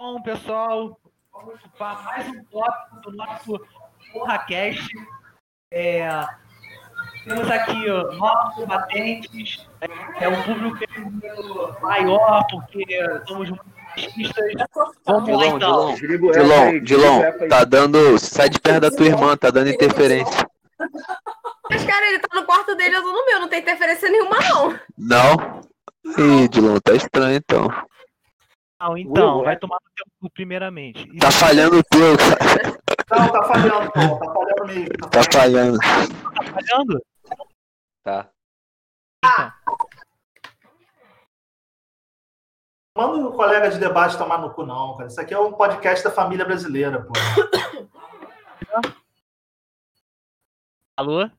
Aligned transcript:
Bom, 0.00 0.22
pessoal, 0.22 0.98
vamos 1.30 1.60
para 1.76 2.00
mais 2.00 2.26
um 2.26 2.42
tópico 2.44 3.00
do 3.02 3.12
nosso 3.18 3.60
PorraCast. 4.10 4.88
É, 5.70 6.08
temos 7.22 7.50
aqui 7.50 7.90
ó, 7.90 8.10
novos 8.14 8.54
combatentes, 8.54 9.68
é 10.18 10.26
um 10.26 10.42
público 10.42 10.78
maior, 11.82 12.46
porque 12.50 12.86
somos 13.28 13.52
artistas. 13.90 14.54
Vamos 15.04 15.28
lá, 15.28 15.44
Dilon, 15.44 15.56
então. 15.56 15.94
Dilon, 15.96 16.30
Dilon, 16.32 16.80
Dilon, 16.80 17.48
tá 17.50 17.64
dando. 17.64 18.18
Sai 18.18 18.48
de 18.48 18.58
perto 18.58 18.80
da 18.80 18.90
tua 18.90 19.04
irmã, 19.04 19.36
tá 19.36 19.50
dando 19.50 19.68
interferência. 19.68 20.48
Mas, 21.68 21.84
cara, 21.84 22.06
ele 22.08 22.20
tá 22.20 22.40
no 22.40 22.46
quarto 22.46 22.74
dele, 22.74 22.96
eu 22.96 23.02
tô 23.02 23.12
no 23.12 23.26
meu, 23.26 23.40
não 23.40 23.48
tem 23.48 23.60
interferência 23.60 24.08
nenhuma, 24.08 24.38
não. 24.48 24.80
Não? 24.96 25.60
Ih, 26.16 26.48
Dilon, 26.48 26.78
tá 26.82 26.94
estranho 26.94 27.36
então. 27.36 27.89
Não, 28.80 28.96
então, 28.96 29.42
vai 29.44 29.58
tomar 29.58 29.76
no 29.84 29.90
teu 29.94 30.06
cu 30.18 30.30
primeiramente. 30.30 31.06
E 31.12 31.18
Tá 31.18 31.30
falhando 31.30 31.78
o 31.78 31.82
teu, 31.84 32.16
cara. 32.16 32.80
Não, 33.10 33.30
tá 33.30 33.42
falhando, 33.42 33.92
pô, 33.92 34.00
tá 34.18 34.32
falhando 34.32 34.66
mesmo. 34.66 34.88
Tá 35.10 35.22
falhando. 35.30 35.78
tá 36.34 36.42
falhando? 36.44 37.02
Tá. 38.02 38.30
Manda 42.96 43.28
o 43.28 43.32
colega 43.32 43.70
de 43.70 43.78
debate 43.78 44.16
tomar 44.16 44.38
no 44.38 44.54
cu, 44.54 44.64
não, 44.64 44.96
cara. 44.96 45.08
Isso 45.08 45.20
aqui 45.20 45.34
é 45.34 45.38
um 45.38 45.52
podcast 45.52 46.02
da 46.02 46.10
família 46.10 46.46
brasileira, 46.46 47.02
pô. 47.02 47.12
Alô? 50.96 51.30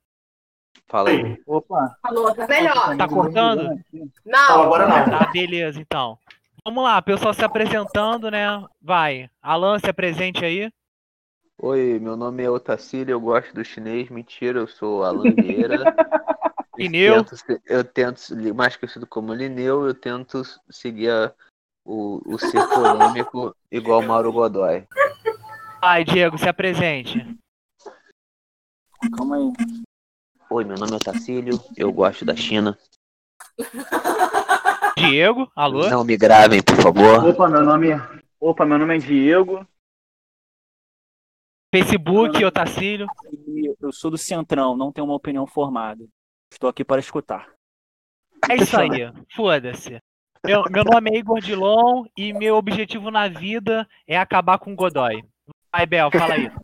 Fala 0.88 1.10
aí. 1.10 1.42
Opa, 1.48 1.98
Falou, 2.02 2.36
tá 2.36 2.48
melhor. 2.48 2.98
Tá 2.98 3.08
cortando? 3.08 3.80
Não, 3.92 4.10
Não, 4.26 4.62
agora 4.64 4.88
não. 4.88 5.10
Tá, 5.10 5.32
beleza, 5.32 5.80
então. 5.80 6.20
Vamos 6.66 6.84
lá, 6.84 7.02
pessoal 7.02 7.34
se 7.34 7.44
apresentando, 7.44 8.30
né? 8.30 8.46
Vai. 8.80 9.30
Alan, 9.42 9.80
se 9.80 9.90
apresente 9.90 10.46
aí. 10.46 10.72
Oi, 11.58 12.00
meu 12.00 12.16
nome 12.16 12.44
é 12.44 12.50
Otacílio, 12.50 13.14
eu 13.14 13.20
gosto 13.20 13.54
do 13.54 13.66
chinês. 13.66 14.10
Mentira, 14.10 14.60
eu 14.60 14.68
sou 14.68 15.04
Alan 15.04 15.34
Vieira. 15.34 15.96
Lineu. 16.78 17.26
Eu 17.66 17.84
tento, 17.84 18.22
mais 18.56 18.76
conhecido 18.76 19.06
como 19.08 19.34
Lineu, 19.34 19.86
eu 19.88 19.94
tento 19.94 20.42
seguir 20.70 21.10
a- 21.10 21.34
o, 21.84 22.22
o 22.32 22.38
ser 22.38 22.62
polêmico 22.74 23.56
igual 23.72 24.02
Mauro 24.04 24.32
Godoy. 24.32 24.88
Vai, 25.82 26.04
Diego, 26.04 26.38
se 26.38 26.48
apresente. 26.48 27.18
calma 29.16 29.38
aí. 29.38 29.52
Oi, 30.50 30.64
meu 30.64 30.78
nome 30.78 30.94
é 30.94 30.96
Otacílio, 30.96 31.60
eu 31.76 31.92
gosto 31.92 32.24
da 32.24 32.36
China. 32.36 32.78
Diego, 35.10 35.52
alô? 35.56 35.90
Não 35.90 36.04
me 36.04 36.16
gravem, 36.18 36.62
por 36.62 36.76
favor. 36.78 37.26
Opa, 37.26 37.48
meu 37.50 37.64
nome, 37.64 37.90
opa, 38.40 38.66
meu 38.66 38.78
nome 38.78 38.96
é 38.96 39.00
Diego 39.00 39.66
Facebook, 41.74 42.44
Otacílio. 42.44 43.08
eu 43.82 43.94
sou 43.94 44.12
do 44.12 44.18
Centrão, 44.18 44.76
não 44.76 44.92
tenho 44.92 45.06
uma 45.08 45.16
opinião 45.16 45.48
formada. 45.48 46.04
Estou 46.52 46.70
aqui 46.70 46.84
para 46.84 47.00
escutar. 47.00 47.48
É 48.50 48.56
isso 48.56 48.78
aí, 48.78 48.90
foda-se. 49.34 49.98
Meu, 50.46 50.64
meu 50.70 50.84
nome 50.84 51.12
é 51.12 51.18
Igor 51.20 51.40
Dilon 51.40 52.04
e 52.18 52.34
meu 52.34 52.56
objetivo 52.56 53.10
na 53.10 53.28
vida 53.30 53.88
é 54.08 54.18
acabar 54.18 54.58
com 54.60 54.74
o 54.74 54.76
Godoy. 54.76 55.24
Vai, 55.72 55.86
Bel, 55.86 56.12
fala 56.12 56.34
aí. 56.34 56.52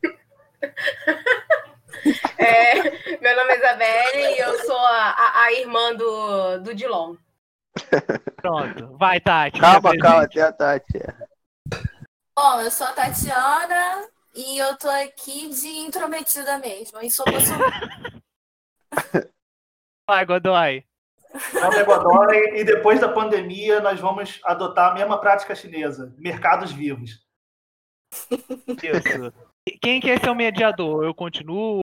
É, 2.38 3.18
meu 3.20 3.36
nome 3.36 3.54
é 3.54 3.58
Isabelle 3.58 4.36
e 4.36 4.40
eu 4.40 4.60
sou 4.60 4.78
a, 4.78 5.10
a- 5.10 5.44
a 5.44 5.54
irmã 5.54 5.94
do, 5.96 6.60
do 6.60 6.74
Dilon. 6.76 7.16
Pronto. 8.38 8.98
Vai, 8.98 9.20
Tati. 9.20 9.60
Calma, 9.60 9.98
calma, 9.98 10.24
até 10.24 10.42
a 10.42 10.52
Tati. 10.52 11.00
Bom, 12.38 12.62
eu 12.62 12.70
sou 12.70 12.88
a 12.88 12.94
Tatiana 12.94 14.08
e 14.36 14.58
eu 14.58 14.78
tô 14.78 14.90
aqui 14.90 15.50
de 15.50 15.68
intrometida 15.68 16.58
mesmo. 16.60 17.02
E 17.02 17.10
sou 17.10 17.26
Bolsonaro. 17.26 17.74
Vai, 20.10 20.26
Godoy. 20.26 20.86
Meu 21.54 21.72
é 21.72 21.84
Godoy 21.84 22.60
e 22.60 22.64
depois 22.64 23.00
da 23.00 23.10
pandemia 23.10 23.80
nós 23.82 24.00
vamos 24.00 24.40
adotar 24.44 24.92
a 24.92 24.94
mesma 24.94 25.20
prática 25.20 25.56
chinesa, 25.56 26.14
mercados 26.18 26.72
vivos. 26.72 27.26
Isso. 28.82 29.34
Quem 29.82 30.00
que 30.00 30.10
é 30.10 30.18
seu 30.20 30.34
mediador? 30.34 31.04
Eu 31.04 31.14
continuo? 31.14 31.82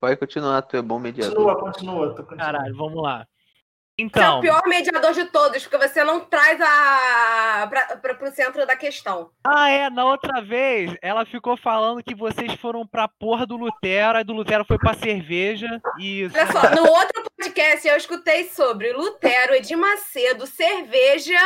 Pode 0.00 0.18
continuar, 0.18 0.62
tu 0.62 0.76
é 0.76 0.82
bom 0.82 0.98
mediador. 0.98 1.34
Continua, 1.34 1.60
continua. 1.60 2.14
tô 2.14 2.22
continuando. 2.24 2.52
Caralho, 2.52 2.76
vamos 2.76 3.02
lá. 3.02 3.26
Você 3.96 4.02
é 4.02 4.04
Então, 4.04 4.38
o 4.38 4.40
pior 4.40 4.62
mediador 4.66 5.12
de 5.12 5.24
todos, 5.26 5.62
porque 5.62 5.88
você 5.88 6.02
não 6.02 6.20
traz 6.20 6.60
a 6.60 7.66
pra, 7.68 8.14
pro 8.14 8.32
centro 8.32 8.66
da 8.66 8.76
questão. 8.76 9.30
ah, 9.44 9.68
é, 9.70 9.88
na 9.88 10.04
outra 10.04 10.42
vez, 10.42 10.94
ela 11.00 11.24
ficou 11.24 11.56
falando 11.56 12.02
que 12.02 12.14
vocês 12.14 12.54
foram 12.54 12.84
pra 12.86 13.06
porra 13.06 13.46
do 13.46 13.56
Lutero, 13.56 14.18
aí 14.18 14.24
do 14.24 14.32
Lutero 14.32 14.64
foi 14.64 14.78
pra 14.78 14.94
cerveja 14.94 15.80
e... 16.00 16.28
Olha 16.34 16.52
só, 16.52 16.70
no 16.74 16.90
outro 16.90 17.22
podcast 17.38 17.86
eu 17.86 17.96
escutei 17.96 18.48
sobre 18.48 18.92
Lutero, 18.92 19.54
Edir 19.54 19.78
Macedo, 19.78 20.46
cerveja 20.46 21.38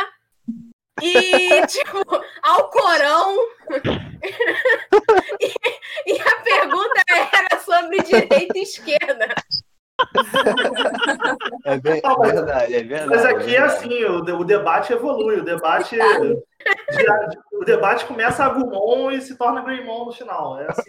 e, 1.01 1.65
tipo, 1.67 2.03
Alcorão. 2.41 3.35
e, 5.39 6.13
e 6.13 6.21
a 6.21 6.35
pergunta 6.41 7.03
era 7.07 7.59
sobre 7.61 8.01
direita 8.01 8.57
e 8.57 8.63
esquerda. 8.63 9.35
É, 11.65 11.77
bem- 11.79 12.01
Não, 12.03 12.17
mas- 12.17 12.31
verdade, 12.31 12.75
é 12.75 12.83
verdade. 12.83 13.09
Mas 13.09 13.25
aqui 13.25 13.55
é 13.55 13.59
assim, 13.61 14.03
o, 14.05 14.17
o 14.39 14.43
debate 14.45 14.93
evolui, 14.93 15.39
o 15.39 15.43
debate, 15.43 15.95
de- 15.95 16.37
o 17.53 17.65
debate 17.65 18.05
começa 18.05 18.43
Agumon 18.43 19.11
e 19.11 19.21
se 19.21 19.37
torna 19.37 19.61
Greymon 19.61 20.05
no 20.05 20.11
final. 20.11 20.59
É 20.59 20.67
assim. 20.69 20.83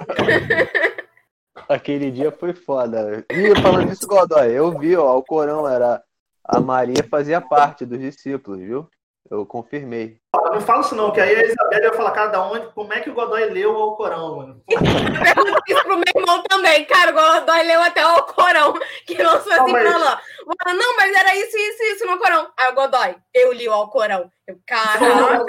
Aquele 1.69 2.11
dia 2.11 2.31
foi 2.33 2.53
foda. 2.53 3.25
E 3.31 3.61
falando 3.61 3.93
isso, 3.93 4.07
Godoy, 4.07 4.51
eu 4.51 4.77
vi, 4.79 4.97
ó, 4.97 5.17
o 5.17 5.23
Corão 5.23 5.69
era. 5.69 6.03
A 6.45 6.59
Maria 6.59 7.05
fazia 7.09 7.41
parte 7.41 7.85
dos 7.87 7.99
discípulos, 8.01 8.59
viu? 8.61 8.89
Eu 9.31 9.47
confirmei. 9.47 10.19
Não 10.33 10.61
fala 10.61 10.81
isso 10.83 10.95
não, 10.95 11.11
que 11.11 11.21
aí 11.21 11.35
a 11.35 11.43
Isabela 11.45 11.83
ia 11.87 11.93
falar, 11.93 12.13
cara, 12.13 12.29
da 12.29 12.41
onde, 12.45 12.65
como 12.69 12.93
é 12.93 13.01
que 13.01 13.11
o 13.11 13.15
Godoy 13.15 13.47
leu 13.51 13.73
o 13.73 13.83
Alcorão, 13.83 14.37
mano? 14.37 14.63
Pergunta 14.69 15.61
isso 15.69 15.83
pro 15.83 15.97
meu 15.97 16.05
irmão 16.15 16.41
também, 16.49 16.85
cara. 16.85 17.11
O 17.11 17.15
Godoy 17.41 17.63
leu 17.65 17.83
até 17.83 18.05
o 18.07 18.11
Alcorão, 18.11 18.75
que 19.07 19.21
lançou 19.21 19.53
assim 19.53 19.73
mas- 19.73 19.89
pra 19.89 19.99
lá. 19.99 20.21
Fala, 20.65 20.77
Não, 20.77 20.97
mas 20.97 21.13
era 21.17 21.35
isso, 21.35 21.57
isso, 21.57 21.83
isso 21.95 22.07
no 22.07 22.13
Alcorão. 22.13 22.49
Aí 22.57 22.71
o 22.71 22.75
Godoy, 22.75 23.17
eu 23.35 23.53
li 23.53 23.69
o 23.69 23.73
Alcorão. 23.73 24.31
Eu, 24.47 24.57
caraca. 24.67 25.47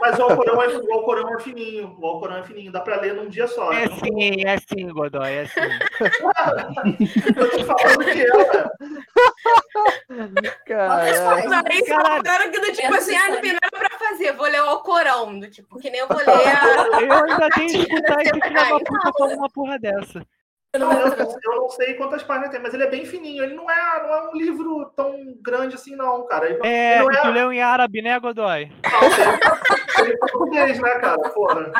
Mas 0.00 0.18
o 0.18 0.22
Alcorão, 0.22 0.62
é, 0.62 0.68
o 0.68 0.92
Alcorão 0.92 1.34
é 1.34 1.40
fininho, 1.40 1.96
o 2.00 2.06
Alcorão 2.06 2.36
é 2.38 2.42
fininho, 2.44 2.72
dá 2.72 2.80
pra 2.80 2.96
ler 3.00 3.14
num 3.14 3.28
dia 3.28 3.46
só. 3.48 3.72
É 3.72 3.84
Então, 3.84 3.96
sim, 3.98 4.44
é 4.44 4.56
sim, 4.58 4.88
Godoy, 4.92 5.32
é 5.32 5.44
sim. 5.46 5.60
Eu 7.36 7.50
tô 7.50 7.64
falando 7.64 8.04
que 8.04 8.22
é. 8.22 8.28
Não, 10.08 11.08
isso 11.08 11.86
Caralho. 11.86 12.24
falaram 12.24 12.50
que 12.50 12.60
do 12.60 12.72
tipo 12.72 12.94
assim, 12.94 13.16
ah, 13.16 13.28
não 13.30 13.40
tem 13.40 13.52
nada 13.52 13.60
pra 13.60 13.63
fazer, 14.16 14.32
vou 14.32 14.46
ler 14.46 14.62
o 14.62 14.66
Alcorão. 14.68 15.38
Do 15.38 15.50
tipo, 15.50 15.78
que 15.78 15.90
nem 15.90 16.00
eu 16.00 16.08
vou 16.08 16.16
ler 16.18 16.26
a. 16.28 17.00
Eu 17.00 17.12
ainda 17.12 17.48
tenho 17.50 17.68
que 17.68 17.76
escutar 17.92 18.22
esse 18.22 18.32
filho 18.32 18.54
da 18.54 18.66
puta 18.78 19.12
falando 19.18 19.38
uma 19.38 19.50
porra 19.50 19.78
dessa. 19.78 20.26
eu, 20.72 20.80
não- 20.80 20.92
eu 20.92 21.56
não 21.60 21.68
sei 21.70 21.94
quantas 21.94 22.22
páginas 22.22 22.50
tem, 22.50 22.60
mas 22.60 22.74
ele 22.74 22.84
é 22.84 22.90
bem 22.90 23.04
fininho. 23.04 23.44
Ele 23.44 23.54
não 23.54 23.70
é, 23.70 24.02
não 24.02 24.14
é 24.14 24.28
um 24.30 24.36
livro 24.36 24.86
tão 24.96 25.14
grande 25.42 25.74
assim, 25.74 25.94
não, 25.94 26.26
cara. 26.26 26.46
Ele 26.50 26.60
É, 26.66 26.98
ele 27.00 27.08
não 27.10 27.22
tu 27.22 27.28
leu 27.30 27.52
em 27.52 27.62
árabe, 27.62 28.02
né, 28.02 28.18
Godoy? 28.18 28.72
Ele 30.00 30.12
é 30.12 30.16
português, 30.16 30.78
né, 30.80 30.90
cara? 30.98 31.18
Porra. 31.30 31.72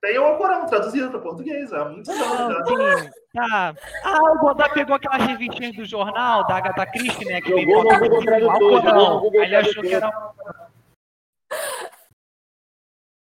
Tem 0.00 0.18
o 0.18 0.24
Alcorão 0.24 0.66
traduzido 0.66 1.10
para 1.10 1.18
português, 1.20 1.70
muitos 1.72 2.08
anos 2.10 2.54
já. 2.54 2.64
Sim, 2.66 3.10
tá. 3.34 3.74
Ah, 4.04 4.32
o 4.34 4.38
Godoy 4.38 4.68
pegou 4.70 4.94
aquelas 4.94 5.26
revistinhas 5.26 5.74
do 5.74 5.84
jornal, 5.84 6.46
da 6.46 6.56
Agatha 6.58 6.86
Christie, 6.86 7.24
né? 7.24 7.40
Que 7.40 7.50
Jogou 7.62 7.82
no 7.82 7.98
Google 7.98 8.22
Tradutor, 8.24 8.82
jogou 8.82 9.10
no 9.14 9.20
Google 9.20 9.40
Aí 9.40 9.46
ele 9.46 9.56
achou 9.56 9.82
que 9.82 9.94
era... 9.94 10.12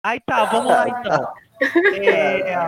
Aí 0.09 0.19
tá, 0.19 0.43
vamos 0.45 0.71
lá 0.71 0.89
então. 0.89 1.33
É, 2.01 2.67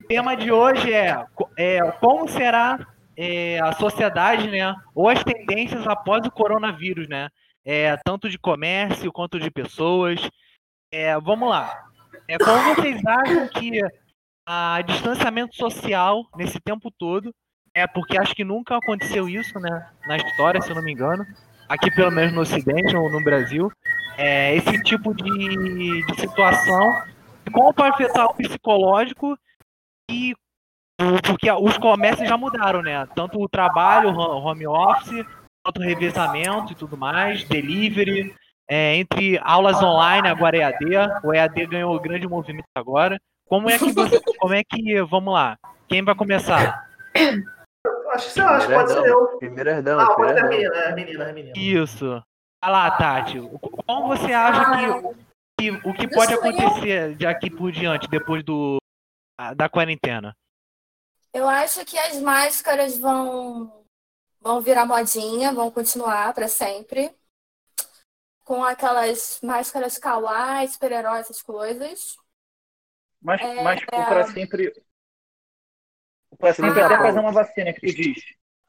o 0.00 0.06
tema 0.06 0.34
de 0.34 0.50
hoje 0.50 0.90
é, 0.90 1.22
é 1.58 1.90
como 2.00 2.26
será 2.26 2.78
é, 3.14 3.60
a 3.60 3.72
sociedade, 3.72 4.50
né? 4.50 4.74
Ou 4.94 5.06
as 5.10 5.22
tendências 5.22 5.86
após 5.86 6.24
o 6.26 6.30
coronavírus, 6.30 7.06
né? 7.08 7.28
É, 7.62 7.94
tanto 7.98 8.30
de 8.30 8.38
comércio 8.38 9.12
quanto 9.12 9.38
de 9.38 9.50
pessoas. 9.50 10.18
É, 10.90 11.18
vamos 11.20 11.50
lá. 11.50 11.84
É, 12.26 12.38
como 12.38 12.74
vocês 12.74 13.04
acham 13.04 13.48
que 13.48 13.80
a 14.46 14.80
distanciamento 14.80 15.54
social 15.54 16.24
nesse 16.34 16.58
tempo 16.58 16.90
todo, 16.90 17.34
é 17.74 17.86
porque 17.86 18.16
acho 18.16 18.34
que 18.34 18.44
nunca 18.44 18.78
aconteceu 18.78 19.28
isso, 19.28 19.60
né? 19.60 19.90
Na 20.06 20.16
história, 20.16 20.62
se 20.62 20.70
eu 20.70 20.74
não 20.74 20.82
me 20.82 20.92
engano. 20.92 21.26
Aqui, 21.68 21.90
pelo 21.90 22.10
menos 22.10 22.32
no 22.32 22.42
Ocidente 22.42 22.96
ou 22.96 23.10
no 23.10 23.22
Brasil. 23.22 23.70
É, 24.18 24.54
esse 24.54 24.82
tipo 24.82 25.14
de, 25.14 26.04
de 26.06 26.20
situação 26.20 27.02
como 27.50 27.72
vai 27.72 27.90
afetar 27.90 28.26
o 28.26 28.34
psicológico 28.34 29.36
e 30.10 30.34
porque 31.24 31.50
os 31.50 31.76
comércios 31.78 32.28
já 32.28 32.36
mudaram, 32.36 32.82
né? 32.82 33.06
Tanto 33.14 33.40
o 33.40 33.48
trabalho, 33.48 34.10
o 34.10 34.38
home 34.38 34.66
office, 34.66 35.26
quanto 35.64 35.80
o 35.80 35.82
revezamento 35.82 36.72
e 36.72 36.76
tudo 36.76 36.96
mais, 36.96 37.44
delivery. 37.44 38.34
é, 38.68 38.96
entre 38.96 39.38
aulas 39.42 39.82
online, 39.82 40.28
agora 40.28 40.56
EAD, 40.56 40.84
o 41.24 41.34
EAD 41.34 41.66
ganhou 41.66 41.98
grande 42.00 42.28
movimento 42.28 42.66
agora. 42.74 43.20
Como 43.48 43.68
é 43.68 43.78
que 43.78 43.92
você, 43.92 44.20
como 44.38 44.54
é 44.54 44.62
que, 44.62 45.02
vamos 45.02 45.34
lá, 45.34 45.58
quem 45.88 46.02
vai 46.02 46.14
começar? 46.14 46.86
Acho 48.12 48.26
que, 48.26 48.32
sei 48.32 48.42
lá, 48.42 48.56
acho 48.56 48.66
que 48.68 48.74
pode 48.74 48.92
ser 48.92 49.06
eu. 49.06 49.38
Primeiro 49.38 49.70
herdão, 49.70 50.00
Ah, 50.00 50.14
pode 50.14 50.34
primeiro 50.34 50.38
ser 50.38 50.44
a 50.44 50.48
menina, 50.48 50.76
é 50.76 50.88
a 50.88 50.94
menina, 50.94 51.24
é 51.24 51.30
a 51.30 51.32
menina. 51.32 51.52
Isso. 51.56 52.22
Vai 52.62 52.70
lá, 52.70 52.90
Tati. 52.96 53.38
Como 53.86 54.08
você 54.08 54.32
acha 54.32 54.64
que, 54.70 55.14
que 55.58 55.70
o 55.88 55.94
que 55.94 56.08
pode 56.08 56.32
acontecer 56.34 57.14
de 57.16 57.26
aqui 57.26 57.50
por 57.50 57.72
diante, 57.72 58.08
depois 58.08 58.44
do 58.44 58.78
da 59.56 59.68
quarentena? 59.68 60.36
Eu 61.34 61.48
acho 61.48 61.84
que 61.84 61.98
as 61.98 62.20
máscaras 62.20 62.98
vão 62.98 63.84
vão 64.40 64.60
virar 64.60 64.84
modinha, 64.86 65.52
vão 65.52 65.70
continuar 65.70 66.32
para 66.34 66.46
sempre. 66.48 67.14
Com 68.44 68.64
aquelas 68.64 69.40
máscaras 69.42 69.98
kawaii, 69.98 70.68
super-herói, 70.68 71.20
essas 71.20 71.40
coisas. 71.40 72.16
Mas, 73.20 73.40
É, 73.40 73.62
mas 73.62 73.80
é. 73.80 73.84
o 73.84 74.06
pra 74.06 74.24
sempre. 74.24 74.84
O 76.42 76.46
pra 76.46 76.54
sempre 76.54 76.80
Ah. 76.80 76.86
até 76.86 76.96
fazer 76.98 77.20
uma 77.20 77.32
vacina 77.32 77.72
que 77.72 77.80
tu 77.80 77.94
diz. 77.94 78.18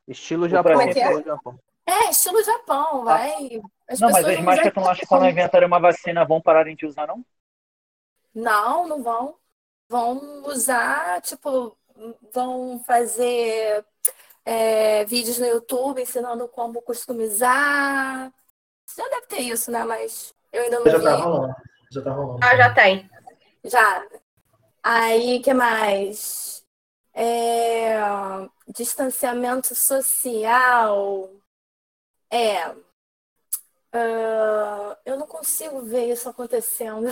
Estilo 0.08 0.48
Japão, 0.48 0.74
Como 0.74 0.84
é 0.90 0.94
que 0.94 1.00
é? 1.00 1.04
estilo 1.04 1.24
Japão. 1.24 1.60
É, 1.86 2.10
estilo 2.10 2.44
Japão, 2.44 3.04
vai. 3.04 3.62
As 3.90 4.00
Não, 4.00 4.12
mas 4.12 4.26
as 4.26 4.40
máscaras 4.40 4.88
acha 4.88 5.02
que 5.02 5.08
quando 5.08 5.26
inventarem 5.28 5.68
uma 5.68 5.80
vacina 5.80 6.24
vão 6.26 6.42
pararem 6.42 6.76
de 6.76 6.86
usar, 6.86 7.08
não? 7.08 7.26
Não, 8.34 8.88
não 8.88 9.04
vão. 9.04 9.36
Vão 9.90 10.44
usar, 10.46 11.22
tipo, 11.22 11.78
vão 12.34 12.80
fazer 12.86 13.86
é, 14.46 15.04
vídeos 15.06 15.40
no 15.40 15.46
YouTube 15.46 16.02
ensinando 16.02 16.48
como 16.48 16.82
customizar. 16.82 18.32
Já 18.96 19.10
deve 19.10 19.28
ter 19.28 19.40
isso, 19.42 19.72
né? 19.72 19.84
Mas 19.84 20.34
eu 20.52 20.64
ainda 20.64 20.80
não 20.80 20.86
Já 20.92 20.98
vi. 20.98 21.04
tá 21.04 21.16
rolando. 21.16 21.56
Já 21.92 22.02
tá 22.02 22.12
rolando. 22.12 22.40
Ah, 22.44 22.56
já 22.58 22.74
tem. 22.74 23.10
Já. 23.64 24.06
Aí, 24.82 25.40
que 25.42 25.54
mais? 25.54 26.63
É, 27.14 27.96
distanciamento 28.68 29.76
social. 29.76 31.30
É. 32.32 32.76
Ah, 33.92 34.98
eu 35.06 35.18
não 35.18 35.28
consigo 35.28 35.82
ver 35.84 36.12
isso 36.12 36.28
acontecendo. 36.28 37.08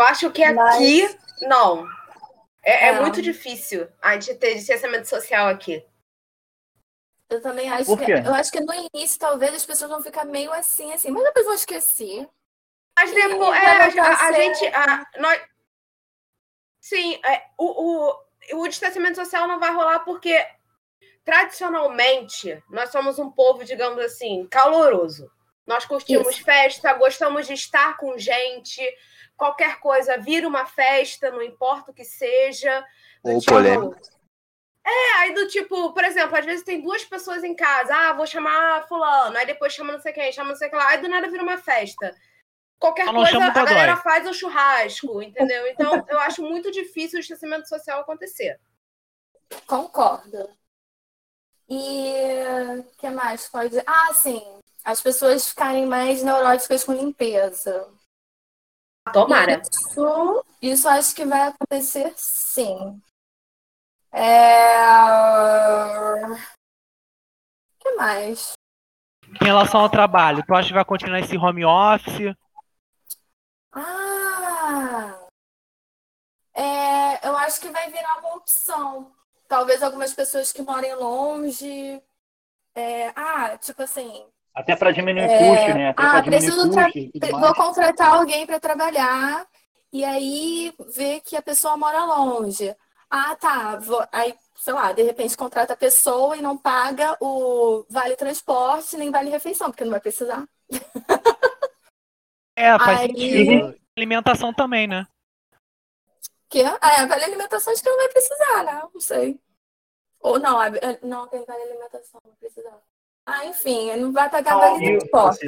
Eu 0.00 0.06
acho 0.06 0.30
que 0.30 0.50
Mas- 0.52 0.76
aqui, 0.76 1.18
não. 1.42 1.86
É, 2.62 2.86
é 2.86 2.88
É. 2.88 3.00
muito 3.00 3.20
difícil 3.20 3.88
a 4.00 4.14
gente 4.14 4.34
ter 4.36 4.54
distanciamento 4.54 5.06
social 5.06 5.48
aqui. 5.48 5.84
Eu 7.28 7.42
também 7.42 7.68
acho 7.70 7.94
que. 7.96 8.10
Eu 8.12 8.34
acho 8.34 8.50
que 8.50 8.60
no 8.60 8.72
início, 8.94 9.18
talvez, 9.18 9.54
as 9.54 9.66
pessoas 9.66 9.90
vão 9.90 10.02
ficar 10.02 10.24
meio 10.24 10.50
assim, 10.52 10.92
assim, 10.92 11.10
mas 11.10 11.24
depois 11.24 11.44
vão 11.44 11.54
esquecer. 11.54 12.26
Mas 12.98 13.12
depois, 13.12 13.56
é, 13.58 14.00
a, 14.00 14.26
a 14.28 14.32
gente. 14.32 14.66
a- 14.68 15.06
nós... 15.18 15.42
Sim, 16.80 17.20
é, 17.24 17.46
o, 17.58 17.66
o, 18.08 18.24
o 18.52 18.66
distanciamento 18.68 19.16
social 19.16 19.46
não 19.46 19.60
vai 19.60 19.72
rolar 19.72 20.00
porque, 20.00 20.46
tradicionalmente, 21.24 22.62
nós 22.70 22.90
somos 22.90 23.18
um 23.18 23.30
povo, 23.30 23.64
digamos 23.64 23.98
assim, 24.04 24.46
caloroso. 24.50 25.30
Nós 25.66 25.84
curtimos 25.84 26.36
Isso. 26.36 26.44
festa, 26.44 26.94
gostamos 26.94 27.46
de 27.46 27.52
estar 27.52 27.96
com 27.98 28.16
gente, 28.16 28.80
qualquer 29.36 29.78
coisa 29.80 30.16
vira 30.16 30.48
uma 30.48 30.64
festa, 30.64 31.30
não 31.30 31.42
importa 31.42 31.90
o 31.90 31.94
que 31.94 32.04
seja. 32.04 32.84
Ou 33.22 33.38
tipo- 33.38 33.52
polêmica. 33.52 34.00
É, 34.86 35.12
aí 35.18 35.34
do 35.34 35.46
tipo, 35.48 35.92
por 35.92 36.02
exemplo, 36.02 36.34
às 36.34 36.46
vezes 36.46 36.64
tem 36.64 36.80
duas 36.80 37.04
pessoas 37.04 37.44
em 37.44 37.54
casa, 37.54 37.94
ah, 37.94 38.12
vou 38.14 38.26
chamar 38.26 38.88
fulano, 38.88 39.36
aí 39.36 39.44
depois 39.44 39.74
chama 39.74 39.92
não 39.92 40.00
sei 40.00 40.14
quem, 40.14 40.32
chama 40.32 40.50
não 40.50 40.56
sei 40.56 40.68
o 40.68 40.70
que 40.70 40.76
lá, 40.76 40.88
aí 40.88 40.98
do 40.98 41.08
nada 41.08 41.28
vira 41.28 41.42
uma 41.42 41.58
festa. 41.58 42.16
Qualquer 42.78 43.12
coisa, 43.12 43.44
a 43.44 43.50
galera 43.50 43.96
Godoy. 43.96 44.02
faz 44.02 44.28
o 44.28 44.34
churrasco, 44.34 45.20
entendeu? 45.22 45.66
Então, 45.66 46.04
eu 46.08 46.20
acho 46.20 46.42
muito 46.42 46.70
difícil 46.70 47.18
o 47.18 47.20
distanciamento 47.20 47.68
social 47.68 48.00
acontecer. 48.00 48.60
Concordo. 49.66 50.48
E 51.68 52.12
o 52.78 52.84
que 52.96 53.10
mais 53.10 53.48
pode. 53.48 53.78
Ah, 53.86 54.12
sim. 54.14 54.42
As 54.84 55.02
pessoas 55.02 55.48
ficarem 55.48 55.86
mais 55.86 56.22
neuróticas 56.22 56.84
com 56.84 56.92
limpeza. 56.92 57.90
Tomara. 59.12 59.60
Isso, 59.60 60.44
isso 60.62 60.88
acho 60.88 61.14
que 61.14 61.24
vai 61.24 61.48
acontecer 61.48 62.12
sim. 62.16 63.02
É... 64.12 64.76
O 66.26 67.78
que 67.80 67.90
mais? 67.96 68.52
Em 69.40 69.44
relação 69.44 69.80
ao 69.80 69.90
trabalho, 69.90 70.42
tu 70.46 70.54
acha 70.54 70.68
que 70.68 70.74
vai 70.74 70.84
continuar 70.84 71.20
esse 71.20 71.36
home 71.36 71.64
office? 71.64 72.34
Ah! 73.72 75.28
É, 76.54 77.28
eu 77.28 77.36
acho 77.36 77.60
que 77.60 77.68
vai 77.68 77.90
virar 77.90 78.18
uma 78.18 78.34
opção. 78.36 79.12
Talvez 79.46 79.82
algumas 79.82 80.12
pessoas 80.12 80.52
que 80.52 80.62
morem 80.62 80.94
longe. 80.94 82.02
é, 82.74 83.12
ah, 83.16 83.56
tipo 83.58 83.82
assim, 83.82 84.26
Até 84.54 84.76
pra 84.76 84.90
diminuir 84.90 85.30
É, 85.30 85.38
custo, 85.38 85.74
né? 85.74 85.88
Até 85.90 86.02
ah, 86.02 86.22
preciso 86.22 86.70
vou 86.70 87.54
contratar 87.54 88.14
alguém 88.14 88.46
para 88.46 88.60
trabalhar 88.60 89.46
e 89.92 90.04
aí 90.04 90.74
ver 90.94 91.20
que 91.20 91.36
a 91.36 91.42
pessoa 91.42 91.76
mora 91.76 92.04
longe. 92.04 92.74
Ah, 93.10 93.34
tá. 93.36 93.76
Vou, 93.76 94.04
aí, 94.12 94.34
sei 94.56 94.72
lá, 94.72 94.92
de 94.92 95.02
repente 95.02 95.36
contrata 95.36 95.72
a 95.72 95.76
pessoa 95.76 96.36
e 96.36 96.42
não 96.42 96.58
paga 96.58 97.16
o 97.20 97.86
vale 97.88 98.16
transporte 98.16 98.96
nem 98.96 99.10
vale 99.10 99.30
refeição, 99.30 99.70
porque 99.70 99.84
não 99.84 99.92
vai 99.92 100.00
precisar. 100.00 100.46
É, 102.58 102.76
faz 102.78 103.00
Aí- 103.00 103.06
sentido. 103.08 103.78
Alimentação 103.96 104.52
também, 104.52 104.86
né? 104.88 105.06
Que 106.50 106.60
é, 106.62 107.06
vale 107.06 107.24
alimentação 107.24 107.72
acho 107.72 107.82
que 107.82 107.88
não 107.88 107.96
vai 107.96 108.08
precisar, 108.08 108.64
né? 108.64 108.82
Não 108.92 109.00
sei. 109.00 109.38
Ou 110.20 110.38
não, 110.40 110.58
a- 110.58 110.70
não 111.02 111.28
tem 111.28 111.44
vale 111.44 111.62
alimentação, 111.62 112.20
não 112.24 112.34
precisa. 112.34 112.70
Ah, 113.26 113.44
enfim, 113.44 113.94
não 113.96 114.12
vai 114.12 114.28
pagar 114.30 114.52
Não, 114.54 114.60
vale 114.60 114.84
e 114.86 114.98
transporte. 114.98 115.46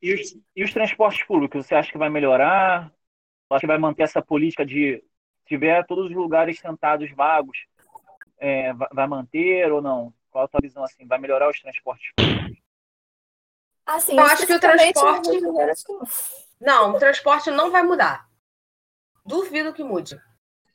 E 0.00 0.14
os, 0.14 0.36
e 0.56 0.64
os 0.64 0.72
transportes 0.72 1.24
públicos, 1.24 1.66
você 1.66 1.74
acha 1.74 1.90
que 1.90 1.98
vai 1.98 2.08
melhorar? 2.08 2.84
Você 3.48 3.54
acha 3.54 3.60
que 3.60 3.66
vai 3.66 3.78
manter 3.78 4.04
essa 4.04 4.22
política 4.22 4.64
de 4.64 5.02
tiver 5.46 5.84
todos 5.86 6.06
os 6.06 6.16
lugares 6.16 6.58
sentados 6.60 7.10
vagos, 7.10 7.58
é, 8.38 8.72
va- 8.72 8.88
vai 8.92 9.06
manter 9.06 9.70
ou 9.72 9.82
não? 9.82 10.14
Qual 10.30 10.44
a 10.44 10.48
tua 10.48 10.60
visão 10.62 10.84
assim? 10.84 11.06
Vai 11.06 11.18
melhorar 11.18 11.50
os 11.50 11.60
transportes 11.60 12.12
públicos? 12.16 12.58
Assim, 13.88 14.18
Eu 14.18 14.24
acho 14.24 14.46
que 14.46 14.52
o 14.52 14.60
transporte- 14.60 15.40
não. 15.40 15.54
Não, 16.60 16.90
o 16.94 16.98
transporte 16.98 17.50
não 17.50 17.70
vai 17.70 17.82
mudar. 17.82 18.28
Duvido 19.24 19.72
que 19.72 19.82
mude. 19.82 20.20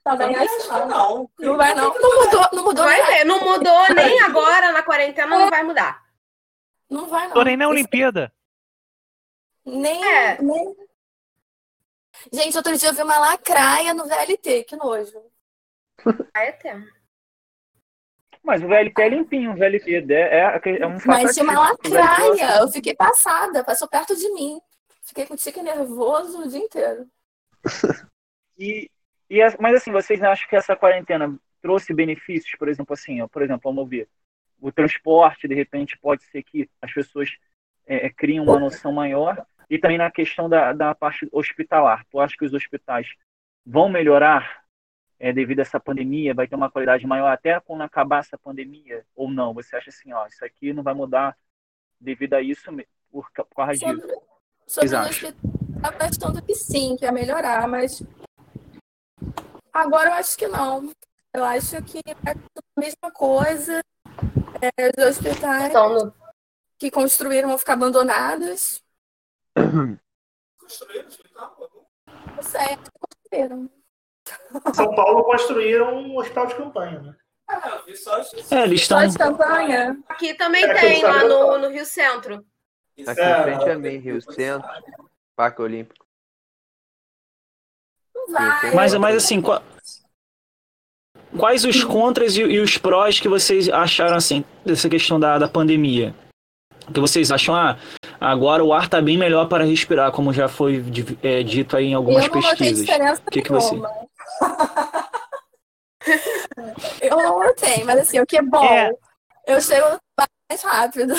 Também 0.03 0.35
acho 0.35 0.63
que 0.63 0.67
não. 0.85 1.29
Não 1.39 1.55
vai 1.57 1.73
não. 1.75 1.93
Não 1.93 2.23
mudou, 2.25 2.49
não 2.53 2.63
mudou 2.63 2.83
Vai 2.85 2.97
nem 3.01 3.05
ver, 3.05 3.23
não 3.25 3.39
mudou 3.39 3.93
nem 3.95 4.19
agora 4.21 4.71
na 4.71 4.81
quarentena, 4.83 5.27
não 5.37 5.49
vai 5.49 5.63
mudar. 5.63 6.03
Não 6.89 7.07
vai, 7.07 7.27
não. 7.27 7.33
Porém, 7.33 7.55
na 7.55 7.65
Esse- 7.65 7.71
Olimpíada. 7.73 8.33
Nem, 9.65 10.03
É. 10.03 10.41
nem- 10.41 10.75
Gente, 12.31 12.57
outro 12.57 12.77
dia 12.77 12.89
eu 12.89 12.93
vi 12.93 13.01
uma 13.03 13.17
lacraia 13.19 13.93
no 13.93 14.05
VLT, 14.05 14.63
que 14.63 14.75
nojo. 14.75 15.23
Vai 16.33 16.49
eterno. 16.49 16.85
Mas 18.43 18.61
o 18.61 18.67
VLT 18.67 19.01
é 19.01 19.09
limpinho, 19.09 19.51
o 19.51 19.55
VLT 19.55 20.05
é, 20.11 20.59
é, 20.61 20.81
é 20.81 20.87
um 20.87 20.99
fato 20.99 21.23
Mas 21.23 21.33
tinha 21.33 21.45
uma 21.45 21.67
VLT 21.69 21.89
lacraia. 21.89 22.57
Eu 22.59 22.67
fiquei 22.67 22.93
passada, 22.93 23.63
passou 23.63 23.87
perto 23.87 24.15
de 24.15 24.29
mim. 24.33 24.59
Fiquei 25.03 25.25
com 25.25 25.35
tique 25.35 25.61
nervoso 25.61 26.43
o 26.43 26.47
dia 26.47 26.59
inteiro. 26.59 27.07
E, 28.55 28.87
e 29.27 29.41
as- 29.41 29.57
mas 29.57 29.75
assim, 29.75 29.91
vocês 29.91 30.21
acham 30.21 30.47
que 30.47 30.55
essa 30.55 30.75
quarentena 30.75 31.35
trouxe 31.59 31.91
benefícios, 31.91 32.55
por 32.57 32.67
exemplo, 32.67 32.93
assim, 32.93 33.19
ó, 33.19 33.27
por 33.27 33.41
exemplo, 33.41 33.61
vamos 33.63 33.89
ver, 33.89 34.07
o 34.61 34.71
transporte, 34.71 35.47
de 35.47 35.55
repente, 35.55 35.97
pode 35.97 36.23
ser 36.25 36.43
que 36.43 36.69
as 36.79 36.93
pessoas 36.93 37.31
é, 37.87 38.05
é, 38.05 38.09
criem 38.11 38.39
uma 38.39 38.59
noção 38.59 38.91
maior, 38.93 39.43
e 39.69 39.79
também 39.79 39.97
na 39.97 40.11
questão 40.11 40.47
da, 40.47 40.71
da 40.71 40.93
parte 40.93 41.27
hospitalar. 41.31 42.05
Tu 42.11 42.19
acha 42.19 42.35
que 42.37 42.45
os 42.45 42.53
hospitais 42.53 43.07
vão 43.65 43.89
melhorar 43.89 44.62
é, 45.23 45.31
devido 45.31 45.59
a 45.59 45.61
essa 45.61 45.79
pandemia? 45.79 46.33
Vai 46.33 46.49
ter 46.49 46.55
uma 46.55 46.69
qualidade 46.69 47.07
maior 47.07 47.27
até 47.31 47.57
quando 47.61 47.81
acabar 47.81 48.19
essa 48.19 48.37
pandemia? 48.37 49.05
Ou 49.15 49.31
não? 49.31 49.53
Você 49.53 49.73
acha 49.77 49.89
assim, 49.89 50.11
ó, 50.11 50.27
isso 50.27 50.43
aqui 50.43 50.73
não 50.73 50.83
vai 50.83 50.93
mudar 50.93 51.37
devido 51.97 52.33
a 52.33 52.41
isso, 52.41 52.69
por, 53.09 53.31
por 53.31 53.55
causa 53.55 53.71
disso? 53.71 53.85
Sobre, 53.85 54.01
sobre 54.01 54.19
Vocês 54.67 54.91
o 54.91 54.97
acham? 54.97 55.29
hospital, 55.29 55.91
tá 55.97 56.05
achando 56.05 56.41
que 56.45 56.53
sim, 56.55 56.97
que 56.97 57.05
ia 57.05 57.11
melhorar, 57.13 57.65
mas 57.69 58.03
agora 59.71 60.09
eu 60.09 60.13
acho 60.15 60.37
que 60.37 60.45
não. 60.47 60.91
Eu 61.33 61.43
acho 61.45 61.81
que 61.83 61.99
é 62.05 62.31
a 62.31 62.35
mesma 62.79 63.09
coisa. 63.13 63.79
É, 64.61 64.89
os 65.01 65.07
hospitais 65.17 65.69
Então, 65.69 65.89
no- 66.05 66.13
que 66.77 66.91
construíram 66.91 67.47
vão 67.47 67.57
ficar 67.57 67.73
abandonados. 67.73 68.83
Não 72.35 72.41
sei, 72.43 72.77
construíram. 72.99 73.69
São 74.73 74.93
Paulo 74.95 75.23
construíram 75.23 75.95
um 75.95 76.17
hospital 76.17 76.47
de 76.47 76.55
campanha, 76.55 76.99
né? 77.01 77.15
É, 78.51 78.63
eles 78.63 78.85
Só 78.85 79.01
estão 79.03 79.07
de 79.07 79.17
campanha. 79.17 79.97
aqui 80.07 80.33
também 80.35 80.63
É, 80.63 80.73
tem, 80.79 81.03
lá 81.03 81.23
no, 81.25 81.57
no 81.59 81.69
Rio 81.69 81.85
Centro. 81.85 82.45
Aqui 83.05 83.21
É. 83.21 83.39
em 83.39 83.43
frente 83.43 83.69
a 83.69 83.77
mim, 83.77 83.97
Rio 83.97 84.21
Centro, 84.21 84.69
Parque 85.35 85.61
Olímpico. 85.61 86.05
Vai. 88.29 88.73
Mas, 88.73 88.93
mas 88.95 89.15
assim, 89.17 89.41
qua- 89.41 89.61
quais 91.37 91.65
os 91.65 91.83
contras 91.83 92.35
e, 92.37 92.41
e 92.41 92.59
os 92.59 92.77
prós 92.77 93.19
que 93.19 93.27
vocês 93.27 93.67
acharam 93.69 94.15
assim 94.15 94.45
dessa 94.65 94.87
questão 94.89 95.19
da, 95.19 95.37
da 95.37 95.47
pandemia? 95.47 96.15
Que 96.93 96.99
vocês 96.99 97.31
acham, 97.31 97.55
ah, 97.55 97.77
agora 98.19 98.63
o 98.63 98.73
ar 98.73 98.89
tá 98.89 99.01
bem 99.01 99.17
melhor 99.17 99.47
para 99.47 99.63
respirar, 99.63 100.11
como 100.11 100.33
já 100.33 100.47
foi 100.49 100.83
é, 101.21 101.41
dito 101.41 101.77
aí 101.77 101.85
em 101.87 101.93
algumas 101.93 102.25
eu 102.25 102.29
não 102.33 102.41
notei 102.41 102.57
pesquisas. 102.57 102.85
diferença 102.85 103.21
O 103.25 103.31
que 103.31 103.41
que 103.41 103.51
você-. 103.51 103.81
Eu 107.01 107.17
não 107.17 107.43
notei, 107.43 107.83
mas 107.83 107.99
assim, 107.99 108.19
o 108.19 108.25
que 108.25 108.37
é 108.37 108.41
bom, 108.41 108.63
É. 108.63 108.91
eu 109.47 109.61
chego 109.61 109.99
mais 110.17 110.61
rápido. 110.63 111.13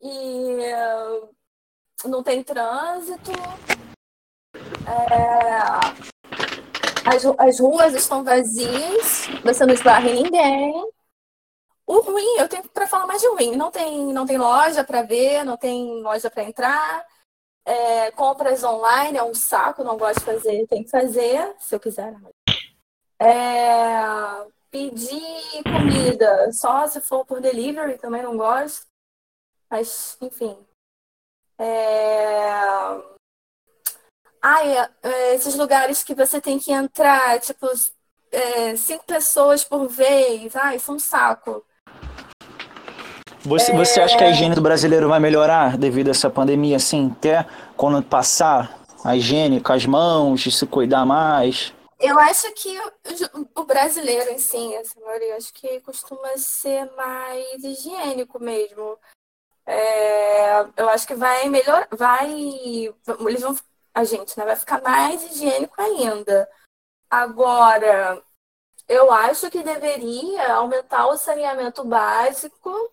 e 0.00 0.72
não 2.04 2.22
tem 2.22 2.42
trânsito. 2.42 3.32
É, 4.86 5.58
as, 7.04 7.24
as 7.38 7.60
ruas 7.60 7.94
estão 7.94 8.22
vazias, 8.24 9.26
você 9.44 9.64
não 9.66 9.74
esbarra 9.74 10.08
em 10.08 10.22
ninguém. 10.22 10.90
O 11.86 12.00
ruim, 12.00 12.36
eu 12.38 12.48
tenho 12.48 12.68
para 12.68 12.86
falar 12.86 13.06
mais 13.06 13.20
de 13.22 13.28
ruim, 13.28 13.56
não 13.56 13.70
tem, 13.70 14.12
não 14.12 14.26
tem 14.26 14.36
loja 14.36 14.84
para 14.84 15.02
ver, 15.02 15.42
não 15.44 15.56
tem 15.56 16.02
loja 16.02 16.30
para 16.30 16.44
entrar. 16.44 17.04
É, 17.68 18.10
compras 18.12 18.64
online 18.64 19.18
é 19.18 19.22
um 19.22 19.34
saco, 19.34 19.84
não 19.84 19.98
gosto 19.98 20.20
de 20.20 20.24
fazer, 20.24 20.66
tem 20.66 20.82
que 20.82 20.88
fazer, 20.88 21.54
se 21.58 21.74
eu 21.74 21.78
quiser. 21.78 22.16
É, 23.20 24.46
pedir 24.70 25.62
comida 25.64 26.50
só 26.50 26.86
se 26.86 26.98
for 27.02 27.26
por 27.26 27.42
delivery, 27.42 27.98
também 27.98 28.22
não 28.22 28.38
gosto. 28.38 28.86
Mas, 29.68 30.16
enfim. 30.22 30.56
É... 31.58 32.48
É, 34.42 34.90
é, 35.02 35.34
esses 35.34 35.54
lugares 35.54 36.02
que 36.02 36.14
você 36.14 36.40
tem 36.40 36.58
que 36.58 36.72
entrar, 36.72 37.38
tipo, 37.38 37.66
é, 38.32 38.76
cinco 38.76 39.04
pessoas 39.04 39.62
por 39.62 39.88
vez. 39.88 40.56
Ai, 40.56 40.76
isso 40.76 40.90
é 40.90 40.94
um 40.94 40.98
saco. 40.98 41.66
Você, 43.48 43.72
você 43.72 43.98
acha 44.02 44.14
que 44.14 44.22
a 44.22 44.28
higiene 44.28 44.54
do 44.54 44.60
brasileiro 44.60 45.08
vai 45.08 45.18
melhorar 45.18 45.78
devido 45.78 46.08
a 46.08 46.10
essa 46.10 46.28
pandemia, 46.28 46.76
assim, 46.76 47.10
até 47.10 47.46
quando 47.78 48.02
passar 48.02 48.78
a 49.02 49.16
higiene 49.16 49.58
com 49.58 49.72
as 49.72 49.86
mãos, 49.86 50.42
de 50.42 50.52
se 50.52 50.66
cuidar 50.66 51.06
mais? 51.06 51.72
Eu 51.98 52.18
acho 52.18 52.52
que 52.52 52.78
o, 53.56 53.64
brasileiro 53.64 54.38
si, 54.38 54.74
essa 54.74 55.00
maioria, 55.00 55.36
acho 55.36 55.52
que 55.54 55.80
costuma 55.80 56.36
ser 56.36 56.92
mais 56.94 57.64
higiênico 57.64 58.38
mesmo. 58.38 58.98
É, 59.64 60.66
eu 60.76 60.90
acho 60.90 61.06
que 61.06 61.14
vai 61.14 61.48
melhor, 61.48 61.88
vai, 61.90 62.30
eles 62.30 63.40
vão, 63.40 63.56
a 63.94 64.04
gente, 64.04 64.38
né, 64.38 64.44
vai 64.44 64.56
ficar 64.56 64.82
mais 64.82 65.22
higiênico 65.24 65.74
ainda. 65.80 66.46
Agora, 67.08 68.22
eu 68.86 69.10
acho 69.10 69.50
que 69.50 69.62
deveria 69.62 70.52
aumentar 70.52 71.06
o 71.06 71.16
saneamento 71.16 71.82
básico 71.82 72.90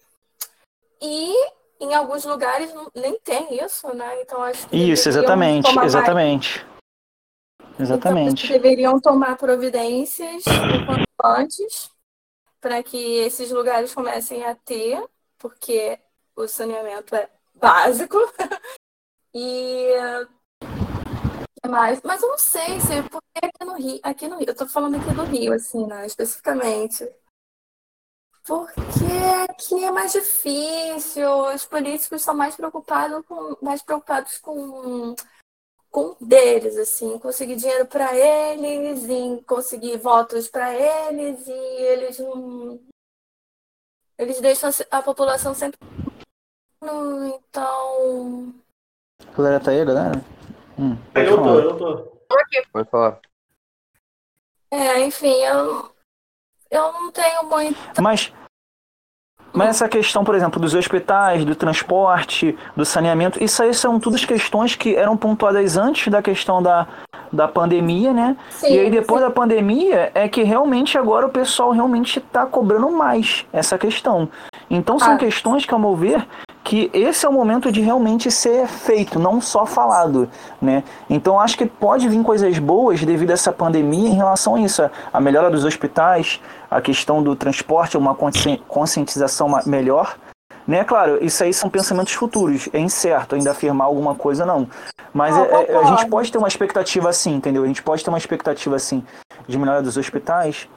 e 1.05 1.33
em 1.79 1.93
alguns 1.93 2.25
lugares 2.25 2.73
nem 2.95 3.19
tem 3.19 3.63
isso, 3.63 3.93
né? 3.93 4.21
Então 4.21 4.41
acho 4.41 4.67
que 4.67 4.75
Isso, 4.75 5.07
exatamente, 5.09 5.63
tomar 5.63 5.75
mais- 5.75 5.87
exatamente. 5.93 6.65
então, 7.59 7.75
Exatamente. 7.79 8.47
deveriam 8.47 8.99
tomar 8.99 9.37
providências 9.37 10.43
antes 11.23 11.91
para 12.59 12.81
que 12.81 12.97
esses 13.19 13.51
lugares 13.51 13.93
comecem 13.93 14.43
a 14.45 14.55
ter, 14.55 15.03
porque 15.37 15.99
o 16.35 16.47
saneamento 16.47 17.15
é 17.15 17.29
básico. 17.53 18.17
e 19.33 19.93
que 21.61 21.69
mais? 21.69 22.01
Mas 22.03 22.21
eu 22.23 22.29
não 22.29 22.37
sei 22.37 22.79
se 22.79 23.03
porque 23.09 23.45
aqui 23.45 23.65
no 23.65 23.73
Rio, 23.75 23.99
aqui 24.01 24.27
no 24.27 24.37
Rio, 24.37 24.47
eu 24.49 24.55
tô 24.55 24.67
falando 24.67 24.95
aqui 24.95 25.13
do 25.13 25.23
Rio, 25.23 25.53
assim, 25.53 25.85
né, 25.85 26.05
especificamente. 26.05 27.07
Porque 28.45 28.75
aqui 29.49 29.83
é 29.83 29.91
mais 29.91 30.11
difícil, 30.11 31.29
os 31.53 31.65
políticos 31.65 32.21
estão 32.21 32.35
mais 32.35 32.55
preocupados 32.55 33.25
com, 33.25 33.57
mais 33.61 33.81
preocupados 33.81 34.37
com 34.37 35.15
com 35.95 36.13
deles, 36.19 36.75
assim, 36.75 37.17
conseguir 37.19 37.55
dinheiro 37.55 37.85
para 37.85 38.13
eles, 38.13 39.05
em 39.05 39.41
conseguir 39.43 39.95
votos 39.97 40.49
para 40.49 40.75
eles, 40.75 41.47
e 41.47 41.51
eles 41.51 42.19
não. 42.19 42.77
Eles 44.17 44.41
deixam 44.41 44.69
a 44.91 45.01
população 45.01 45.55
sempre. 45.55 45.79
Então. 46.83 48.53
Galera, 49.37 49.63
tá 49.63 49.71
aí, 49.71 49.85
galera? 49.85 50.21
Hum, 50.77 50.97
Eu 51.15 51.37
tô, 51.37 51.59
eu 51.61 51.77
tô. 51.77 51.97
Pode 52.73 52.89
falar. 52.89 53.21
É, 54.71 54.99
enfim, 54.99 55.33
eu. 55.45 55.94
Eu 56.69 56.91
não 56.93 57.11
tenho 57.11 57.43
muito. 57.43 57.77
Mas, 58.01 58.33
mas 59.53 59.69
essa 59.69 59.87
questão, 59.87 60.23
por 60.23 60.35
exemplo, 60.35 60.59
dos 60.59 60.73
hospitais, 60.73 61.45
do 61.45 61.55
transporte, 61.55 62.57
do 62.75 62.83
saneamento, 62.85 63.41
isso 63.43 63.61
aí 63.63 63.73
são 63.73 63.99
todas 63.99 64.25
questões 64.25 64.75
que 64.75 64.95
eram 64.95 65.15
pontuadas 65.15 65.77
antes 65.77 66.07
da 66.11 66.21
questão 66.21 66.61
da, 66.61 66.87
da 67.31 67.47
pandemia, 67.47 68.11
né? 68.13 68.35
Sim, 68.49 68.73
e 68.73 68.79
aí 68.79 68.89
depois 68.89 69.21
da 69.21 69.29
pandemia 69.29 70.11
é 70.13 70.27
que 70.27 70.43
realmente 70.43 70.97
agora 70.97 71.25
o 71.25 71.29
pessoal 71.29 71.71
realmente 71.71 72.19
está 72.19 72.45
cobrando 72.45 72.89
mais 72.91 73.45
essa 73.53 73.77
questão. 73.77 74.29
Então 74.69 74.99
são 74.99 75.13
Ah. 75.13 75.17
questões 75.17 75.65
que, 75.65 75.73
ao 75.73 75.79
meu 75.79 75.95
ver, 75.95 76.27
que 76.65 76.89
esse 76.93 77.23
é 77.27 77.29
o 77.29 77.31
momento 77.31 77.71
de 77.71 77.79
realmente 77.79 78.31
ser 78.31 78.65
feito, 78.67 79.19
não 79.19 79.39
só 79.39 79.67
falado, 79.67 80.27
né? 80.59 80.83
Então 81.07 81.39
acho 81.39 81.55
que 81.55 81.67
pode 81.67 82.09
vir 82.09 82.23
coisas 82.23 82.57
boas 82.57 83.03
devido 83.03 83.29
a 83.29 83.33
essa 83.33 83.51
pandemia 83.53 84.09
em 84.09 84.15
relação 84.15 84.55
a 84.55 84.59
isso, 84.59 84.81
a 85.13 85.21
melhora 85.21 85.51
dos 85.51 85.63
hospitais, 85.63 86.41
a 86.69 86.81
questão 86.81 87.21
do 87.21 87.35
transporte, 87.35 87.95
uma 87.95 88.15
consci- 88.15 88.59
conscientização 88.67 89.47
melhor, 89.67 90.17
né? 90.67 90.83
Claro, 90.83 91.23
isso 91.23 91.43
aí 91.43 91.53
são 91.53 91.69
pensamentos 91.69 92.13
futuros, 92.13 92.67
é 92.73 92.79
incerto 92.79 93.35
ainda 93.35 93.51
afirmar 93.51 93.85
alguma 93.85 94.15
coisa 94.15 94.43
não, 94.43 94.67
mas 95.13 95.35
Não, 95.35 95.45
é- 95.45 95.65
é- 95.69 95.77
a 95.77 95.83
gente 95.83 96.07
pode 96.07 96.31
ter 96.31 96.39
uma 96.39 96.47
expectativa 96.47 97.09
assim, 97.09 97.35
entendeu? 97.35 97.63
A 97.63 97.67
gente 97.67 97.83
pode 97.83 98.03
ter 98.03 98.09
uma 98.09 98.17
expectativa 98.17 98.75
assim 98.75 99.03
de 99.47 99.55
melhora 99.59 99.83
dos 99.83 99.97
hospitais, 99.97 100.67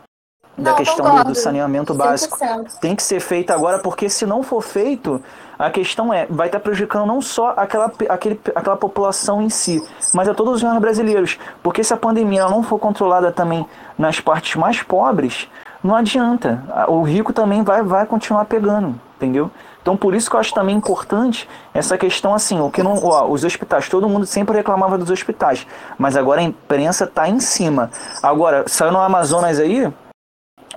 da 0.59 0.71
Não, 0.71 0.77
questão 0.77 0.97
do, 0.97 1.03
concordo. 1.11 1.33
do 1.33 1.39
saneamento 1.39 1.95
básico 1.95 2.37
100%. 2.37 2.79
tem 2.81 2.97
que 2.97 3.03
ser 3.03 3.21
feita 3.21 3.55
agora, 3.55 3.79
porque 3.79 4.11
se 4.11 4.27
não 4.27 4.43
for 4.43 4.61
feito, 4.61 5.23
a 5.59 5.71
questão 5.71 6.13
é, 6.13 6.27
vai 6.29 6.49
estar 6.49 6.59
prejudicando 6.61 7.07
não 7.07 7.23
só 7.23 7.55
aquela, 7.57 7.91
aquele, 8.09 8.41
aquela 8.55 8.77
população 8.77 9.41
em 9.41 9.49
si, 9.49 9.83
mas 10.13 10.29
a 10.29 10.35
todos 10.35 10.63
os 10.63 10.79
brasileiros. 10.81 11.39
Porque 11.63 11.83
se 11.85 11.95
a 11.95 11.97
pandemia 11.97 12.47
não 12.49 12.63
for 12.63 12.79
controlada 12.79 13.31
também 13.31 13.65
nas 13.97 14.21
partes 14.21 14.57
mais 14.57 14.83
pobres, 14.83 15.49
não 15.83 15.95
adianta. 15.95 16.63
O 16.89 17.03
rico 17.03 17.33
também 17.33 17.63
vai, 17.63 17.83
vai 17.83 18.05
continuar 18.05 18.45
pegando, 18.45 19.01
entendeu? 19.17 19.51
Então 19.81 19.97
por 19.97 20.15
isso 20.15 20.29
que 20.29 20.37
eu 20.37 20.41
acho 20.41 20.53
também 20.53 20.77
importante 20.77 21.49
essa 21.73 21.97
questão 21.97 22.35
assim, 22.35 22.61
o 22.61 22.71
que 22.71 22.83
não, 22.83 23.03
ó, 23.05 23.27
os 23.27 23.43
hospitais, 23.45 23.89
todo 23.89 24.09
mundo 24.09 24.27
sempre 24.27 24.57
reclamava 24.57 24.99
dos 24.99 25.09
hospitais, 25.09 25.67
mas 25.97 26.17
agora 26.17 26.41
a 26.41 26.45
imprensa 26.45 27.07
tá 27.07 27.29
em 27.29 27.41
cima. 27.41 27.91
Agora, 28.23 28.65
saiu 28.67 28.93
no 28.93 29.01
Amazonas 29.01 29.59
aí, 29.59 29.91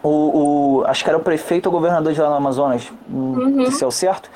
o, 0.03 0.79
o- 0.79 0.85
acho 0.85 1.03
que 1.03 1.09
era 1.09 1.17
o 1.17 1.21
prefeito 1.21 1.67
ou 1.67 1.71
governador 1.71 2.13
de 2.13 2.21
lá 2.21 2.29
no 2.29 2.35
Amazonas, 2.35 2.91
Uhum. 3.09 3.69
se 3.71 3.83
é 3.83 3.87
o 3.87 3.91
certo, 3.91 4.29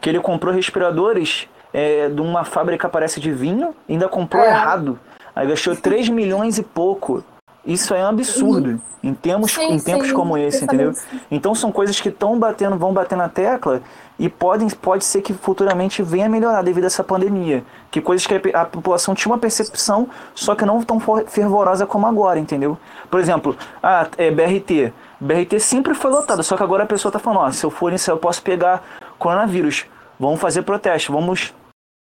que 0.00 0.08
ele 0.08 0.20
comprou 0.20 0.52
respiradores 0.54 1.48
é, 1.72 2.08
de 2.08 2.20
uma 2.20 2.44
fábrica, 2.44 2.88
parece, 2.88 3.20
de 3.20 3.30
vinho, 3.32 3.74
ainda 3.88 4.08
comprou 4.08 4.42
É. 4.42 4.48
errado. 4.48 4.98
Aí 5.34 5.46
gastou 5.46 5.76
3 5.76 6.08
milhões 6.08 6.56
e 6.58 6.62
pouco. 6.62 7.22
Isso 7.66 7.92
é 7.92 8.04
um 8.04 8.08
absurdo 8.08 8.80
em, 9.02 9.12
termos, 9.12 9.52
Sim, 9.52 9.72
em 9.72 9.78
tempos 9.78 10.08
sim, 10.08 10.14
como 10.14 10.38
esse, 10.38 10.64
entendeu? 10.64 10.92
Então 11.30 11.54
são 11.54 11.72
coisas 11.72 12.00
que 12.00 12.08
estão 12.08 12.38
batendo, 12.38 12.76
vão 12.76 12.92
bater 12.92 13.16
na 13.16 13.28
tecla 13.28 13.82
e 14.18 14.28
podem, 14.28 14.68
pode 14.70 15.04
ser 15.04 15.20
que 15.20 15.32
futuramente 15.32 16.02
venha 16.02 16.26
a 16.26 16.28
melhorar 16.28 16.62
devido 16.62 16.84
a 16.84 16.86
essa 16.86 17.04
pandemia. 17.04 17.64
Que 17.90 18.00
coisas 18.00 18.26
que 18.26 18.34
a, 18.34 18.62
a 18.62 18.64
população 18.64 19.14
tinha 19.14 19.32
uma 19.32 19.38
percepção, 19.38 20.08
só 20.34 20.54
que 20.54 20.64
não 20.64 20.82
tão 20.82 21.00
fervorosa 21.26 21.86
como 21.86 22.06
agora, 22.06 22.38
entendeu? 22.38 22.78
Por 23.10 23.20
exemplo, 23.20 23.56
ah, 23.82 24.06
é, 24.16 24.30
BRT. 24.30 24.92
BRT 25.20 25.60
sempre 25.60 25.94
foi 25.94 26.10
lotado, 26.10 26.42
só 26.42 26.56
que 26.56 26.62
agora 26.62 26.84
a 26.84 26.86
pessoa 26.86 27.10
tá 27.10 27.18
falando, 27.18 27.40
ó, 27.40 27.50
se 27.50 27.64
eu 27.64 27.70
for 27.70 27.90
nisso 27.90 28.10
eu 28.10 28.16
posso 28.16 28.42
pegar 28.42 28.82
coronavírus. 29.18 29.86
Vamos 30.18 30.40
fazer 30.40 30.62
protesto, 30.62 31.12
vamos. 31.12 31.52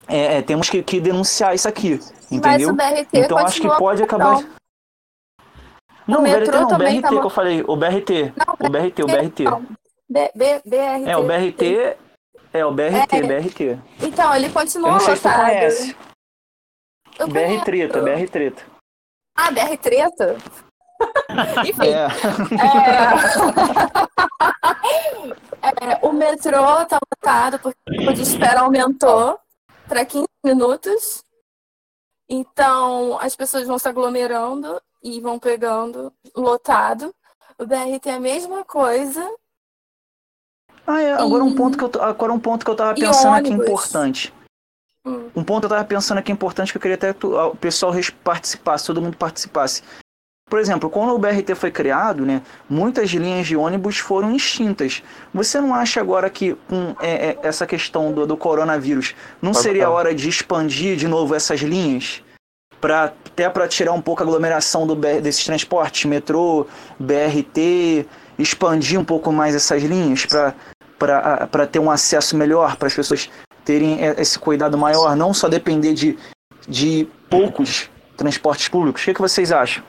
é, 0.07 0.37
é, 0.37 0.41
temos 0.41 0.69
que, 0.69 0.81
que 0.81 0.99
denunciar 0.99 1.53
isso 1.53 1.67
aqui, 1.67 1.99
entendeu? 2.31 2.73
Mas 2.73 2.95
o 2.95 2.95
BRT 2.95 3.09
Então 3.13 3.37
acho 3.37 3.61
que 3.61 3.67
pode 3.77 4.01
acabar. 4.03 4.43
Não. 6.07 6.15
Não, 6.15 6.19
O 6.19 6.23
metrô 6.23 6.59
não, 6.59 6.65
o 6.65 6.69
também 6.69 7.01
BRT 7.01 7.15
tá 7.15 7.19
que 7.21 7.25
eu 7.25 7.29
falei, 7.29 7.63
o 7.67 7.75
BRT. 7.75 8.33
O 8.59 8.69
BRT, 8.69 9.03
o 9.03 9.07
BRT. 9.07 9.43
Não, 9.43 9.61
B, 10.09 10.31
B, 10.35 10.61
BRT. 10.65 11.09
É, 11.09 11.17
o 11.17 11.23
BRT. 11.23 11.97
É, 12.53 12.65
o 12.65 12.71
BRT, 12.71 13.15
É. 13.17 13.21
BRT. 13.21 13.79
Então, 14.01 14.33
ele 14.35 14.47
Eu 14.47 14.51
continua 14.53 14.91
não 14.91 14.99
sei 14.99 15.15
se 15.15 15.21
tu 15.21 15.27
lotado. 15.27 15.45
conhece. 15.45 15.95
Eu 17.19 17.27
BR 17.27 17.33
conheço. 17.39 17.65
Treta, 17.65 18.01
BR 18.01 18.27
Treta. 18.29 18.63
Ah, 19.35 19.51
BR 19.51 19.77
Treta? 19.81 20.37
Enfim, 21.67 21.89
É. 21.89 22.01
é... 22.01 22.07
É, 25.91 25.99
o 26.05 26.11
metrô 26.13 26.85
tá 26.85 26.97
lotado 27.13 27.59
porque 27.59 27.77
o 27.89 27.97
tempo 27.97 28.13
de 28.13 28.21
espera 28.21 28.61
aumentou 28.61 29.37
para 29.87 30.05
15 30.05 30.27
minutos. 30.43 31.23
Então, 32.29 33.17
as 33.19 33.35
pessoas 33.35 33.67
vão 33.67 33.79
se 33.79 33.87
aglomerando 33.87 34.79
e 35.07 35.21
vão 35.21 35.39
pegando 35.39 36.11
lotado. 36.35 37.13
O 37.57 37.65
BRT 37.65 38.09
é 38.09 38.13
a 38.15 38.19
mesma 38.19 38.63
coisa. 38.65 39.25
Ah, 40.85 41.01
é. 41.01 41.13
Agora 41.13 41.43
um 41.43 41.51
E- 41.51 41.55
ponto 41.55 41.77
que 41.77 41.83
eu, 41.97 42.03
agora 42.03 42.33
um 42.33 42.39
ponto 42.39 42.63
que 42.65 42.69
eu 42.71 42.75
tava 42.75 42.93
pensando 42.93 43.35
aqui 43.35 43.49
importante. 43.49 44.33
Hum. 45.05 45.29
Um 45.35 45.43
ponto 45.43 45.61
que 45.61 45.65
eu 45.65 45.69
tava 45.69 45.85
pensando 45.85 46.17
aqui 46.17 46.31
importante 46.31 46.71
que 46.71 46.77
eu 46.77 46.81
queria 46.81 46.95
até 46.95 47.13
que 47.13 47.19
tu- 47.19 47.35
o 47.35 47.55
pessoal 47.55 47.93
participasse, 48.23 48.85
todo 48.85 49.01
mundo 49.01 49.15
participasse. 49.17 49.81
Por 50.49 50.59
exemplo, 50.59 50.89
quando 50.89 51.13
o 51.13 51.17
BRT 51.19 51.55
foi 51.55 51.71
criado, 51.71 52.25
né, 52.25 52.41
muitas 52.69 53.09
linhas 53.09 53.47
de 53.47 53.57
ônibus 53.57 53.97
foram 53.97 54.33
extintas. 54.33 55.03
Você 55.33 55.59
não 55.59 55.73
acha 55.75 55.99
agora 55.99 56.29
que 56.29 56.55
com 56.69 56.95
é, 57.01 57.31
é, 57.31 57.39
essa 57.43 57.65
questão 57.67 58.13
do, 58.13 58.25
do 58.25 58.37
coronavírus, 58.37 59.13
não 59.41 59.51
Pode 59.51 59.63
seria 59.63 59.87
a 59.87 59.89
hora 59.89 60.15
de 60.15 60.29
expandir 60.29 60.95
de 60.95 61.05
novo 61.07 61.35
essas 61.35 61.59
linhas? 61.59 62.23
Pra, 62.79 63.05
até 63.05 63.49
para 63.49 63.67
tirar 63.67 63.93
um 63.93 64.01
pouco 64.01 64.21
a 64.21 64.25
aglomeração 64.25 64.85
do, 64.85 64.95
desses 64.95 65.43
transportes, 65.43 66.05
metrô, 66.05 66.67
BRT, 66.99 68.05
expandir 68.37 68.99
um 68.99 69.05
pouco 69.05 69.31
mais 69.31 69.55
essas 69.55 69.81
linhas 69.83 70.25
para 70.99 71.67
ter 71.67 71.79
um 71.79 71.89
acesso 71.89 72.37
melhor, 72.37 72.75
para 72.75 72.87
as 72.87 72.93
pessoas 72.93 73.29
terem 73.65 73.99
é, 74.03 74.21
esse 74.21 74.37
cuidado 74.39 74.77
maior, 74.77 75.15
não 75.15 75.33
só 75.33 75.49
depender 75.49 75.93
de, 75.93 76.17
de 76.67 77.07
poucos 77.29 77.89
transportes 78.15 78.67
públicos. 78.67 79.01
O 79.01 79.05
que, 79.05 79.13
que 79.13 79.21
vocês 79.21 79.51
acham? 79.51 79.83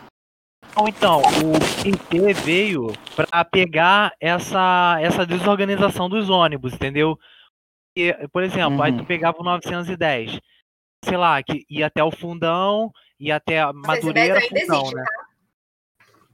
Então, 0.86 1.20
o 1.20 1.82
PT 1.82 2.32
veio 2.34 2.92
para 3.16 3.44
pegar 3.44 4.12
essa, 4.20 4.96
essa 5.00 5.26
desorganização 5.26 6.08
dos 6.08 6.30
ônibus, 6.30 6.72
entendeu? 6.74 7.18
E, 7.96 8.12
por 8.32 8.42
exemplo, 8.44 8.80
aí 8.82 8.92
Uhum. 8.92 8.98
tu 8.98 9.04
pegava 9.04 9.36
o 9.40 9.44
910, 9.44 10.38
sei 11.04 11.16
lá, 11.16 11.42
que 11.42 11.64
ia 11.70 11.86
até 11.86 12.02
o 12.02 12.10
fundão, 12.10 12.90
ia 13.18 13.36
até 13.36 13.60
a 13.60 13.72
910 13.72 13.86
Madureira, 14.04 14.38
ainda 14.40 14.60
fundão, 14.60 14.80
existe, 14.82 14.94
né? 14.94 15.04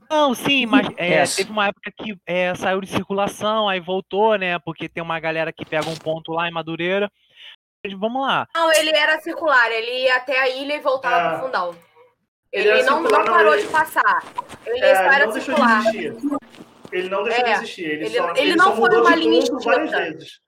Não, 0.09 0.33
sim, 0.35 0.65
mas 0.67 0.87
é, 0.97 1.21
Yes. 1.21 1.35
teve 1.35 1.51
uma 1.51 1.67
época 1.67 1.91
que 1.97 2.15
é, 2.27 2.53
saiu 2.55 2.79
de 2.79 2.87
circulação, 2.87 3.67
aí 3.67 3.79
voltou, 3.79 4.35
né? 4.37 4.59
Porque 4.59 4.87
tem 4.87 5.01
uma 5.01 5.19
galera 5.19 5.51
que 5.51 5.65
pega 5.65 5.89
um 5.89 5.95
ponto 5.95 6.31
lá 6.31 6.47
em 6.47 6.51
Madureira. 6.51 7.11
Vamos 7.97 8.21
lá. 8.21 8.47
Não, 8.55 8.71
ele 8.73 8.89
era 8.95 9.19
circular, 9.21 9.71
ele 9.71 10.03
ia 10.05 10.15
até 10.17 10.39
a 10.39 10.49
ilha 10.49 10.75
e 10.75 10.79
voltava 10.79 11.15
Ah. 11.15 11.29
pro 11.39 11.45
fundão. 11.47 11.75
Ele 12.51 12.69
Ele, 12.69 12.83
não, 12.83 12.99
circular, 13.01 13.25
não 13.25 13.33
parou 13.33 13.53
ele- 13.53 13.63
de 13.63 13.67
passar. 13.71 14.23
Ele 14.65 14.79
É, 14.79 14.95
só 14.95 15.01
era 15.03 15.25
não 15.25 15.33
deixou 15.33 15.55
circular. 15.55 15.81
de 15.91 15.97
existir. 16.07 16.37
Ele 16.91 17.09
não 17.09 17.23
deixou 17.23 17.41
É, 17.41 17.43
de 17.45 17.51
existir. 17.51 17.83
Ele, 17.85 18.05
ele- 18.05 18.17
só, 18.17 18.29
ele 18.31 18.39
ele 18.41 18.55
não 18.55 18.65
só 18.65 18.71
foi 18.71 18.79
mudou 18.81 19.01
uma 19.01 19.11
de 19.17 19.19
linha 19.19 19.41
várias 19.63 19.91
vezes. 19.91 20.39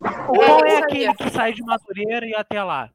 Qual 0.00 0.64
é 0.64 0.76
aí. 0.76 0.82
aquele 0.82 1.14
que 1.14 1.30
sai 1.30 1.52
de 1.52 1.62
Madureira 1.62 2.24
e 2.26 2.30
ia 2.30 2.38
até 2.40 2.62
lá? 2.62 2.88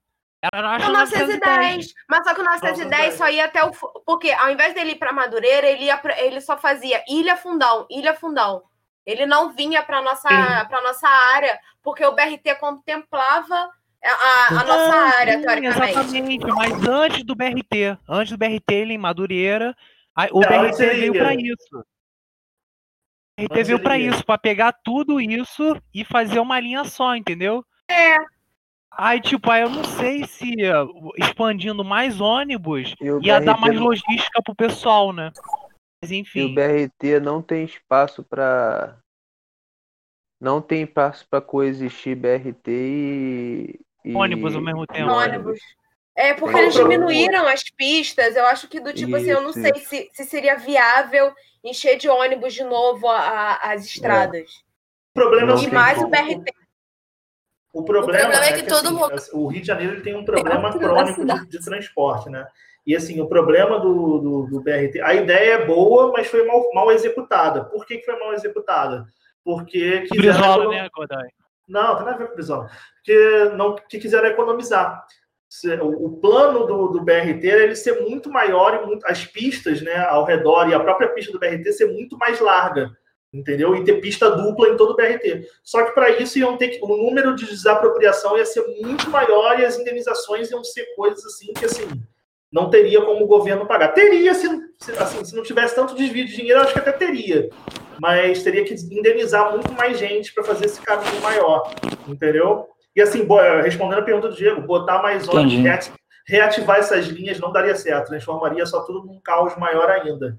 Era 0.53 0.69
acho 0.75 0.85
É 0.85 0.89
o 0.89 0.93
910. 0.93 1.39
910. 1.39 1.93
Mas 2.09 2.23
só 2.23 2.33
que 2.33 2.41
o 2.41 2.43
910 2.43 3.13
só 3.15 3.29
ia 3.29 3.45
até 3.45 3.63
o. 3.63 3.71
Porque 4.05 4.31
ao 4.31 4.49
invés 4.49 4.73
dele 4.73 4.91
ir 4.91 4.95
pra 4.97 5.11
Madureira, 5.13 5.67
ele, 5.67 5.85
ia 5.85 5.97
pra- 5.97 6.19
ele 6.21 6.39
só 6.41 6.57
fazia 6.57 7.03
Ilha 7.07 7.35
Fundão, 7.37 7.85
Ilha 7.89 8.13
Fundão. 8.13 8.63
Ele 9.05 9.25
não 9.25 9.51
vinha 9.53 9.81
pra 9.83 10.01
nossa, 10.01 10.27
Sim. 10.27 10.67
pra 10.67 10.81
nossa 10.81 11.07
área, 11.07 11.57
porque 11.81 12.05
o 12.05 12.11
BRT 12.13 12.55
contemplava 12.59 13.55
a, 14.03 14.09
a- 14.09 14.47
a 14.49 14.63
nossa 14.65 14.95
Ah, 14.95 15.19
área, 15.19 15.33
sim, 15.37 15.41
teoricamente. 15.45 15.91
Exatamente, 15.99 16.45
mas 16.47 16.87
antes 16.87 17.23
do 17.23 17.33
BRT. 17.35 17.97
Antes 18.07 18.31
do 18.31 18.37
BRT, 18.37 18.73
ele 18.73 18.93
em 18.93 18.97
Madureira. 18.97 19.75
o 20.31 20.39
Não, 20.41 20.47
BRT 20.47 20.65
antes 20.67 20.79
ele 20.81 20.99
veio 21.11 21.13
para 21.13 21.33
isso. 21.35 21.85
O 23.39 23.47
BRT 23.47 23.63
veio 23.63 23.79
para 23.83 23.97
isso, 23.97 24.25
para 24.25 24.37
pegar 24.37 24.73
tudo 24.83 25.21
isso 25.21 25.79
e 25.93 26.03
fazer 26.03 26.39
uma 26.39 26.59
linha 26.59 26.83
só, 26.83 27.15
entendeu? 27.15 27.63
É. 27.89 28.17
Aí, 28.97 29.21
tipo, 29.21 29.51
aí 29.51 29.61
eu 29.61 29.69
não 29.69 29.83
sei 29.83 30.25
se 30.25 30.55
uh, 30.71 31.11
expandindo 31.17 31.83
mais 31.85 32.19
ônibus 32.19 32.95
E 32.99 33.05
ia 33.05 33.39
dar 33.39 33.53
BRT 33.53 33.61
mais 33.61 33.75
não- 33.75 33.83
logística 33.83 34.41
pro 34.43 34.55
pessoal, 34.55 35.13
né? 35.13 35.31
Mas 36.01 36.11
E 36.11 36.15
o 36.15 36.17
enfim. 36.19 36.55
BRT 36.55 37.19
não 37.19 37.41
tem 37.41 37.63
espaço 37.63 38.23
para 38.23 38.97
não 40.39 40.61
tem 40.61 40.83
espaço 40.83 41.25
para 41.29 41.41
coexistir 41.41 42.15
BRT 42.15 42.71
e, 42.71 43.79
e 44.05 44.15
Ônibus 44.15 44.55
ao 44.55 44.61
mesmo 44.61 44.85
tempo. 44.87 45.09
Ônibus. 45.11 45.59
É, 46.15 46.33
porque 46.33 46.57
eles 46.57 46.73
diminuíram 46.73 47.47
as 47.47 47.63
pistas. 47.63 48.35
Eu 48.35 48.45
acho 48.45 48.67
que 48.67 48.79
do 48.79 48.93
tipo 48.93 49.15
assim, 49.15 49.29
eu 49.29 49.41
não 49.41 49.49
Isso, 49.51 49.61
sei 49.61 49.75
se, 49.75 50.09
se 50.13 50.25
seria 50.25 50.55
viável 50.57 51.31
encher 51.63 51.97
de 51.97 52.09
ônibus 52.09 52.53
de 52.53 52.63
novo 52.63 53.07
a- 53.07 53.19
a- 53.19 53.71
as 53.73 53.85
estradas. 53.85 54.49
O 55.11 55.13
problema 55.19 55.51
é 55.51 55.53
o 55.53 55.57
E 55.57 55.59
seguinte, 55.59 55.73
mais 55.75 55.97
o 55.97 56.01
como. 56.01 56.11
BRT. 56.11 56.53
O 57.79 57.83
problema, 57.85 58.29
problema 58.31 58.45
é 58.45 58.53
que 58.53 58.63
todo 58.63 58.87
assim, 58.87 59.31
mundo- 59.33 59.43
o 59.45 59.47
Rio 59.47 59.61
de 59.61 59.67
Janeiro 59.67 59.93
ele 59.93 60.01
tem 60.01 60.15
um 60.15 60.23
problema 60.25 60.71
Dentro 60.71 60.79
da 60.79 60.87
crônico 60.87 61.25
de, 61.25 61.47
de 61.47 61.63
transporte, 61.65 62.29
né? 62.29 62.45
E 62.85 62.95
assim, 62.95 63.19
o 63.19 63.27
problema 63.27 63.79
do, 63.79 64.17
do, 64.19 64.47
do 64.47 64.61
BRT, 64.61 65.01
a 65.01 65.13
ideia 65.13 65.53
é 65.55 65.65
boa, 65.65 66.11
mas 66.13 66.27
foi 66.27 66.45
mal, 66.45 66.63
mal 66.73 66.91
executada. 66.91 67.65
Por 67.65 67.85
que, 67.85 67.97
que 67.97 68.05
foi 68.05 68.17
mal 68.17 68.33
executada? 68.33 69.05
Porque 69.43 70.01
quiseram 70.01 70.39
econom- 70.53 70.69
né, 70.71 70.89
Godoy? 70.95 71.27
Não, 71.67 71.95
tem 71.97 72.05
nada 72.05 72.15
a 72.15 72.19
ver 72.19 72.27
com 72.29 72.35
Brizola. 72.35 72.69
Porque 72.95 73.49
não, 73.55 73.75
que 73.75 73.99
quiseram 73.99 74.27
economizar. 74.27 75.03
O, 75.81 76.05
o 76.07 76.17
plano 76.19 76.65
do, 76.65 76.87
do 76.89 77.01
BRT 77.03 77.45
era 77.49 77.63
ele 77.63 77.75
ser 77.75 78.01
muito 78.01 78.29
maior 78.29 78.73
e 78.81 78.85
muito- 78.85 79.05
as 79.05 79.25
pistas 79.25 79.81
né, 79.81 79.95
ao 80.05 80.23
redor 80.23 80.69
e 80.69 80.73
a 80.73 80.79
própria 80.79 81.09
pista 81.09 81.31
do 81.31 81.39
BRT 81.39 81.71
ser 81.73 81.87
muito 81.91 82.17
mais 82.17 82.39
larga, 82.39 82.89
entendeu? 83.33 83.75
E 83.75 83.83
ter 83.83 83.99
pista 84.01 84.29
dupla 84.31 84.69
em 84.69 84.77
todo 84.77 84.91
o 84.91 84.95
BRT. 84.95 85.47
Só 85.63 85.83
que 85.83 85.91
para 85.91 86.09
isso 86.11 86.39
iam 86.39 86.57
ter 86.57 86.69
que, 86.69 86.79
o 86.83 86.87
número 86.87 87.35
de 87.35 87.45
desapropriação 87.45 88.37
ia 88.37 88.45
ser 88.45 88.65
muito 88.81 89.09
maior 89.09 89.59
e 89.59 89.65
as 89.65 89.77
indenizações 89.77 90.49
iam 90.49 90.63
ser 90.63 90.85
coisas 90.95 91.25
assim 91.25 91.53
que 91.53 91.65
assim 91.65 91.87
não 92.51 92.69
teria 92.69 93.01
como 93.01 93.23
o 93.23 93.27
governo 93.27 93.65
pagar. 93.67 93.89
Teria 93.89 94.33
se, 94.33 94.47
assim, 94.97 95.23
se 95.25 95.35
não 95.35 95.43
tivesse 95.43 95.75
tanto 95.75 95.93
desvio 95.95 96.25
de 96.25 96.35
dinheiro, 96.35 96.61
acho 96.61 96.71
que 96.73 96.79
até 96.79 96.93
teria. 96.93 97.49
Mas 97.99 98.43
teria 98.43 98.63
que 98.63 98.73
indenizar 98.73 99.51
muito 99.51 99.73
mais 99.73 99.97
gente 99.97 100.33
para 100.33 100.43
fazer 100.43 100.65
esse 100.65 100.79
caminho 100.81 101.19
maior, 101.21 101.69
entendeu? 102.07 102.67
E 102.95 103.01
assim, 103.01 103.25
bo- 103.25 103.41
respondendo 103.61 103.99
a 103.99 104.03
pergunta 104.03 104.29
do 104.29 104.35
Diego, 104.35 104.61
botar 104.61 105.01
mais 105.01 105.27
ônibus, 105.27 105.53
reativar 106.25 106.77
essas 106.79 107.05
linhas 107.07 107.39
não 107.39 107.51
daria 107.51 107.75
certo, 107.75 108.07
transformaria 108.07 108.65
só 108.65 108.81
tudo 108.83 109.05
num 109.05 109.19
caos 109.19 109.55
maior 109.57 109.89
ainda. 109.89 110.37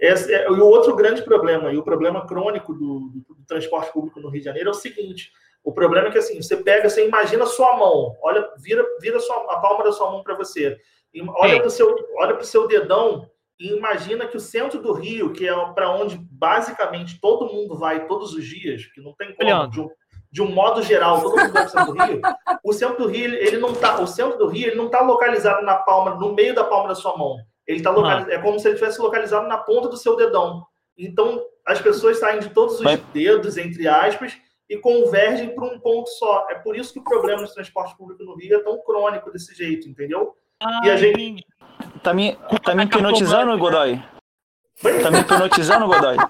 Esse 0.00 0.32
é- 0.32 0.46
e 0.46 0.50
o 0.52 0.66
outro 0.66 0.96
grande 0.96 1.22
problema, 1.22 1.70
e 1.72 1.76
o 1.76 1.82
problema 1.82 2.26
crônico 2.26 2.72
do, 2.72 3.00
do- 3.10 3.34
do 3.34 3.44
transporte 3.46 3.92
público 3.92 4.18
no 4.20 4.28
Rio 4.30 4.40
de 4.40 4.44
Janeiro 4.46 4.68
é 4.68 4.72
o 4.72 4.74
seguinte: 4.74 5.30
o 5.62 5.72
problema 5.72 6.08
é 6.08 6.10
que 6.10 6.18
assim, 6.18 6.40
você 6.40 6.56
pega, 6.56 6.88
você 6.88 7.06
imagina 7.06 7.44
a 7.44 7.46
sua 7.46 7.76
mão, 7.76 8.16
olha, 8.22 8.48
vira, 8.58 8.84
vira 9.00 9.18
a, 9.18 9.20
sua- 9.20 9.46
a 9.52 9.58
palma 9.60 9.84
da 9.84 9.92
sua 9.92 10.10
mão 10.10 10.22
para 10.22 10.34
você, 10.34 10.76
olha 11.36 11.58
para 11.58 11.66
o 11.66 11.70
seu, 11.70 11.94
olha 12.18 12.42
seu 12.44 12.66
dedão 12.66 13.26
e 13.58 13.76
imagina 13.76 14.26
que 14.26 14.36
o 14.38 14.40
centro 14.40 14.80
do 14.80 14.92
Rio, 14.92 15.32
que 15.34 15.46
é 15.46 15.54
para 15.74 15.90
onde 15.90 16.16
basicamente 16.30 17.20
todo 17.20 17.52
mundo 17.52 17.76
vai 17.76 18.06
todos 18.06 18.32
os 18.32 18.44
dias, 18.44 18.86
que 18.86 19.00
não 19.02 19.14
tem 19.14 19.34
como, 19.34 19.50
de 19.68 19.80
um, 19.82 19.90
de 20.32 20.40
um 20.42 20.50
modo 20.50 20.82
geral, 20.82 21.20
todo 21.20 21.36
mundo 21.36 21.52
vai 21.52 21.52
para 21.52 21.66
o 21.66 21.68
centro 21.68 21.92
do 21.94 22.02
Rio. 22.04 22.20
O 22.64 22.72
centro 22.72 22.96
do 23.04 23.06
Rio, 23.08 23.24
ele, 23.24 23.36
ele 23.36 23.58
não 23.58 23.74
tá, 23.74 24.00
o 24.00 24.06
centro 24.06 24.38
do 24.38 24.46
Rio, 24.46 24.66
ele 24.68 24.76
não 24.76 24.86
está 24.86 25.00
localizado 25.02 25.62
na 25.64 25.76
palma, 25.76 26.14
no 26.14 26.32
meio 26.34 26.54
da 26.54 26.62
palma 26.64 26.88
da 26.88 26.94
sua 26.94 27.16
mão. 27.16 27.36
Ele 27.70 27.80
tá 27.82 27.90
localizado, 27.90 28.32
é 28.32 28.38
como 28.38 28.58
se 28.58 28.66
ele 28.68 28.74
tivesse 28.76 29.00
localizado 29.00 29.46
na 29.46 29.56
ponta 29.58 29.88
do 29.88 29.96
seu 29.96 30.16
dedão. 30.16 30.66
Então, 30.98 31.40
as 31.64 31.80
pessoas 31.80 32.18
saem 32.18 32.40
de 32.40 32.48
todos 32.50 32.74
os 32.76 32.80
Mas- 32.80 33.00
dedos, 33.14 33.56
entre 33.56 33.86
aspas, 33.86 34.36
e 34.68 34.76
convergem 34.76 35.54
para 35.54 35.64
um 35.66 35.78
ponto 35.78 36.08
só. 36.10 36.46
É 36.50 36.56
por 36.56 36.76
isso 36.76 36.92
que 36.92 36.98
o 36.98 37.04
problema 37.04 37.42
do 37.44 37.52
transporte 37.54 37.96
público 37.96 38.24
no 38.24 38.34
Rio 38.36 38.56
é 38.56 38.62
tão 38.62 38.76
crônico 38.82 39.30
desse 39.30 39.54
jeito, 39.54 39.88
entendeu? 39.88 40.34
Ah, 40.60 40.80
E 40.84 40.90
a 40.90 40.96
gente-. 40.96 41.44
Tá 42.02 42.12
me, 42.12 42.36
tá 42.64 42.74
me 42.74 42.84
hipnotizando, 42.84 43.56
Godoy? 43.56 44.02
Tá 45.02 45.10
me 45.12 45.20
hipnotizando, 45.20 45.86
Godoy? 45.86 46.16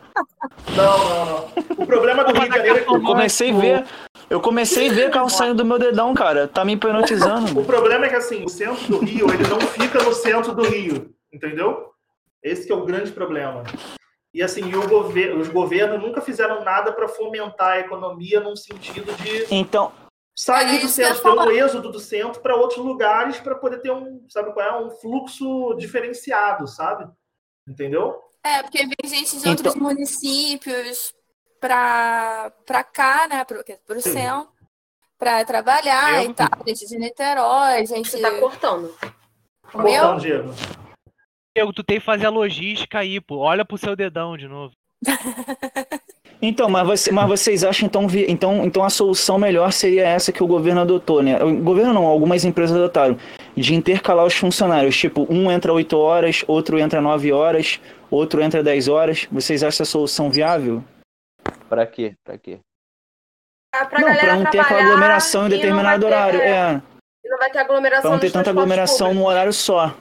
Não, 0.77 0.99
não, 0.99 1.27
não. 1.27 1.49
O 1.79 1.87
problema 1.87 2.25
do 2.25 2.33
Rio 2.33 2.49
de 2.49 2.57
Janeiro 2.57 2.79
é 2.79 2.81
que 2.83 2.95
Eu 2.95 3.03
comecei 3.03 3.51
a 3.51 3.57
ver. 3.59 3.85
Eu 4.29 4.41
comecei 4.41 4.89
a 4.89 4.93
ver 4.93 5.11
carro 5.11 5.29
saindo 5.29 5.57
do 5.57 5.65
meu 5.65 5.79
dedão, 5.79 6.15
cara. 6.15 6.47
Tá 6.49 6.65
me 6.65 6.73
hipnotizando. 6.75 7.59
O 7.61 7.65
problema 7.65 8.07
é 8.07 8.09
que 8.09 8.17
assim, 8.17 8.45
o 8.45 8.49
centro 8.49 8.87
do 8.87 8.99
Rio, 9.05 9.27
ele 9.33 9.47
não 9.49 9.61
fica 9.61 10.03
no 10.03 10.13
centro 10.13 10.55
do 10.55 10.63
Rio, 10.63 11.13
entendeu? 11.33 11.91
Esse 12.43 12.67
que 12.67 12.73
é 12.73 12.75
o 12.75 12.85
grande 12.85 13.13
problema. 13.13 13.63
E 14.33 14.43
assim, 14.43 14.63
e 14.69 14.77
o 14.77 14.89
gover 14.89 15.37
os 15.37 15.49
governos 15.49 16.01
nunca 16.01 16.21
fizeram 16.21 16.63
nada 16.65 16.93
para 16.93 17.09
fomentar 17.09 17.73
a 17.73 17.81
economia 17.81 18.41
num 18.41 18.55
sentido 18.57 19.13
de 19.15 19.47
Então, 19.53 19.93
sair 20.37 20.77
É 20.77 20.81
do 20.81 20.89
centro, 20.89 21.21
ter 21.23 21.29
um 21.31 21.51
êxodo 21.51 21.91
do 21.91 21.99
centro 21.99 22.41
para 22.41 22.55
outros 22.55 22.85
lugares 22.85 23.39
para 23.41 23.57
poder 23.57 23.79
ter 23.81 23.91
um, 23.91 24.25
sabe 24.29 24.53
qual 24.53 24.65
é, 24.67 24.81
um 24.85 24.91
fluxo 24.91 25.75
diferenciado, 25.75 26.67
sabe? 26.69 27.11
Entendeu? 27.69 28.17
É, 28.45 28.63
porque 28.63 28.79
vem 28.87 28.95
gente 29.11 29.33
de 29.33 29.39
Então- 29.49 29.53
outros 29.53 29.75
municípios 29.75 31.13
pra 31.61 32.85
cá, 32.93 33.27
né? 33.29 33.45
Pro, 33.45 33.63
pro 33.87 34.01
Sim. 34.01 34.13
centro, 34.13 34.49
pra 35.19 35.45
trabalhar 35.45 36.25
Eu- 36.25 36.31
e 36.31 36.35
tal. 36.35 36.49
Gente 36.67 36.87
de 36.87 36.99
Niterói, 36.99 37.85
gente. 37.85 38.09
Você 38.09 38.21
tá 38.21 38.31
cortando. 38.39 38.95
O 39.75 39.79
meu? 39.83 40.01
Cortando, 40.03 40.21
Diego. 40.21 40.49
Diego, 41.61 41.73
tu 41.73 41.85
tem 41.85 41.99
que 41.99 42.05
fazer 42.05 42.27
a 42.27 42.31
logística 42.31 42.99
aí, 42.99 43.21
pô. 43.21 43.37
Olha 43.39 43.65
pro 43.65 43.77
seu 43.77 43.95
dedão 43.95 44.37
de 44.37 44.49
novo. 44.49 44.73
Então, 46.43 46.71
mas, 46.71 46.87
você- 46.87 47.13
mas 47.13 47.29
vocês 47.29 47.63
acham 47.63 47.85
então, 47.87 48.09
vi- 48.09 48.25
então, 48.27 48.65
então 48.65 48.83
a 48.83 48.89
solução 48.89 49.39
melhor 49.39 49.71
seria 49.75 50.09
essa 50.09 50.33
que 50.33 50.43
o 50.43 50.47
governo 50.47 50.81
adotou, 50.81 51.23
né? 51.23 51.37
O 51.45 51.55
governo 51.63 51.93
não, 51.93 52.07
algumas 52.07 52.47
empresas 52.47 52.75
adotaram, 52.75 53.19
de 53.55 53.75
intercalar 53.75 54.25
os 54.25 54.33
funcionários, 54.35 54.97
tipo, 54.97 55.27
um 55.29 55.53
entra 55.53 55.71
8 55.71 55.99
horas, 55.99 56.43
outro 56.49 56.79
entra 56.79 56.99
9 57.03 57.31
horas, 57.31 57.79
outro 58.11 58.41
entra 58.41 58.63
10 58.63 58.89
horas. 58.89 59.29
Vocês 59.31 59.63
acham 59.63 59.83
essa 59.83 59.85
solução 59.85 60.31
viável? 60.31 60.83
Pra 61.69 61.87
quê? 61.87 62.15
Pra 62.25 62.39
quê? 62.39 62.59
Pra 63.71 64.01
não, 64.01 64.17
pra 64.17 64.37
não 64.37 64.45
ter 64.51 64.61
aquela 64.61 64.81
aglomeração 64.81 65.43
em 65.43 65.47
e 65.47 65.51
determinado 65.51 66.01
ter- 66.01 66.07
horário. 66.07 66.41
é, 66.41 66.49
É, 66.49 66.83
e 67.23 67.29
Não 67.29 67.37
vai 67.37 67.51
ter 67.51 67.59
aglomeração 67.59 68.03
pra 68.03 68.11
não 68.13 68.19
ter 68.19 68.31
tanta 68.33 68.49
aglomeração 68.49 69.13
num 69.13 69.27
horário 69.27 69.53
só. 69.53 69.95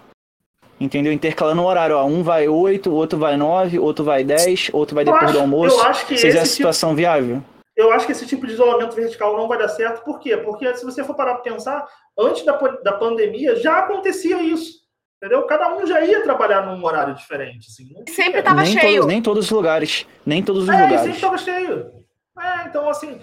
Entendeu? 0.79 1.11
Intercalando 1.11 1.61
o 1.61 1.65
horário, 1.65 1.97
ó. 1.97 2.05
Um 2.05 2.23
vai 2.23 2.47
8, 2.47 2.93
outro 2.93 3.19
vai 3.19 3.35
9, 3.35 3.77
outro 3.79 4.05
vai 4.05 4.23
10, 4.23 4.69
outro 4.73 4.95
vai 4.95 5.03
Eu 5.03 5.05
depois 5.05 5.23
acho- 5.25 5.33
do 5.33 5.39
almoço. 5.39 5.77
eu 5.79 5.83
acho 5.85 6.05
que 6.07 6.17
Vocês 6.17 6.23
esse 6.23 6.37
acham 6.37 6.39
a 6.39 6.43
tipo- 6.45 6.55
situação 6.55 6.95
viável? 6.95 7.43
Eu 7.75 7.91
acho 7.91 8.05
que 8.05 8.11
esse 8.11 8.25
tipo 8.25 8.45
de 8.45 8.53
isolamento 8.53 8.93
vertical 8.95 9.35
não 9.37 9.47
vai 9.47 9.57
dar 9.57 9.69
certo. 9.69 10.03
Por 10.03 10.19
quê? 10.19 10.35
Porque 10.37 10.73
se 10.75 10.83
você 10.85 11.03
for 11.03 11.15
parar 11.15 11.35
para 11.35 11.43
pensar, 11.53 11.85
antes 12.17 12.43
da, 12.43 12.57
da 12.83 12.93
pandemia 12.93 13.55
já 13.55 13.79
acontecia 13.79 14.41
isso. 14.41 14.79
Entendeu? 15.21 15.43
Cada 15.43 15.75
um 15.75 15.85
já 15.85 15.99
ia 16.01 16.23
trabalhar 16.23 16.65
num 16.65 16.81
horário 16.85 17.13
diferente. 17.13 17.67
Assim, 17.69 17.93
não 17.93 18.03
tinha- 18.05 18.15
Sempre 18.15 18.41
tava 18.41 18.61
nem, 18.61 18.71
cheio. 18.79 18.95
Todos, 19.01 19.05
nem 19.07 19.21
todos 19.21 19.45
os 19.45 19.51
lugares. 19.51 20.05
Nem 20.25 20.41
todos 20.43 20.63
os 20.63 20.69
É, 20.69 20.71
lugares. 20.73 20.99
sempre 21.01 21.15
estava 21.15 21.37
cheio. 21.37 21.91
É, 22.39 22.67
então, 22.67 22.89
assim, 22.89 23.19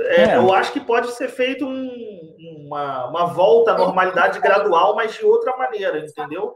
é, 0.00 0.22
É. 0.24 0.36
eu 0.36 0.52
acho 0.52 0.72
que 0.72 0.80
pode 0.80 1.10
ser 1.12 1.28
feito 1.28 1.64
um- 1.66 2.66
uma, 2.66 3.08
uma 3.08 3.24
volta 3.26 3.72
à 3.72 3.78
normalidade 3.78 4.40
gradual, 4.40 4.94
mas 4.94 5.14
de 5.14 5.24
outra 5.24 5.56
maneira, 5.56 5.98
entendeu? 5.98 6.54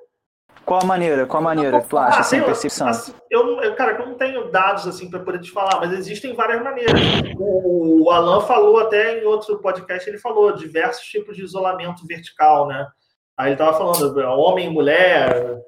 Qual 0.65 0.81
a 0.81 0.85
maneira? 0.85 1.27
Qual 1.27 1.41
a 1.41 1.45
maneira 1.45 1.81
que 1.81 1.89
tu 1.89 1.99
acha, 1.99 2.21
Ah, 2.21 2.45
percepção? 2.45 2.89
assim, 2.89 3.13
eu, 3.31 3.45
não- 3.47 3.63
eu, 3.63 3.75
cara, 3.75 3.93
eu 4.01 4.07
não 4.07 4.15
tenho 4.15 4.51
dados 4.51 4.87
assim 4.87 5.11
para 5.11 5.21
poder 5.21 5.41
te 5.41 5.51
falar, 5.51 5.81
mas 5.81 5.93
existem 5.93 6.35
várias 6.35 6.63
maneiras. 6.63 7.01
O, 7.39 8.05
o 8.05 8.11
Alan 8.11 8.41
falou 8.43 8.79
até 8.79 9.21
em 9.21 9.25
outro 9.25 9.59
podcast, 9.59 10.09
ele 10.09 10.19
falou 10.19 10.53
diversos 10.53 11.05
tipos 11.07 11.37
de 11.37 11.43
isolamento 11.43 12.07
vertical, 12.07 12.67
né? 12.67 12.87
Aí 13.37 13.51
ele 13.51 13.57
tava 13.57 13.77
falando 13.77 14.19
homem, 14.39 14.71
mulher, 14.71 15.59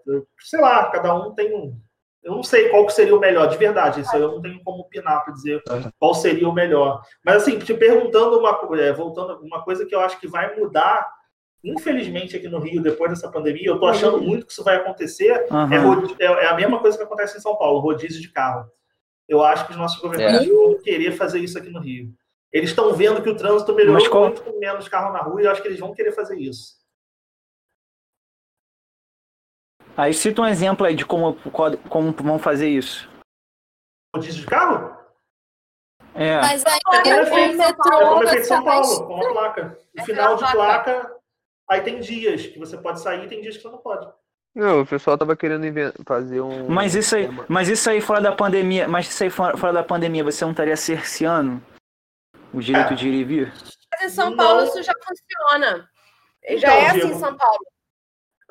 sei 0.41 0.61
lá, 0.61 0.91
cada 0.91 1.15
um 1.15 1.35
tem 1.35 1.55
um. 1.55 1.77
Eu 2.23 2.33
não 2.37 2.43
sei 2.43 2.69
qual 2.71 2.89
seria 2.89 3.15
o 3.15 3.21
melhor, 3.21 3.47
de 3.49 3.57
verdade. 3.59 4.01
Isso 4.01 4.17
eu 4.17 4.29
não 4.33 4.41
tenho 4.41 4.63
como 4.65 4.81
opinar 4.81 5.23
para 5.25 5.35
dizer 5.35 5.63
qual 5.99 6.15
seria 6.15 6.49
o 6.49 6.53
melhor. 6.53 7.03
Mas 7.25 7.37
assim, 7.43 7.59
te 7.59 7.75
perguntando 7.75 8.39
uma 8.39 8.55
co- 8.55 8.75
é, 8.77 8.93
voltando 8.93 9.39
uma 9.43 9.63
coisa 9.63 9.85
que 9.85 9.95
eu 9.95 10.01
acho 10.01 10.19
que 10.19 10.27
vai 10.29 10.55
mudar, 10.57 11.07
infelizmente 11.65 12.37
aqui 12.37 12.49
no 12.49 12.59
Rio 12.59 12.83
depois 12.83 13.11
dessa 13.11 13.31
pandemia, 13.31 13.67
eu 13.67 13.79
tô 13.81 13.87
achando 13.87 14.21
muito 14.21 14.47
que 14.47 14.53
isso 14.53 14.63
vai 14.63 14.77
acontecer. 14.77 15.47
É, 15.73 15.79
rodi- 15.79 16.15
é- 16.21 16.25
é 16.27 16.47
a 16.49 16.55
mesma 16.55 16.79
coisa 16.79 16.97
que 16.97 17.03
acontece 17.05 17.37
em 17.39 17.41
São 17.41 17.57
Paulo, 17.57 17.81
rodízio 17.81 18.21
de 18.21 18.31
carro. 18.31 18.71
Eu 19.29 19.43
acho 19.43 19.65
que 19.67 19.73
os 19.73 19.79
nossos 19.79 20.01
governantes 20.01 20.47
vão 20.49 20.79
querer 20.83 21.13
fazer 21.13 21.39
isso 21.41 21.57
aqui 21.59 21.71
no 21.71 21.81
Rio. 21.81 22.13
Eles 22.53 22.71
estão 22.71 22.93
vendo 22.95 23.23
que 23.23 23.31
o 23.31 23.37
trânsito 23.37 23.75
melhorou 23.75 24.01
Mas 24.01 24.09
muito 24.09 24.43
com 24.43 24.59
menos 24.61 24.87
carro 24.87 25.13
na 25.13 25.21
rua 25.21 25.41
e 25.43 25.45
eu 25.47 25.51
acho 25.51 25.61
que 25.63 25.67
eles 25.69 25.81
vão 25.81 25.93
querer 25.95 26.13
fazer 26.13 26.39
isso. 26.39 26.77
Aí 29.97 30.13
cita 30.13 30.43
um 30.43 30.47
exemplo 30.47 30.85
aí 30.87 30.95
de 30.95 31.07
como, 31.07 31.37
como 31.89 32.13
vão 32.13 32.39
fazer 32.39 32.69
isso. 32.69 33.09
Rodízio 34.15 34.41
de 34.43 34.47
carro? 34.47 34.95
É. 36.15 36.41
Mas 36.41 36.65
aí 36.65 36.79
É 37.05 37.09
é 37.09 37.23
o 37.23 37.27
feito 37.27 37.55
em 37.55 37.57
São 37.59 37.75
Paulo, 37.77 38.29
É 38.29 38.37
é 38.39 39.03
uma 39.03 39.33
placa. 39.33 39.79
No 39.95 40.03
É 40.03 40.05
final 40.05 40.37
de 40.37 40.53
placa, 40.53 41.14
aí 41.69 41.81
tem 41.83 42.01
dias 42.01 42.47
que 42.47 42.59
você 42.59 42.77
pode 42.77 43.01
sair 43.01 43.25
e 43.25 43.29
tem 43.29 43.41
dias 43.41 43.57
que 43.57 43.63
você 43.63 43.69
não 43.69 43.79
pode. 43.79 44.07
Não, 44.55 44.83
o 44.83 44.87
pessoal 44.87 45.19
tava 45.19 45.35
querendo 45.37 45.65
fazer 46.07 46.41
um. 46.41 46.69
Mas 46.69 46.95
isso 46.95 47.17
aí, 47.17 47.29
mas 47.49 47.69
isso 47.69 47.91
aí 47.91 48.01
fora 48.01 48.21
da 48.21 48.31
pandemia, 48.33 48.87
mas 48.87 49.09
isso 49.09 49.23
aí 49.25 49.31
fora, 49.31 49.57
fora 49.57 49.73
da 49.73 49.83
pandemia, 49.83 50.23
você 50.23 50.45
não 50.45 50.53
estaria 50.53 50.77
cerceando 50.77 51.61
o 52.53 52.61
direito 52.61 52.93
É. 52.93 52.97
de 52.97 53.09
ir 53.09 53.15
e 53.15 53.25
vir? 53.25 53.53
Mas 53.91 54.13
em 54.13 54.15
São 54.15 54.31
Não. 54.31 54.37
Paulo 54.37 54.65
isso 54.65 54.81
já 54.83 54.93
funciona. 55.05 55.89
Já 56.57 56.57
Então, 56.57 56.71
é 56.71 56.87
assim 56.87 57.11
em 57.11 57.19
São 57.19 57.37
Paulo. 57.37 57.59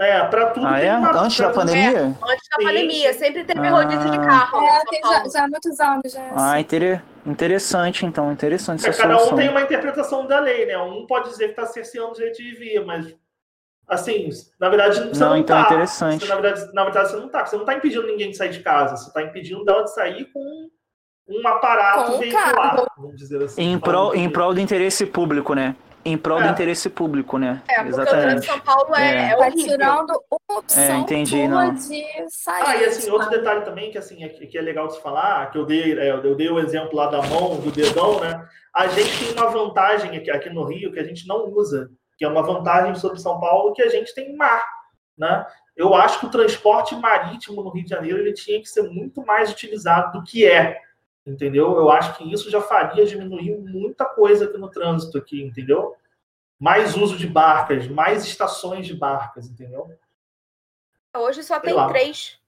É, 0.03 0.25
pra 0.25 0.47
tudo 0.51 0.67
Ah, 0.67 0.79
tem 0.79 0.89
é? 0.89 0.95
uma. 0.97 1.21
Antes 1.21 1.37
da 1.39 1.49
pandemia? 1.49 2.01
Antes 2.05 2.17
da 2.49 2.57
Sim, 2.59 2.63
pandemia, 2.63 3.13
sim. 3.13 3.19
sempre 3.19 3.43
teve 3.43 3.59
Ah. 3.67 3.69
rodízio 3.71 4.11
de 4.11 4.17
carro. 4.19 4.61
É, 4.63 4.79
tem 4.89 5.01
já, 5.01 5.23
já 5.29 5.43
há 5.45 5.47
muitos 5.47 5.79
anos 5.79 6.11
já. 6.11 6.21
é 6.21 6.31
Ah, 6.35 6.59
inter- 6.59 7.01
interessante 7.25 8.05
então, 8.05 8.31
interessante 8.31 8.85
É, 8.85 8.89
essa 8.89 9.01
cada 9.01 9.15
um 9.15 9.19
solução. 9.19 9.37
tem 9.37 9.49
uma 9.49 9.61
interpretação 9.61 10.27
da 10.27 10.39
lei, 10.39 10.65
né? 10.65 10.77
Um 10.77 11.05
pode 11.07 11.29
dizer 11.29 11.45
que 11.45 11.51
está 11.61 11.65
cerceando 11.65 12.11
o 12.11 12.13
direito 12.13 12.37
de 12.37 12.51
vir, 12.55 12.85
mas 12.85 13.15
assim, 13.87 14.29
na 14.59 14.69
verdade 14.69 14.95
você 14.99 15.19
Não, 15.19 15.29
não, 15.31 15.37
então 15.37 15.57
é 15.57 15.61
tá. 15.61 15.67
interessante. 15.67 16.25
Você, 16.25 16.33
na, 16.33 16.41
verdade, 16.41 16.73
na 16.73 16.83
verdade 16.83 17.09
você 17.11 17.17
não 17.17 17.29
tá. 17.29 17.45
Você 17.45 17.55
não 17.57 17.65
tá 17.65 17.73
impedindo 17.73 18.05
ninguém 18.07 18.31
de 18.31 18.37
sair 18.37 18.49
de 18.49 18.59
casa. 18.59 18.97
Você 18.97 19.07
está 19.07 19.21
impedindo 19.21 19.63
dela 19.63 19.83
de 19.83 19.93
sair 19.93 20.25
com 20.33 20.69
um 21.29 21.47
aparato 21.47 22.11
Com 22.11 22.17
um 22.17 22.19
veicular, 22.19 22.53
carro. 22.53 22.87
vamos 22.97 23.15
dizer 23.15 23.41
assim. 23.43 23.61
Em 23.61 23.79
prol, 23.79 24.13
em 24.15 24.29
prol 24.29 24.53
do 24.53 24.59
interesse 24.59 25.05
público, 25.05 25.53
né? 25.53 25.75
Em 26.05 26.17
prol 26.17 26.39
do 26.41 26.47
É. 26.47 26.51
interesse 26.51 26.89
público, 26.89 27.37
né? 27.37 27.61
É, 27.67 27.75
porque 27.75 27.89
o 27.91 27.93
trânsito 27.95 28.15
Exatamente. 28.15 28.39
de 28.41 28.45
São 28.45 28.59
Paulo 28.59 28.95
é, 28.95 29.15
É. 29.15 29.31
é 29.31 29.37
horrível. 29.37 29.65
tirando 29.77 30.09
uma 30.29 30.59
opção 30.59 30.83
É, 30.83 30.97
entendi, 30.97 31.47
não. 31.47 31.73
de 31.73 32.03
sair. 32.29 32.63
Ah, 32.65 32.75
e 32.75 32.85
assim, 32.85 33.09
outro 33.09 33.25
sabe? 33.29 33.37
detalhe 33.37 33.61
também 33.63 33.89
que 33.91 33.97
assim, 33.97 34.23
é 34.23 34.29
que 34.29 34.45
que 34.47 34.57
é 34.57 34.61
legal 34.61 34.87
de 34.87 34.95
se 34.95 35.01
falar, 35.01 35.49
que 35.51 35.57
eu 35.57 35.65
dei, 35.65 35.97
é, 35.97 36.11
eu 36.11 36.35
dei 36.35 36.49
o 36.49 36.59
exemplo 36.59 36.95
lá 36.95 37.07
da 37.07 37.21
mão, 37.21 37.55
do 37.61 37.71
dedão, 37.71 38.19
né? 38.19 38.45
A 38.75 38.87
gente 38.87 39.17
tem 39.25 39.33
uma 39.33 39.49
vantagem 39.49 40.17
aqui, 40.17 40.29
aqui 40.29 40.49
no 40.49 40.63
Rio 40.65 40.91
que 40.91 40.99
a 40.99 41.03
gente 41.03 41.25
não 41.27 41.45
usa, 41.49 41.89
que 42.17 42.25
é 42.25 42.27
uma 42.27 42.43
vantagem 42.43 42.95
sobre 42.95 43.19
São 43.19 43.39
Paulo, 43.39 43.73
que 43.73 43.81
a 43.81 43.89
gente 43.89 44.13
tem 44.13 44.35
mar, 44.35 44.63
né? 45.17 45.45
Eu 45.75 45.93
acho 45.95 46.19
que 46.19 46.25
o 46.25 46.29
transporte 46.29 46.95
marítimo 46.95 47.63
no 47.63 47.69
Rio 47.71 47.83
de 47.83 47.89
Janeiro 47.89 48.19
ele 48.19 48.33
tinha 48.33 48.59
que 48.59 48.67
ser 48.67 48.83
muito 48.83 49.25
mais 49.25 49.49
utilizado 49.51 50.11
do 50.19 50.23
que 50.23 50.45
é, 50.45 50.77
entendeu? 51.25 51.75
Eu 51.75 51.89
acho 51.89 52.17
que 52.17 52.31
isso 52.31 52.49
já 52.49 52.61
faria 52.61 53.05
diminuir 53.05 53.57
muita 53.57 54.05
coisa 54.05 54.45
aqui 54.45 54.57
no 54.57 54.69
trânsito 54.69 55.17
aqui, 55.17 55.41
entendeu? 55.41 55.95
Mais 56.59 56.95
uso 56.95 57.17
de 57.17 57.27
barcas, 57.27 57.87
mais 57.87 58.23
estações 58.25 58.85
de 58.85 58.93
barcas, 58.95 59.47
entendeu? 59.49 59.91
Hoje 61.15 61.43
só 61.43 61.55
Sei 61.55 61.63
tem 61.63 61.73
lá. 61.73 61.87
três. 61.89 62.39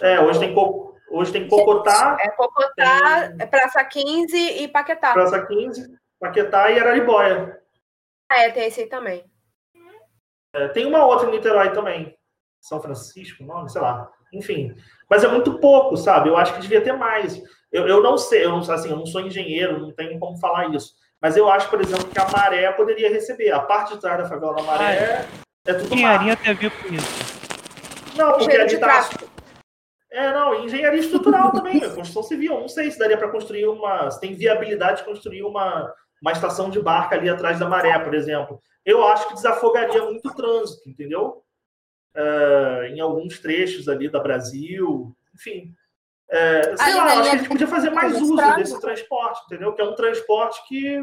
É, 0.00 0.20
hoje 0.20 0.38
tem, 0.38 0.54
Co- 0.54 0.96
hoje 1.10 1.32
tem 1.32 1.48
Cocotá, 1.48 2.16
É 2.20 2.30
Cocotá, 2.30 3.28
Tem- 3.28 3.36
é 3.40 3.46
Praça 3.46 3.84
15 3.84 4.36
e 4.36 4.68
Paquetá. 4.68 5.12
Praça 5.12 5.44
15, 5.46 5.98
Paquetá 6.20 6.70
e 6.70 6.78
Araribóia. 6.78 7.60
Ah, 8.30 8.42
é, 8.42 8.50
tem 8.50 8.66
esse 8.66 8.82
aí 8.82 8.86
também. 8.86 9.24
É, 10.54 10.68
tem 10.68 10.86
uma 10.86 11.04
outra 11.06 11.28
em 11.28 11.32
Niterói 11.32 11.72
também. 11.72 12.16
São 12.60 12.80
Francisco, 12.80 13.42
nome, 13.42 13.70
sei 13.70 13.80
lá. 13.80 14.10
Enfim. 14.32 14.76
Mas 15.10 15.24
é 15.24 15.28
muito 15.28 15.58
pouco, 15.58 15.96
sabe? 15.96 16.28
Eu 16.28 16.36
acho 16.36 16.54
que 16.54 16.60
devia 16.60 16.82
ter 16.82 16.92
mais. 16.92 17.42
Eu, 17.72 17.88
eu 17.88 18.02
não 18.02 18.18
sei, 18.18 18.44
eu 18.44 18.50
não, 18.50 18.58
assim, 18.58 18.90
eu 18.90 18.96
não 18.96 19.06
sou 19.06 19.20
engenheiro, 19.22 19.80
não 19.80 19.92
tenho 19.92 20.18
como 20.18 20.36
falar 20.38 20.68
isso. 20.74 20.94
Mas 21.20 21.36
eu 21.36 21.48
acho, 21.50 21.70
por 21.70 21.80
exemplo, 21.80 22.04
que 22.06 22.18
a 22.18 22.28
maré 22.28 22.70
poderia 22.72 23.10
receber. 23.10 23.50
A 23.52 23.60
parte 23.60 23.94
de 23.94 24.00
trás 24.00 24.18
da 24.18 24.28
favela 24.28 24.56
da 24.56 24.62
maré 24.62 25.26
é 25.64 25.74
tudo 25.74 25.90
mar. 25.90 25.96
Engenharia 25.96 26.36
tem 26.36 26.50
a 26.50 26.54
ver 26.54 26.70
com 26.70 26.94
isso. 26.94 27.32
Não, 28.16 28.32
porque 28.32 28.44
Engenheiro 28.44 28.62
ali 28.62 28.74
de 28.74 28.78
tá. 28.78 29.08
É, 30.10 30.30
não, 30.30 30.62
engenharia 30.62 31.00
estrutural 31.00 31.52
também, 31.52 31.80
construção 31.80 32.22
civil. 32.22 32.60
Não 32.60 32.68
sei 32.68 32.90
se 32.90 32.98
daria 32.98 33.16
para 33.16 33.30
construir 33.30 33.66
uma. 33.66 34.10
Se 34.10 34.20
tem 34.20 34.34
viabilidade 34.34 34.98
de 34.98 35.04
construir 35.06 35.42
uma, 35.42 35.90
uma 36.20 36.32
estação 36.32 36.68
de 36.68 36.78
barca 36.80 37.16
ali 37.16 37.30
atrás 37.30 37.58
da 37.58 37.68
maré, 37.68 37.98
por 37.98 38.14
exemplo. 38.14 38.60
Eu 38.84 39.06
acho 39.06 39.28
que 39.28 39.34
desafogaria 39.34 40.04
muito 40.04 40.28
o 40.28 40.34
trânsito, 40.34 40.86
entendeu? 40.86 41.42
É, 42.14 42.88
em 42.90 43.00
alguns 43.00 43.38
trechos 43.38 43.88
ali 43.88 44.10
da 44.10 44.20
Brasil, 44.20 45.16
enfim. 45.34 45.72
É, 46.34 46.74
sei 46.78 46.94
lá, 46.94 47.04
acho 47.04 47.22
que 47.22 47.28
a 47.28 47.38
gente 47.38 47.48
podia 47.48 47.66
fazer 47.66 47.90
mais 47.90 48.18
uso 48.18 48.34
desse 48.56 48.80
transporte, 48.80 49.42
entendeu? 49.44 49.74
Que 49.74 49.82
é 49.82 49.84
um 49.84 49.94
transporte 49.94 50.66
que 50.66 50.98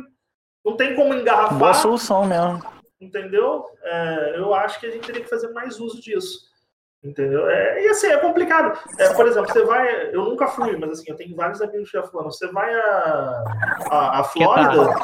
não 0.65 0.75
tem 0.75 0.95
como 0.95 1.09
Boa 1.09 1.21
engarrafar 1.21 1.75
solução 1.75 2.25
mesmo. 2.25 2.63
entendeu? 2.99 3.63
É, 3.83 4.33
eu 4.37 4.55
acho 4.55 4.79
que 4.79 4.87
a 4.87 4.89
gente 4.89 5.05
teria 5.05 5.21
que 5.21 5.29
fazer 5.29 5.49
mais 5.49 5.79
uso 5.79 6.01
disso, 6.01 6.39
entendeu? 7.03 7.47
É, 7.47 7.85
e 7.85 7.89
assim, 7.89 8.07
é 8.07 8.17
complicado. 8.17 8.75
É, 8.97 9.13
por 9.13 9.27
exemplo, 9.27 9.53
você 9.53 9.63
vai, 9.63 10.09
eu 10.15 10.25
nunca 10.25 10.47
fui, 10.47 10.75
mas 10.77 10.93
assim, 10.93 11.11
eu 11.11 11.15
tenho 11.15 11.35
vários 11.35 11.61
amigos 11.61 11.91
que 11.91 11.97
já 11.99 12.03
foram. 12.03 12.31
Você 12.31 12.47
vai 12.47 12.73
a, 12.73 13.43
a, 13.91 14.19
a 14.21 14.23
Flórida, 14.23 14.95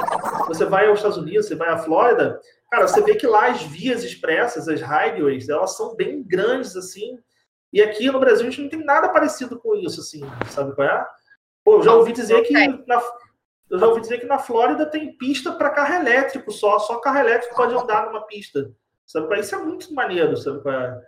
você 0.47 0.65
vai 0.65 0.87
aos 0.87 0.97
Estados 0.97 1.19
Unidos, 1.19 1.45
você 1.45 1.55
vai 1.55 1.69
à 1.69 1.77
Flórida, 1.77 2.41
cara, 2.71 2.87
você 2.87 2.99
vê 3.03 3.13
que 3.13 3.27
lá 3.27 3.49
as 3.49 3.61
vias 3.61 4.03
expressas, 4.03 4.67
as 4.67 4.81
highways, 4.81 5.49
elas 5.49 5.77
são 5.77 5.95
bem 5.95 6.23
grandes, 6.23 6.75
assim, 6.75 7.19
e 7.75 7.81
aqui 7.81 8.09
no 8.09 8.19
Brasil 8.19 8.47
a 8.47 8.49
gente 8.49 8.61
não 8.61 8.69
tem 8.69 8.83
nada 8.85 9.09
parecido 9.09 9.59
com 9.59 9.75
isso, 9.75 9.99
assim, 9.99 10.21
sabe 10.49 10.73
qual 10.73 10.87
é? 10.87 11.05
Pô, 11.63 11.75
eu 11.75 11.83
já 11.83 11.93
ouvi 11.93 12.13
dizer 12.13 12.41
que 12.43 12.53
na, 12.87 13.01
eu 13.69 13.77
já 13.77 13.85
ouvi 13.87 13.99
dizer 13.99 14.19
que 14.19 14.25
na 14.25 14.39
Flórida 14.39 14.85
tem 14.85 15.15
pista 15.17 15.51
para 15.51 15.69
carro 15.71 15.95
elétrico 15.95 16.51
só, 16.51 16.79
só 16.79 16.99
carro 16.99 17.19
elétrico 17.19 17.53
pode 17.53 17.75
andar 17.75 18.05
numa 18.05 18.25
pista. 18.25 18.71
Sabe 19.05 19.27
qual 19.27 19.37
é? 19.37 19.41
Isso 19.41 19.53
é 19.55 19.57
muito 19.57 19.93
maneiro, 19.93 20.37
sabe 20.37 20.61
qual 20.61 20.73
é? 20.73 21.01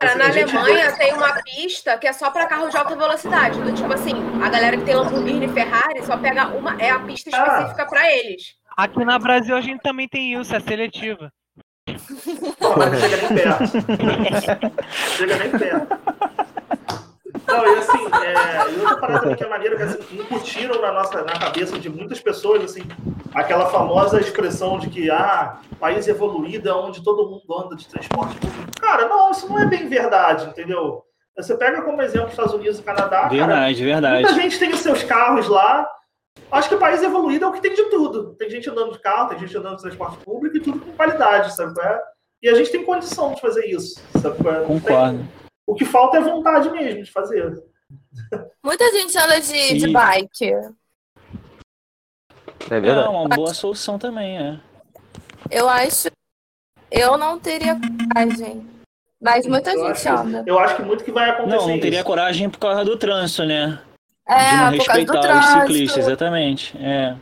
Cara, 0.00 0.12
Assim, 0.12 0.18
na 0.18 0.26
Alemanha 0.28 0.96
tem 0.96 1.12
uma 1.12 1.42
pista 1.42 1.98
que 1.98 2.06
é 2.06 2.12
só 2.12 2.30
para 2.30 2.46
carro 2.46 2.70
de 2.70 2.76
alta 2.76 2.96
velocidade. 2.96 3.60
Do 3.60 3.74
tipo 3.74 3.92
assim, 3.92 4.14
a 4.42 4.48
galera 4.48 4.76
que 4.76 4.84
tem 4.84 4.94
Lamborghini 4.94 5.46
e 5.46 5.48
Ferrari 5.52 6.04
só 6.04 6.16
pega 6.16 6.48
uma. 6.48 6.80
É 6.80 6.88
a 6.90 7.00
pista 7.00 7.30
Ah. 7.34 7.42
específica 7.42 7.84
para 7.86 8.10
eles. 8.12 8.54
Aqui 8.76 9.04
na 9.04 9.18
Brasil 9.18 9.56
a 9.56 9.60
gente 9.60 9.80
também 9.82 10.08
tem 10.08 10.40
isso, 10.40 10.54
é 10.54 10.60
seletiva. 10.60 11.32
Mas 12.76 12.92
não 12.92 13.00
chega 13.00 13.16
nem 13.16 13.34
perto. 13.34 13.64
chega 15.16 15.36
nem 15.38 15.50
perto. 15.50 15.98
Não, 17.46 17.66
e 17.66 17.78
assim, 17.78 17.98
é, 18.22 18.72
e 18.72 18.80
outra 18.80 18.96
parada 18.98 19.34
que 19.34 19.42
é 19.42 19.48
maneira 19.48 19.76
que 19.76 19.82
assim, 19.82 19.98
incutiram 20.20 20.82
na 20.82 20.92
nossa 20.92 21.22
na 21.22 21.32
cabeça 21.38 21.78
de 21.78 21.88
muitas 21.88 22.20
pessoas, 22.20 22.62
assim, 22.62 22.82
aquela 23.34 23.66
famosa 23.70 24.20
expressão 24.20 24.78
de 24.78 24.90
que 24.90 25.10
ah, 25.10 25.56
país 25.80 26.06
evoluído 26.08 26.68
é 26.68 26.74
onde 26.74 27.02
todo 27.02 27.28
mundo 27.28 27.64
anda 27.64 27.74
de 27.74 27.88
transporte 27.88 28.36
público. 28.36 28.72
Cara, 28.80 29.08
não, 29.08 29.30
isso 29.30 29.48
não 29.48 29.58
é 29.58 29.64
bem 29.66 29.88
verdade, 29.88 30.46
entendeu? 30.46 31.02
Você 31.36 31.56
pega 31.56 31.82
como 31.82 32.02
exemplo 32.02 32.26
os 32.26 32.32
Estados 32.32 32.52
Unidos 32.54 32.80
e 32.80 32.82
Canadá, 32.82 33.22
cara, 33.22 33.28
Verdade, 33.28 33.84
verdade. 33.84 34.14
muita 34.22 34.34
gente 34.34 34.58
tem 34.58 34.70
os 34.70 34.80
seus 34.80 35.02
carros 35.04 35.48
lá. 35.48 35.88
Acho 36.50 36.68
que 36.68 36.74
o 36.74 36.78
país 36.78 37.02
evoluído 37.02 37.44
é 37.44 37.48
o 37.48 37.52
que 37.52 37.60
tem 37.60 37.74
de 37.74 37.84
tudo. 37.90 38.34
Tem 38.34 38.48
gente 38.48 38.68
andando 38.70 38.92
de 38.92 38.98
carro, 39.00 39.28
tem 39.30 39.38
gente 39.38 39.56
andando 39.56 39.76
de 39.76 39.82
transporte 39.82 40.16
público 40.24 40.56
e 40.56 40.60
tudo 40.60 40.80
com 40.80 40.92
qualidade, 40.92 41.54
sabe? 41.54 41.74
qual 41.74 41.86
é? 41.86 42.02
E 42.42 42.48
a 42.48 42.54
gente 42.54 42.70
tem 42.70 42.84
condição 42.84 43.34
de 43.34 43.40
fazer 43.40 43.66
isso, 43.66 44.00
sabe? 44.20 44.42
qual 44.42 44.54
é? 44.54 44.58
Tem- 44.60 44.66
Concordo. 44.66 45.28
O 45.66 45.74
que 45.74 45.84
falta 45.84 46.16
é 46.16 46.20
vontade 46.20 46.70
mesmo 46.70 47.02
de 47.02 47.10
fazer. 47.12 47.62
Muita 48.64 48.90
gente 48.92 49.16
anda 49.18 49.40
de, 49.40 49.78
de 49.78 49.92
bike. 49.92 50.46
É 50.46 50.70
É 52.70 52.80
verdade. 52.80 53.08
uma 53.08 53.28
boa 53.28 53.52
solução 53.52 53.98
também, 53.98 54.38
é. 54.38 54.60
Eu 55.50 55.68
acho. 55.68 56.08
Eu 56.90 57.18
não 57.18 57.38
teria 57.38 57.76
coragem. 58.14 58.66
Mas 59.20 59.46
muita 59.46 59.72
Eu 59.72 59.80
gente 59.86 60.08
acho 60.08 60.20
anda. 60.20 60.44
Eu 60.46 60.58
acho 60.58 60.76
que 60.76 60.82
muito 60.82 61.04
que 61.04 61.10
vai 61.10 61.30
acontecer. 61.30 61.56
Não, 61.56 61.68
não 61.68 61.80
teria 61.80 61.98
isso. 61.98 62.06
coragem 62.06 62.48
por 62.48 62.58
causa 62.58 62.84
do 62.84 62.96
trânsito, 62.96 63.44
né? 63.44 63.78
De 64.28 64.34
não 64.34 64.38
É, 64.38 64.48
causa 64.48 64.70
do 64.70 64.76
respeitar 64.76 65.18
os 65.20 65.26
trânsito. 65.26 65.60
ciclistas, 65.60 66.06
exatamente. 66.06 66.78
É. 66.78 67.16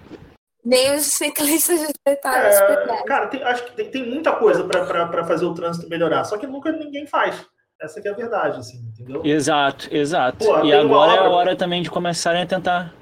Nem 0.64 0.96
os 0.96 1.02
ciclistas 1.02 1.80
respeitaram 1.80 2.48
os 2.48 2.54
É, 2.56 2.66
pedestres. 2.66 3.02
cara, 3.06 3.26
tem- 3.28 3.42
acho 3.44 3.64
que 3.64 3.72
tem, 3.76 3.90
tem 3.90 4.10
muita 4.10 4.32
coisa 4.32 4.64
para 4.64 5.24
fazer 5.24 5.44
o 5.44 5.54
trânsito 5.54 5.88
melhorar, 5.88 6.24
só 6.24 6.36
que 6.36 6.46
nunca 6.46 6.72
ninguém 6.72 7.06
faz. 7.06 7.46
Essa 7.80 8.00
que 8.00 8.08
é 8.08 8.10
a 8.10 8.14
verdade, 8.14 8.58
assim, 8.58 8.78
entendeu? 8.78 9.20
Exato, 9.24 9.86
exato. 9.94 10.38
Pô, 10.44 10.64
e 10.64 10.72
agora 10.72 11.12
é 11.12 11.18
a 11.18 11.20
obra- 11.24 11.30
hora 11.36 11.56
também 11.56 11.82
de 11.82 11.90
começarem 11.90 12.42
a 12.42 12.46
tentar. 12.46 12.92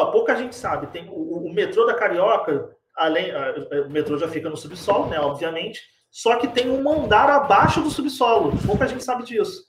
Ó, 0.00 0.06
pouca 0.06 0.34
gente 0.34 0.56
sabe. 0.56 0.86
Tem 0.88 1.06
o, 1.08 1.46
o 1.46 1.52
metrô 1.54 1.84
da 1.84 1.94
Carioca, 1.94 2.70
além, 2.96 3.30
ah, 3.30 3.54
o 3.86 3.90
metrô 3.90 4.16
já 4.18 4.26
fica 4.26 4.48
no 4.48 4.56
subsolo, 4.56 5.06
né? 5.08 5.20
Obviamente. 5.20 5.80
Só 6.10 6.36
que 6.36 6.48
tem 6.48 6.70
um 6.70 6.90
andar 6.90 7.28
abaixo 7.28 7.82
do 7.82 7.90
subsolo. 7.90 8.52
Pouca 8.66 8.88
gente 8.88 9.04
sabe 9.04 9.22
disso. 9.22 9.62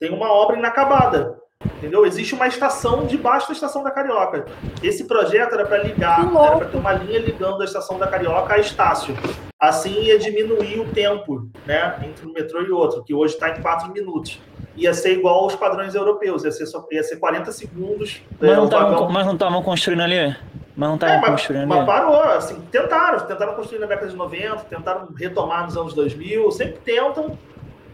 Tem 0.00 0.10
uma 0.12 0.30
obra 0.32 0.58
inacabada. 0.58 1.38
Entendeu? 1.62 2.04
Existe 2.06 2.34
uma 2.34 2.46
estação 2.46 3.06
debaixo 3.06 3.48
da 3.48 3.52
estação 3.54 3.82
da 3.82 3.90
Carioca. 3.90 4.46
Esse 4.82 5.04
projeto 5.04 5.54
era 5.54 5.64
para 5.66 5.78
ligar, 5.82 6.20
era 6.20 6.56
para 6.56 6.66
ter 6.66 6.76
uma 6.76 6.92
linha 6.92 7.18
ligando 7.18 7.62
a 7.62 7.64
estação 7.64 7.98
da 7.98 8.06
Carioca 8.06 8.54
a 8.54 8.58
Estácio. 8.58 9.14
Assim 9.60 10.02
ia 10.02 10.18
diminuir 10.18 10.80
o 10.80 10.88
tempo, 10.92 11.48
né, 11.64 11.94
entre 12.06 12.26
um 12.26 12.32
metrô 12.32 12.60
e 12.62 12.70
outro, 12.70 13.02
que 13.02 13.14
hoje 13.14 13.34
está 13.34 13.50
em 13.50 13.62
4 13.62 13.92
minutos. 13.92 14.40
Ia 14.76 14.92
ser 14.92 15.12
igual 15.12 15.36
aos 15.40 15.54
padrões 15.54 15.94
europeus, 15.94 16.44
ia 16.44 16.50
ser, 16.50 16.66
só, 16.66 16.84
ia 16.90 17.02
ser 17.02 17.16
40 17.16 17.52
segundos. 17.52 18.20
Mas 18.40 18.50
é, 18.50 18.56
não 18.56 18.64
estavam 18.64 19.10
mas 19.10 19.64
construindo 19.64 20.00
ali? 20.02 20.36
Mas 20.76 20.88
não 20.88 20.94
É, 20.94 20.96
estavam 20.96 21.20
mas, 21.20 21.30
construindo 21.30 21.68
mas 21.68 21.78
ali? 21.78 21.86
parou, 21.86 22.22
assim, 22.22 22.60
tentaram, 22.72 23.20
tentaram 23.20 23.54
construir 23.54 23.78
na 23.78 23.86
década 23.86 24.08
de 24.10 24.16
90, 24.16 24.56
tentaram 24.64 25.08
retomar 25.16 25.64
nos 25.64 25.76
anos 25.76 25.94
2000, 25.94 26.50
sempre 26.50 26.78
tentam 26.84 27.38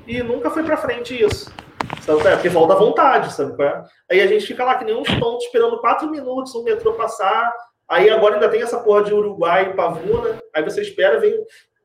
e 0.06 0.22
nunca 0.22 0.50
foi 0.50 0.62
pra 0.64 0.76
frente 0.76 1.20
isso. 1.22 1.52
Sabe 2.00 2.20
qual 2.22 2.28
é? 2.32 2.34
Porque 2.36 2.50
falta 2.50 2.74
vontade, 2.74 3.32
sabe 3.32 3.54
qual 3.56 3.68
é? 3.68 3.84
Aí 4.10 4.20
a 4.20 4.26
gente 4.26 4.46
fica 4.46 4.64
lá 4.64 4.74
que 4.76 4.84
nem 4.84 4.96
uns 4.96 5.08
tontos 5.18 5.44
esperando 5.44 5.78
quatro 5.80 6.10
minutos 6.10 6.54
um 6.54 6.62
metrô 6.62 6.92
passar, 6.94 7.52
aí 7.88 8.08
agora 8.10 8.34
ainda 8.34 8.48
tem 8.48 8.62
essa 8.62 8.78
porra 8.80 9.04
de 9.04 9.12
Uruguai 9.14 9.70
e 9.70 9.74
Pavuna, 9.74 10.38
aí 10.54 10.62
você 10.62 10.80
espera, 10.82 11.20
vem, 11.20 11.34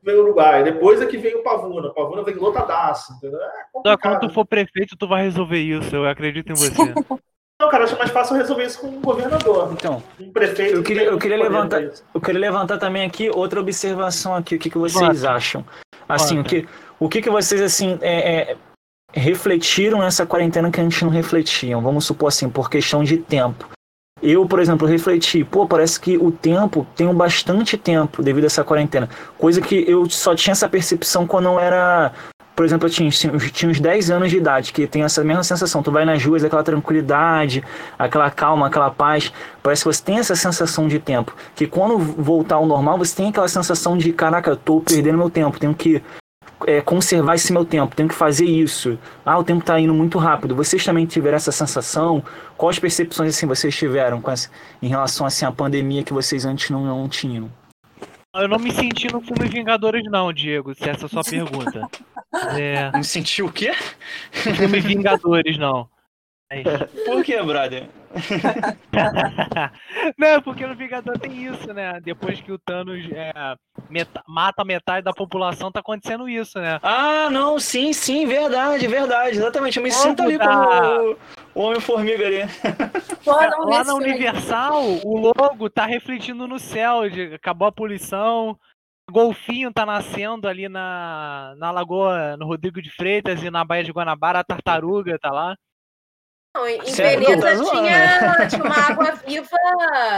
vem 0.01 0.15
o 0.15 0.21
Uruguai, 0.23 0.63
depois 0.63 1.01
é 1.01 1.05
que 1.05 1.17
vem 1.17 1.35
o 1.35 1.43
Pavuna, 1.43 1.93
Pavuna 1.93 2.23
vem 2.23 2.35
lotadaço, 2.35 3.13
entendeu? 3.13 3.39
É 3.41 3.97
quando 3.97 4.19
tu 4.21 4.29
for 4.29 4.45
prefeito, 4.45 4.95
tu 4.97 5.07
vai 5.07 5.23
resolver 5.23 5.57
isso. 5.59 5.95
Eu 5.95 6.07
acredito 6.07 6.51
em 6.51 6.55
você. 6.55 6.71
Não, 7.61 7.69
cara, 7.69 7.85
acho 7.85 7.97
mais 7.97 8.11
fácil 8.11 8.35
resolver 8.35 8.65
isso 8.65 8.81
com 8.81 8.87
um 8.87 9.01
governador, 9.01 9.71
Então, 9.71 10.03
um 10.19 10.29
prefeito. 10.31 10.75
Eu 10.75 10.83
que 10.83 10.93
queria- 10.93 11.07
eu 11.07 11.17
queria 11.17 11.37
levantar- 11.37 11.81
eu 12.13 12.19
queria 12.21 12.39
levantar 12.41 12.77
também 12.77 13.05
aqui 13.05 13.29
outra 13.29 13.61
observação 13.61 14.35
aqui. 14.35 14.55
O 14.55 14.59
que, 14.59 14.69
que 14.69 14.77
vocês 14.77 15.21
Bota. 15.21 15.31
acham? 15.35 15.65
Assim, 16.07 16.33
o 16.39 16.43
Bota. 16.43 16.49
que, 16.49 16.67
o 16.99 17.07
que, 17.07 17.21
que 17.21 17.29
vocês, 17.29 17.61
assim, 17.61 17.97
é, 18.01 18.51
é, 18.51 18.57
refletiram 19.15 19.99
nessa 19.99 20.25
quarentena 20.25 20.69
que 20.69 20.79
a 20.79 20.83
gente 20.83 21.03
não 21.03 21.11
refletiam? 21.11 21.81
Vamos 21.81 22.05
supor 22.05 22.27
assim, 22.27 22.49
por 22.49 22.69
questão 22.69 23.03
de 23.03 23.17
tempo. 23.17 23.65
Eu, 24.21 24.45
por 24.45 24.59
exemplo, 24.59 24.87
refleti, 24.87 25.43
pô, 25.43 25.67
parece 25.67 25.99
que 25.99 26.17
o 26.17 26.31
tempo, 26.31 26.87
tenho 26.95 27.13
bastante 27.13 27.77
tempo 27.77 28.23
devido 28.23 28.45
a 28.45 28.47
essa 28.47 28.63
quarentena. 28.63 29.09
Coisa 29.37 29.61
que 29.61 29.83
eu 29.87 30.09
só 30.09 30.33
tinha 30.33 30.53
essa 30.53 30.67
percepção 30.69 31.27
quando 31.27 31.45
eu 31.45 31.59
era. 31.59 32.13
Por 32.55 32.63
exemplo, 32.63 32.87
eu 32.87 32.91
tinha, 32.91 33.09
tinha 33.11 33.69
uns 33.69 33.81
10 33.81 34.11
anos 34.11 34.31
de 34.31 34.37
idade, 34.37 34.71
que 34.71 34.87
tem 34.87 35.03
essa 35.03 35.21
mesma 35.23 35.43
sensação. 35.43 35.83
Tu 35.83 35.91
vai 35.91 36.05
nas 36.05 36.23
ruas, 36.23 36.43
aquela 36.43 36.63
tranquilidade, 36.63 37.61
aquela 37.99 38.31
calma, 38.31 38.67
aquela 38.67 38.89
paz. 38.89 39.31
Parece 39.61 39.83
que 39.83 39.93
você 39.93 40.01
tem 40.01 40.19
essa 40.19 40.35
sensação 40.35 40.87
de 40.87 40.97
tempo. 40.97 41.35
Que 41.53 41.67
quando 41.67 41.97
voltar 41.97 42.55
ao 42.55 42.65
normal, 42.65 42.97
você 42.97 43.13
tem 43.13 43.27
aquela 43.27 43.49
sensação 43.49 43.97
de, 43.97 44.13
caraca, 44.13 44.51
eu 44.51 44.55
tô 44.55 44.79
perdendo 44.79 45.17
meu 45.17 45.29
tempo, 45.29 45.59
tenho 45.59 45.75
que 45.75 46.01
é, 46.67 46.81
conservar 46.81 47.35
esse 47.35 47.51
meu 47.51 47.65
tempo, 47.65 47.95
tenho 47.95 48.09
que 48.09 48.15
fazer 48.15 48.45
isso. 48.45 48.97
Ah, 49.25 49.37
o 49.37 49.43
tempo 49.43 49.63
tá 49.63 49.79
indo 49.79 49.93
muito 49.93 50.17
rápido. 50.17 50.55
Vocês 50.55 50.83
também 50.83 51.05
tiveram 51.05 51.35
essa 51.35 51.51
sensação? 51.51 52.23
Quais 52.57 52.79
percepções 52.79 53.35
assim 53.35 53.45
vocês 53.47 53.75
tiveram 53.75 54.21
com 54.21 54.31
essa, 54.31 54.49
em 54.81 54.87
relação 54.87 55.25
assim 55.25 55.45
à 55.45 55.51
pandemia 55.51 56.03
que 56.03 56.13
vocês 56.13 56.45
antes 56.45 56.69
não, 56.69 56.85
não 56.85 57.07
tinham? 57.09 57.51
Eu 58.35 58.47
não 58.49 58.59
me 58.59 58.71
senti 58.71 59.11
no 59.11 59.21
filme 59.21 59.47
Vingadores, 59.47 60.03
não, 60.11 60.31
Diego, 60.33 60.75
se 60.75 60.89
essa 60.89 61.03
é 61.03 61.05
a 61.05 61.09
sua 61.09 61.23
pergunta. 61.23 61.87
É, 62.59 62.91
Não 62.91 63.01
sentiu 63.01 63.45
o 63.45 63.51
quê? 63.51 63.71
no 64.45 64.55
filme 64.55 64.81
Vingadores, 64.81 65.57
não. 65.57 65.87
Mas- 66.51 66.65
Por 67.05 67.23
que, 67.23 67.41
brother? 67.41 67.87
não, 70.17 70.41
porque 70.41 70.65
no 70.65 70.75
Vingador 70.75 71.17
tem 71.19 71.45
isso, 71.45 71.73
né? 71.73 71.99
Depois 72.01 72.39
que 72.41 72.51
o 72.51 72.59
Thanos 72.59 73.05
é, 73.11 73.33
meta- 73.89 74.23
mata 74.27 74.63
metade 74.63 75.03
da 75.03 75.13
população, 75.13 75.71
tá 75.71 75.79
acontecendo 75.79 76.27
isso, 76.29 76.59
né? 76.59 76.79
Ah, 76.81 77.29
não, 77.29 77.59
sim, 77.59 77.93
sim, 77.93 78.25
verdade, 78.25 78.87
verdade, 78.87 79.37
exatamente. 79.37 79.77
Eu 79.77 79.83
me 79.83 79.91
Como 79.91 80.01
sinto 80.03 80.23
ali 80.23 80.37
tá? 80.37 80.47
como 80.47 80.63
o, 80.63 81.17
o 81.55 81.61
Homem-Formiga 81.61 82.25
ali. 82.25 82.39
Pô, 83.23 83.33
não 83.49 83.69
Lá 83.69 83.83
na. 83.83 83.95
Universal, 83.95 84.83
o 85.03 85.31
logo 85.37 85.69
tá 85.69 85.85
refletindo 85.85 86.47
no 86.47 86.59
céu, 86.59 87.09
de- 87.09 87.33
acabou 87.35 87.67
a 87.67 87.71
poluição. 87.71 88.57
Golfinho 89.11 89.71
tá 89.71 89.85
nascendo 89.85 90.47
ali 90.47 90.67
na, 90.67 91.53
na 91.57 91.69
lagoa, 91.71 92.35
no 92.37 92.45
Rodrigo 92.47 92.81
de 92.81 92.89
Freitas 92.89 93.43
e 93.43 93.51
na 93.51 93.63
Baía 93.63 93.83
de 93.83 93.91
Guanabara, 93.91 94.39
a 94.39 94.43
tartaruga 94.43 95.17
tá 95.19 95.31
lá. 95.31 95.55
Não, 96.55 96.65
em 96.67 96.85
Sério? 96.85 97.19
Veneza 97.27 97.41
Tá 97.47 97.55
zoando, 97.55 97.81
tinha, 97.81 98.47
tinha 98.47 98.63
uma 98.63 98.75
água-viva 98.91 99.57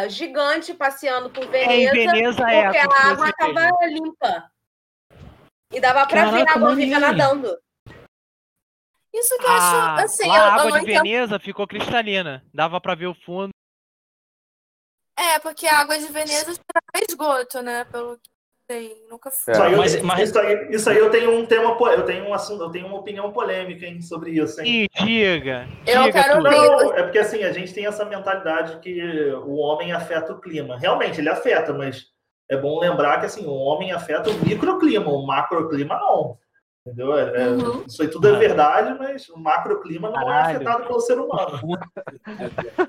gigante 0.10 0.74
passeando 0.74 1.30
por 1.32 1.44
É, 1.54 1.64
em 1.78 1.90
Veneza, 1.90 2.12
Veneza 2.12 2.52
é. 2.52 2.64
porque 2.66 2.80
como 2.82 2.94
a 2.94 2.98
se 3.02 3.08
água 3.12 3.30
estava 3.30 3.86
limpa. 3.88 4.52
E 5.74 5.80
dava 5.82 6.06
pra 6.08 6.30
ver 6.32 6.48
a 6.48 6.54
água-viva 6.54 7.00
maneiro. 7.00 7.18
nadando. 7.18 7.58
Isso 9.14 9.36
que 9.38 9.46
eu 9.46 9.50
Ah, 9.50 9.96
acho, 9.96 10.06
assim, 10.06 10.28
lá 10.28 10.38
eu, 10.38 10.44
a 10.44 10.46
eu 10.46 10.52
água 10.52 10.72
de 10.72 10.78
entendo. 10.92 11.04
Veneza 11.04 11.40
ficou 11.40 11.68
cristalina. 11.68 12.46
Dava 12.54 12.80
pra 12.80 12.94
ver 12.94 13.08
o 13.08 13.16
fundo. 13.16 13.50
É, 15.18 15.40
porque 15.40 15.66
a 15.66 15.80
água 15.80 15.98
de 15.98 16.06
Veneza 16.06 16.52
é 16.96 17.00
esgoto, 17.10 17.64
né? 17.64 17.84
Pelo 17.86 18.20
que 18.20 18.30
sei. 18.70 18.96
Nunca 19.10 19.32
fui. 19.32 19.54
Isso 19.54 19.64
aí, 19.64 19.72
eu- 19.72 19.78
Mas- 19.78 20.02
mas- 20.02 20.20
isso, 20.30 20.40
aí, 20.40 20.68
isso 20.70 20.90
aí 20.90 20.98
eu 20.98 21.10
tenho 21.10 21.32
um 21.32 21.46
tema, 21.46 21.76
eu 21.92 22.04
tenho 22.04 22.26
um 22.26 22.34
assunto, 22.34 22.64
eu 22.64 22.70
tenho 22.70 22.88
uma 22.88 22.98
opinião 23.00 23.32
polêmica 23.32 23.86
hein, 23.86 24.02
sobre 24.02 24.32
isso, 24.32 24.62
hein? 24.62 24.84
Ih, 24.84 25.06
diga. 25.06 25.68
Eu 25.86 26.04
diga 26.04 26.24
quero. 26.24 26.42
Não, 26.42 26.94
é 26.94 27.04
porque 27.04 27.20
assim, 27.20 27.44
a 27.44 27.52
gente 27.52 27.74
tem 27.74 27.86
essa 27.86 28.06
mentalidade 28.06 28.80
que 28.80 29.02
o 29.46 29.56
homem 29.56 29.92
afeta 29.92 30.34
o 30.34 30.40
clima. 30.42 30.78
Realmente, 30.78 31.20
ele 31.22 31.30
afeta, 31.30 31.74
mas 31.74 32.06
é 32.50 32.58
bom 32.58 32.80
lembrar 32.80 33.20
que 33.20 33.26
assim, 33.26 33.46
o 33.46 33.54
homem 33.54 33.92
afeta 33.92 34.30
o 34.30 34.46
microclima, 34.46 35.10
o 35.10 35.26
macroclima 35.26 35.96
não. 35.98 36.38
Entendeu? 36.88 37.18
É- 37.18 37.44
é- 37.44 37.48
Uhum. 37.50 37.84
Isso 37.86 38.02
aí 38.02 38.08
tudo 38.08 38.30
é 38.30 38.38
verdade, 38.40 38.96
mas 38.98 39.28
o 39.28 39.38
macroclima 39.38 40.10
não 40.10 40.22
é 40.22 40.26
Caralho. 40.26 40.56
afetado 40.56 40.88
pelo 40.88 41.00
ser 41.02 41.20
humano. 41.20 41.60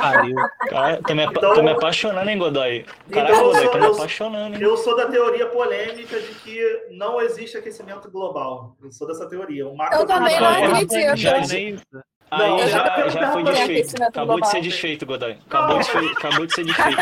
Pariu. 0.00 0.36
Cara, 0.68 1.00
tô 1.02 1.14
me, 1.14 1.24
Então- 1.24 1.54
tô 1.54 1.62
me 1.62 1.70
apaixonando, 1.70 2.28
hein, 2.30 2.38
Godoy? 2.38 2.84
Caraca, 3.10 3.32
Então, 3.32 3.40
eu 3.40 3.46
Godoy, 3.46 3.62
sou- 3.62 3.70
tô 3.72 3.78
me 3.78 3.86
apaixonando, 3.86 4.56
hein? 4.56 4.62
Eu 4.62 4.76
sou 4.76 4.94
da 4.96 5.06
teoria 5.06 5.46
polêmica 5.46 6.20
de 6.20 6.28
que 6.34 6.86
não 6.90 7.20
existe 7.22 7.56
aquecimento 7.56 8.10
global. 8.10 8.76
Eu 8.82 8.92
sou 8.92 9.06
dessa 9.06 9.26
teoria. 9.28 9.66
O 9.66 9.74
macro 9.76 10.00
Eu 10.00 10.06
também 10.06 10.38
não 10.38 10.46
Terra 10.52 10.66
acredito. 11.12 11.16
Já 11.16 11.32
não 11.32 11.38
é? 11.40 12.02
Aí 12.32 12.58
já, 12.68 12.68
já- 12.68 13.08
já 13.08 13.32
foi 13.32 13.42
desfeito. 13.42 14.02
Acabou 14.04 14.40
de 14.40 14.48
ser 14.48 14.60
desfeito, 14.60 15.06
Godoy. 15.06 15.38
Acabou 15.48 15.78
de, 15.80 15.90
acabou 16.12 16.46
de 16.46 16.54
ser 16.54 16.64
desfeito. 16.64 16.96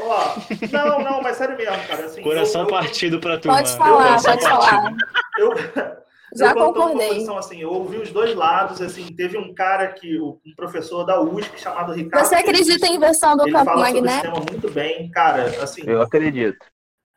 Ó, 0.00 0.34
não, 0.72 1.02
não, 1.02 1.22
mas 1.22 1.36
sério 1.36 1.56
mesmo, 1.56 1.76
cara. 1.86 2.06
Assim, 2.06 2.22
Coração 2.22 2.62
eu, 2.62 2.66
eu, 2.68 2.70
partido 2.72 3.20
pra 3.20 3.38
tu, 3.38 3.48
Pode 3.48 3.76
falar, 3.76 4.22
pode 4.22 4.42
partido. 4.42 4.48
falar. 4.48 4.96
Eu, 5.38 5.50
Já 6.34 6.50
eu 6.50 6.54
concordei. 6.56 7.08
posição, 7.08 7.38
assim, 7.38 7.60
eu 7.60 7.70
ouvi 7.70 7.98
os 7.98 8.10
dois 8.10 8.34
lados, 8.34 8.80
assim, 8.80 9.06
teve 9.14 9.38
um 9.38 9.54
cara 9.54 9.88
que, 9.92 10.18
um 10.20 10.36
professor 10.56 11.04
da 11.04 11.20
USP 11.20 11.60
chamado 11.60 11.92
Ricardo. 11.92 12.26
Você 12.26 12.34
acredita 12.34 12.86
em 12.88 12.96
inversão 12.96 13.36
do 13.36 13.44
ele 13.44 13.52
campo 13.52 13.64
fala 13.66 13.86
sobre 13.86 13.98
esse 14.00 14.02
magnético? 14.02 14.34
tema 14.34 14.50
muito 14.50 14.70
bem, 14.72 15.10
cara, 15.10 15.44
assim, 15.62 15.82
Eu 15.86 16.02
acredito. 16.02 16.58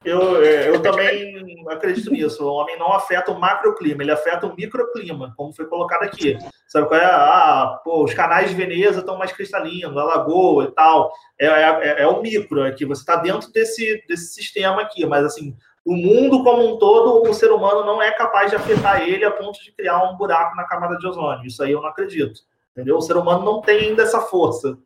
Eu, 0.07 0.41
é, 0.41 0.69
eu 0.69 0.81
também 0.81 1.65
acredito 1.69 2.09
nisso. 2.11 2.45
O 2.45 2.53
homem 2.53 2.79
não 2.79 2.93
afeta 2.93 3.29
o 3.29 3.37
macroclima, 3.37 4.01
ele 4.01 4.11
afeta 4.11 4.47
o 4.47 4.55
microclima, 4.55 5.33
como 5.35 5.53
foi 5.53 5.65
colocado 5.65 6.03
aqui. 6.03 6.37
Sabe 6.65 6.87
qual 6.87 6.97
é? 6.97 7.03
Ah, 7.03 7.81
pô, 7.83 8.05
os 8.05 8.13
canais 8.13 8.49
de 8.49 8.55
Veneza 8.55 8.99
estão 8.99 9.17
mais 9.17 9.33
cristalinos, 9.33 9.97
a 9.97 10.03
lagoa 10.05 10.63
e 10.63 10.71
tal. 10.71 11.11
É, 11.37 11.47
é, 11.47 12.03
é 12.03 12.07
o 12.07 12.21
micro 12.21 12.63
aqui, 12.63 12.85
você 12.85 13.01
está 13.01 13.17
dentro 13.17 13.51
desse, 13.51 14.01
desse 14.07 14.33
sistema 14.33 14.81
aqui, 14.81 15.05
mas 15.05 15.25
assim, 15.25 15.53
o 15.85 15.93
mundo 15.93 16.41
como 16.41 16.65
um 16.65 16.77
todo, 16.77 17.29
o 17.29 17.33
ser 17.33 17.51
humano 17.51 17.85
não 17.85 18.01
é 18.01 18.09
capaz 18.11 18.49
de 18.49 18.55
afetar 18.55 19.01
ele 19.01 19.25
a 19.25 19.31
ponto 19.31 19.61
de 19.61 19.73
criar 19.73 20.09
um 20.09 20.15
buraco 20.15 20.55
na 20.55 20.63
camada 20.63 20.97
de 20.97 21.05
ozônio. 21.05 21.45
Isso 21.45 21.61
aí 21.61 21.73
eu 21.73 21.81
não 21.81 21.89
acredito. 21.89 22.39
Entendeu? 22.71 22.95
O 22.95 23.01
ser 23.01 23.17
humano 23.17 23.43
não 23.43 23.59
tem 23.59 23.89
ainda 23.89 24.03
essa 24.03 24.21
força 24.21 24.77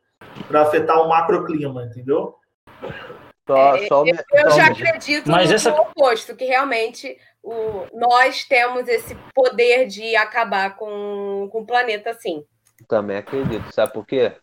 para 0.48 0.64
afetar 0.64 1.00
o 1.00 1.10
macroclima, 1.10 1.84
entendeu? 1.84 2.36
Só, 3.48 3.76
É, 3.76 3.88
só, 3.88 4.06
eu, 4.06 4.16
eu 4.34 4.52
só- 4.52 4.58
já 4.58 4.66
acredito 4.68 5.30
Mas 5.30 5.50
no, 5.50 5.56
essa- 5.56 5.74
oposto, 5.82 6.36
que 6.36 6.46
realmente 6.46 7.18
o, 7.44 7.86
nós 7.94 8.44
temos 8.46 8.88
esse 8.88 9.16
poder 9.34 9.88
de 9.88 10.16
acabar 10.16 10.76
com, 10.76 11.50
com 11.52 11.62
o 11.62 11.66
planeta, 11.66 12.14
sim. 12.14 12.46
Também 12.88 13.18
acredito. 13.18 13.72
Sabe 13.74 13.94
por 13.94 14.06
quê? 14.06 14.34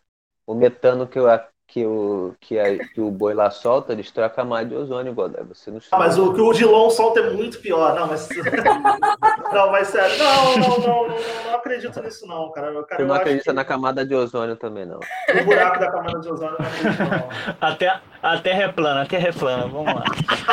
O 0.45 0.53
metano 0.53 1.07
que, 1.07 1.19
o 1.19 1.27
que, 1.67 1.85
o, 1.85 2.35
que, 2.41 2.57
a- 2.59 2.77
que 2.79 2.99
o 2.99 3.11
boi 3.11 3.33
lá 3.33 3.49
solta 3.51 3.95
destrói 3.95 4.25
a 4.25 4.29
camada 4.29 4.65
de 4.65 4.75
ozônio, 4.75 5.13
Godoy. 5.13 5.43
Você 5.45 5.69
não 5.69 5.79
Ah, 5.91 5.97
mas 5.99 6.17
o 6.17 6.33
que 6.33 6.41
o 6.41 6.51
Dilon 6.51 6.89
solta 6.89 7.19
é 7.19 7.29
muito 7.29 7.59
pior. 7.61 7.93
Não, 7.95 8.07
mas. 8.07 8.27
não, 9.53 9.71
mas 9.71 9.87
sério. 9.89 10.17
Não, 10.17 10.57
não, 10.57 10.79
não, 10.79 11.07
não, 11.07 11.17
não, 11.45 11.55
acredito 11.55 12.01
nisso, 12.01 12.25
não, 12.27 12.51
cara. 12.51 12.67
Eu, 12.71 12.83
cara, 12.85 12.97
Você 12.97 13.03
eu 13.03 13.07
não 13.07 13.13
acho 13.13 13.21
acredita 13.21 13.51
que 13.51 13.55
na 13.55 13.63
camada 13.65 14.05
de 14.05 14.15
ozônio 14.15 14.55
também, 14.55 14.85
não. 14.85 14.99
No 15.35 15.43
buraco 15.45 15.79
da 15.79 15.91
camada 15.91 16.19
de 16.19 16.29
ozônio, 16.31 16.55
eu 16.55 16.59
não 16.59 16.67
acredito, 16.67 17.03
não. 17.03 17.29
A 17.69 17.75
terra, 17.75 18.01
a 18.21 18.37
terra 18.39 18.63
é 18.63 18.67
plana, 18.71 19.01
a 19.01 19.05
terra 19.05 19.27
é 19.29 19.31
plana, 19.31 19.67
vamos 19.67 19.93
lá. 19.93 20.03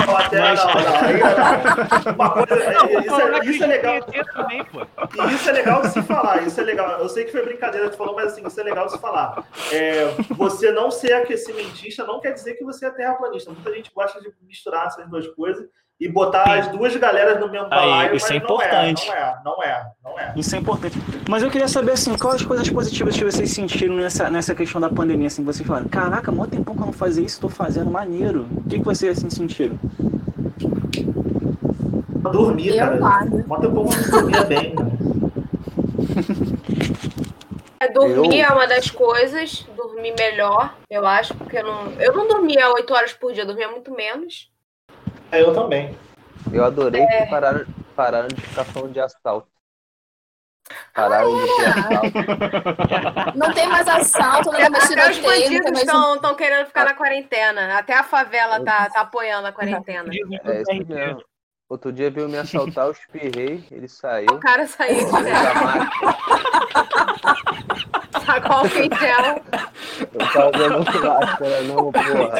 Não, 0.06 0.16
até 0.16 0.40
Mas- 0.40 0.64
não, 0.64 0.74
não, 0.74 0.96
aí 0.96 1.20
não. 1.20 2.14
Uma 2.14 2.30
coisa, 2.30 2.54
é- 2.62 2.72
Não, 2.72 2.86
isso, 3.00 3.20
eu 3.20 3.30
não 3.30 3.38
é, 3.38 3.44
isso 3.46 3.64
é 3.64 3.66
legal. 3.66 4.02
também, 4.34 4.64
pô. 4.64 4.80
E 5.28 5.34
isso 5.34 5.48
é 5.48 5.52
legal 5.52 5.82
de 5.82 5.88
se 5.88 6.02
falar, 6.02 6.42
isso 6.46 6.60
é 6.60 6.64
legal. 6.64 6.90
Eu 7.00 7.08
sei 7.08 7.24
que 7.24 7.32
foi 7.32 7.44
brincadeira 7.44 7.90
que 7.90 7.96
falou, 7.96 8.14
mas 8.14 8.32
assim, 8.32 8.46
isso 8.46 8.60
é 8.60 8.64
legal 8.64 8.86
de 8.86 8.92
se 8.92 8.98
falar. 8.98 9.44
É, 9.72 10.04
você 10.30 10.70
não 10.72 10.90
ser 10.90 11.12
aquecimentista 11.14 12.04
não 12.04 12.20
quer 12.20 12.32
dizer 12.32 12.54
que 12.54 12.64
você 12.64 12.86
é 12.86 12.90
terraplanista. 12.90 13.50
Muita 13.50 13.72
gente 13.74 13.90
gosta 13.94 14.20
de 14.20 14.30
misturar 14.42 14.86
essas 14.86 15.08
duas 15.08 15.26
coisas 15.28 15.66
e 15.98 16.08
botar 16.08 16.44
as 16.58 16.68
duas 16.68 16.94
galeras 16.96 17.40
no 17.40 17.50
mesmo 17.50 17.68
Aí, 17.70 17.70
balaio, 17.70 18.16
isso 18.16 18.26
mas 18.26 18.30
é 18.36 18.38
não 18.38 18.44
importante. 18.44 19.06
Não 19.08 19.14
é, 19.14 19.38
não 19.44 19.62
é, 19.62 19.86
não 20.04 20.18
é. 20.18 20.32
Isso 20.36 20.54
é 20.54 20.58
importante. 20.58 20.98
Mas 21.28 21.42
eu 21.42 21.50
queria 21.50 21.68
saber, 21.68 21.92
assim, 21.92 22.16
quais 22.18 22.36
as 22.36 22.46
coisas 22.46 22.68
positivas 22.68 23.16
que 23.16 23.24
vocês 23.24 23.50
sentiram 23.50 23.94
nessa, 23.96 24.28
nessa 24.28 24.54
questão 24.54 24.78
da 24.80 24.90
pandemia, 24.90 25.28
assim, 25.28 25.42
vocês 25.42 25.66
falaram, 25.66 25.88
caraca, 25.88 26.30
mó 26.30 26.46
tempão 26.46 26.74
que 26.74 26.82
eu 26.82 26.86
não 26.86 26.92
fazia 26.92 27.24
isso, 27.24 27.40
tô 27.40 27.48
fazendo 27.48 27.90
maneiro. 27.90 28.46
O 28.56 28.68
que, 28.68 28.78
que 28.78 28.84
vocês, 28.84 29.16
assim, 29.16 29.30
sentiram? 29.30 29.78
Dormir, 32.32 32.68
Eu 32.68 32.76
cara. 32.78 32.96
nada. 33.00 33.44
Bota 33.46 33.68
o 33.68 33.72
povo 33.72 34.10
dormir 34.10 34.44
bem, 34.46 34.74
cara. 34.74 34.90
É, 37.78 37.88
Dormir 37.92 38.38
Eu- 38.40 38.46
é 38.46 38.48
uma 38.52 38.66
das 38.66 38.90
coisas, 38.90 39.66
dormir 39.76 40.14
melhor, 40.18 40.74
eu 40.90 41.06
acho, 41.06 41.34
porque 41.34 41.58
eu 41.58 41.62
não, 41.62 41.92
eu 42.00 42.14
não 42.14 42.26
dormia 42.26 42.70
oito 42.72 42.92
horas 42.94 43.12
por 43.12 43.32
dia, 43.34 43.42
eu 43.42 43.46
dormia 43.46 43.68
muito 43.68 43.92
menos. 43.94 44.50
É, 45.30 45.42
eu 45.42 45.54
também. 45.54 45.96
Eu 46.52 46.64
adorei 46.64 47.02
É. 47.02 47.22
que 47.24 47.30
pararam, 47.30 47.66
pararam 47.94 48.28
de 48.28 48.40
ficar 48.40 48.64
falando 48.64 48.92
de 48.92 49.00
assalto. 49.00 49.48
Pararam 50.94 51.36
de 51.36 51.56
ter 51.56 51.66
assalto. 51.66 53.36
Não 53.38 53.52
tem 53.52 53.68
mais 53.68 53.86
assalto, 53.86 54.50
não 54.50 54.58
tem 54.58 54.70
mais 54.70 54.84
os 54.84 54.90
tiroteio, 54.90 55.14
não 55.14 55.22
tem 55.22 55.72
bandidos 55.72 55.94
mais... 55.94 56.14
estão 56.16 56.34
querendo 56.34 56.66
ficar 56.66 56.84
na 56.84 56.94
quarentena. 56.94 57.78
Até 57.78 57.94
a 57.94 58.02
favela 58.02 58.64
tá, 58.64 58.90
tá 58.90 59.00
apoiando 59.02 59.46
a 59.46 59.52
quarentena. 59.52 60.10
É 60.12 60.62
isso 60.62 60.86
mesmo. 60.88 61.22
Outro 61.68 61.92
dia 61.92 62.08
veio 62.12 62.28
me 62.28 62.38
assaltar, 62.38 62.86
eu 62.86 62.92
espirrei, 62.92 63.66
ele 63.72 63.88
saiu. 63.88 64.28
O 64.30 64.38
cara 64.38 64.64
saiu 64.68 65.04
de 65.04 65.10
Fez 65.10 65.24
dentro, 65.24 65.48
a 65.48 65.54
máquina, 65.64 65.90
sacou 68.24 68.62
o 68.62 68.68
gel. 68.68 69.42
Eu 70.14 70.32
tava 70.32 70.50
dando 70.52 70.84
máscara, 71.04 71.60
não, 71.62 71.90
porra. 71.90 72.38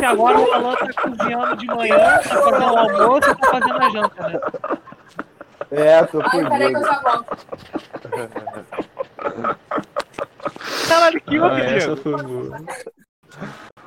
E 0.00 0.04
agora 0.04 0.38
o 0.40 0.50
Alan 0.52 0.74
tá 0.76 0.88
cozinhando 1.02 1.56
de 1.58 1.66
manhã, 1.66 1.98
tá 1.98 2.22
fazendo 2.22 2.72
o 2.72 2.78
almoço 2.78 3.30
e 3.30 3.34
tá 3.34 3.50
fazendo 3.50 3.76
a 3.82 3.90
janta, 3.90 4.28
né? 4.28 4.40
É, 5.70 6.02
tô 6.04 6.22
Ai, 6.22 6.30
peraí 6.48 6.70
que 6.72 6.76
eu 6.78 6.84
já 6.86 7.00
volto. 7.00 7.36
Caralho, 10.88 11.20
que 11.20 11.36
Ah, 11.36 11.42
houve, 11.44 11.60
essa 11.60 11.94
Diego? 11.94 11.96
foi 11.98 12.22
boa. 12.22 12.60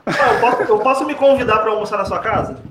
Ah, 0.05 0.33
eu, 0.33 0.39
posso, 0.39 0.61
eu 0.61 0.79
posso 0.79 1.05
me 1.05 1.15
convidar 1.15 1.57
para 1.59 1.71
almoçar 1.71 1.97
na 1.97 2.05
sua 2.05 2.19
casa? 2.19 2.61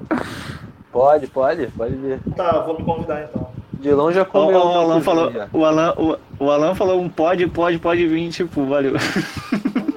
Pode, 0.92 1.26
pode, 1.28 1.66
pode 1.68 1.94
vir. 1.96 2.20
Tá, 2.36 2.60
vou 2.60 2.78
me 2.78 2.84
convidar 2.84 3.22
então. 3.24 3.50
De 3.74 3.92
longe 3.92 4.16
já 4.16 4.24
comeu. 4.24 4.58
ó, 4.58 4.74
o 4.76 4.78
Alan 4.80 5.00
falou, 5.00 5.32
o 5.52 5.64
Alan, 5.64 5.94
o, 5.96 6.18
o 6.44 6.50
Alan 6.50 6.74
falou 6.74 7.00
um 7.00 7.08
pode, 7.08 7.46
pode, 7.46 7.78
pode 7.78 8.06
vir, 8.06 8.30
tipo, 8.30 8.66
valeu. 8.66 8.94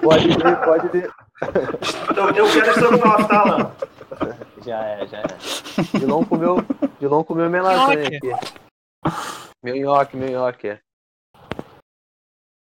Pode 0.01 0.27
vir, 0.27 0.55
pode 0.63 0.87
vir. 0.89 1.11
Eu, 2.15 2.29
eu 2.29 2.51
quero 2.53 2.69
estrogonofe, 2.69 3.27
tá, 3.27 3.39
Alan? 3.41 3.71
Já 4.65 4.79
é, 4.85 5.07
já 5.07 5.17
é. 5.19 5.99
Dilon 5.99 6.23
comeu, 6.23 6.63
Dilon 6.99 7.23
comeu 7.23 7.49
minha 7.49 7.61
lasanha 7.63 8.07
aqui. 8.07 8.19
Meu 9.61 9.75
nhoque, 9.75 10.15
meu 10.15 10.29
nhoque. 10.29 10.67
é. 10.69 10.79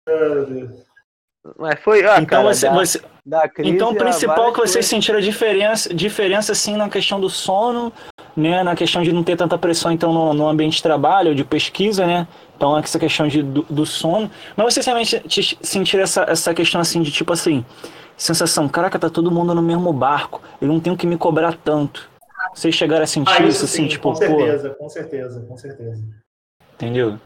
Meu 0.07 0.45
Deus. 0.45 0.91
Mas 1.57 1.79
foi, 1.81 2.05
ah, 2.05 2.17
Então, 2.19 2.25
cara, 2.43 2.53
você, 2.53 2.67
da, 2.67 2.73
você- 2.75 3.01
da 3.25 3.49
crise 3.49 3.71
então 3.71 3.91
o 3.91 3.95
principal 3.95 4.51
que 4.53 4.59
vocês 4.59 4.73
coisas. 4.73 4.85
sentiram 4.85 5.17
a 5.17 5.21
diferença, 5.21 5.91
diferença, 5.93 6.51
assim, 6.51 6.77
na 6.77 6.87
questão 6.87 7.19
do 7.19 7.29
sono, 7.31 7.91
né, 8.35 8.63
na 8.63 8.75
questão 8.75 9.01
de 9.01 9.11
não 9.11 9.23
ter 9.23 9.35
tanta 9.35 9.57
pressão, 9.57 9.91
então, 9.91 10.13
no, 10.13 10.33
no 10.33 10.47
ambiente 10.47 10.77
de 10.77 10.83
trabalho, 10.83 11.35
de 11.35 11.43
pesquisa, 11.43 12.05
né, 12.05 12.27
então 12.55 12.77
essa 12.77 12.97
questão 12.99 13.27
de, 13.27 13.41
do, 13.43 13.63
do 13.69 13.85
sono, 13.85 14.29
mas 14.55 14.73
vocês 14.73 14.85
realmente 14.85 15.19
te- 15.21 15.57
sentiram 15.61 16.03
essa, 16.03 16.23
essa 16.23 16.53
questão, 16.53 16.79
assim, 16.79 17.01
de 17.01 17.11
tipo 17.11 17.33
assim, 17.33 17.65
sensação, 18.15 18.69
caraca, 18.69 18.97
tá 18.99 19.09
todo 19.09 19.31
mundo 19.31 19.53
no 19.55 19.61
mesmo 19.61 19.91
barco, 19.91 20.41
eu 20.61 20.67
não 20.67 20.79
tenho 20.79 20.95
que 20.95 21.05
me 21.07 21.17
cobrar 21.17 21.55
tanto. 21.63 22.09
Vocês 22.53 22.73
chegaram 22.75 23.03
a 23.03 23.07
sentir 23.07 23.31
Ah, 23.33 23.39
isso, 23.39 23.49
isso 23.49 23.65
assim, 23.65 23.83
sim, 23.83 23.87
tipo, 23.87 24.09
com 24.09 24.13
pô, 24.13 24.19
certeza, 24.19 24.69
com 24.71 24.89
certeza, 24.89 25.41
com 25.47 25.57
certeza. 25.57 26.03
Entendeu? 26.73 27.17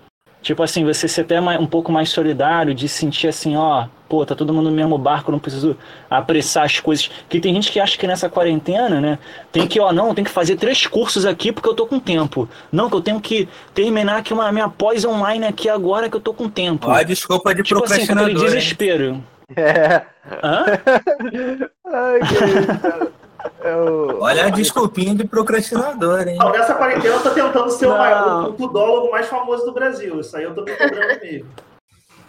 Tipo 0.46 0.62
assim, 0.62 0.86
você 0.86 1.08
ser 1.08 1.22
até 1.22 1.42
mais- 1.42 1.60
um 1.60 1.66
pouco 1.66 1.92
mais 1.92 2.10
solidário, 2.10 2.72
de 2.76 2.88
sentir 2.88 3.28
assim, 3.28 3.56
ó, 3.58 3.88
pô, 4.08 4.24
tá 4.24 4.36
todo 4.36 4.54
mundo 4.54 4.70
no 4.70 4.76
mesmo 4.76 4.96
barco, 4.96 5.32
não 5.32 5.40
preciso 5.40 5.76
apressar 6.08 6.66
as 6.66 6.80
coisas. 6.80 7.10
Que 7.28 7.40
tem 7.40 7.52
gente 7.56 7.72
que 7.72 7.80
acha 7.80 7.98
que 7.98 8.06
nessa 8.06 8.30
quarentena, 8.30 9.02
né, 9.02 9.18
tem 9.52 9.66
que, 9.66 9.80
ó, 9.80 9.92
não, 9.92 10.14
tem 10.14 10.24
que 10.24 10.30
fazer 10.30 10.56
três 10.56 10.86
cursos 10.86 11.26
aqui 11.26 11.52
porque 11.52 11.68
eu 11.68 11.74
tô 11.74 11.88
com 11.88 12.00
tempo. 12.00 12.48
Não, 12.72 12.92
que 12.92 12.96
eu 12.96 13.02
tenho 13.02 13.20
que 13.20 13.50
terminar 13.74 14.18
aqui 14.18 14.34
uma 14.34 14.52
minha 14.52 14.70
pós 14.70 15.04
online 15.04 15.48
aqui 15.48 15.68
agora 15.68 16.08
que 16.12 16.16
eu 16.16 16.22
tô 16.22 16.32
com 16.32 16.48
tempo. 16.48 16.88
Ó, 16.90 16.94
a 16.94 17.02
desculpa 17.02 17.56
de 17.56 17.64
tipo 17.64 17.84
assim, 17.84 18.06
procrastinador. 18.06 18.30
hein? 18.30 18.36
desespero. 18.36 19.24
É. 19.56 20.04
Hã? 20.44 20.66
Ai, 21.92 22.20
que. 22.20 23.25
Eu... 23.64 24.18
Olha 24.22 24.46
a 24.46 24.50
desculpinha 24.50 25.16
de 25.16 25.26
procrastinador, 25.26 26.28
hein? 26.28 26.38
Não, 26.38 26.52
nessa 26.52 26.74
quarentena 26.76 27.16
eu 27.16 27.22
tô 27.24 27.30
tentando 27.32 27.70
ser 27.72 27.86
o, 27.88 27.90
Não. 27.90 27.98
maior, 27.98 28.50
o 28.50 28.54
podólogo 28.54 29.12
mais 29.12 29.28
famoso 29.28 29.66
do 29.66 29.74
Brasil. 29.74 30.20
Isso 30.20 30.36
aí 30.38 30.44
eu 30.44 30.54
tô 30.54 30.64
me 30.64 30.72
cobrando 30.72 31.20
mesmo. 31.22 31.48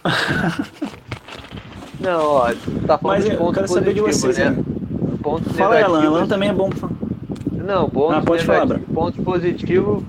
Não, 1.99 2.21
ó, 2.25 2.51
tá 2.85 2.97
falando 2.97 3.17
Mas 3.17 3.25
de 3.25 3.31
eu 3.31 3.37
pontos 3.37 3.55
quero 3.55 3.67
saber 3.67 3.93
de 3.93 4.01
vocês, 4.01 4.37
né? 4.37 4.55
Pontos 5.21 5.51
Fala 5.57 5.75
negativos- 5.75 6.05
Alan 6.05 6.27
também 6.27 6.49
é 6.49 6.53
bom. 6.53 6.69
pra- 6.69 6.89
Não, 7.51 7.89
pontos, 7.89 8.17
Ah, 8.17 8.21
pode 8.21 8.45
falar, 8.45 8.79
pontos 8.93 9.23
positivos. 9.23 10.03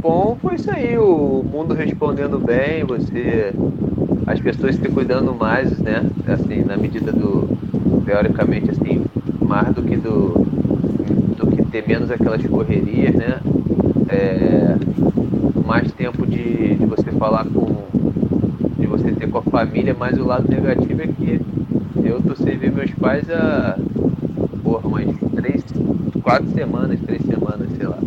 Bom, 0.00 0.36
foi 0.42 0.56
isso 0.56 0.68
aí, 0.70 0.98
o 0.98 1.44
mundo 1.48 1.74
respondendo 1.74 2.38
bem, 2.38 2.82
você. 2.84 3.52
As 4.26 4.40
pessoas 4.40 4.74
se 4.74 4.88
cuidando 4.88 5.32
mais, 5.32 5.78
né? 5.78 6.04
Assim, 6.26 6.64
na 6.64 6.76
medida 6.76 7.12
do. 7.12 7.48
Teoricamente, 8.04 8.70
assim, 8.72 9.04
do 9.60 9.82
que 9.82 9.96
do. 9.96 10.28
do 11.36 11.46
que 11.48 11.62
ter 11.66 11.86
menos 11.86 12.10
aquelas 12.10 12.44
correrias, 12.46 13.14
né? 13.14 13.38
É, 14.08 14.76
mais 15.66 15.92
tempo 15.92 16.26
de, 16.26 16.74
de 16.74 16.86
você 16.86 17.12
falar 17.12 17.44
com. 17.44 17.86
de 18.78 18.86
você 18.86 19.12
ter 19.12 19.28
com 19.28 19.38
a 19.38 19.42
família, 19.42 19.94
mas 19.98 20.18
o 20.18 20.24
lado 20.24 20.48
negativo 20.48 21.02
é 21.02 21.06
que 21.06 21.40
eu 22.02 22.22
tô 22.22 22.34
sem 22.34 22.56
ver 22.56 22.72
meus 22.72 22.90
pais 22.92 23.28
há. 23.30 23.76
porra, 24.62 24.88
umas 24.88 25.06
três, 25.36 25.64
quatro 26.22 26.48
semanas, 26.52 26.98
três 27.00 27.22
semanas, 27.22 27.68
sei 27.76 27.86
lá. 27.86 27.98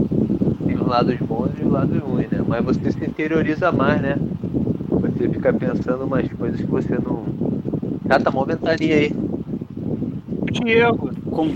Tem 0.66 0.76
os 0.76 0.88
lados 0.88 1.16
bons 1.20 1.52
e 1.60 1.64
os 1.64 1.72
lados 1.72 2.02
ruins, 2.02 2.30
né? 2.32 2.42
Mas 2.48 2.66
você 2.66 2.92
se 2.92 3.06
interioriza 3.06 3.72
mais, 3.72 4.02
né? 4.02 4.18
Você 4.90 5.30
fica 5.30 5.54
pensando 5.54 6.06
umas 6.06 6.28
coisas 6.34 6.60
que 6.60 6.68
você 6.68 6.96
não. 6.96 7.24
Ah, 8.10 8.20
tá 8.20 8.32
mó 8.32 8.44
ventania 8.46 8.96
aí. 8.96 9.12
Diego, 10.52 11.12
Como, 11.36 11.54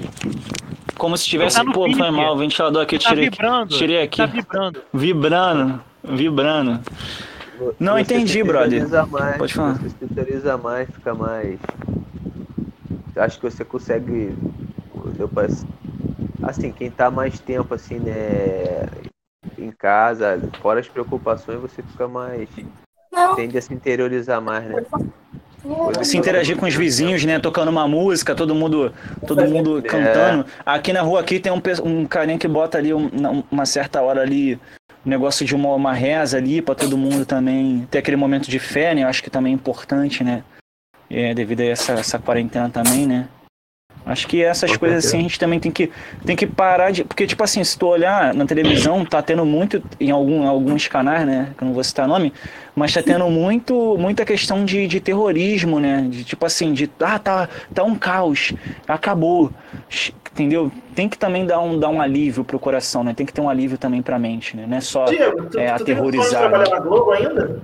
como 0.97 1.17
se 1.17 1.25
tivesse, 1.25 1.55
Tá 1.55 1.71
pô, 1.71 1.89
foi 1.89 2.11
mal, 2.11 2.35
o 2.35 2.37
ventilador 2.37 2.83
aqui, 2.83 2.95
eu 2.95 2.99
tá 2.99 3.09
tirei, 3.09 3.29
vibrando. 3.29 3.77
tirei 3.77 4.01
aqui. 4.01 4.17
Tá 4.17 4.25
vibrando. 4.25 4.81
Vibrando, 4.93 5.81
vibrando. 6.03 6.79
Não, 7.79 7.93
Você 7.93 8.01
entendi, 8.01 8.43
brother. 8.43 8.85
Mais, 9.07 9.37
Pode 9.37 9.53
falar. 9.53 9.73
Você 9.75 9.89
se 9.89 9.95
interioriza 10.03 10.57
mais, 10.57 10.89
fica 10.89 11.15
mais. 11.15 11.57
Acho 13.15 13.39
que 13.39 13.49
você 13.49 13.63
consegue. 13.63 14.35
Deu 15.15 15.29
pra 15.29 15.47
assim, 16.43 16.73
quem 16.73 16.91
tá 16.91 17.09
mais 17.09 17.39
tempo 17.39 17.73
assim, 17.73 17.99
né, 17.99 18.89
em 19.57 19.71
casa, 19.71 20.41
fora 20.61 20.81
as 20.81 20.89
preocupações, 20.89 21.59
você 21.59 21.81
fica 21.81 22.05
mais 22.07 22.49
Não, 23.11 23.35
tende 23.35 23.57
a 23.57 23.61
se 23.61 23.73
interiorizar 23.73 24.41
mais, 24.41 24.65
né? 24.65 24.85
Se 26.03 26.17
interagir 26.17 26.55
com 26.57 26.65
os 26.65 26.73
vizinhos, 26.75 27.23
né? 27.25 27.37
Tocando 27.39 27.69
uma 27.69 27.87
música, 27.87 28.33
todo 28.33 28.55
mundo, 28.55 28.93
todo 29.27 29.45
mundo 29.45 29.79
É. 29.79 29.81
cantando. 29.81 30.45
Aqui 30.65 30.93
na 30.93 31.01
rua 31.01 31.19
aqui 31.19 31.39
tem 31.39 31.51
um, 31.51 31.61
um 31.83 32.05
carinha 32.05 32.37
que 32.37 32.47
bota 32.47 32.77
ali 32.77 32.93
um- 32.93 33.43
uma 33.51 33.65
certa 33.65 34.01
hora 34.01 34.21
ali 34.21 34.55
um 35.05 35.09
negócio 35.09 35.45
de 35.45 35.55
uma, 35.55 35.73
uma 35.75 35.93
reza 35.93 36.37
ali 36.37 36.61
pra 36.61 36.75
todo 36.75 36.97
mundo 36.97 37.25
também 37.25 37.87
ter 37.91 37.99
aquele 37.99 38.17
momento 38.17 38.49
de 38.49 38.59
fé, 38.59 38.93
né? 38.93 39.03
Eu 39.03 39.07
acho 39.07 39.21
que 39.23 39.29
também 39.29 39.51
é 39.51 39.55
importante, 39.55 40.23
né? 40.23 40.43
É, 41.09 41.33
devido 41.33 41.61
a 41.61 41.65
essa, 41.65 41.93
essa 41.93 42.19
quarentena 42.19 42.69
também, 42.69 43.05
né? 43.07 43.27
Acho 44.09 44.27
que 44.27 44.41
essas 44.43 44.71
Com 44.71 44.79
coisas 44.79 45.03
certeza. 45.03 45.07
assim 45.09 45.17
a 45.19 45.21
gente 45.21 45.39
também 45.39 45.59
tem 45.59 45.71
que, 45.71 45.91
tem 46.25 46.35
que 46.35 46.47
parar 46.47 46.89
de. 46.89 47.03
Porque, 47.03 47.27
tipo 47.27 47.43
assim, 47.43 47.63
se 47.63 47.77
tu 47.77 47.85
olhar 47.85 48.33
na 48.33 48.43
televisão, 48.43 49.05
tá 49.05 49.21
tendo 49.21 49.45
muito, 49.45 49.83
em 49.99 50.09
algum, 50.09 50.47
alguns 50.47 50.87
canais, 50.87 51.27
né? 51.27 51.51
Que 51.55 51.63
eu 51.63 51.67
não 51.67 51.73
vou 51.75 51.83
citar 51.83 52.07
nome, 52.07 52.33
mas 52.75 52.91
tá 52.91 53.03
tendo 53.03 53.29
muito, 53.29 53.95
muita 53.99 54.25
questão 54.25 54.65
de, 54.65 54.87
de 54.87 54.99
terrorismo, 54.99 55.79
né? 55.79 56.07
De 56.09 56.23
tipo 56.23 56.43
assim, 56.43 56.73
de 56.73 56.89
ah, 56.99 57.19
tá, 57.19 57.47
tá 57.71 57.83
um 57.83 57.93
caos, 57.93 58.51
acabou. 58.87 59.51
Entendeu? 60.33 60.71
Tem 60.95 61.07
que 61.09 61.17
também 61.17 61.45
dar 61.45 61.59
um, 61.59 61.77
dar 61.77 61.89
um 61.89 62.01
alívio 62.01 62.43
pro 62.43 62.57
coração, 62.57 63.03
né? 63.03 63.13
Tem 63.13 63.25
que 63.25 63.33
ter 63.33 63.41
um 63.41 63.49
alívio 63.49 63.77
também 63.77 64.01
pra 64.01 64.17
mente, 64.17 64.55
né? 64.57 64.65
Não 64.67 64.77
é 64.77 64.81
só. 64.81 65.05
Diego, 65.05 65.45
tu, 65.45 65.59
É, 65.59 65.73
tu 65.73 65.83
tem 65.83 65.85
de 65.85 65.91
aterrorizado. 65.91 66.49
trabalhar 66.49 66.69
na 66.69 66.79
Globo 66.79 67.11
ainda? 67.11 67.61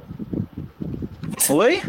Oi? 1.49 1.81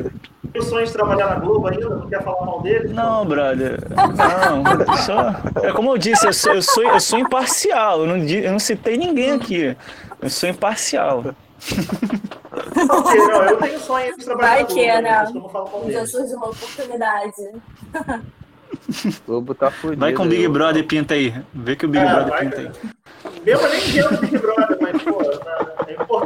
Tem 0.52 0.62
o 0.62 0.64
sonho 0.64 0.86
de 0.86 0.92
trabalhar 0.92 1.26
na 1.28 1.34
Globo 1.36 1.66
ainda? 1.68 1.88
Não 1.88 2.08
quer 2.08 2.22
falar 2.22 2.44
mal 2.46 2.60
dele? 2.62 2.88
Não, 2.92 3.24
brother. 3.26 3.78
Não, 3.90 4.62
eu 4.72 4.96
sou, 4.98 5.64
é 5.64 5.72
como 5.72 5.90
eu 5.92 5.98
disse, 5.98 6.26
eu 6.26 6.32
sou, 6.32 6.54
eu 6.54 6.62
sou, 6.62 6.82
eu 6.84 7.00
sou 7.00 7.18
imparcial. 7.18 8.00
Eu 8.00 8.06
não, 8.06 8.16
eu 8.16 8.52
não 8.52 8.58
citei 8.58 8.96
ninguém 8.96 9.32
aqui. 9.32 9.76
Eu 10.20 10.30
sou 10.30 10.48
imparcial. 10.48 11.24
Não, 12.74 13.02
não, 13.02 13.42
eu 13.44 13.56
tenho 13.58 13.78
sonho 13.80 14.16
de 14.16 14.24
trabalhar 14.24 14.48
Vai 14.48 14.62
na 15.02 15.24
Globo. 15.24 15.28
isso 15.28 15.32
que 15.32 15.48
eu 15.56 15.80
não 15.80 15.86
dele. 15.86 16.06
surgiu 16.06 16.36
uma 16.36 16.46
oportunidade. 16.48 17.32
O 18.88 19.26
Globo 19.26 19.54
tá 19.54 19.70
fudido. 19.70 20.00
Vai 20.00 20.12
com 20.12 20.22
o 20.24 20.28
Big 20.28 20.44
eu- 20.44 20.52
Brother 20.52 20.84
pinta 20.86 21.14
aí. 21.14 21.34
Vê 21.52 21.74
que 21.76 21.86
o 21.86 21.88
Big 21.88 22.04
É, 22.04 22.08
Brother 22.08 22.28
vai, 22.28 22.40
pinta 22.44 22.56
aí. 22.60 22.70
Mesmo 23.44 23.68
nem 23.68 23.80
vendo 23.80 24.20
Big 24.20 24.38
Brother, 24.38 24.78
mas, 24.80 25.02
pô, 25.02 25.22
é 25.22 25.65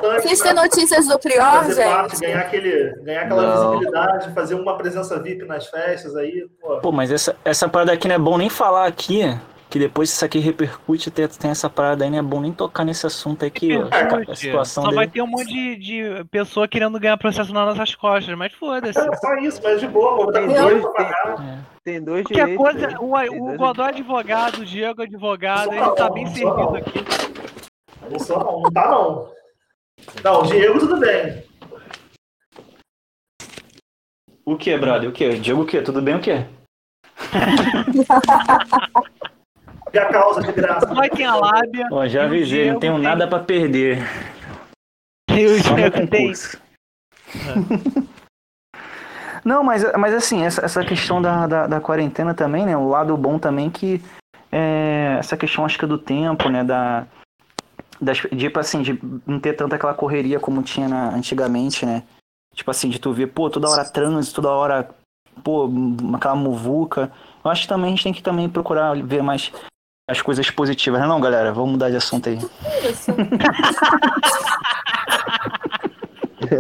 importante. 0.07 0.22
Vocês 0.22 0.40
têm 0.40 0.53
notícias 0.55 1.07
do 1.09 1.18
Prior, 1.18 1.64
fazer 1.64 1.84
parte, 1.84 2.11
gente? 2.12 2.20
ganhar, 2.20 2.40
aquele, 2.40 2.94
ganhar 3.03 3.22
aquela 3.22 3.42
Não. 3.42 3.70
visibilidade, 3.70 4.34
fazer 4.34 4.55
uma 4.55 4.76
presença 4.76 5.18
VIP 5.22 5.44
nas 5.44 5.66
festas 5.66 6.16
aí, 6.16 6.46
pô. 6.61 6.78
Pô, 6.80 6.92
mas 6.92 7.11
essa, 7.12 7.36
essa 7.44 7.68
parada 7.68 7.92
aqui 7.92 8.09
não 8.09 8.14
é 8.14 8.18
bom 8.18 8.36
nem 8.36 8.51
falar 8.51 8.86
aqui. 8.86 9.22
Que 9.68 9.78
depois 9.78 10.11
isso 10.11 10.24
aqui 10.24 10.40
repercute, 10.40 11.12
tem, 11.12 11.28
tem 11.28 11.53
essa 11.53 11.70
parada 11.70 12.03
aí, 12.03 12.11
não 12.11 12.18
é 12.18 12.22
bom 12.22 12.40
nem 12.40 12.53
tocar 12.53 12.84
nesse 12.84 13.07
assunto 13.07 13.44
aí 13.44 13.53
que 13.53 13.76
ó, 13.78 13.86
a 14.28 14.34
situação 14.34 14.82
Só 14.82 14.90
vai 14.90 15.07
dele. 15.07 15.11
ter 15.12 15.22
um 15.22 15.28
monte 15.28 15.46
de, 15.46 15.76
de 15.76 16.24
pessoa 16.24 16.66
querendo 16.66 16.98
ganhar 16.98 17.16
processo 17.16 17.53
nas 17.55 17.76
nossas 17.76 17.94
costas, 17.94 18.36
mas 18.36 18.53
foda-se. 18.53 18.98
É 18.98 19.16
só 19.16 19.34
isso, 19.36 19.61
mas 19.62 19.78
de 19.78 19.86
boa, 19.86 20.16
vou 20.16 20.26
botar 20.26 20.40
Tem 20.40 20.48
dois 20.48 20.80
pra 20.82 20.92
tem, 20.92 21.05
pagar. 21.07 21.59
tem 21.84 22.03
dois 22.03 22.24
Qualquer 22.24 22.46
direitos. 22.46 22.64
coisa, 22.64 22.86
né? 22.88 22.96
o, 23.38 23.53
o 23.55 23.57
Godó 23.57 23.84
advogado, 23.84 24.59
o 24.59 24.64
Diego 24.66 25.03
advogado, 25.03 25.66
Só 25.66 25.72
ele 25.72 25.90
tá 25.94 26.11
bem 26.11 26.26
servido 26.26 26.76
aqui. 26.76 27.05
Não 28.11 28.18
sou 28.18 28.38
não, 28.40 28.61
não 28.62 28.70
tá 28.72 28.88
não. 28.90 29.28
Não, 30.24 30.40
o 30.40 30.46
Diego 30.46 30.78
tudo 30.78 30.98
bem. 30.98 31.42
O 34.44 34.57
que, 34.57 34.76
brother? 34.76 35.09
O 35.09 35.12
que? 35.12 35.38
Diego 35.38 35.62
o 35.62 35.66
quê? 35.66 35.80
Tudo 35.82 36.03
bem 36.03 36.16
o 36.16 36.20
quê? 36.20 36.44
E 39.92 39.98
a 39.98 40.07
causa 40.07 40.40
de 40.42 40.53
graça. 40.53 40.86
Nós 40.86 41.09
tem 41.11 41.26
a 41.26 41.34
lábia, 41.36 41.88
Ó, 41.90 42.07
já 42.07 42.24
avisei, 42.24 42.59
não 42.70 42.78
Diego 42.78 42.80
tenho 42.80 42.94
tem- 42.94 43.03
nada 43.03 43.26
pra 43.28 43.40
perder. 43.40 43.98
e 45.30 45.46
o 45.46 45.61
Diego 45.61 46.07
tem. 46.09 46.26
concurso. 46.26 46.61
Não, 49.44 49.64
mas, 49.64 49.82
mas 49.96 50.14
assim, 50.14 50.44
essa, 50.44 50.64
essa 50.64 50.84
questão 50.84 51.20
da, 51.20 51.46
da, 51.46 51.66
da 51.66 51.80
quarentena 51.80 52.34
também, 52.34 52.66
né? 52.66 52.76
O 52.76 52.88
lado 52.88 53.16
bom 53.16 53.38
também 53.38 53.70
que 53.70 54.01
é 54.53 55.16
essa 55.18 55.36
questão, 55.36 55.64
acho 55.64 55.78
que 55.78 55.86
do 55.86 55.96
tempo, 55.98 56.48
né? 56.48 56.62
Da, 56.62 57.07
das, 58.01 58.18
tipo 58.18 58.59
assim, 58.59 58.82
de 58.82 58.98
não 59.26 59.38
ter 59.40 59.53
tanta 59.55 59.76
aquela 59.76 59.94
correria 59.94 60.40
como 60.40 60.62
tinha 60.62 60.88
na- 60.88 61.11
antigamente, 61.14 61.84
né? 61.84 62.03
Tipo 62.55 62.70
assim, 62.70 62.88
de 62.88 62.98
tu 62.98 63.12
ver, 63.12 63.28
pô, 63.28 63.48
toda 63.51 63.68
hora 63.68 63.84
trânsito, 63.84 64.36
toda 64.42 64.51
hora, 64.55 64.88
pô, 65.44 65.68
aquela 66.16 66.34
muvuca. 66.34 67.12
Eu 67.44 67.51
acho 67.51 67.62
que 67.62 67.68
também 67.68 67.86
a 67.86 67.90
gente 67.90 68.03
tem 68.05 68.12
que 68.12 68.22
também 68.22 68.48
procurar 68.48 68.94
ver 69.05 69.22
mais 69.22 69.53
as 70.09 70.20
coisas 70.20 70.51
positivas, 70.51 71.01
né 71.01 71.07
não, 71.07 71.20
galera? 71.20 71.53
Vamos 71.53 71.72
mudar 71.72 71.90
de 71.90 71.96
assunto 71.96 72.28
aí. 72.28 72.38
Isso. 72.90 73.12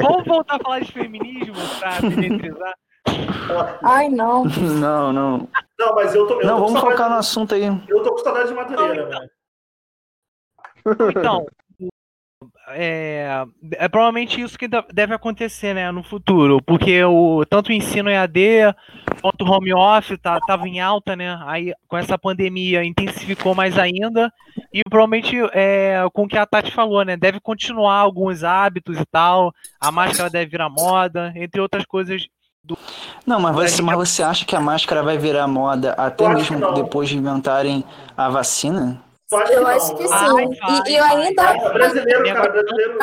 Vamos 0.02 0.24
voltar 0.26 0.56
a 0.56 0.58
falar 0.60 0.80
de 0.80 0.92
feminismo 0.92 1.54
pra 1.78 1.96
penetrizar? 2.00 2.74
Ai, 3.82 4.08
não. 4.08 4.44
Não, 4.78 5.12
não. 5.12 5.48
Não, 5.78 5.94
mas 5.94 6.14
eu 6.14 6.26
tô. 6.26 6.40
Eu 6.40 6.46
Não, 6.46 6.58
tô 6.60 6.66
vamos 6.66 6.80
focar 6.80 7.08
no 7.10 7.16
assunto 7.16 7.54
aí. 7.54 7.64
Eu 7.88 8.02
tô 8.02 8.12
com 8.12 8.18
saudade 8.18 8.48
de 8.48 8.54
Madureira, 8.54 9.06
velho. 9.06 9.30
Então, 11.16 11.46
é, 12.68 13.44
é 13.72 13.88
provavelmente 13.88 14.40
isso 14.40 14.58
que 14.58 14.68
deve 14.92 15.14
acontecer, 15.14 15.74
né, 15.74 15.90
no 15.90 16.02
futuro, 16.02 16.62
porque 16.62 17.02
o 17.04 17.44
tanto 17.44 17.68
o 17.68 17.72
ensino 17.72 18.08
EAD 18.08 18.74
quanto 19.20 19.44
o 19.44 19.50
home 19.50 19.74
office 19.74 20.18
tá, 20.22 20.40
tava 20.40 20.66
em 20.66 20.80
alta, 20.80 21.14
né? 21.14 21.38
Aí 21.46 21.74
com 21.86 21.96
essa 21.96 22.16
pandemia 22.16 22.84
intensificou 22.84 23.54
mais 23.54 23.78
ainda 23.78 24.32
e 24.72 24.82
provavelmente 24.88 25.36
é, 25.52 26.02
com 26.12 26.22
o 26.22 26.28
que 26.28 26.38
a 26.38 26.46
Tati 26.46 26.72
falou, 26.72 27.04
né, 27.04 27.16
deve 27.16 27.40
continuar 27.40 27.96
alguns 27.96 28.42
hábitos 28.42 28.98
e 28.98 29.04
tal, 29.06 29.52
a 29.80 29.90
máscara 29.90 30.30
deve 30.30 30.50
virar 30.50 30.70
moda, 30.70 31.32
entre 31.36 31.60
outras 31.60 31.84
coisas. 31.84 32.26
Não, 33.26 33.40
mas 33.40 33.54
você, 33.54 33.82
mas 33.82 33.96
você 33.96 34.22
acha 34.22 34.44
que 34.44 34.54
a 34.54 34.60
máscara 34.60 35.02
vai 35.02 35.18
virar 35.18 35.46
moda 35.46 35.92
até 35.92 36.28
mesmo 36.28 36.72
depois 36.72 37.08
de 37.08 37.16
inventarem 37.16 37.84
a 38.16 38.28
vacina? 38.28 39.02
Eu 39.32 39.66
acho 39.66 39.96
que 39.96 40.06
Vai, 40.08 40.18
sim. 40.28 40.58
vai, 40.58 40.82
E, 40.88 40.96
eu 40.96 41.04
ainda. 41.04 41.42
É, 41.42 41.72
brasileiro, 41.72 42.24
cara, 42.24 42.50
brasileiro. 42.50 42.98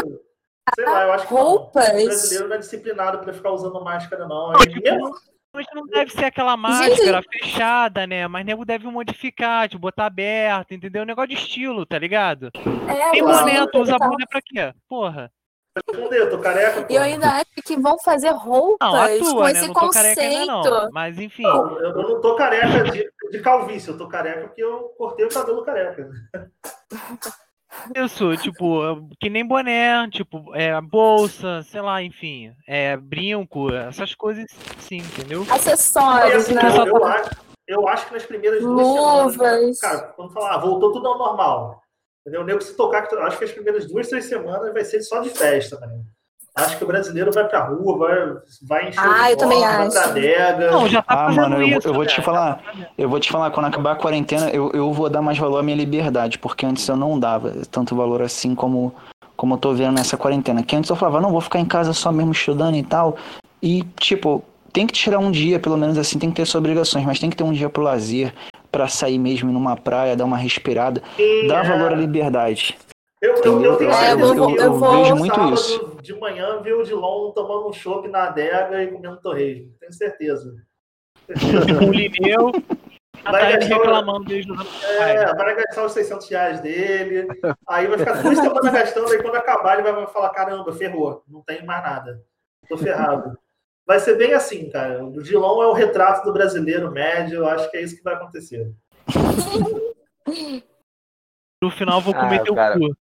Sei 0.76 0.86
lá, 0.86 1.04
eu 1.04 1.14
acho 1.14 1.28
que 1.28 1.34
não. 1.34 1.42
Roupas. 1.42 1.92
brasileiro 2.04 2.48
não 2.50 2.56
é 2.56 2.60
disciplinado 2.60 3.20
pra 3.20 3.34
ficar 3.34 3.52
usando 3.52 3.82
máscara, 3.84 4.28
não. 4.28 4.52
É 4.54 4.58
mesmo- 4.82 5.12
Mas 5.54 5.66
não 5.74 5.86
deve 5.88 6.12
ser 6.12 6.26
aquela 6.26 6.58
máscara 6.58 7.24
fechada, 7.32 8.06
né? 8.06 8.28
Mas 8.28 8.46
nego 8.46 8.66
deve 8.66 8.86
modificar, 8.88 9.70
tipo, 9.70 9.80
botar 9.82 10.06
aberto, 10.08 10.74
entendeu? 10.74 11.04
Um 11.04 11.06
negócio 11.06 11.30
de 11.30 11.36
estilo, 11.36 11.86
tá 11.86 11.98
ligado? 11.98 12.52
É, 12.90 13.12
Tem 13.12 13.24
boné, 13.24 13.66
tu 13.68 13.80
usa 13.80 13.98
tá. 13.98 14.08
boné 14.08 14.26
pra 14.30 14.42
quê? 14.44 14.74
Porra. 14.90 15.32
Responder, 15.88 16.18
eu 16.20 16.30
tô 16.30 16.40
careca. 16.40 16.82
pô. 16.84 16.94
E 16.94 16.96
eu 16.96 17.02
ainda 17.02 17.28
acho 17.28 17.46
que 17.66 17.78
vão 17.78 17.98
fazer 18.00 18.30
roupas 18.30 18.88
Não, 18.92 19.02
a 19.02 19.10
com 19.10 19.20
tua, 19.20 19.44
né? 19.46 19.52
esse 19.52 19.74
conceito. 19.74 20.48
não. 20.48 20.90
Mas 20.92 21.20
enfim. 21.20 21.44
Não, 21.44 21.80
eu 21.80 21.94
não 21.96 22.22
tô 22.22 22.36
careca 22.36 22.84
de, 22.92 23.10
de 23.32 23.40
calvície, 23.42 23.90
eu 23.90 23.98
tô 23.98 24.08
careca 24.08 24.48
porque 24.48 24.64
eu 24.64 24.94
cortei 24.98 25.26
o 25.26 25.30
cabelo 25.30 25.64
careca. 25.64 26.10
Isso, 27.96 28.36
tipo, 28.38 29.08
que 29.20 29.30
nem 29.30 29.46
boné, 29.46 30.10
tipo, 30.10 30.54
é, 30.56 30.80
bolsa, 30.82 31.62
sei 31.64 31.82
lá, 31.82 32.02
enfim, 32.02 32.52
é, 32.68 32.98
brinco, 32.98 33.72
essas 33.74 34.16
coisas 34.16 34.46
sim, 34.80 34.98
entendeu? 34.98 35.46
Acessórios, 35.52 36.46
assim, 36.46 36.54
né? 36.56 36.62
eu, 36.64 36.86
eu 36.88 37.06
acho, 37.06 37.30
eu 37.68 37.88
acho 37.88 38.08
que 38.08 38.14
nas 38.14 38.26
primeiras 38.26 38.62
duas 38.62 38.88
Luvas. 38.88 39.34
semanas, 39.34 39.80
cara, 39.80 40.00
quando 40.16 40.34
falar, 40.34 40.56
ah, 40.56 40.58
voltou 40.58 40.92
tudo 40.92 41.08
ao 41.08 41.18
normal. 41.18 41.82
Entendeu? 42.28 42.42
O 42.42 42.44
nego 42.46 42.60
se 42.62 42.76
tocar, 42.76 43.08
acho 43.22 43.38
que 43.38 43.46
as 43.46 43.52
primeiras 43.54 43.88
duas, 43.88 44.10
três 44.10 44.26
semanas 44.26 44.74
vai 44.74 44.84
ser 44.84 45.02
só 45.02 45.22
de 45.22 45.30
festa, 45.30 45.80
né? 45.80 45.88
Acho 46.54 46.78
que 46.78 46.84
o 46.84 46.88
brasileiro 46.88 47.32
vai 47.32 47.48
pra 47.48 47.64
rua, 47.70 47.98
vai, 47.98 48.34
vai 48.68 48.90
encher 48.90 49.00
Ah, 49.02 49.28
de 49.28 49.32
eu 49.32 49.38
também 49.38 49.62
copo, 49.62 49.78
vai 49.78 49.90
pra 49.90 50.02
acho. 50.02 50.10
adega. 50.10 50.72
Não, 50.72 50.90
já 50.90 51.02
tá 51.02 51.26
Ah, 51.26 51.32
mano, 51.32 51.56
eu, 51.62 51.70
vou- 51.70 51.78
isso, 51.78 51.88
eu 51.88 51.94
vou 51.94 52.04
né? 52.04 52.10
te 52.10 52.22
falar, 52.22 52.62
eu 52.98 53.08
vou 53.08 53.18
te 53.22 53.32
falar, 53.32 53.50
quando 53.52 53.68
acabar 53.68 53.94
a 53.94 53.96
quarentena, 53.96 54.50
eu, 54.50 54.70
eu 54.74 54.92
vou 54.92 55.10
dar 55.10 55.22
mais 55.22 55.38
valor 55.38 55.60
à 55.60 55.64
minha 55.64 55.78
liberdade, 55.78 56.38
porque 56.38 56.66
antes 56.66 56.86
eu 56.86 56.98
não 56.98 57.18
dava 57.18 57.54
tanto 57.72 57.96
valor 57.96 58.22
assim 58.22 58.54
como, 58.54 58.94
como 59.38 59.54
eu 59.54 59.58
tô 59.58 59.74
vendo 59.74 59.94
nessa 59.94 60.18
quarentena. 60.18 60.62
Que 60.64 60.76
antes 60.76 60.90
eu 60.90 60.98
falava, 60.98 61.22
não, 61.22 61.32
vou 61.32 61.40
ficar 61.40 61.60
em 61.60 61.66
casa 61.66 61.94
só 61.94 62.12
mesmo 62.12 62.34
estudando 62.34 62.76
e 62.76 62.84
tal. 62.84 63.16
E, 63.64 63.84
tipo, 63.98 64.44
tem 64.74 64.86
que 64.86 64.94
tirar 64.94 65.20
um 65.20 65.32
dia, 65.32 65.60
pelo 65.62 65.78
menos 65.78 65.98
assim, 65.98 66.20
tem 66.20 66.30
que 66.30 66.36
ter 66.36 66.46
suas 66.46 66.60
obrigações, 66.60 67.06
mas 67.06 67.20
tem 67.20 67.30
que 67.30 67.38
ter 67.38 67.44
um 67.46 67.54
dia 67.54 67.70
pro 67.70 67.84
lazer, 67.84 68.34
pra 68.78 68.88
sair 68.88 69.18
mesmo 69.18 69.52
numa 69.52 69.76
praia, 69.76 70.16
dar 70.16 70.24
uma 70.26 70.38
respirada, 70.38 71.02
Sim, 71.16 71.48
dar 71.48 71.66
é. 71.66 71.68
valor 71.68 71.94
à 71.94 71.96
liberdade. 71.96 72.78
Eu, 73.20 73.34
eu, 73.44 73.64
eu 73.64 73.76
tenho 73.78 73.92
certeza 73.92 74.36
eu 74.36 74.48
que 74.48 74.58
eu 74.62 74.74
vou- 74.74 74.92
vejo 75.04 75.16
muito 75.16 75.54
isso. 75.54 75.98
de 76.04 76.14
manhã 76.20 76.62
ver 76.62 76.74
o 76.76 76.84
Dilon 76.84 77.32
tomando 77.32 77.68
um 77.70 77.74
chopp 77.74 78.08
na 78.08 78.26
adega 78.26 78.84
e 78.84 78.88
comendo 78.92 79.20
torresmo. 79.20 79.72
Tenho 79.80 79.92
certeza. 79.92 80.54
O 81.88 81.92
Lineu, 81.92 82.52
Vai 83.24 83.54
gastar 83.58 83.76
reclamando 83.78 84.26
desde 84.26 84.52
os 84.52 84.84
É, 84.86 85.34
vai 85.34 85.56
gastar 85.56 85.86
os 85.86 85.92
600 85.94 86.30
reais 86.30 86.62
dele, 86.62 87.28
aí 87.68 87.88
vai 87.88 87.98
ficar 87.98 88.22
duas 88.22 88.38
semanas 88.38 88.72
gastando, 88.72 89.12
aí 89.12 89.22
quando 89.22 89.36
acabar 89.36 89.80
ele 89.80 89.92
vai 89.92 90.08
falar, 90.08 90.30
caramba, 90.30 90.72
ferrou, 90.72 91.24
não 91.28 91.42
tem 91.42 91.66
mais 91.66 91.82
nada, 91.84 92.22
tô 92.70 92.78
ferrado. 92.78 93.38
Vai 93.88 94.00
ser 94.00 94.18
bem 94.18 94.34
assim, 94.34 94.70
cara. 94.70 95.04
O 95.06 95.24
Dilon 95.24 95.64
é 95.64 95.68
o 95.68 95.74
retrato 95.74 96.26
do 96.26 96.34
brasileiro 96.34 96.92
médio, 96.92 97.38
eu 97.38 97.48
acho 97.48 97.72
que 97.72 97.78
é 97.78 97.82
isso 97.82 97.96
que 97.96 98.04
vai 98.04 98.16
acontecer. 98.16 98.72
No 101.64 101.72
final 101.72 102.00
vou 102.00 102.14
Ah, 102.14 102.20
comer 102.20 102.44
teu 102.44 102.54
cara. 102.54 102.78
cu. 102.78 102.96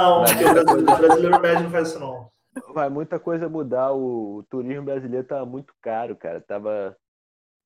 Não, 0.00 0.24
porque 0.24 0.44
o 0.44 0.52
brasileiro, 0.54 0.92
o 0.92 0.96
brasileiro 0.96 1.40
médio 1.42 1.62
não 1.64 1.70
faz 1.70 1.88
isso, 1.88 1.98
não. 2.00 2.30
Vai 2.72 2.88
muita 2.88 3.18
coisa 3.20 3.50
mudar. 3.50 3.92
O 3.92 4.42
turismo 4.48 4.84
brasileiro 4.86 5.26
tava 5.26 5.44
muito 5.44 5.74
caro, 5.82 6.16
cara. 6.16 6.40
Tava. 6.40 6.96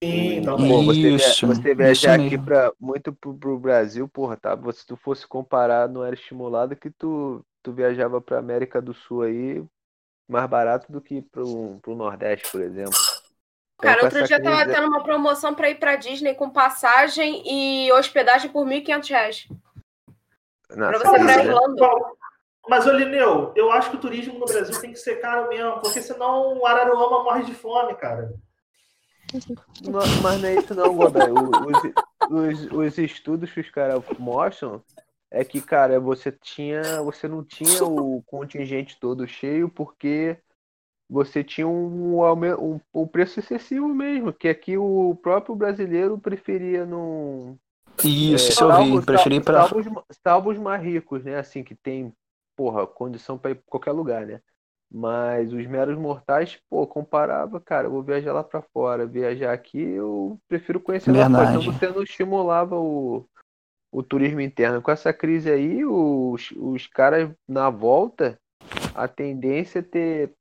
Sim, 0.03 0.43
você, 0.43 1.01
via- 1.01 1.17
Isso, 1.17 1.47
você 1.47 1.75
viajar 1.77 2.19
aqui 2.21 2.37
pra, 2.37 2.73
muito 2.81 3.13
pro, 3.13 3.35
pro 3.35 3.57
Brasil, 3.59 4.09
porra, 4.09 4.37
tá? 4.37 4.59
Se 4.73 4.85
tu 4.85 4.97
fosse 4.97 5.25
comparar, 5.29 5.89
não 5.89 6.05
era 6.05 6.15
estimulado 6.17 6.75
que 6.75 6.91
tu, 6.91 7.41
tu 7.63 7.73
viajava 7.73 8.21
pra 8.21 8.39
América 8.39 8.83
do 8.83 8.93
Sul 8.93 9.23
aí 9.23 9.65
mais 10.29 10.49
barato 10.49 10.91
do 10.91 11.01
que 11.01 11.23
pro, 11.23 11.79
pro 11.81 11.95
Nordeste, 11.95 12.51
por 12.51 12.61
exemplo. 12.61 12.93
Então, 13.79 13.91
Cara, 13.93 14.05
outro 14.05 14.25
dia 14.25 14.43
tava 14.43 14.65
tendo 14.67 14.87
uma 14.89 15.03
promoção 15.03 15.55
pra 15.55 15.69
ir 15.71 15.75
pra 15.79 15.97
Disney 15.97 16.35
com 16.35 16.49
passagem 16.51 17.43
e 17.47 17.93
hospedagem 17.93 18.51
por 18.51 18.65
1.500 18.67 19.09
reais. 19.11 19.49
Não, 20.71 20.89
Pra 20.89 20.99
você 20.99 21.19
dizendo- 21.19 21.49
Irlanda. 21.51 21.75
Bom, 21.87 22.17
Mas, 22.69 22.85
ô 22.87 22.91
Lineu, 22.91 23.53
eu 23.55 23.71
acho 23.71 23.91
que 23.91 23.97
o 23.97 24.01
turismo 24.01 24.39
no 24.41 24.47
Brasil 24.47 24.81
tem 24.81 24.91
que 24.93 24.99
ser 24.99 25.21
caro 25.21 25.49
mesmo, 25.49 25.79
porque 25.81 26.03
senão 26.03 26.59
o 26.59 26.67
Araruama 26.67 27.23
morre 27.23 27.45
de 27.45 27.55
fome, 27.55 27.95
cara. 27.95 28.33
Não, 29.85 30.01
mas 30.23 30.41
não 30.41 30.49
é 30.49 30.55
isso 30.55 30.75
não, 30.75 30.95
Godoy. 30.97 31.31
O- 31.31 32.31
Os, 32.31 32.63
os, 32.65 32.73
os 32.73 32.99
estudos 32.99 33.53
que 33.53 33.61
os 33.61 33.71
caras 33.71 34.03
mostram 34.19 34.83
é 35.41 35.45
que, 35.45 35.61
cara, 35.61 35.99
você 36.01 36.33
tinha. 36.33 37.03
Você 37.03 37.29
não 37.29 37.45
tinha 37.45 37.83
o 37.85 38.23
contingente 38.23 38.99
todo 38.99 39.27
cheio 39.27 39.69
porque 39.69 40.37
você 41.09 41.45
tinha 41.45 41.69
um, 41.69 42.21
um, 42.21 42.81
um 42.93 43.07
preço 43.07 43.39
excessivo 43.39 43.89
mesmo, 43.89 44.33
que 44.33 44.49
aqui 44.49 44.77
o 44.77 45.15
próprio 45.23 45.55
brasileiro 45.55 46.19
preferia 46.19 46.85
não. 46.85 47.57
Isso, 48.05 48.09
é, 48.47 48.49
isso 48.51 48.65
eu 48.65 48.69
salvo- 48.71 49.01
vi. 49.01 49.07
Preferi 49.07 49.41
pra. 49.41 49.61
salvo, 49.61 49.79
os, 49.79 49.87
ma- 49.87 50.05
salvo 50.25 50.51
os 50.51 50.59
mais 50.59 50.83
ricos, 50.83 51.25
né? 51.25 51.37
Assim, 51.39 51.63
que 51.63 51.75
tem, 51.75 52.13
porra, 52.57 52.87
condição 52.87 53.39
pra 53.39 53.53
ir 53.53 53.55
pra 53.55 53.65
qualquer 53.69 53.93
lugar, 53.93 54.27
né? 54.27 54.41
Mas 54.91 55.53
os 55.53 55.67
meros 55.67 55.99
mortais, 55.99 56.59
pô, 56.71 56.87
comparava, 56.87 57.61
cara, 57.61 57.87
eu 57.89 57.91
vou 57.91 58.03
viajar 58.03 58.33
lá 58.33 58.45
pra 58.45 58.63
fora, 58.63 59.05
viajar 59.07 59.53
aqui, 59.53 59.81
eu 59.81 60.39
prefiro 60.49 60.81
conhecer 60.81 61.11
lá 61.11 61.29
fora. 61.29 61.45
Então 61.51 61.61
Verdade. 61.61 61.79
você 61.79 61.89
não 61.89 62.03
estimulava 62.03 62.77
o, 62.79 63.27
o 63.97 64.03
turismo 64.03 64.43
interno. 64.43 64.83
Com 64.83 64.91
essa 64.91 65.11
crise 65.11 65.51
aí, 65.51 65.83
os, 65.83 66.51
os 66.59 66.87
caras 66.87 67.31
na 67.49 67.71
volta, 67.71 68.39
a 68.95 69.09
tendência 69.09 69.79
é 69.79 69.83
ter 69.83 70.33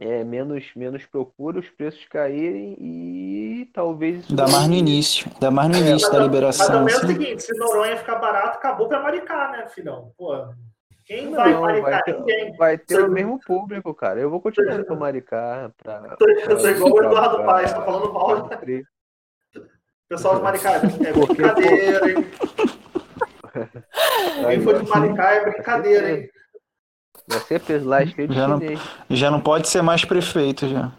é, 0.00 0.22
menos, 0.22 0.70
menos 0.76 1.04
procura, 1.04 1.58
os 1.58 1.68
preços 1.70 2.04
caírem 2.06 2.76
e 2.78 3.68
talvez 3.74 4.20
isso 4.20 4.36
Dá 4.36 4.46
mais 4.46 4.68
no 4.68 4.74
início. 4.74 5.28
Dá 5.40 5.50
mais 5.50 5.68
no 5.68 5.74
É, 5.74 5.80
início 5.80 6.06
Mas, 6.06 6.12
da 6.12 6.18
mas 6.20 6.26
liberação. 6.28 6.66
também 6.68 6.94
é 6.94 6.96
o 6.98 7.00
seguinte, 7.00 7.42
se 7.42 7.52
Noronha 7.58 7.96
ficar 7.96 8.14
barato, 8.20 8.58
acabou 8.58 8.86
pra 8.86 9.02
Maricá, 9.02 9.50
né, 9.50 9.66
filhão? 9.74 10.12
Pô, 10.16 10.46
quem 11.04 11.32
vai 11.32 11.52
Não, 11.52 11.62
Maricá? 11.62 11.90
vai 11.90 12.02
ter, 12.04 12.12
Ninguém. 12.20 12.56
vai 12.56 12.78
ter 12.78 12.94
Você- 12.94 13.02
o 13.02 13.10
mesmo 13.10 13.40
público, 13.44 13.92
cara. 13.92 14.20
Eu 14.20 14.30
vou 14.30 14.40
continuar 14.40 14.74
indo 14.76 14.84
pra 14.84 14.94
Maricá. 14.94 15.72
Pra, 15.82 16.00
Eu 16.12 16.16
tô- 16.16 16.28
eu 16.30 16.58
tô 16.58 16.68
igual 16.68 16.92
o 16.92 17.02
Eduardo 17.02 17.36
pra- 17.38 17.44
Paes, 17.46 17.72
tá 17.72 17.82
falando 17.84 18.12
mal. 18.12 18.46
pra- 18.48 18.58
frio. 18.58 18.84
Pessoal 20.08 20.36
de 20.36 20.42
Maricá, 20.42 20.74
é 20.76 21.12
brincadeira, 21.12 22.10
hein? 22.10 22.16
Quem 23.52 24.60
for 24.62 24.82
de 24.82 24.88
Maricá 24.88 25.30
é 25.32 25.50
brincadeira, 25.50 26.10
hein? 26.10 26.30
Vai 27.26 27.40
ser 27.40 27.60
peso 27.60 27.88
lá 27.88 28.02
é 28.02 28.06
cheio 28.06 28.28
de 28.28 28.34
Já 28.34 28.48
não-. 28.48 28.60
Já 29.10 29.30
não 29.30 29.40
pode 29.40 29.68
ser 29.68 29.82
mais 29.82 30.04
prefeito 30.04 30.68
já. 30.68 30.92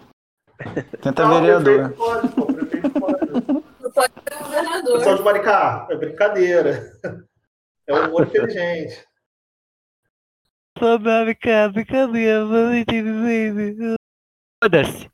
Tenta 1.02 1.24
Não, 1.26 1.42
vereador. 1.42 1.90
prefeito 1.94 1.98
pode, 1.98 2.28
pô, 2.30 2.46
prefeito 2.46 2.92
pode. 2.92 3.32
Não 3.82 3.92
pode 3.92 4.14
ser 4.14 4.44
governador. 4.44 4.98
Pessoal 4.98 5.16
de 5.18 5.24
Maricá, 5.24 5.88
é 5.90 5.96
brincadeira. 5.96 6.92
É 7.88 7.94
um 7.94 8.08
humor 8.08 8.28
inteligente. 8.28 9.04
Brincadeira, 10.78 11.70
brincadeira, 11.72 12.46
Foda-se. 14.64 15.10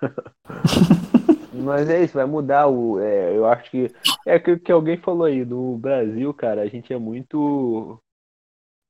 Mas 1.60 1.88
é 1.88 2.02
isso, 2.02 2.14
vai 2.14 2.24
mudar 2.24 2.66
o. 2.66 3.00
é, 3.00 3.36
eu 3.36 3.46
acho 3.46 3.70
que. 3.70 3.90
É 4.26 4.34
aquilo 4.34 4.58
que 4.58 4.72
alguém 4.72 4.96
falou 4.96 5.24
aí. 5.24 5.44
No 5.44 5.76
Brasil, 5.76 6.32
cara, 6.34 6.62
a 6.62 6.66
gente 6.66 6.92
é 6.92 6.98
muito. 6.98 8.00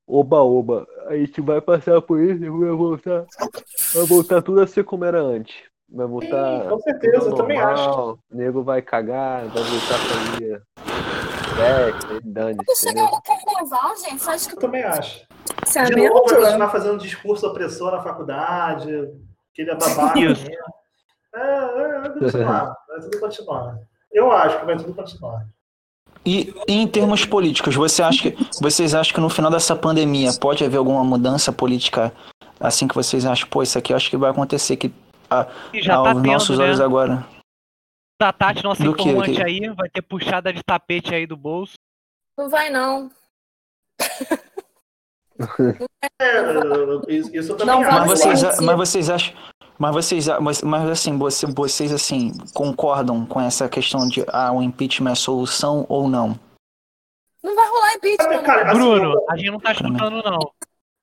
Oba-oba. 0.07 0.87
A 1.07 1.17
gente 1.17 1.41
vai 1.41 1.61
passar 1.61 2.01
por 2.03 2.21
isso 2.21 2.43
e 2.45 2.51
vai 2.51 2.71
voltar. 2.71 3.27
Vai 3.95 4.05
voltar 4.07 4.43
tudo 4.43 4.61
a 4.61 4.67
ser 4.67 4.85
como 4.85 5.05
era 5.05 5.21
antes. 5.21 5.55
Vai 5.89 6.07
voltar. 6.07 6.63
Sim, 6.63 6.69
com 6.69 6.79
certeza, 6.81 7.29
eu 7.29 7.35
também 7.35 7.59
acho. 7.59 7.85
normal, 7.85 8.19
O 8.31 8.37
nego 8.37 8.63
vai 8.63 8.83
cagar, 8.83 9.47
vai 9.47 9.63
voltar 9.63 9.95
a 9.95 9.99
fazer 9.99 10.63
e 11.61 12.21
dane-se, 12.25 12.89
chegar 12.89 13.11
no 13.11 13.21
carnaval, 13.23 13.95
gente, 13.97 14.23
só 14.23 14.31
acho 14.31 14.49
que 14.49 14.55
Eu 14.55 14.61
também 14.61 14.83
acho. 14.83 15.27
De 15.29 15.55
pensamento. 15.63 15.99
novo, 15.99 16.25
vai 16.27 16.43
continuar 16.43 16.71
fazendo 16.71 16.99
discurso 16.99 17.47
opressor 17.47 17.91
na 17.93 18.03
faculdade, 18.03 18.89
que 19.53 19.63
ele 19.63 19.71
é 19.71 19.75
babaca 19.75 20.19
Isso. 20.19 20.47
mesmo. 20.47 20.80
É, 21.35 21.41
é, 21.41 22.01
vai 22.01 22.11
continuar, 22.13 22.77
vai 22.89 23.01
tudo 23.01 23.21
continuar. 23.21 23.79
Eu 24.13 24.33
acho 24.33 24.59
que 24.59 24.67
vai 24.67 24.77
tudo 24.77 24.95
continuar. 24.95 25.47
E 26.27 26.53
em 26.69 26.87
termos 26.87 27.25
políticos, 27.25 27.75
você 27.75 28.03
acha 28.03 28.31
que, 28.31 28.37
vocês 28.61 28.95
acham 28.95 29.15
que 29.15 29.21
no 29.21 29.31
final 29.31 29.51
dessa 29.51 29.75
pandemia 29.75 30.33
pode 30.35 30.65
haver 30.65 30.77
alguma 30.77 31.03
mudança 31.05 31.53
política 31.53 32.13
assim 32.59 32.87
que 32.87 32.95
vocês 32.95 33.25
acham? 33.25 33.49
Pô, 33.49 33.63
isso 33.63 33.79
aqui 33.79 33.93
eu 33.93 33.97
acho 33.97 34.11
que 34.11 34.17
vai 34.17 34.31
acontecer 34.31 34.77
que 34.77 34.93
E 35.73 35.81
já 35.81 35.95
aos 35.95 36.09
tá 36.09 36.15
tendo, 36.15 36.27
nossos 36.33 36.59
né? 36.59 36.65
olhos 36.65 36.81
agora. 36.81 37.25
Da 38.21 38.33
Tati, 38.33 38.63
nossa 38.63 38.83
Do 38.83 38.91
informante 38.91 39.33
Que- 39.37 39.43
aí, 39.43 39.69
vai 39.71 39.89
ter 39.89 40.03
puxada 40.03 40.53
de 40.53 40.63
tapete 40.63 41.15
aí 41.15 41.27
do 41.27 41.37
bolso. 41.39 41.75
Não 42.37 42.51
vai, 42.51 42.69
não. 42.69 43.11
É, 46.21 46.43
isso, 47.09 47.35
isso 47.35 47.57
também 47.57 47.83
Não 47.83 47.91
Mas 47.91 48.11
vocês, 48.11 48.61
mas 48.61 48.77
vocês 48.77 49.09
acham, 49.09 49.35
mas 49.81 49.95
vocês, 49.95 50.29
mas, 50.41 50.63
mas 50.63 50.89
assim, 50.91 51.17
você- 51.19 51.47
vocês 51.47 51.91
assim 51.93 52.33
concordam 52.55 53.25
com 53.27 53.41
essa 53.41 53.69
questão 53.69 54.07
de 54.07 54.25
ah, 54.29 54.53
o 54.53 54.63
impeachment 54.63 55.13
é 55.13 55.15
solução 55.15 55.87
ou 55.89 56.09
não? 56.09 56.39
Não 57.43 57.55
vai 57.57 57.67
rolar 57.69 57.95
impeachment. 57.95 58.43
Cara, 58.43 58.71
assim, 58.71 58.79
Bruno, 58.79 59.13
eu- 59.15 59.27
a 59.31 59.37
gente 59.37 59.51
não 59.51 59.59
tá 59.61 59.73
escutando, 59.73 60.23
não. 60.23 60.39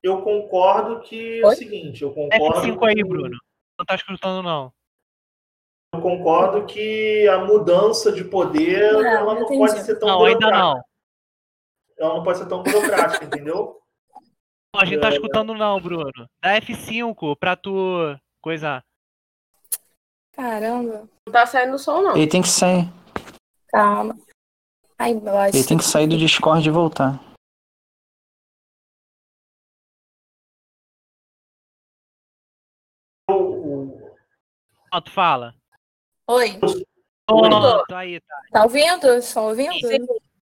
eu 0.04 0.22
concordo 0.22 1.02
que 1.02 1.42
é 1.42 1.46
o 1.48 1.52
seguinte, 1.52 2.04
eu 2.04 2.14
concordo. 2.14 2.62
F5 2.62 2.86
aí, 2.86 3.04
Bruno. 3.04 3.36
Não 3.80 3.86
tá 3.86 3.96
escutando, 3.96 4.44
não. 4.44 4.72
Eu 5.94 6.02
concordo 6.02 6.66
que 6.66 7.28
a 7.28 7.40
mudança 7.46 8.12
de 8.12 8.24
poder 8.24 8.94
Não, 8.94 9.06
ela 9.06 9.34
não 9.36 9.42
entendi. 9.44 9.58
pode 9.60 9.80
ser 9.84 9.96
tão 10.00 10.08
Não, 10.10 10.26
ainda 10.26 10.52
não. 10.52 10.82
Ela 11.98 12.14
não 12.16 12.24
pode 12.24 12.38
ser 12.38 12.46
tão 12.48 12.62
burocrática, 12.62 13.26
entendeu? 13.42 13.80
A 14.76 14.86
gente 14.86 15.00
tá 15.00 15.10
É. 15.10 15.14
escutando, 15.14 15.56
não, 15.56 15.80
Bruno. 15.82 16.12
Dá 16.44 16.56
F5 16.62 17.36
pra 17.40 17.56
tu 17.56 18.16
coisa. 18.48 18.82
Caramba. 20.32 21.10
Não 21.28 21.34
tá 21.34 21.46
saindo 21.46 21.78
som, 21.78 22.02
não. 22.02 22.16
Ele 22.16 22.28
tem 22.28 22.42
que 22.42 22.48
sair, 22.48 22.86
Calma. 23.68 24.18
Ai, 24.98 25.12
ele 25.54 25.68
tem 25.68 25.78
que 25.78 25.84
sair 25.84 26.08
do 26.08 26.18
Discord 26.18 26.66
e 26.66 26.72
voltar. 26.72 27.20
O- 33.30 33.34
o- 33.34 34.16
Ó, 34.94 35.02
tu 35.02 35.12
fala. 35.12 35.54
Oi, 36.30 36.58
Pronto, 37.28 37.94
aí, 37.96 38.22
tá. 38.22 38.42
tá 38.54 38.64
ouvindo? 38.64 39.08
Estão 39.16 39.48
ouvindo? 39.50 39.74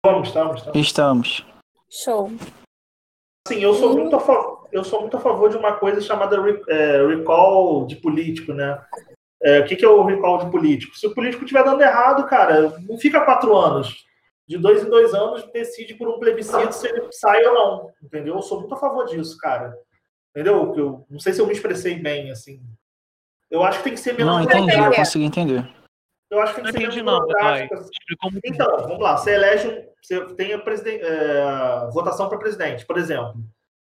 Vamos, 0.06 0.28
estamos, 0.28 0.58
estamos. 0.60 0.76
Estamos. 0.76 1.46
Show. 1.90 2.30
Assim, 3.46 3.58
eu 3.60 3.74
sou 3.74 3.94
muito 3.94 4.14
a 4.14 4.20
favor, 4.20 4.57
eu 4.72 4.84
sou 4.84 5.00
muito 5.00 5.16
a 5.16 5.20
favor 5.20 5.48
de 5.50 5.56
uma 5.56 5.72
coisa 5.74 6.00
chamada 6.00 6.36
é, 6.68 7.06
recall 7.06 7.86
de 7.86 7.96
político, 7.96 8.52
né? 8.52 8.80
É, 9.42 9.60
o 9.60 9.64
que, 9.64 9.76
que 9.76 9.84
é 9.84 9.88
o 9.88 10.04
recall 10.04 10.38
de 10.38 10.50
político? 10.50 10.96
Se 10.96 11.06
o 11.06 11.14
político 11.14 11.44
estiver 11.44 11.64
dando 11.64 11.80
errado, 11.80 12.26
cara, 12.26 12.78
não 12.80 12.98
fica 12.98 13.24
quatro 13.24 13.56
anos. 13.56 14.04
De 14.46 14.56
dois 14.56 14.82
em 14.82 14.88
dois 14.88 15.12
anos, 15.14 15.44
decide 15.52 15.94
por 15.94 16.08
um 16.08 16.18
plebiscito 16.18 16.72
se 16.72 16.88
ele 16.88 17.06
sai 17.12 17.44
ou 17.46 17.54
não. 17.54 17.90
Entendeu? 18.02 18.34
Eu 18.34 18.42
sou 18.42 18.60
muito 18.60 18.74
a 18.74 18.78
favor 18.78 19.04
disso, 19.04 19.36
cara. 19.38 19.76
Entendeu? 20.30 20.74
Eu 20.76 21.06
não 21.10 21.20
sei 21.20 21.32
se 21.32 21.40
eu 21.40 21.46
me 21.46 21.52
expressei 21.52 21.96
bem, 21.96 22.30
assim. 22.30 22.60
Eu 23.50 23.62
acho 23.62 23.78
que 23.78 23.84
tem 23.84 23.94
que 23.94 24.00
ser 24.00 24.12
menos 24.14 24.26
Não, 24.34 24.42
entendi, 24.42 24.74
eu 24.74 24.92
consegui 24.92 25.24
entender. 25.24 25.68
Eu 26.30 26.40
acho 26.40 26.54
que 26.54 26.60
Não 26.62 26.70
tem 26.72 26.86
que 26.86 26.92
ser 26.92 27.00
entendi, 27.00 27.02
menos 27.02 27.26
não. 27.28 27.82
Explicou 27.90 28.30
muito 28.32 28.44
Então, 28.44 28.76
vamos 28.78 29.00
lá. 29.00 29.16
Você 29.16 29.34
elege 29.34 29.68
um. 29.68 29.88
Você 30.02 30.34
tem 30.34 30.52
a 30.52 30.58
presiden- 30.58 31.00
é, 31.02 31.90
votação 31.92 32.28
para 32.28 32.38
presidente, 32.38 32.86
por 32.86 32.96
exemplo. 32.98 33.34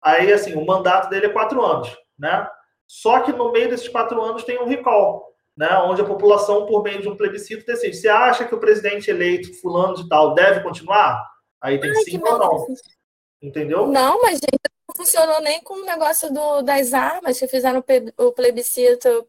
Aí, 0.06 0.32
assim, 0.32 0.54
o 0.54 0.66
mandato 0.66 1.10
dele 1.10 1.26
é 1.26 1.30
quatro 1.30 1.64
anos, 1.66 1.90
né? 2.18 2.48
Só 2.88 3.22
que 3.22 3.32
no 3.34 3.52
meio 3.52 3.68
desses 3.70 3.88
quatro 3.90 4.22
anos 4.22 4.44
tem 4.44 4.60
um 4.62 4.68
recall, 4.68 5.34
né? 5.58 5.68
Onde 5.80 6.02
a 6.02 6.06
população, 6.06 6.68
por 6.68 6.84
meio 6.84 7.02
de 7.02 7.10
um 7.10 7.16
plebiscito, 7.18 7.66
decide. 7.66 7.98
Você 7.98 8.08
acha 8.08 8.46
que 8.46 8.54
o 8.54 8.60
presidente 8.60 9.10
eleito, 9.10 9.60
fulano 9.60 9.96
de 9.96 10.08
tal, 10.08 10.36
deve 10.36 10.62
continuar? 10.62 11.26
Aí 11.60 11.80
tem 11.80 11.90
Ai, 11.90 11.96
sim 12.04 12.22
ou 12.24 12.38
não. 12.38 12.66
Entendeu? 13.42 13.88
Não, 13.88 14.22
mas 14.22 14.34
gente, 14.34 14.60
não 14.88 14.96
funcionou 14.96 15.42
nem 15.42 15.62
com 15.64 15.74
o 15.82 15.86
negócio 15.86 16.32
do, 16.32 16.62
das 16.62 16.94
armas 16.94 17.40
que 17.40 17.48
fizeram 17.48 17.84
o 18.18 18.32
plebiscito 18.32 19.28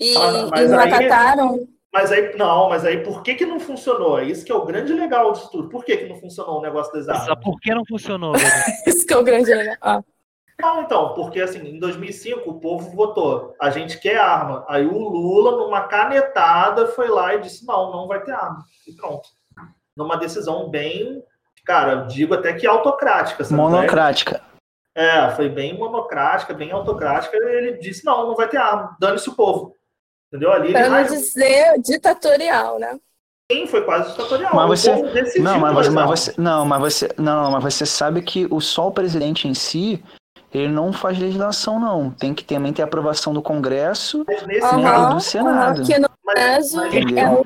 e, 0.00 0.16
Ah, 0.16 0.32
e 0.46 0.50
mas 0.50 0.70
não 0.70 0.78
aí- 0.78 0.92
acataram. 0.92 1.68
Mas 1.92 2.10
aí, 2.10 2.34
não, 2.38 2.70
mas 2.70 2.86
aí 2.86 3.02
por 3.02 3.22
que 3.22 3.34
que 3.34 3.44
não 3.44 3.60
funcionou? 3.60 4.18
É 4.18 4.24
isso 4.24 4.46
que 4.46 4.50
é 4.50 4.54
o 4.54 4.64
grande 4.64 4.94
legal 4.94 5.30
disso 5.32 5.50
tudo. 5.50 5.68
Por 5.68 5.84
que 5.84 5.94
que 5.98 6.06
não 6.06 6.16
funcionou 6.16 6.58
o 6.58 6.62
negócio 6.62 6.90
das 6.94 7.06
armas? 7.06 7.26
Só 7.26 7.36
por 7.36 7.60
que 7.60 7.74
não 7.74 7.84
funcionou? 7.84 8.32
Isso 8.86 9.06
que 9.06 9.12
é 9.12 9.16
o 9.18 9.22
grande 9.22 9.52
legal. 9.52 9.76
Ah, 9.82 10.02
Não, 10.62 10.80
então, 10.82 11.12
porque 11.14 11.40
assim, 11.40 11.58
em 11.58 11.78
2005 11.78 12.48
o 12.48 12.60
povo 12.60 12.90
votou, 12.94 13.54
a 13.60 13.68
gente 13.70 13.98
quer 13.98 14.16
arma. 14.18 14.64
Aí 14.68 14.86
o 14.86 14.96
Lula, 14.96 15.56
numa 15.56 15.82
canetada, 15.82 16.86
foi 16.86 17.08
lá 17.08 17.34
e 17.34 17.40
disse: 17.40 17.66
não, 17.66 17.90
não 17.90 18.06
vai 18.06 18.22
ter 18.22 18.32
arma. 18.32 18.64
E 18.86 18.92
pronto. 18.94 19.28
Numa 19.96 20.16
decisão 20.16 20.70
bem, 20.70 21.22
cara, 21.66 21.96
digo 22.06 22.32
até 22.34 22.52
que 22.52 22.66
autocrática. 22.66 23.44
sabe? 23.44 23.60
Monocrática. 23.60 24.40
É, 24.94 25.30
foi 25.30 25.48
bem 25.48 25.76
monocrática, 25.76 26.54
bem 26.54 26.70
autocrática. 26.70 27.36
Ele 27.36 27.78
disse: 27.78 28.04
não, 28.04 28.28
não 28.28 28.36
vai 28.36 28.48
ter 28.48 28.58
arma, 28.58 28.96
dane-se 29.00 29.28
o 29.28 29.34
povo. 29.34 29.74
Entendeu? 30.28 30.52
Ali 30.52 30.68
ele 30.68 30.72
pra 30.78 30.88
não 30.88 31.02
dizer 31.04 31.78
ditatorial, 31.82 32.78
né? 32.78 32.98
Sim, 33.50 33.66
foi 33.66 33.84
quase 33.84 34.12
ditatorial. 34.12 34.54
Mas 34.54 34.64
O 34.64 34.68
você- 34.68 34.94
povo 34.94 35.12
decidiu 35.12 35.42
Não, 35.44 35.58
mas 35.58 35.74
mas 35.74 35.88
armas. 35.88 36.20
você, 36.20 36.34
não, 36.40 36.64
mas 36.64 36.80
você, 36.80 37.08
não, 37.18 37.50
mas 37.50 37.62
você 37.64 37.84
sabe 37.84 38.22
que 38.22 38.46
o 38.50 38.60
só 38.60 38.88
o 38.88 38.92
presidente 38.92 39.46
em 39.46 39.52
si, 39.52 40.02
ele 40.52 40.68
não 40.68 40.92
faz 40.92 41.18
legislação, 41.18 41.78
não. 41.80 42.10
Tem 42.10 42.34
que 42.34 42.44
também 42.44 42.72
ter 42.72 42.82
aprovação 42.82 43.32
do 43.32 43.42
Congresso. 43.42 44.24
Mas 44.26 44.46
nesse 44.46 44.66
Aham. 44.66 44.82
caso, 44.82 45.14
do 45.14 45.20
Senado. 45.20 45.82
Que 45.84 45.98
no 45.98 46.08
mas, 46.24 46.34
caso 46.38 46.76
mas- 46.76 46.94
é 46.94 47.28
o 47.28 47.44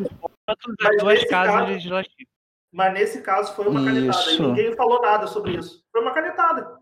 Mas 0.49 0.57
as 0.91 0.97
duas 1.03 1.15
nesse 1.15 1.29
casas 1.29 1.55
caso- 1.55 1.67
legislativas. 1.67 2.27
mas 2.73 2.93
nesse 2.95 3.21
caso 3.23 3.53
foi 3.55 3.67
uma 3.69 3.85
canetada. 3.85 4.01
E 4.07 4.09
Isso. 4.35 4.43
ninguém 4.43 4.73
falou 4.77 5.01
nada 5.01 5.27
sobre 5.27 5.57
isso. 5.57 5.81
Foi 5.93 6.03
uma 6.03 6.13
canetada. 6.13 6.77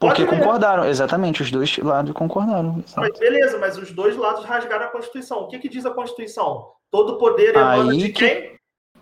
Porque 0.00 0.24
Pode 0.24 0.36
ver. 0.36 0.38
concordaram, 0.42 0.84
exatamente, 0.86 1.40
os 1.42 1.50
dois 1.50 1.78
lados 1.78 2.12
concordaram. 2.12 2.82
Mas 2.96 3.18
beleza, 3.18 3.58
mas 3.58 3.78
os 3.78 3.92
dois 3.92 4.16
lados 4.16 4.44
rasgaram 4.44 4.86
a 4.86 4.88
Constituição. 4.88 5.40
O 5.42 5.48
que, 5.48 5.58
que 5.58 5.68
diz 5.68 5.86
a 5.86 5.90
Constituição? 5.90 6.70
Todo 6.90 7.16
poder 7.18 7.54
emana 7.54 7.92
Aí 7.92 7.98
de 7.98 8.08
que- 8.12 8.28
quem? 8.28 8.54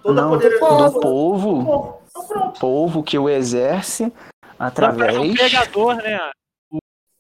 Todo 0.03 0.15
Não, 0.15 0.31
poder 0.31 0.51
do 0.51 0.57
emana 0.57 0.91
Do 0.91 1.01
povo, 1.01 1.65
povo. 1.65 2.03
Então 2.11 2.27
pronto. 2.27 2.61
povo 2.61 3.03
que 3.03 3.19
o 3.19 3.29
exerce 3.29 4.05
Um 4.05 4.13
através. 4.59 5.35
pregador, 5.35 5.95
né? 5.97 6.19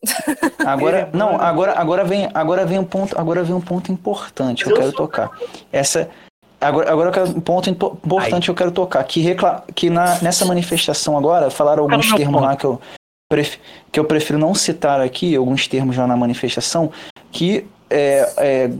Agora, 0.66 1.08
Ele 1.12 1.18
não, 1.18 1.40
agora, 1.40 1.72
agora 1.72 2.04
vem, 2.04 2.28
agora 2.34 2.66
vem 2.66 2.78
um 2.78 2.84
ponto, 2.84 3.18
agora 3.18 3.42
vem 3.42 3.54
um 3.54 3.60
ponto 3.60 3.92
importante 3.92 4.64
que 4.64 4.72
eu 4.72 4.76
quero 4.76 4.92
tocar. 4.92 5.30
Essa, 5.70 6.08
agora, 6.60 6.90
agora 6.90 7.08
eu 7.08 7.12
quero 7.12 7.28
um 7.30 7.40
ponto 7.40 7.70
impo- 7.70 7.98
importante 8.04 8.44
que 8.44 8.50
eu 8.50 8.54
quero 8.54 8.72
tocar. 8.72 9.02
Que 9.04 9.20
recla, 9.20 9.64
que 9.74 9.88
na, 9.90 10.18
nessa 10.20 10.44
manifestação 10.44 11.16
agora 11.16 11.50
falaram 11.50 11.88
é 11.88 11.92
alguns 11.92 12.12
termos 12.12 12.42
lá 12.42 12.56
que 12.56 12.64
eu 12.64 12.80
pref, 13.30 13.58
que 13.90 14.00
eu 14.00 14.04
prefiro 14.04 14.38
não 14.38 14.54
citar 14.54 15.00
aqui, 15.00 15.36
alguns 15.36 15.66
termos 15.68 15.96
lá 15.96 16.06
na 16.06 16.16
manifestação 16.16 16.90
que 17.30 17.66
é, 17.88 18.28
é, 18.38 18.70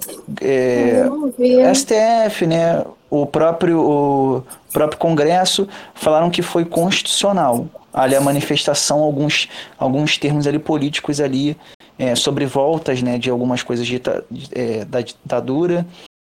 é. 0.40 1.74
STF, 1.74 2.46
né, 2.46 2.84
o 3.20 3.26
próprio, 3.26 3.78
o 3.78 4.42
próprio 4.72 4.98
Congresso 4.98 5.68
falaram 5.94 6.30
que 6.30 6.40
foi 6.40 6.64
constitucional. 6.64 7.66
Ali 7.92 8.16
a 8.16 8.20
manifestação, 8.22 9.00
alguns, 9.02 9.50
alguns 9.78 10.16
termos 10.16 10.46
ali 10.46 10.58
políticos 10.58 11.20
ali 11.20 11.54
é, 11.98 12.14
sobre 12.14 12.46
voltas, 12.46 13.02
né, 13.02 13.18
de 13.18 13.28
algumas 13.28 13.62
coisas 13.62 13.86
dita- 13.86 14.24
é, 14.50 14.86
da 14.86 15.02
ditadura 15.02 15.86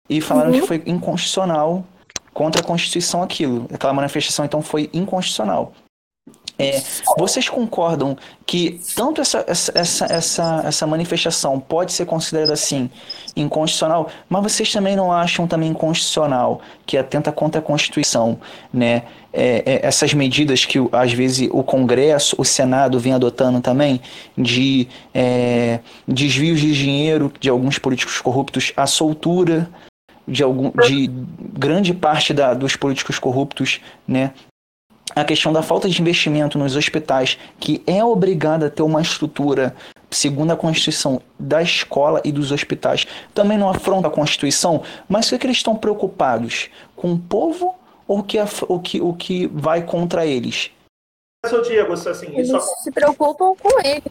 e 0.09 0.19
falaram 0.19 0.51
Uhum. 0.51 0.59
que 0.59 0.67
foi 0.67 0.83
inconstitucional 0.85 1.85
contra 2.33 2.59
a 2.59 2.63
Constituição 2.63 3.23
aquilo. 3.23 3.67
Aquela 3.73 3.93
manifestação 3.93 4.43
então 4.43 4.61
foi 4.61 4.89
inconstitucional. 4.93 5.71
É, 6.57 6.81
vocês 7.17 7.49
concordam 7.49 8.17
que 8.45 8.79
tanto 8.95 9.19
essa, 9.19 9.43
essa, 9.45 10.05
essa, 10.05 10.63
essa, 10.65 10.87
manifestação 10.87 11.59
pode 11.59 11.91
ser 11.91 12.05
considerada 12.05 12.53
assim 12.53 12.89
inconstitucional, 13.35 14.09
mas 14.29 14.43
vocês 14.43 14.71
também 14.71 14.95
não 14.95 15.11
acham 15.11 15.47
também 15.47 15.69
inconstitucional 15.69 16.61
que 16.85 16.97
atenta 16.97 17.31
contra 17.31 17.59
a 17.59 17.63
Constituição, 17.63 18.39
né? 18.73 19.03
É, 19.33 19.63
é, 19.65 19.85
essas 19.85 20.13
medidas 20.13 20.63
que 20.63 20.79
às 20.93 21.11
vezes 21.11 21.49
o 21.51 21.61
Congresso, 21.61 22.37
o 22.39 22.45
Senado 22.45 22.97
vem 22.99 23.11
adotando 23.11 23.59
também 23.59 23.99
de 24.37 24.87
é, 25.13 25.79
desvios 26.07 26.61
de 26.61 26.73
dinheiro 26.73 27.33
de 27.37 27.49
alguns 27.49 27.77
políticos 27.77 28.21
corruptos, 28.21 28.71
a 28.77 28.87
soltura 28.87 29.69
de 30.25 30.41
algum 30.41 30.71
de 30.87 31.07
grande 31.53 31.93
parte 31.93 32.33
da, 32.33 32.53
dos 32.53 32.77
políticos 32.77 33.19
corruptos, 33.19 33.81
né? 34.07 34.31
A 35.15 35.23
questão 35.23 35.53
da 35.53 35.63
falta 35.63 35.87
de 35.87 36.01
investimento 36.01 36.57
nos 36.57 36.75
hospitais, 36.75 37.39
que 37.59 37.81
é 37.87 38.03
obrigada 38.03 38.67
a 38.67 38.69
ter 38.69 38.83
uma 38.83 39.01
estrutura, 39.01 39.75
segundo 40.11 40.51
a 40.51 40.57
Constituição, 40.57 41.21
da 41.39 41.61
escola 41.61 42.21
e 42.25 42.31
dos 42.31 42.51
hospitais, 42.51 43.07
também 43.33 43.57
não 43.57 43.69
afronta 43.69 44.07
a 44.07 44.11
Constituição, 44.11 44.83
mas 45.07 45.31
o 45.31 45.39
que 45.39 45.47
eles 45.47 45.57
estão 45.57 45.75
preocupados? 45.75 46.69
Com 46.95 47.13
o 47.13 47.19
povo 47.19 47.75
ou 48.07 48.21
que, 48.21 48.37
o 48.67 48.79
que, 48.79 49.01
o 49.01 49.13
que 49.13 49.47
vai 49.47 49.83
contra 49.83 50.25
eles? 50.25 50.71
Seu 51.45 51.61
Diego, 51.61 51.93
assim, 51.93 52.27
Eles 52.33 52.49
isso 52.49 52.61
se 52.83 52.91
preocupam 52.91 53.55
com 53.55 53.79
ele. 53.83 54.03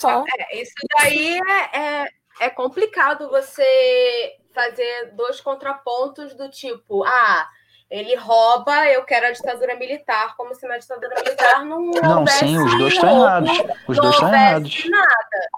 Só. 0.00 0.24
É, 0.38 0.60
isso 0.60 0.74
daí 0.98 1.38
é, 1.38 1.78
é, 1.78 2.06
é 2.40 2.50
complicado 2.50 3.28
você 3.30 4.34
fazer 4.52 5.12
dois 5.14 5.40
contrapontos 5.40 6.34
do 6.34 6.48
tipo, 6.48 7.04
ah, 7.04 7.48
ele 7.90 8.16
rouba, 8.16 8.86
eu 8.88 9.04
quero 9.04 9.26
a 9.26 9.30
ditadura 9.30 9.76
militar, 9.76 10.36
como 10.36 10.54
se 10.54 10.66
na 10.66 10.78
ditadura 10.78 11.14
militar 11.16 11.64
não 11.64 11.80
Não, 12.02 12.18
houvesse 12.20 12.38
sim, 12.40 12.58
os 12.58 12.78
dois 12.78 12.94
estão 12.94 13.20
errados. 13.20 13.50
Os 13.88 13.96
dois 13.96 14.14
estão 14.14 14.34
errados. 14.34 14.84
nada. 14.90 15.48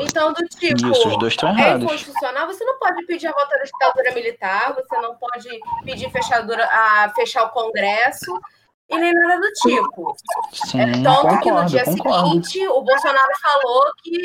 Então, 0.00 0.32
do 0.32 0.46
tipo, 0.46 0.92
Isso, 0.92 1.08
os 1.08 1.18
dois 1.18 1.32
estão 1.32 1.48
é 1.48 1.52
errados. 1.60 1.82
inconstitucional, 1.82 2.46
você 2.46 2.64
não 2.64 2.78
pode 2.78 3.04
pedir 3.06 3.26
a 3.26 3.32
volta 3.32 3.58
da 3.58 3.64
ditadura 3.64 4.14
militar, 4.14 4.72
você 4.72 4.96
não 5.00 5.16
pode 5.16 5.48
pedir 5.84 6.08
fechadura, 6.10 6.64
a 6.64 7.10
fechar 7.16 7.42
o 7.44 7.50
Congresso 7.50 8.32
e 8.90 8.98
nem 8.98 9.12
nada 9.12 9.40
do 9.40 9.50
tipo. 9.52 10.16
Sim, 10.52 10.80
É, 10.80 10.92
tanto 11.02 11.28
que 11.40 11.50
no 11.50 11.56
concordo, 11.56 11.70
dia 11.70 11.84
concordo. 11.84 12.26
seguinte 12.28 12.68
o 12.68 12.82
Bolsonaro 12.82 13.32
falou 13.42 13.84
que 14.02 14.18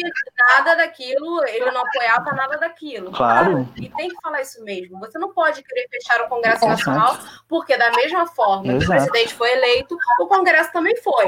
nada 0.55 0.76
daquilo, 0.76 1.43
ele 1.47 1.70
não 1.72 1.82
apoiava 1.82 2.32
nada 2.32 2.57
daquilo. 2.57 3.11
Claro. 3.11 3.68
E 3.76 3.89
tem 3.89 4.09
que 4.09 4.16
falar 4.22 4.41
isso 4.41 4.64
mesmo. 4.64 4.99
Você 4.99 5.18
não 5.20 5.34
pode 5.34 5.61
querer 5.64 5.88
fechar 5.89 6.22
o 6.22 6.30
Congresso 6.30 6.64
Exato. 6.66 6.70
Nacional, 6.89 7.18
porque 7.49 7.76
da 7.78 7.91
mesma 7.91 8.26
forma 8.28 8.64
que 8.64 8.70
o 8.70 8.78
Exato. 8.78 8.91
presidente 8.91 9.34
foi 9.34 9.51
eleito, 9.51 9.97
o 10.20 10.28
Congresso 10.28 10.72
também 10.72 10.95
foi. 11.01 11.28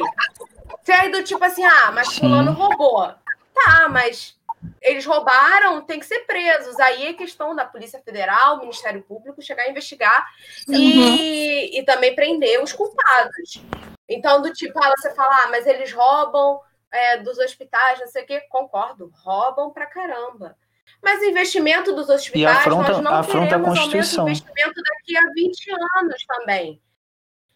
Você 0.84 0.92
aí 0.94 1.12
do 1.12 1.24
tipo 1.24 1.44
assim, 1.44 1.64
ah, 1.66 1.92
mas 1.94 2.18
fulano 2.18 2.52
roubou. 2.54 3.14
Tá, 3.54 3.88
mas 3.90 4.36
eles 4.82 5.06
roubaram, 5.06 5.82
tem 5.82 6.00
que 6.00 6.06
ser 6.06 6.20
presos. 6.26 6.80
Aí 6.80 7.08
é 7.08 7.14
questão 7.14 7.56
da 7.56 7.66
Polícia 7.66 8.00
Federal, 8.02 8.60
Ministério 8.60 9.02
Público, 9.04 9.42
chegar 9.42 9.64
a 9.64 9.70
investigar 9.70 10.28
e, 10.70 11.80
e 11.80 11.84
também 11.84 12.16
prender 12.16 12.62
os 12.62 12.72
culpados. 12.74 13.62
Então, 14.08 14.42
do 14.42 14.54
tipo, 14.54 14.78
ah, 14.84 14.94
você 14.98 15.14
fala, 15.16 15.36
ah, 15.44 15.48
mas 15.50 15.66
eles 15.66 15.92
roubam 15.92 16.60
é, 16.92 17.18
dos 17.18 17.38
hospitais, 17.40 18.00
não 18.00 18.08
sei 18.08 18.24
o 18.24 18.26
quê. 18.26 18.42
Concordo, 18.50 19.12
roubam 19.24 19.72
pra 19.72 19.86
caramba. 19.86 20.56
Mas 21.02 21.20
o 21.22 21.26
investimento 21.26 21.94
dos 21.94 22.10
hospitais, 22.10 22.58
afronta- 22.60 22.92
nós 22.94 23.02
não 23.02 23.14
afronta 23.16 23.56
a 23.56 23.60
teremos 23.60 23.68
Constituição. 23.80 24.22
aumento 24.24 24.44
de 24.44 24.52
investimento 24.52 24.82
daqui 24.84 25.18
a 25.18 25.32
20 25.34 25.72
anos 25.98 26.26
também. 26.28 26.82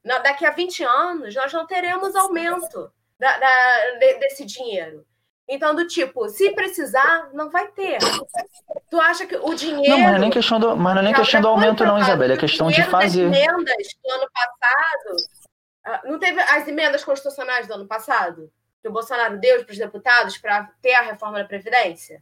Daqui 0.03 0.45
a 0.45 0.51
20 0.51 0.83
anos, 0.83 1.35
nós 1.35 1.53
não 1.53 1.67
teremos 1.67 2.15
aumento 2.15 2.91
da- 3.19 3.37
da- 3.37 3.91
de- 3.99 4.13
desse 4.19 4.45
dinheiro. 4.45 5.05
Então, 5.51 5.73
do 5.73 5.87
tipo, 5.87 6.29
se 6.29 6.51
precisar, 6.51 7.29
não 7.33 7.49
vai 7.49 7.67
ter. 7.69 7.97
Tu 8.91 9.01
acha 9.01 9.25
que 9.25 9.35
o 9.35 9.53
dinheiro. 9.55 9.89
Não, 9.89 9.97
mas 9.99 10.09
não 10.11 10.15
é 10.17 10.19
nem 10.19 10.29
questão 10.29 10.59
do, 10.59 10.77
mas 10.77 10.93
não 10.93 11.01
é 11.01 11.05
nem 11.05 11.13
questão 11.13 11.41
do 11.41 11.47
aumento, 11.47 11.83
não, 11.83 11.97
Isabela. 11.99 12.33
É 12.33 12.37
questão 12.37 12.67
de 12.69 12.83
fazer. 12.83 13.23
emendas 13.23 13.87
do 14.03 14.11
ano 14.11 14.29
passado. 14.31 15.15
ah, 15.85 16.01
Não 16.05 16.19
teve 16.19 16.39
as 16.39 16.67
emendas 16.67 17.03
constitucionais 17.03 17.67
do 17.67 17.73
ano 17.73 17.87
passado? 17.87 18.51
Que 18.81 18.87
o 18.87 18.91
Bolsonaro 18.91 19.39
deu 19.39 19.63
para 19.65 19.71
os 19.71 19.77
deputados 19.77 20.37
para 20.37 20.69
ter 20.81 20.93
a 20.93 21.01
reforma 21.01 21.39
da 21.39 21.45
Previdência? 21.45 22.21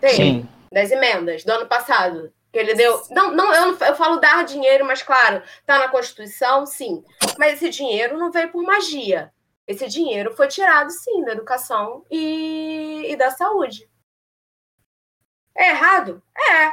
Tem. 0.00 0.14
Sim, 0.14 0.48
Das 0.72 0.90
emendas 0.90 1.44
do 1.44 1.52
ano 1.52 1.66
passado. 1.66 2.32
Que 2.52 2.58
ele 2.58 2.74
deu. 2.74 3.02
Não, 3.10 3.32
não, 3.32 3.52
eu, 3.54 3.72
não- 3.72 3.86
eu 3.86 3.94
falo 3.94 4.16
dar 4.18 4.44
dinheiro, 4.44 4.84
mas 4.84 5.02
claro, 5.02 5.42
tá 5.66 5.78
na 5.78 5.88
Constituição, 5.88 6.64
sim. 6.64 7.04
Mas 7.38 7.54
esse 7.54 7.68
dinheiro 7.68 8.16
não 8.16 8.32
veio 8.32 8.50
por 8.50 8.62
magia. 8.62 9.30
Esse 9.66 9.88
dinheiro 9.88 10.34
foi 10.36 10.46
tirado, 10.48 10.90
sim, 10.90 11.24
da 11.24 11.32
educação 11.32 12.04
e, 12.10 13.06
e 13.10 13.16
da 13.16 13.30
saúde. 13.30 13.88
É 15.54 15.70
errado? 15.70 16.22
É. 16.36 16.72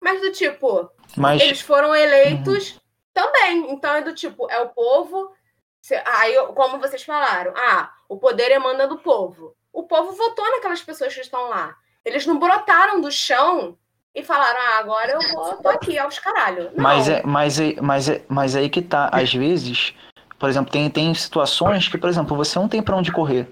Mas 0.00 0.20
do 0.20 0.32
tipo, 0.32 0.90
mas 1.16 1.40
eles 1.40 1.60
foram 1.60 1.94
eleitos 1.94 2.80
também. 3.14 3.70
Então 3.72 3.94
é 3.94 4.02
do 4.02 4.14
tipo, 4.14 4.50
é 4.50 4.58
o 4.60 4.70
povo. 4.70 5.32
se- 5.80 6.02
Aí, 6.04 6.34
como 6.54 6.78
vocês 6.80 7.02
falaram, 7.04 7.52
ah, 7.56 7.92
o 8.08 8.16
poder 8.18 8.50
emana 8.50 8.86
do 8.88 8.98
povo. 8.98 9.54
O 9.72 9.84
povo 9.84 10.12
votou 10.12 10.44
naquelas 10.50 10.82
pessoas 10.82 11.14
que 11.14 11.20
estão 11.20 11.48
lá. 11.48 11.76
Eles 12.04 12.26
não 12.26 12.38
brotaram 12.38 13.00
do 13.00 13.10
chão 13.12 13.78
e 14.14 14.24
falaram, 14.24 14.60
ah, 14.60 14.78
agora 14.78 15.12
eu 15.12 15.20
vou, 15.32 15.56
tô 15.62 15.68
aqui 15.68 15.96
aos 15.98 16.18
caralho. 16.18 16.72
Não. 16.74 16.82
Mas 16.82 17.08
é, 17.08 17.22
mas 17.22 17.60
é, 17.60 17.74
mas 17.80 18.08
é, 18.08 18.24
mas 18.28 18.56
aí 18.56 18.68
que 18.68 18.82
tá. 18.82 19.08
Às 19.12 19.32
vezes, 19.32 19.94
por 20.42 20.50
exemplo, 20.50 20.72
tem, 20.72 20.90
tem 20.90 21.14
situações 21.14 21.86
que, 21.86 21.96
por 21.96 22.10
exemplo, 22.10 22.36
você 22.36 22.58
não 22.58 22.68
tem 22.68 22.82
pra 22.82 22.96
onde 22.96 23.12
correr. 23.12 23.48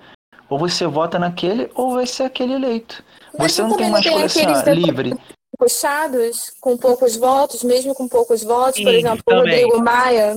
Ou 0.48 0.58
você 0.58 0.88
vota 0.88 1.20
naquele, 1.20 1.70
ou 1.76 1.94
vai 1.94 2.04
ser 2.04 2.24
aquele 2.24 2.54
eleito. 2.54 3.04
Mas 3.38 3.52
Você 3.52 3.62
não 3.62 3.76
tem 3.76 3.88
mais 3.88 4.02
tem 4.02 4.12
coisa 4.12 4.26
assim, 4.26 4.44
ó, 4.44 4.72
livre. 4.72 5.16
puxados, 5.56 6.50
com 6.60 6.76
poucos 6.76 7.14
votos, 7.14 7.62
mesmo 7.62 7.94
com 7.94 8.08
poucos 8.08 8.42
votos. 8.42 8.82
Por 8.82 8.90
Sim, 8.90 8.98
exemplo, 8.98 9.22
o. 9.24 9.32
Rodrigo 9.36 9.80
Maia. 9.80 10.34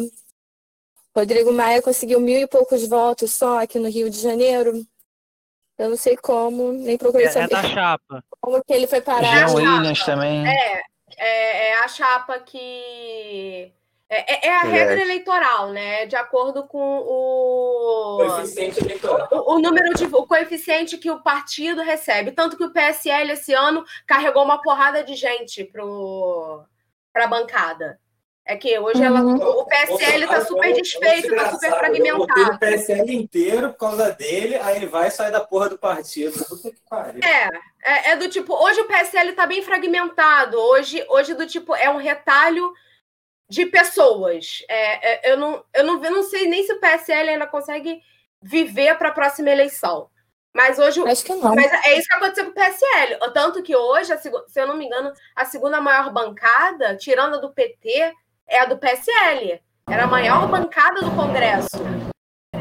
Rodrigo 1.17 1.51
Maia 1.51 1.81
conseguiu 1.81 2.19
mil 2.19 2.39
e 2.41 2.45
poucos 2.45 2.87
votos 2.87 3.31
só 3.31 3.63
aqui 3.63 3.79
no 3.79 3.89
Rio 3.89 4.07
de 4.07 4.19
Janeiro. 4.21 4.85
Eu 5.79 5.89
não 5.89 5.97
sei 5.97 6.15
como, 6.15 6.71
nem 6.71 6.99
procurei 6.99 7.25
É, 7.25 7.29
é 7.29 7.31
saber 7.31 7.49
da 7.49 7.63
chapa. 7.63 8.23
como 8.39 8.63
que 8.63 8.71
ele 8.73 8.85
foi 8.85 9.01
parar. 9.01 9.23
Jean 9.23 9.47
chapa. 9.47 9.59
Williams 9.59 10.05
também. 10.05 10.47
É, 10.47 10.81
é, 11.17 11.69
é 11.69 11.79
a 11.83 11.87
chapa 11.87 12.37
que. 12.41 13.73
É, 14.13 14.35
é- 14.35 14.47
é 14.49 14.55
a 14.55 14.61
regra 14.61 14.99
é. 14.99 15.01
eleitoral, 15.01 15.71
né? 15.71 16.05
De 16.05 16.15
acordo 16.15 16.67
com 16.67 16.99
o. 16.99 18.17
Coeficiente 18.17 18.79
eleitoral. 18.83 19.27
O, 19.31 19.55
o 19.55 19.59
número 19.59 19.93
de 19.95 20.05
o 20.05 20.27
coeficiente 20.27 20.97
que 20.97 21.09
o 21.09 21.21
partido 21.21 21.81
recebe. 21.81 22.31
Tanto 22.31 22.55
que 22.57 22.63
o 22.63 22.71
PSL 22.71 23.31
esse 23.31 23.53
ano 23.53 23.83
carregou 24.05 24.43
uma 24.43 24.61
porrada 24.61 25.03
de 25.03 25.15
gente 25.15 25.63
pro, 25.63 26.63
pra 27.11 27.27
bancada. 27.27 27.99
É 28.45 28.57
que 28.57 28.77
hoje 28.77 29.01
ela, 29.01 29.21
Uhum. 29.21 29.35
o 29.37 29.65
PSL 29.65 30.27
tá 30.27 30.43
super 30.43 30.73
desfeito, 30.73 31.33
tá 31.33 31.49
super 31.51 31.65
Eu 31.65 32.17
botei 32.17 32.43
o 32.43 32.47
fragmentado. 32.47 32.59
PSL 32.59 33.15
inteiro 33.15 33.69
por 33.69 33.77
causa 33.77 34.11
dele, 34.11 34.55
aí 34.57 34.75
ele 34.75 34.85
vai 34.85 35.07
e 35.07 35.11
sai 35.11 35.31
da 35.31 35.39
porra 35.39 35.69
do 35.69 35.77
partido. 35.77 36.43
Puta 36.45 36.69
que 36.69 36.81
pariu. 36.89 37.21
É, 37.23 37.49
é, 37.81 38.09
é 38.11 38.15
do 38.17 38.27
tipo, 38.29 38.53
hoje 38.53 38.81
o 38.81 38.85
PSL 38.85 39.31
tá 39.31 39.47
bem 39.47 39.61
fragmentado. 39.61 40.59
Hoje, 40.59 41.05
hoje 41.07 41.33
do 41.33 41.47
tipo, 41.47 41.73
é 41.73 41.89
um 41.89 41.95
retalho 41.95 42.73
de 43.53 43.67
pessoas. 43.67 44.63
É, 44.67 45.29
é, 45.29 45.31
eu, 45.31 45.37
não, 45.37 45.63
eu, 45.73 45.83
não, 45.83 46.03
eu 46.03 46.11
não 46.11 46.23
sei 46.23 46.47
nem 46.47 46.65
se 46.65 46.73
o 46.73 46.79
PSL 46.79 47.29
ainda 47.29 47.45
consegue 47.45 48.01
viver 48.41 48.97
para 48.97 49.09
a 49.09 49.13
próxima 49.13 49.51
eleição. 49.51 50.09
Mas 50.51 50.77
hoje, 50.79 51.01
Acho 51.07 51.23
que 51.23 51.33
não. 51.35 51.55
Mas 51.55 51.71
é 51.85 51.97
isso 51.97 52.07
que 52.07 52.13
aconteceu 52.13 52.45
com 52.45 52.51
o 52.51 52.53
PSL. 52.53 53.17
Tanto 53.33 53.63
que 53.63 53.75
hoje, 53.75 54.11
se 54.17 54.59
eu 54.59 54.67
não 54.67 54.75
me 54.75 54.85
engano, 54.85 55.11
a 55.35 55.45
segunda 55.45 55.79
maior 55.79 56.11
bancada, 56.11 56.95
tirando 56.95 57.35
a 57.35 57.39
do 57.39 57.53
PT, 57.53 58.13
é 58.47 58.59
a 58.59 58.65
do 58.65 58.77
PSL. 58.77 59.61
Era 59.89 60.03
a 60.03 60.07
maior 60.07 60.47
bancada 60.47 61.01
do 61.01 61.11
Congresso. 61.11 61.77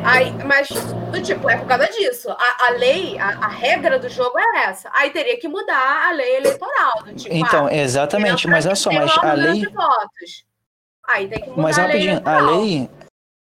Aí, 0.05 0.33
mas, 0.45 0.69
do 0.69 1.23
tipo, 1.23 1.49
é 1.49 1.57
por 1.57 1.67
causa 1.67 1.87
disso. 1.87 2.31
A, 2.31 2.67
a 2.67 2.71
lei, 2.71 3.19
a, 3.19 3.29
a 3.29 3.49
regra 3.49 3.99
do 3.99 4.09
jogo 4.09 4.39
é 4.39 4.65
essa. 4.65 4.91
Aí 4.93 5.11
teria 5.11 5.39
que 5.39 5.47
mudar 5.47 6.09
a 6.09 6.13
lei 6.13 6.37
eleitoral. 6.37 7.05
Do 7.05 7.15
tipo, 7.15 7.35
Então, 7.35 7.67
ah, 7.67 7.75
exatamente, 7.75 8.49
mas 8.49 8.67
olha 8.67 8.75
só, 8.75 8.91
mas 8.91 9.17
a 9.19 9.33
lei. 9.35 9.61
de 9.61 9.69
votos. 9.69 10.52
Aí 11.09 11.29
tem 11.29 11.41
que 11.41 11.51
mudar 11.51 11.63
Mas 11.63 11.79
a 11.79 11.87
lei 11.87 12.07
rapidinho, 12.09 12.29
a 12.29 12.41
lei. 12.41 12.91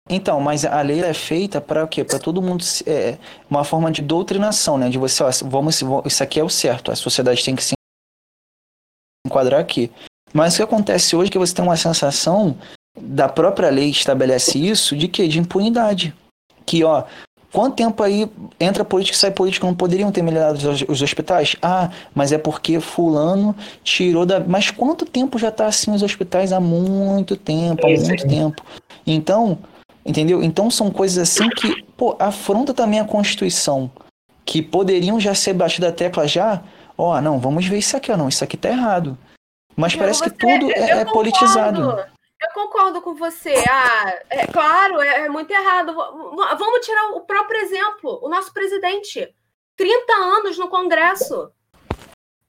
Então, 0.08 0.40
mas 0.40 0.64
a 0.64 0.80
lei 0.82 1.02
é 1.02 1.14
feita 1.14 1.60
para 1.60 1.84
o 1.84 1.88
quê? 1.88 2.04
Para 2.04 2.18
todo 2.18 2.42
mundo. 2.42 2.64
É, 2.86 3.18
uma 3.50 3.64
forma 3.64 3.90
de 3.90 4.02
doutrinação, 4.02 4.78
né? 4.78 4.88
De 4.88 4.98
você, 4.98 5.22
ó, 5.22 5.30
vamos, 5.44 5.82
isso 6.04 6.22
aqui 6.22 6.38
é 6.38 6.44
o 6.44 6.48
certo, 6.48 6.92
a 6.92 6.96
sociedade 6.96 7.44
tem 7.44 7.56
que 7.56 7.64
se 7.64 7.74
enquadrar 9.26 9.60
aqui. 9.60 9.90
Mas 10.32 10.54
o 10.54 10.56
que 10.58 10.62
acontece 10.62 11.16
hoje 11.16 11.28
é 11.28 11.32
que 11.32 11.38
você 11.38 11.54
tem 11.54 11.64
uma 11.64 11.76
sensação 11.76 12.56
da 12.98 13.28
própria 13.28 13.70
lei 13.70 13.90
estabelece 13.90 14.58
isso, 14.58 14.96
de 14.96 15.08
quê? 15.08 15.26
De 15.26 15.38
impunidade. 15.38 16.14
Que, 16.64 16.84
ó, 16.84 17.04
quanto 17.52 17.76
tempo 17.76 18.02
aí 18.02 18.30
entra 18.58 18.84
político 18.84 19.16
e 19.16 19.18
sai 19.18 19.30
político, 19.30 19.66
não 19.66 19.74
poderiam 19.74 20.12
ter 20.12 20.22
melhorado 20.22 20.58
os, 20.70 20.82
os 20.82 21.02
hospitais? 21.02 21.56
Ah, 21.62 21.90
mas 22.14 22.32
é 22.32 22.38
porque 22.38 22.80
fulano 22.80 23.54
tirou 23.82 24.26
da... 24.26 24.40
Mas 24.40 24.70
quanto 24.70 25.04
tempo 25.04 25.38
já 25.38 25.50
tá 25.50 25.66
assim 25.66 25.92
os 25.92 26.02
hospitais? 26.02 26.52
Há 26.52 26.60
muito 26.60 27.36
tempo, 27.36 27.86
há 27.86 27.90
muito 27.90 28.26
tempo. 28.26 28.62
Então, 29.06 29.58
entendeu? 30.04 30.42
Então 30.42 30.70
são 30.70 30.90
coisas 30.90 31.18
assim 31.18 31.48
que, 31.50 31.82
pô, 31.96 32.16
afronta 32.18 32.74
também 32.74 33.00
a 33.00 33.04
Constituição, 33.04 33.90
que 34.44 34.62
poderiam 34.62 35.18
já 35.20 35.34
ser 35.34 35.52
batida 35.52 35.88
a 35.88 35.92
tecla 35.92 36.26
já, 36.26 36.62
ó, 36.96 37.20
não, 37.20 37.38
vamos 37.38 37.66
ver 37.66 37.78
isso 37.78 37.96
aqui, 37.96 38.10
ó, 38.10 38.16
não, 38.16 38.28
isso 38.28 38.42
aqui 38.42 38.56
tá 38.56 38.68
errado. 38.68 39.16
Mas 39.76 39.92
Diego, 39.92 40.04
parece 40.04 40.22
que 40.22 40.30
tudo 40.30 40.70
eu 40.70 40.84
é, 40.84 40.90
é 41.00 41.04
concordo. 41.04 42.15
Eu 42.40 42.50
concordo 42.52 43.00
com 43.00 43.14
você. 43.14 43.54
Ah, 43.68 44.18
é 44.28 44.46
claro, 44.46 45.00
é, 45.00 45.26
é 45.26 45.28
muito 45.28 45.50
errado. 45.50 45.94
Vamos 45.94 46.84
tirar 46.84 47.12
o 47.12 47.22
próprio 47.22 47.60
exemplo. 47.60 48.20
O 48.22 48.28
nosso 48.28 48.52
presidente, 48.52 49.34
30 49.76 50.12
anos 50.12 50.58
no 50.58 50.68
Congresso. 50.68 51.50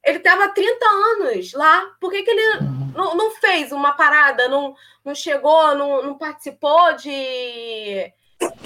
Ele 0.04 0.18
estava 0.18 0.50
30 0.50 0.86
anos 0.86 1.54
lá. 1.54 1.86
Por 2.00 2.12
que, 2.12 2.24
que 2.24 2.32
ele 2.32 2.60
não, 2.96 3.16
não 3.16 3.32
fez 3.32 3.72
uma 3.72 3.94
parada? 3.94 4.48
Não, 4.48 4.76
não 5.04 5.16
chegou, 5.16 5.76
não, 5.76 6.04
não 6.04 6.18
participou 6.18 6.94
de, 6.94 8.12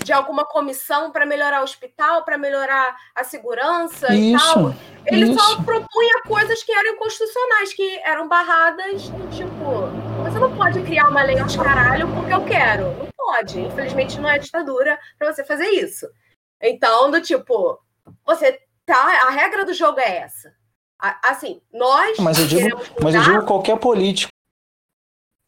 de 0.03 0.13
alguma 0.13 0.45
comissão 0.45 1.11
para 1.11 1.26
melhorar 1.26 1.61
o 1.61 1.63
hospital, 1.63 2.24
para 2.24 2.38
melhorar 2.38 2.95
a 3.15 3.24
segurança 3.24 4.13
e 4.13 4.36
tal? 4.38 4.69
Isso, 4.69 4.76
Ele 5.05 5.34
só 5.34 5.53
isso. 5.53 5.63
propunha 5.63 6.22
coisas 6.28 6.61
que 6.63 6.72
eram 6.72 6.93
inconstitucionais, 6.93 7.74
que 7.74 7.99
eram 8.03 8.28
barradas 8.28 9.09
do 9.09 9.30
tipo. 9.30 10.11
Você 10.24 10.39
não 10.39 10.55
pode 10.55 10.82
criar 10.84 11.09
uma 11.09 11.24
lei 11.24 11.39
aos 11.39 11.55
caralho 11.55 12.07
porque 12.13 12.34
eu 12.34 12.45
quero. 12.45 12.84
Não 12.97 13.07
pode. 13.17 13.59
Infelizmente 13.59 14.19
não 14.19 14.30
é 14.30 14.38
ditadura 14.38 14.99
para 15.17 15.34
você 15.34 15.43
fazer 15.43 15.67
isso. 15.67 16.07
Então, 16.61 17.09
do 17.09 17.19
tipo, 17.22 17.80
você 18.26 18.59
tá. 18.86 19.28
A 19.28 19.32
regra 19.32 19.65
do 19.65 19.74
jogo 19.74 19.99
é 19.99 20.17
essa. 20.17 20.53
Assim, 20.99 21.61
nós. 21.74 22.19
Mas 22.19 22.38
eu 22.38 22.45
digo, 22.45 22.80
mas 23.01 23.15
eu 23.15 23.22
digo 23.24 23.45
qualquer 23.45 23.78
político, 23.80 24.31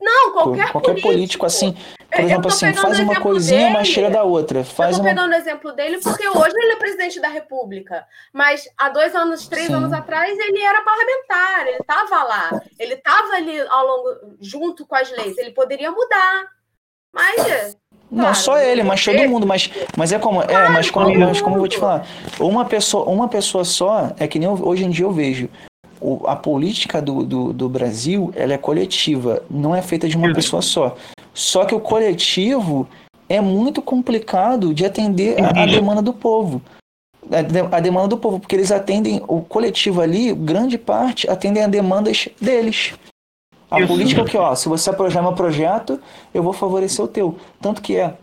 Não, 0.04 0.34
qualquer, 0.34 0.72
qualquer 0.72 1.02
político 1.02 1.46
assim, 1.46 1.72
por 1.72 1.80
Eu- 2.12 2.20
eu 2.20 2.26
exemplo 2.26 2.42
tô 2.44 2.48
assim, 2.50 2.74
faz 2.74 3.00
uma 3.00 3.16
coisinha, 3.22 3.70
mas 3.70 3.84
dele. 3.84 3.94
tira 3.94 4.10
da 4.10 4.24
outra, 4.24 4.60
Eu 4.60 4.64
faz 4.66 4.96
tô 4.98 5.02
uma 5.02 5.10
pegando 5.10 5.32
o 5.32 5.36
exemplo 5.36 5.72
dele 5.72 6.00
porque 6.00 6.28
hoje 6.28 6.54
ele 6.56 6.74
é 6.74 6.76
presidente 6.76 7.20
da 7.22 7.30
República. 7.30 8.06
Mas 8.34 8.68
há 8.78 8.90
dois 8.90 9.16
anos, 9.16 9.48
três 9.48 9.68
Sim. 9.68 9.76
anos 9.76 9.94
atrás, 9.94 10.38
ele 10.38 10.62
era 10.62 10.82
parlamentar, 10.82 11.68
ele 11.68 11.78
estava 11.78 12.24
lá. 12.24 12.62
Ele 12.78 12.96
estava 12.96 13.34
ali 13.34 13.60
ao 13.62 13.88
longo, 13.88 14.36
junto 14.42 14.86
com 14.86 14.96
as 14.96 15.10
leis. 15.12 15.38
Ele 15.38 15.52
poderia 15.52 15.90
mudar. 15.90 16.48
Mas. 17.14 17.48
é, 17.48 17.72
Não 18.12 18.26
claro, 18.26 18.36
só 18.36 18.58
ele, 18.60 18.84
mas 18.84 19.04
todo 19.04 19.28
mundo, 19.30 19.48
mas, 19.48 19.70
mas 19.98 20.12
é 20.12 20.20
como, 20.20 20.42
é, 20.44 20.70
mas 20.70 20.92
como, 20.92 21.18
mas 21.18 21.42
como 21.42 21.56
eu 21.56 21.60
vou 21.60 21.68
te 21.68 21.78
falar, 21.80 22.06
uma 22.40 22.66
pessoa, 22.66 23.06
uma 23.10 23.28
pessoa 23.30 23.64
só, 23.64 24.12
é 24.20 24.28
que 24.28 24.38
nem 24.38 24.48
eu- 24.50 24.68
hoje 24.68 24.84
em 24.84 24.90
dia 24.90 25.06
eu 25.06 25.12
vejo, 25.12 25.50
o- 26.04 26.28
a 26.28 26.36
política 26.36 27.02
do, 27.02 27.24
do, 27.24 27.54
do 27.54 27.70
Brasil, 27.70 28.32
ela 28.36 28.54
é 28.54 28.58
coletiva, 28.58 29.42
não 29.50 29.74
é 29.76 29.82
feita 29.82 30.08
de 30.08 30.18
uma 30.18 30.34
pessoa 30.34 30.62
só. 30.62 30.96
Só 31.34 31.66
que 31.66 31.74
o 31.74 31.80
coletivo 31.80 32.88
é 33.30 33.40
muito 33.42 33.82
complicado 33.82 34.74
de 34.74 34.86
atender 34.86 35.42
a, 35.44 35.64
a 35.64 35.66
demanda 35.66 36.02
do 36.02 36.14
povo. 36.14 36.62
A, 37.32 37.42
de- 37.42 37.60
a 37.76 37.80
demanda 37.80 38.10
do 38.10 38.18
povo, 38.18 38.40
porque 38.40 38.56
eles 38.56 38.72
atendem, 38.72 39.22
o 39.28 39.42
coletivo 39.42 40.02
ali, 40.02 40.34
grande 40.34 40.78
parte, 40.78 41.30
atendem 41.30 41.64
a 41.64 41.68
demandas 41.68 42.28
deles. 42.40 42.94
A 43.72 43.80
Isso. 43.80 43.88
política 43.88 44.22
é 44.22 44.24
o 44.24 44.28
que, 44.28 44.38
ó, 44.38 44.54
se 44.54 44.70
você 44.70 44.90
aprovar 44.90 45.22
meu 45.24 45.34
projeto, 45.34 46.00
eu 46.34 46.44
vou 46.44 46.54
favorecer 46.54 47.04
o 47.04 47.08
teu. 47.08 47.38
Tanto 47.60 47.82
que 47.82 47.96
é, 47.96 48.14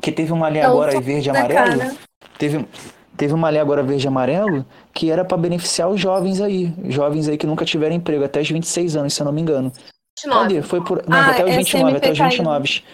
que 0.00 0.12
teve 0.12 0.32
uma 0.32 0.46
lei 0.48 0.62
É 0.62 0.66
agora 0.66 0.92
aí 0.92 1.00
verde 1.00 1.28
e 1.28 1.30
amarelo, 1.30 1.78
cara. 1.80 1.96
teve, 2.38 2.64
teve 3.16 3.32
uma 3.32 3.48
lei 3.50 3.60
agora 3.60 3.82
verde 3.82 4.06
e 4.06 4.08
amarelo, 4.08 4.64
que 4.92 5.10
era 5.10 5.24
para 5.24 5.36
beneficiar 5.36 5.88
os 5.88 6.00
jovens 6.00 6.40
aí, 6.40 6.72
jovens 6.88 7.28
aí 7.28 7.36
que 7.38 7.46
nunca 7.46 7.64
tiveram 7.64 7.94
emprego, 7.94 8.24
até 8.24 8.40
os 8.40 8.50
26 8.50 8.96
anos, 8.96 9.14
se 9.14 9.20
eu 9.20 9.24
não 9.24 9.32
me 9.32 9.40
engano. 9.40 9.72
29. 10.24 10.42
Cadê? 10.42 10.62
Foi 10.62 10.84
por, 10.84 11.08
não, 11.08 11.18
Ah, 11.18 11.30
até 11.30 11.44
os 11.44 11.50
essa 11.50 11.58
29, 11.58 11.96
até 11.96 12.10
os 12.12 12.18
MP 12.18 12.36
29. 12.36 12.84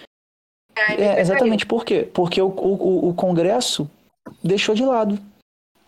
É, 0.76 0.94
É, 1.02 1.20
exatamente, 1.20 1.66
por 1.66 1.84
quê? 1.84 2.08
Porque 2.12 2.40
o, 2.40 2.46
o, 2.48 3.08
o 3.10 3.14
Congresso 3.14 3.90
deixou 4.42 4.74
de 4.74 4.84
lado. 4.84 5.18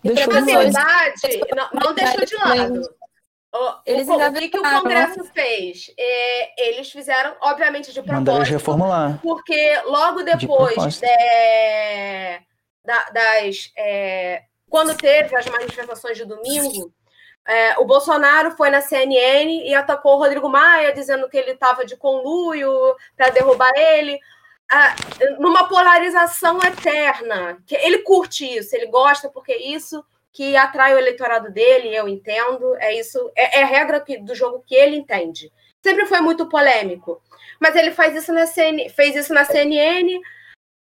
Deixou 0.03 0.33
Na 0.33 0.41
de 0.41 0.53
lado. 0.53 0.73
não, 1.57 1.81
não 1.81 1.95
deixou 1.95 2.25
de 2.27 2.35
lado. 2.35 2.83
O, 3.55 3.75
Eles 3.85 4.09
o, 4.09 4.15
o 4.15 4.33
que, 4.33 4.49
que 4.49 4.59
o. 4.59 4.63
Congresso 4.63 5.25
fez? 5.33 5.91
É, 5.99 6.69
eles 6.71 6.91
fizeram, 6.91 7.35
obviamente, 7.41 7.93
de 7.93 8.01
Mandaram 8.01 8.25
propósito, 8.25 8.53
reformular. 8.53 9.21
porque 9.23 9.81
logo 9.85 10.23
depois 10.23 11.01
é, 11.03 12.41
da- 12.85 13.09
das. 13.11 13.73
é, 13.77 14.43
quando 14.69 14.97
teve 14.97 15.37
as 15.37 15.47
manifestações 15.47 16.17
de 16.17 16.25
domingo, 16.25 16.93
é, 17.47 17.79
o 17.79 17.85
Bolsonaro 17.85 18.53
foi 18.53 18.71
na 18.71 18.81
CNN 18.81 19.69
e 19.69 19.75
atacou 19.75 20.15
o 20.15 20.19
Rodrigo 20.19 20.49
Maia, 20.49 20.93
dizendo 20.93 21.29
que 21.29 21.37
ele 21.37 21.51
estava 21.53 21.85
de 21.85 21.97
conluio 21.97 22.97
para 23.17 23.31
derrubar 23.31 23.73
ele. 23.77 24.19
Numa 25.39 25.69
polarização 25.69 26.59
eterna. 26.63 27.59
Que 27.67 27.75
ele 27.77 27.99
curte 27.99 28.47
isso, 28.47 28.75
ele 28.75 28.87
gosta, 28.87 29.29
porque 29.29 29.53
é 29.53 29.63
isso 29.63 30.03
que 30.33 30.57
atrai 30.57 30.95
o 30.95 30.99
eleitorado 30.99 31.51
dele, 31.53 31.95
eu 31.95 32.09
entendo. 32.09 32.75
É 32.77 32.95
isso, 32.99 33.31
é, 33.37 33.61
é 33.61 33.63
a 33.65 33.67
regra 33.67 34.01
que- 34.01 34.17
do 34.17 34.35
jogo 34.35 34.65
que 34.67 34.75
ele 34.75 34.97
entende. 34.97 35.53
Sempre 35.83 36.07
foi 36.07 36.21
muito 36.21 36.49
polêmico. 36.49 37.21
Mas 37.61 37.77
ele 37.77 37.91
faz 37.91 38.17
isso 38.17 38.33
na 38.33 38.47
CN, 38.47 38.89
fez 38.89 39.15
isso 39.15 39.35
na 39.35 39.45
CNN, 39.45 40.19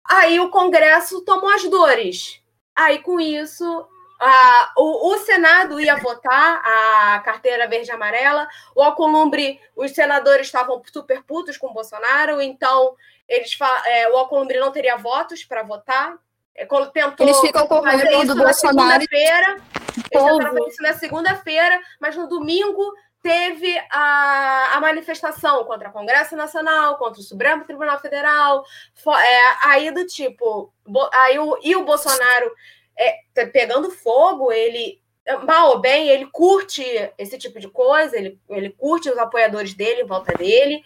aí 0.04 0.40
o 0.40 0.50
Congresso 0.50 1.22
tomou 1.22 1.50
as 1.50 1.64
dores. 1.64 2.42
Aí, 2.76 3.00
com 3.00 3.20
isso, 3.20 3.88
ah, 4.20 4.72
o, 4.78 5.14
o 5.14 5.18
Senado 5.20 5.80
ia 5.80 5.98
votar 5.98 6.62
a 6.64 7.20
carteira 7.20 7.68
verde 7.68 7.90
e 7.90 7.92
amarela, 7.92 8.48
o 8.76 8.82
Alcolumbre, 8.82 9.60
os 9.76 9.92
senadores 9.92 10.48
estavam 10.48 10.82
super 10.92 11.24
putos 11.24 11.58
com 11.58 11.68
o 11.68 11.74
Bolsonaro, 11.74 12.40
então 12.40 12.96
eles 13.28 13.58
é, 13.86 14.10
o 14.10 14.18
Alcolumbre 14.18 14.60
não 14.60 14.72
teria 14.72 14.96
votos 14.96 15.44
para 15.44 15.64
votar. 15.64 16.16
É, 16.54 16.66
tentou 16.66 17.26
Eles 17.26 17.40
ficam 17.40 17.66
com 17.66 17.82
fazer 17.82 18.04
raiva 18.04 18.24
isso 18.24 18.28
do 18.28 18.36
na 18.36 18.44
Bolsonaro. 18.44 19.02
segunda-feira. 19.02 19.62
Eles 19.96 20.10
tentaram 20.10 20.42
fazer 20.42 20.68
isso 20.68 20.84
na 20.84 20.94
segunda-feira, 20.94 21.82
mas 22.00 22.16
no 22.16 22.28
domingo 22.28 22.94
teve 23.22 23.78
a, 23.92 24.76
a 24.76 24.82
manifestação 24.82 25.64
contra 25.66 25.90
o 25.90 25.94
Congresso 25.94 26.36
Nacional, 26.36 26.98
contra 26.98 27.20
o 27.20 27.24
Supremo 27.24 27.66
Tribunal 27.66 28.00
Federal, 28.00 28.64
fo- 28.96 29.16
é, 29.16 29.56
aí 29.66 29.92
do 29.92 30.06
tipo, 30.08 30.74
bo- 30.86 31.10
aí 31.14 31.38
o, 31.38 31.58
e 31.62 31.76
o 31.76 31.84
Bolsonaro 31.86 32.52
é, 32.98 33.16
tá 33.34 33.46
pegando 33.48 33.92
fogo, 33.92 34.52
ele, 34.52 35.00
mal 35.46 35.70
ou 35.72 35.80
bem, 35.80 36.10
ele 36.10 36.26
curte 36.32 36.84
esse 37.18 37.38
tipo 37.38 37.60
de 37.60 37.70
coisa, 37.70 38.18
ele, 38.18 38.40
ele 38.50 38.70
curte 38.72 39.10
os 39.10 39.18
apoiadores 39.18 39.74
dele 39.74 40.02
em 40.02 40.08
volta 40.08 40.34
dele, 40.34 40.84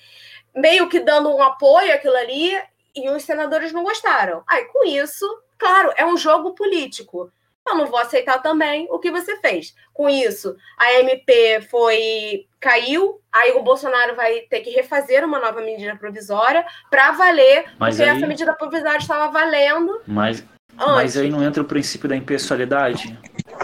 meio 0.53 0.89
que 0.89 0.99
dando 0.99 1.29
um 1.33 1.41
apoio 1.41 1.93
àquilo 1.93 2.15
ali, 2.17 2.53
e 2.93 3.09
os 3.09 3.23
senadores 3.23 3.71
não 3.73 3.83
gostaram. 3.83 4.43
Aí, 4.47 4.65
com 4.65 4.86
isso, 4.86 5.25
claro, 5.57 5.91
é 5.97 6.05
um 6.05 6.15
jogo 6.17 6.53
político. 6.53 7.31
Eu 7.68 7.76
não 7.76 7.88
vou 7.88 7.97
aceitar 7.99 8.41
também 8.43 8.88
o 8.91 8.99
que 8.99 9.09
você 9.09 9.38
fez. 9.38 9.74
Com 9.91 10.07
isso, 10.07 10.55
a 10.78 10.93
MP 10.99 11.61
foi 11.70 12.45
caiu, 12.59 13.20
aí 13.32 13.51
o 13.53 13.63
Bolsonaro 13.63 14.16
vai 14.16 14.41
ter 14.41 14.59
que 14.61 14.70
refazer 14.70 15.24
uma 15.26 15.39
nova 15.39 15.61
medida 15.61 15.95
provisória 15.95 16.66
para 16.89 17.11
valer, 17.11 17.66
Mas 17.80 17.95
porque 17.97 18.09
aí- 18.09 18.18
essa 18.18 18.28
medida 18.28 18.53
provisória 18.53 18.97
estava 18.97 19.32
valendo 19.32 19.99
Mas, 20.05 20.43
antes. 20.78 20.86
mas 20.93 21.18
aí 21.18 21.30
não 21.30 21.43
entra 21.43 21.61
o 21.61 21.66
princípio 21.66 22.07
da 22.09 22.16
impessoalidade? 22.16 23.18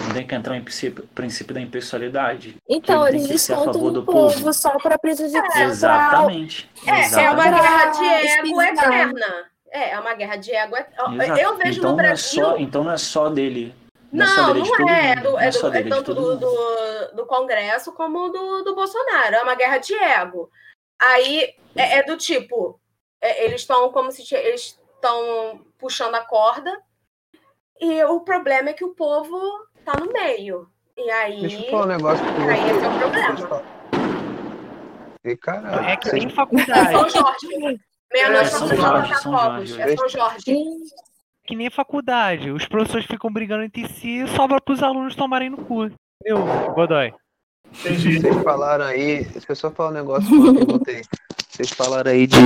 Não 0.04 0.14
tem 0.14 0.26
que 0.26 0.34
entrar 0.34 0.58
o 0.58 0.62
princípio, 0.64 1.08
princípio 1.14 1.54
da 1.54 1.62
impessoalidade? 1.62 2.56
Então, 2.68 3.08
eles 3.08 3.28
descontam 3.28 3.74
favor 3.74 3.92
do 3.92 4.04
povo, 4.04 4.34
povo. 4.34 4.54
só 4.54 4.78
para 4.80 4.98
prejudicar. 4.98 5.62
Exatamente. 5.62 6.70
É, 6.88 6.90
é 6.90 7.30
uma 7.32 7.48
Exatamente. 7.48 7.62
guerra 7.62 7.86
de 7.92 8.28
ego 8.50 8.62
eterna. 8.62 9.46
É, 9.72 9.92
é 9.92 10.00
uma 10.00 10.14
guerra 10.16 10.36
de 10.38 10.52
ego. 10.52 10.76
Eu 11.40 11.56
vejo 11.58 11.80
então 11.80 11.92
no 11.92 11.98
não 11.98 12.04
é 12.04 12.08
Brasil. 12.08 12.44
só, 12.44 12.58
então 12.58 12.84
não 12.84 12.92
é 12.92 12.98
só 12.98 13.30
dele. 13.30 13.74
Não, 14.12 14.26
Não, 14.26 14.50
é 14.50 14.54
não 14.60 14.66
é. 14.66 14.80
mundo. 14.80 14.90
é, 14.90 15.16
do- 15.16 15.40
é 15.40 15.48
é 15.80 15.84
tanto 15.90 16.14
do, 16.14 16.36
do, 16.38 17.16
do 17.16 17.26
Congresso 17.26 17.94
como 17.94 18.30
do, 18.30 18.64
do 18.64 18.76
Bolsonaro. 18.76 19.36
É 19.36 19.42
uma 19.44 19.56
guerra 19.56 19.78
de 19.78 19.94
ego. 19.96 20.50
Aí 21.00 21.54
é, 21.76 22.00
é 22.00 22.04
do 22.04 22.18
tipo, 22.18 22.80
é, 23.22 23.46
eles 23.46 23.62
estão 23.62 23.90
como 23.92 24.12
se 24.12 24.22
eles 24.36 24.78
estão 24.96 25.66
puxando 25.78 26.16
a 26.16 26.22
corda, 26.26 26.78
e 27.80 28.04
o 28.04 28.20
problema 28.20 28.70
é 28.70 28.74
que 28.74 28.84
o 28.86 28.94
povo 28.94 29.40
tá 29.86 29.94
no 30.00 30.12
meio. 30.12 30.68
E 30.98 31.10
aí. 31.10 31.42
Deixa 31.42 31.58
eu 31.66 31.72
falar 31.72 31.84
um 31.86 31.88
negócio 31.88 32.26
Aí 32.26 32.70
esse 32.70 32.86
é 32.86 32.88
o 32.90 33.00
problema. 33.00 33.64
E, 35.24 35.38
caralho, 35.38 35.86
É 35.88 35.96
que 35.96 36.10
vocês- 36.10 36.24
nem 36.24 36.32
É 36.32 36.36
faculdade. 36.36 36.92
São 36.92 37.10
Jorge. 37.10 37.80
Meia-noite 38.12 38.46
É, 38.46 38.50
São 38.50 38.68
Jorge, 38.68 39.08
botar 39.08 39.16
São. 39.22 39.32
Jorge. 39.32 39.82
É 39.82 39.96
São 39.96 40.10
Jorge. 40.10 40.54
Que 41.52 41.56
nem 41.58 41.70
faculdade. 41.70 42.50
Os 42.50 42.66
professores 42.66 43.06
ficam 43.06 43.30
brigando 43.30 43.64
entre 43.64 43.86
si 43.90 44.22
e 44.22 44.28
sobra 44.30 44.62
pros 44.62 44.82
alunos 44.82 45.16
tomarem 45.18 45.50
no 45.50 45.58
cu. 45.58 45.92
Entendeu, 46.22 46.46
Godoy? 46.74 47.14
Entendi. 47.70 48.22
Vocês 48.22 48.42
falaram 48.42 48.86
aí, 48.86 49.26
deixa 49.26 49.52
eu 49.52 49.56
só 49.58 49.70
falar 49.70 49.90
um 49.90 49.94
negócio 49.94 50.30
que 50.30 50.48
eu 50.48 50.56
perguntei. 50.56 51.02
Vocês 51.50 51.70
falaram 51.72 52.10
aí 52.10 52.26
de, 52.26 52.38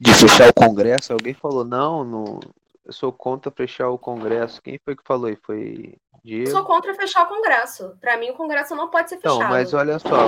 de 0.00 0.14
fechar 0.14 0.48
o 0.48 0.52
Congresso. 0.54 1.12
Alguém 1.12 1.32
falou, 1.32 1.64
não, 1.64 2.02
não, 2.02 2.40
eu 2.84 2.92
sou 2.92 3.12
contra 3.12 3.52
fechar 3.52 3.88
o 3.88 3.98
Congresso. 3.98 4.60
Quem 4.60 4.80
foi 4.84 4.96
que 4.96 5.04
falou 5.06 5.26
aí? 5.26 5.38
Foi 5.40 5.94
Eu 5.94 6.20
Diego? 6.24 6.50
sou 6.50 6.64
contra 6.64 6.92
fechar 6.96 7.22
o 7.22 7.28
Congresso. 7.28 7.96
Para 8.00 8.16
mim, 8.16 8.30
o 8.30 8.34
Congresso 8.34 8.74
não 8.74 8.90
pode 8.90 9.10
ser 9.10 9.20
fechado. 9.20 9.48
mas 9.48 9.72
olha 9.72 9.96
só, 10.00 10.26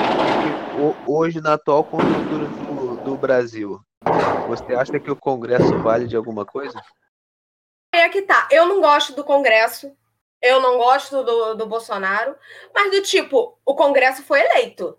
hoje 1.09 1.41
na 1.41 1.55
atual 1.55 1.83
conjuntura 1.83 2.47
do, 2.47 3.05
do 3.05 3.17
Brasil, 3.17 3.81
você 4.47 4.75
acha 4.75 5.01
que 5.01 5.11
o 5.11 5.17
Congresso 5.17 5.77
vale 5.79 6.07
de 6.07 6.15
alguma 6.15 6.45
coisa? 6.47 6.81
É 7.93 8.09
que 8.09 8.22
tá. 8.22 8.49
Eu 8.51 8.66
não 8.66 8.80
gosto 8.80 9.14
do 9.14 9.24
Congresso. 9.24 9.93
Eu 10.43 10.61
não 10.61 10.78
gosto 10.78 11.22
do, 11.22 11.55
do 11.55 11.66
Bolsonaro. 11.66 12.34
Mas 12.74 12.91
do 12.91 13.03
tipo, 13.03 13.59
o 13.64 13.74
Congresso 13.74 14.22
foi 14.22 14.41
eleito. 14.41 14.97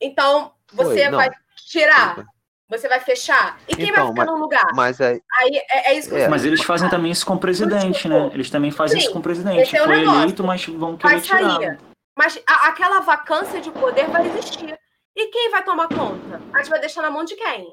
Então, 0.00 0.52
você 0.72 1.02
Foi, 1.04 1.10
vai 1.10 1.30
tirar? 1.68 2.24
Você 2.68 2.88
vai 2.88 2.98
fechar? 3.00 3.60
E 3.68 3.76
quem 3.76 3.90
Então, 3.90 4.06
vai 4.06 4.12
ficar 4.12 4.24
mas- 4.24 4.34
no 4.34 4.40
lugar? 4.40 4.66
Mas 4.74 5.00
aí, 5.00 5.20
Aí 5.40 5.56
é, 5.70 5.92
é 5.92 5.94
isso 5.94 6.08
que 6.08 6.16
É. 6.16 6.26
Mas 6.28 6.44
eles 6.44 6.62
fazem 6.62 6.88
também 6.88 7.12
isso 7.12 7.24
com 7.26 7.34
o 7.34 7.38
presidente, 7.38 8.08
né? 8.08 8.30
Eles 8.32 8.50
também 8.50 8.70
fazem 8.70 8.98
Sim, 8.98 9.04
isso 9.04 9.12
com 9.12 9.18
o 9.18 9.22
presidente. 9.22 9.76
é 9.76 9.82
o 9.82 9.84
Foi 9.84 9.96
negócio. 9.98 10.22
eleito, 10.22 10.42
mas 10.42 10.64
vão 10.66 10.96
querer 10.96 11.20
tirar. 11.20 11.56
sair. 11.56 11.78
Mas 12.16 12.42
a- 12.46 12.68
aquela 12.68 13.00
vacância 13.00 13.60
de 13.60 13.70
poder 13.70 14.08
vai 14.08 14.26
existir. 14.26 14.76
E 15.14 15.26
quem 15.26 15.50
vai 15.50 15.62
tomar 15.62 15.88
conta? 15.88 16.40
A 16.54 16.58
gente 16.58 16.70
vai 16.70 16.80
deixar 16.80 17.02
na 17.02 17.10
mão 17.10 17.24
de 17.24 17.36
quem? 17.36 17.68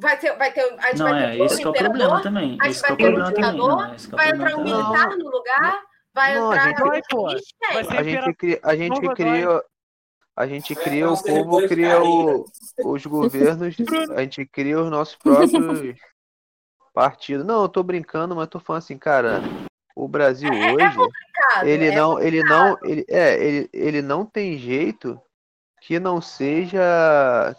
Vai 0.00 0.18
ter, 0.18 0.34
vai 0.36 0.50
ter, 0.52 0.62
a 0.78 0.86
gente 0.88 0.98
Não, 0.98 1.06
vai 1.10 1.22
é, 1.24 1.32
ter 1.36 1.42
um 1.42 1.44
esse 1.44 1.56
que 1.56 1.62
é 1.62 1.66
o 1.66 1.70
imperador, 1.70 1.90
problema 1.98 2.22
também. 2.22 2.58
a 2.60 2.64
gente 2.66 2.76
Esse 2.76 2.84
é 2.84 2.88
vai 2.88 2.92
o 2.92 2.96
ter 2.96 3.08
um 3.08 3.14
também. 3.16 3.34
ditador, 3.34 3.68
Não, 3.68 3.84
é 3.84 3.96
o 3.96 4.16
vai 4.16 4.28
entrar 4.30 4.46
um 4.48 4.56
também. 4.56 4.74
militar 4.74 5.16
no 5.18 5.30
lugar, 5.30 5.82
vai 6.14 6.34
Não, 6.34 6.50
a 6.50 6.56
entrar. 6.56 6.68
gente- 6.68 6.80
Vai, 6.88 7.02
pô. 7.10 7.28
Ixi, 7.30 7.44
Vai 7.60 7.84
gente. 7.84 7.90
ser 7.90 7.96
a 7.98 8.02
gente 8.02 8.34
cria, 8.34 8.60
a 8.62 8.76
gente 8.76 9.00
cria, 9.14 9.62
a 10.36 10.46
gente 10.46 10.74
cria, 10.76 11.10
o 11.10 11.22
povo 11.22 11.68
cria 11.68 12.02
o, 12.02 12.46
os 12.84 13.04
governos, 13.06 13.76
a 14.16 14.20
gente 14.22 14.46
cria 14.46 14.80
os 14.80 14.90
nossos 14.90 15.16
próprios 15.16 15.98
partidos. 16.94 17.44
Não, 17.44 17.62
eu 17.62 17.68
tô 17.68 17.82
brincando, 17.82 18.34
mas 18.34 18.48
tô 18.48 18.58
falando 18.58 18.82
assim, 18.82 18.96
cara, 18.96 19.42
o 19.94 20.08
Brasil 20.08 20.50
É- 20.50 20.66
é 20.66 20.72
hoje, 20.72 20.98
ele 21.64 21.88
é 21.88 21.94
não, 21.94 22.18
ele 22.18 22.42
não, 22.42 22.78
ele 22.82 23.04
é, 23.08 23.44
ele, 23.44 23.70
ele 23.72 24.02
não 24.02 24.24
tem 24.24 24.56
jeito 24.56 25.20
que 25.80 25.98
não 25.98 26.20
seja, 26.20 26.80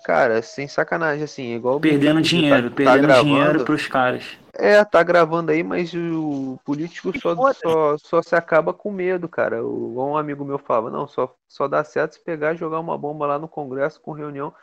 cara, 0.06 0.42
sem 0.42 0.68
sacanagem 0.68 1.24
assim, 1.24 1.54
igual 1.56 1.78
o 1.78 1.80
Perdendo 1.80 2.18
Bentinho 2.18 2.42
dinheiro, 2.44 2.70
tá, 2.70 2.76
perdendo 2.76 3.08
tá 3.08 3.22
dinheiro 3.22 3.44
gravando. 3.44 3.66
pros 3.66 3.88
caras. 3.88 4.24
É, 4.54 4.84
tá 4.84 5.02
gravando 5.02 5.52
aí, 5.52 5.64
mas 5.64 5.94
o 5.94 6.60
político 6.64 7.12
só, 7.20 7.36
só, 7.54 7.98
só 7.98 8.22
se 8.22 8.36
acaba 8.36 8.74
com 8.74 8.92
medo, 8.92 9.28
cara. 9.28 9.66
O, 9.66 9.92
igual 9.92 10.10
um 10.10 10.18
amigo 10.18 10.46
meu 10.46 10.60
falava, 10.60 10.90
não, 10.92 11.08
só, 11.08 11.34
só 11.50 11.68
dá 11.68 11.84
certo 11.84 12.14
se 12.14 12.24
pegar 12.24 12.54
e 12.54 12.58
jogar 12.58 12.80
uma 12.80 12.98
bomba 12.98 13.26
lá 13.26 13.40
no 13.40 13.48
Congresso 13.48 14.00
com 14.02 14.12
reunião. 14.12 14.54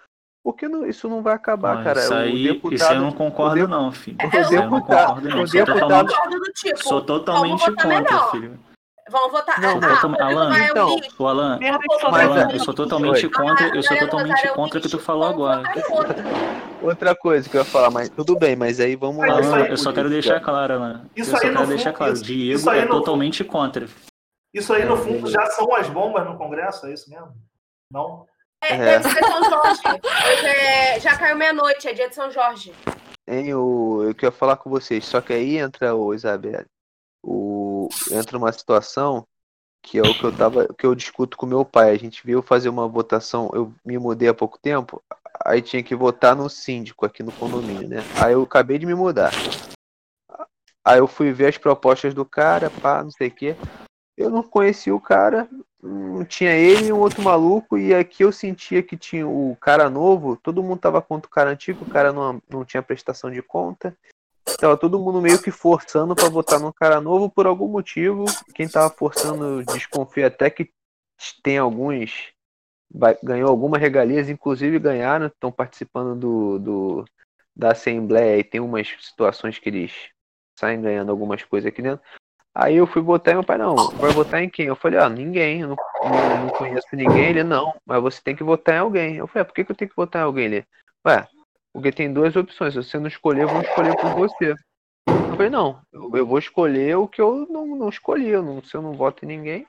Porque 0.45 0.69
não, 0.69 0.87
isso 0.87 1.09
não 1.09 1.21
vai 1.23 1.35
acabar, 1.35 1.79
Ah, 1.81 1.85
cara. 1.85 2.01
isso 2.01 2.13
o 2.13 2.17
aí, 2.17 2.43
deputado, 2.45 2.75
isso 2.75 2.85
aí 2.87 2.97
eu 2.97 3.03
não 3.03 3.13
concordo, 3.13 3.65
o 3.65 3.69
não, 3.69 3.91
filho. 3.93 4.17
Isso 4.23 4.37
aí 4.37 4.55
eu 4.55 4.63
não 4.71 4.79
deputado- 4.79 5.07
concordo, 5.09 5.29
não. 5.29 5.43
o 5.43 5.49
Sou 5.49 5.65
deputado- 5.65 6.07
totalmente, 6.09 6.53
tipo, 6.55 6.83
sou 6.85 7.03
totalmente 7.03 7.67
contra, 7.67 7.89
melhor. 7.89 8.31
filho. 8.31 8.59
Vamos 9.11 9.33
votar. 9.33 9.61
Não, 9.61 9.71
ah, 9.83 10.07
o 10.07 10.23
Alan, 10.23 10.59
então, 10.65 10.97
Alan, 11.29 11.59
só 12.01 12.19
é- 12.51 12.55
eu 12.57 12.61
sou 12.61 12.75
totalmente 12.75 13.27
Oi. 13.27 13.33
contra, 13.33 13.75
eu 13.77 13.83
sou 13.83 13.97
totalmente 13.99 14.47
é 14.47 14.49
contra 14.49 14.79
o 14.79 14.83
que 14.83 14.89
tu 14.89 14.99
falou 14.99 15.29
agora. 15.29 15.63
Outra 16.83 17.15
coisa 17.15 17.49
que 17.49 17.57
eu 17.57 17.61
ia 17.61 17.65
falar, 17.65 17.91
mas 17.91 18.09
tudo 18.09 18.37
bem, 18.39 18.55
mas 18.55 18.79
aí 18.81 18.95
vamos 18.97 19.19
lá. 19.27 19.35
Alan, 19.35 19.65
aí- 19.65 19.71
eu 19.71 19.77
só 19.77 19.93
quero 19.93 20.09
deixar 20.09 20.41
claro, 20.41 20.75
Alan. 20.75 21.03
Eu 21.17 21.23
Isso 21.23 21.31
só 21.31 21.37
aí, 21.39 21.43
quero 21.53 21.67
deixar 21.67 21.85
fundo, 21.91 21.97
claro. 21.99 22.13
isso- 22.13 22.25
Diego 22.25 22.59
isso 22.59 22.71
é 22.71 22.85
no 22.85 22.89
totalmente 22.91 23.45
contra. 23.45 23.87
Isso 24.55 24.73
aí, 24.73 24.85
no 24.85 24.97
fundo, 24.97 25.29
já 25.31 25.47
são 25.47 25.75
as 25.75 25.89
bombas 25.89 26.25
no 26.25 26.37
Congresso, 26.37 26.87
é 26.87 26.93
isso 26.95 27.11
mesmo? 27.11 27.33
Não? 27.93 28.27
É, 28.63 28.75
É. 28.75 28.79
deve 28.99 29.09
ser 29.11 29.25
São 29.25 29.45
Jorge. 29.51 29.81
Hoje 29.87 30.47
é- 30.47 31.01
já 31.01 31.17
caiu 31.17 31.37
meia-noite, 31.37 31.89
é 31.89 31.93
dia 31.93 32.09
de 32.09 32.15
São 32.15 32.31
Jorge. 32.31 32.73
Hein, 33.27 33.55
o, 33.55 34.05
eu 34.05 34.15
queria 34.15 34.33
falar 34.33 34.57
com 34.57 34.71
vocês, 34.71 35.05
só 35.05 35.21
que 35.21 35.33
aí 35.33 35.59
entra 35.59 35.95
o 35.95 36.15
Isabel, 36.15 36.65
entra 38.11 38.39
uma 38.39 38.53
situação 38.53 39.27
que 39.83 39.99
é 39.99 40.03
o 40.03 40.15
que 40.15 40.25
eu 40.25 40.37
tava, 40.37 40.69
que 40.75 40.85
eu 40.85 40.95
discuto 40.95 41.37
com 41.37 41.47
meu 41.47 41.65
pai. 41.65 41.91
A 41.91 41.99
gente 41.99 42.25
veio 42.25 42.43
fazer 42.43 42.69
uma 42.69 42.87
votação, 42.89 43.51
eu 43.55 43.73
me 43.85 43.99
mudei 43.99 44.29
há 44.29 44.35
pouco 44.35 44.59
tempo, 44.59 45.03
aí 45.45 45.63
tinha 45.63 45.83
que 45.83 45.95
votar 45.95 46.37
no 46.37 46.49
síndico 46.49 47.07
aqui 47.07 47.23
no 47.23 47.33
condomínio, 47.33 47.89
né? 47.89 47.99
Aí 48.23 48.33
eu 48.33 48.43
acabei 48.43 48.79
de 48.79 48.87
me 48.87 48.95
mudar. 48.95 49.33
Aí 50.85 50.99
eu 50.99 51.07
fui 51.07 51.33
ver 51.33 51.47
as 51.47 51.59
propostas 51.59 52.15
do 52.15 52.25
cara, 52.25 52.71
pá, 52.71 53.03
não 53.03 53.11
sei 53.11 53.29
o 53.29 53.35
quê. 53.35 53.57
Eu 54.17 54.31
não 54.31 54.43
conhecia 54.43 54.95
o 54.95 55.01
cara, 55.01 55.49
tinha 56.29 56.53
ele 56.53 56.87
e 56.87 56.93
um 56.93 56.99
outro 56.99 57.23
maluco, 57.23 57.79
e 57.79 57.95
aqui 57.95 58.25
eu 58.25 58.33
sentia 58.33 58.83
que 58.83 58.97
tinha 58.97 59.27
o 59.27 59.57
cara 59.61 59.89
novo, 59.89 60.37
todo 60.37 60.63
mundo 60.63 60.81
tava 60.81 61.01
contra 61.01 61.29
o 61.29 61.31
cara 61.31 61.51
antigo, 61.51 61.85
o 61.85 61.89
cara 61.89 62.13
não, 62.13 62.43
não 62.51 62.65
tinha 62.65 62.83
prestação 62.83 63.31
de 63.31 63.41
conta. 63.43 63.97
Tava 64.57 64.77
todo 64.77 64.99
mundo 64.99 65.21
meio 65.21 65.41
que 65.41 65.51
forçando 65.51 66.15
pra 66.15 66.29
votar 66.29 66.59
num 66.59 66.73
cara 66.73 67.01
novo 67.01 67.31
por 67.31 67.47
algum 67.47 67.69
motivo. 67.69 68.25
Quem 68.55 68.69
tava 68.69 68.91
forçando, 68.91 69.65
desconfia 69.65 70.29
até 70.29 70.49
que 70.49 70.71
tem 71.43 71.59
alguns. 71.59 72.33
ganhou 73.23 73.51
alguma 73.51 73.79
regalias, 73.79 74.29
inclusive 74.29 74.79
ganharam, 74.79 75.27
estão 75.27 75.53
participando 75.53 76.19
do, 76.19 76.59
do, 76.59 77.05
da 77.55 77.73
Assembleia 77.73 78.39
e 78.39 78.45
tem 78.45 78.61
umas 78.61 78.89
situações 79.01 79.59
que 79.59 79.69
eles 79.69 79.93
saem 80.59 80.81
ganhando 80.81 81.11
algumas 81.11 81.43
coisas 81.45 81.69
aqui 81.69 81.83
dentro. 81.83 82.05
Aí 82.55 82.77
eu 82.77 82.87
fui 82.87 83.01
votar 83.01 83.33
e 83.33 83.35
meu 83.37 83.45
pai, 83.45 83.57
não, 83.57 83.77
vai 83.93 84.11
votar 84.11 84.43
em 84.43 84.49
quem? 84.51 84.67
Eu 84.67 84.75
falei, 84.75 84.99
ah, 84.99 85.09
ninguém, 85.09 85.61
eu 85.61 85.69
não, 85.69 85.77
não, 86.03 86.47
não 86.47 86.49
conheço 86.49 86.89
ninguém. 86.93 87.27
Ele, 87.27 87.45
não, 87.45 87.73
mas 87.87 88.03
você 88.03 88.21
tem 88.21 88.35
que 88.35 88.43
votar 88.43 88.75
em 88.75 88.79
alguém. 88.79 89.17
Eu 89.17 89.29
falei, 89.29 89.43
ah, 89.43 89.45
por 89.45 89.55
que, 89.55 89.65
que 89.65 89.71
eu 89.71 89.77
tenho 89.77 89.89
que 89.89 89.97
votar 89.97 90.23
em 90.23 90.25
alguém? 90.25 90.47
Ele, 90.47 90.67
ué, 91.07 91.29
porque 91.73 91.93
tem 91.93 92.13
duas 92.13 92.35
opções, 92.37 92.75
se 92.75 92.83
você 92.83 92.99
não 92.99 93.09
escolher, 93.09 93.47
vão 93.47 93.61
escolher 93.61 93.97
por 93.97 94.11
você. 94.15 94.55
Eu 95.07 95.37
falei, 95.37 95.51
não, 95.51 95.81
eu, 95.93 96.27
vou 96.27 96.39
escolher 96.39 96.97
o 96.97 97.07
que 97.07 97.21
eu 97.21 97.47
não, 97.49 97.67
não 97.67 97.89
escolhi, 97.89 98.29
eu 98.29 98.43
não, 98.43 98.63
se 98.63 98.75
eu 98.75 98.83
não 98.83 98.95
voto 98.95 99.25
em 99.25 99.29
ninguém, 99.29 99.67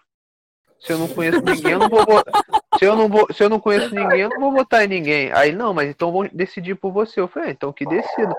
se 0.80 0.94
eu 0.94 0.98
não 0.98 1.08
conheço 1.08 1.42
ninguém, 1.42 1.74
eu 1.74 1.80
não 1.80 1.90
vou 1.90 2.06
votar. 2.06 2.44
Se 2.78 2.86
eu 2.86 2.96
não, 2.96 3.10
vou, 3.10 3.28
se 3.34 3.44
eu 3.44 3.50
não 3.50 3.60
conheço 3.60 3.94
ninguém, 3.94 4.22
eu 4.22 4.30
não 4.30 4.40
vou 4.40 4.54
votar 4.54 4.86
em 4.86 4.88
ninguém. 4.88 5.32
Aí, 5.34 5.52
não, 5.52 5.74
mas 5.74 5.90
então 5.90 6.12
vão 6.12 6.30
decidir 6.32 6.76
por 6.76 6.92
você. 6.92 7.20
Eu 7.20 7.28
falei, 7.28 7.50
ah, 7.50 7.52
então 7.52 7.74
que 7.74 7.86
decida. 7.86 8.34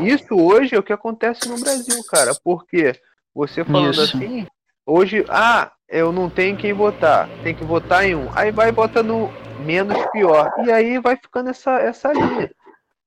Isso 0.00 0.34
hoje 0.34 0.74
é 0.74 0.78
o 0.78 0.82
que 0.82 0.92
acontece 0.92 1.46
no 1.46 1.60
Brasil, 1.60 2.02
cara. 2.08 2.32
Porque 2.42 2.98
você 3.34 3.62
falando 3.64 3.92
Isso. 3.92 4.16
assim, 4.16 4.46
hoje, 4.86 5.24
ah, 5.28 5.70
eu 5.86 6.10
não 6.10 6.30
tenho 6.30 6.56
quem 6.56 6.72
votar, 6.72 7.28
tem 7.42 7.54
que 7.54 7.64
votar 7.64 8.06
em 8.06 8.14
um. 8.14 8.28
Aí 8.34 8.50
vai 8.50 8.72
botando 8.72 9.28
menos 9.62 9.98
pior. 10.06 10.50
E 10.64 10.72
aí 10.72 10.98
vai 10.98 11.16
ficando 11.16 11.50
essa, 11.50 11.78
essa 11.78 12.10
linha. 12.12 12.50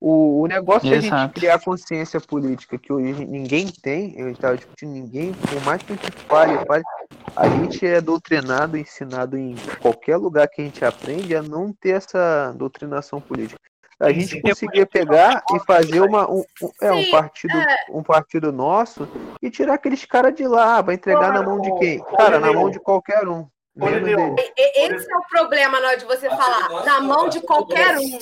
O, 0.08 0.44
o 0.44 0.46
negócio 0.46 0.88
é 0.88 0.98
a 0.98 1.02
gente 1.02 1.08
Exato. 1.08 1.34
criar 1.34 1.60
consciência 1.60 2.22
política 2.22 2.78
que 2.78 2.94
hoje 2.94 3.26
ninguém 3.26 3.66
tem, 3.82 4.14
eu 4.16 4.30
estava 4.30 4.56
discutindo 4.56 4.92
ninguém, 4.92 5.34
por 5.34 5.60
mais 5.64 5.82
que 5.82 5.94
a 5.94 5.96
gente 5.96 6.12
fale, 6.28 6.64
fale, 6.64 6.84
a 7.36 7.50
gente 7.50 7.84
é 7.84 8.00
doutrinado, 8.00 8.78
ensinado 8.78 9.36
em 9.36 9.56
qualquer 9.82 10.18
lugar 10.18 10.48
que 10.48 10.62
a 10.62 10.64
gente 10.64 10.86
aprende 10.86 11.36
a 11.36 11.42
não 11.42 11.74
ter 11.74 11.96
essa 11.96 12.54
doutrinação 12.56 13.20
política. 13.20 13.60
A 14.00 14.12
gente 14.12 14.28
sim. 14.28 14.42
conseguir 14.42 14.86
pegar 14.86 15.44
e 15.52 15.60
fazer 15.66 16.02
uma, 16.02 16.30
um, 16.30 16.44
um- 16.62 16.72
é, 16.84 16.92
um 16.92 17.10
partido 17.10 17.58
um 17.90 18.04
partido 18.04 18.52
nosso 18.52 19.08
e 19.42 19.50
tirar 19.50 19.74
aqueles 19.74 20.06
caras 20.06 20.36
de 20.36 20.46
lá, 20.46 20.84
vai 20.84 20.94
entregar 20.94 21.34
na 21.34 21.42
mão 21.42 21.60
de 21.60 21.74
quem? 21.80 22.00
Cara, 22.16 22.40
na 22.40 22.54
mão 22.54 22.70
de 22.70 22.80
qualquer 22.80 23.28
um. 23.28 23.48
Menos 23.76 24.40
Esse 24.58 25.12
é 25.12 25.18
o 25.18 25.28
problema 25.28 25.82
na 25.82 25.88
hora 25.90 25.98
de 25.98 26.06
você 26.06 26.30
falar 26.30 26.86
na 26.86 27.02
mão 27.02 27.28
de 27.28 27.42
qualquer 27.42 27.98
um. 27.98 28.20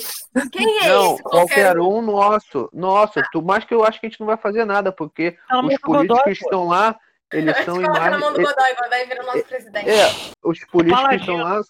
Quem 0.50 0.78
é 0.84 0.88
Não, 0.88 1.14
esse 1.14 1.22
qualquer 1.22 1.78
um 1.78 2.02
nosso. 2.02 2.68
Nossa, 2.72 3.22
tu, 3.30 3.40
mais 3.40 3.64
que 3.64 3.72
eu 3.72 3.84
acho 3.84 4.00
que 4.00 4.06
a 4.06 4.08
gente 4.08 4.18
não 4.18 4.26
vai 4.26 4.36
fazer 4.36 4.64
nada, 4.64 4.90
porque 4.90 5.38
na 5.48 5.62
mão 5.62 5.70
os 5.70 5.76
Godoy, 5.80 6.06
políticos 6.08 6.38
que 6.38 6.44
estão 6.44 6.66
lá, 6.66 6.98
eles 7.32 7.56
são 7.64 7.80
coloca 7.80 8.10
na 8.10 8.18
mão 8.18 8.32
do. 8.32 8.42
Godoy, 8.42 8.74
vai 8.90 9.06
virar 9.06 9.22
nosso 9.22 9.44
presidente. 9.44 9.88
É, 9.88 10.06
os 10.42 10.58
políticos 10.64 11.08
que 11.08 11.16
estão 11.16 11.36
lá 11.36 11.62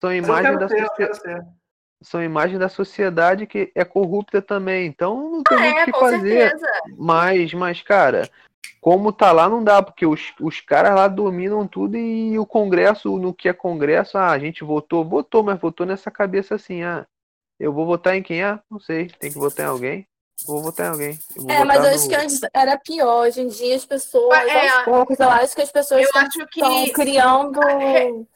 são 0.00 0.42
quero 0.42 0.58
da 0.58 0.68
sociedade. 0.68 1.46
São 2.02 2.22
imagens 2.22 2.58
da 2.58 2.68
sociedade 2.68 3.46
que 3.46 3.72
é 3.74 3.84
corrupta 3.84 4.42
também. 4.42 4.86
Então 4.86 5.16
não 5.16 5.42
tem 5.42 5.58
muito 5.58 5.74
o 5.74 5.78
É, 5.80 5.84
que 5.86 5.92
com 5.92 6.00
fazer. 6.00 6.50
certeza. 6.50 6.66
Mas, 6.98 7.54
mas, 7.54 7.82
cara, 7.82 8.28
como 8.80 9.12
tá 9.12 9.32
lá, 9.32 9.48
não 9.48 9.62
dá, 9.64 9.82
porque 9.82 10.04
os, 10.06 10.32
os 10.40 10.60
caras 10.60 10.94
lá 10.94 11.08
dominam 11.08 11.66
tudo 11.66 11.96
e 11.96 12.38
o 12.38 12.46
Congresso, 12.46 13.16
no 13.18 13.32
que 13.32 13.48
é 13.48 13.52
Congresso, 13.52 14.18
ah, 14.18 14.30
a 14.30 14.38
gente 14.38 14.62
votou, 14.64 15.04
votou, 15.04 15.42
mas 15.42 15.58
votou 15.58 15.86
nessa 15.86 16.10
cabeça 16.10 16.54
assim, 16.54 16.82
ah, 16.82 17.06
eu 17.58 17.72
vou 17.72 17.86
votar 17.86 18.16
em 18.16 18.22
quem? 18.22 18.42
Ah, 18.42 18.60
não 18.70 18.78
sei, 18.80 19.06
tem 19.18 19.30
que 19.32 19.38
votar 19.38 19.66
em 19.66 19.68
alguém. 19.70 20.06
Vou 20.46 20.60
votar 20.60 20.86
em 20.86 20.90
alguém. 20.90 21.18
É, 21.48 21.64
mas 21.64 21.78
eu 21.84 21.90
acho 21.90 22.02
no- 22.02 22.08
que 22.08 22.14
antes 22.16 22.40
era 22.52 22.76
pior. 22.76 23.22
Hoje 23.28 23.40
em 23.40 23.46
dia 23.46 23.76
as 23.76 23.86
pessoas, 23.86 24.36
É. 24.36 24.68
aos 24.68 24.84
poucos, 24.84 25.20
eu 25.20 25.30
acho 25.30 25.54
que 25.54 25.62
as 25.62 25.70
pessoas 25.70 26.00
Eu 26.00 26.06
estão 26.06 26.22
acho 26.22 26.46
que 26.48 26.60
estão 26.60 26.88
criando 26.92 27.60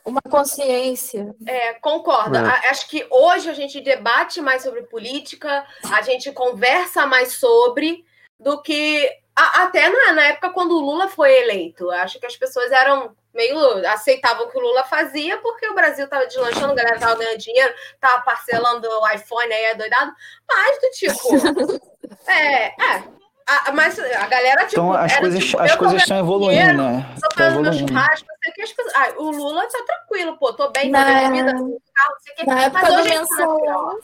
uma 0.04 0.22
consciência. 0.22 1.34
É, 1.44 1.74
concordo. 1.74 2.36
É. 2.38 2.68
Acho 2.68 2.88
que 2.88 3.04
hoje 3.10 3.50
a 3.50 3.52
gente 3.52 3.80
debate 3.80 4.40
mais 4.40 4.62
sobre 4.62 4.82
política, 4.82 5.66
a 5.92 6.00
gente 6.02 6.30
conversa 6.30 7.04
mais 7.04 7.32
sobre 7.32 8.04
do 8.38 8.62
que 8.62 9.10
a- 9.38 9.62
até 9.64 9.88
na, 9.88 10.12
na 10.12 10.22
época 10.28 10.50
quando 10.50 10.72
o 10.76 10.80
Lula 10.80 11.08
foi 11.08 11.32
eleito. 11.42 11.90
Acho 11.90 12.18
que 12.18 12.26
as 12.26 12.36
pessoas 12.36 12.70
eram 12.72 13.14
meio 13.34 13.56
aceitavam 13.88 14.46
o 14.46 14.50
que 14.50 14.58
o 14.58 14.60
Lula 14.60 14.82
fazia 14.84 15.38
porque 15.38 15.68
o 15.68 15.74
Brasil 15.74 16.06
estava 16.06 16.26
deslanchando, 16.26 16.72
a 16.72 16.74
galera 16.74 16.96
estava 16.96 17.14
ganhando 17.16 17.38
dinheiro, 17.38 17.72
estava 17.94 18.20
parcelando 18.22 18.88
o 18.88 19.08
iPhone 19.10 19.52
aí, 19.52 19.64
é 19.66 19.74
doidado. 19.74 20.12
Mas 20.48 20.80
do 20.80 20.90
tipo, 20.90 21.78
é, 22.26 22.66
é. 22.66 23.18
A, 23.50 23.72
mas 23.72 23.98
a 23.98 24.26
galera 24.26 24.66
tipo, 24.66 24.72
Então 24.72 24.92
as 24.92 25.10
era, 25.12 25.20
coisas, 25.22 25.42
tipo, 25.44 25.62
as 25.62 25.74
coisas 25.76 26.02
estão 26.02 26.18
evoluindo, 26.18 26.52
dinheiro, 26.52 26.82
né? 26.82 27.06
Fazendo 27.34 27.62
meu 27.62 27.72
evoluindo. 27.72 27.88
churrasco, 27.94 28.26
sei 28.42 28.50
o 28.50 28.54
que. 28.54 28.62
As 28.62 28.72
pessoas... 28.72 28.94
ah, 28.94 29.14
o 29.16 29.30
Lula 29.30 29.66
tá 29.68 29.82
tranquilo, 29.86 30.36
pô, 30.36 30.52
tô 30.52 30.68
bem, 30.70 30.82
tô 30.82 30.90
Na- 30.90 31.04
ganhando 31.04 31.32
vida, 31.34 31.52
carro, 31.54 32.10
não 32.12 32.20
sei 32.20 32.32
o 32.32 32.36
que. 32.36 32.46
Na 32.46 32.62
época 32.64 32.82
Mas 32.82 32.92
do 32.94 33.00
hoje 33.00 33.08
tá 33.12 33.18
mensalão, 33.20 33.98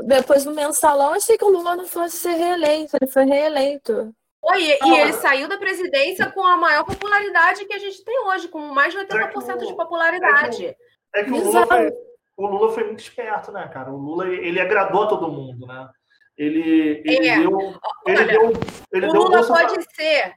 depois 0.00 0.44
do 0.44 0.50
mensalão, 0.50 1.06
eu 1.10 1.14
achei 1.14 1.38
que 1.38 1.44
o 1.44 1.48
Lula 1.48 1.76
não 1.76 1.86
fosse 1.86 2.18
ser 2.18 2.34
reeleito. 2.34 2.94
Ele 3.00 3.10
foi 3.10 3.24
reeleito. 3.24 4.14
Oi, 4.46 4.62
e, 4.62 5.00
ele 5.00 5.12
saiu 5.14 5.48
da 5.48 5.56
presidência 5.56 6.30
com 6.30 6.44
a 6.44 6.56
maior 6.56 6.84
popularidade 6.84 7.64
que 7.64 7.72
a 7.72 7.78
gente 7.78 8.04
tem 8.04 8.18
hoje, 8.26 8.48
com 8.48 8.58
mais 8.58 8.92
de 8.92 9.00
80% 9.00 9.66
de 9.66 9.74
popularidade. 9.74 10.76
É 11.14 11.24
que 11.24 11.30
o 11.30 11.42
Lula, 11.42 11.66
foi, 11.66 11.92
o 12.36 12.46
Lula 12.46 12.72
foi 12.72 12.84
muito 12.84 13.00
esperto, 13.00 13.50
né, 13.52 13.66
cara? 13.68 13.90
O 13.90 13.96
Lula, 13.96 14.28
ele 14.28 14.60
agradou 14.60 15.04
a 15.04 15.06
todo 15.06 15.32
mundo, 15.32 15.66
né? 15.66 15.88
Ele, 16.36 17.02
ele 17.04 17.28
É. 17.28 17.38
deu... 17.38 17.58
Ele 18.06 18.18
Olha, 18.18 18.24
deu, 18.26 18.52
ele 18.92 19.06
o 19.06 19.12
deu 19.12 19.22
Lula 19.22 19.46
pode 19.46 19.94
ser. 19.94 20.34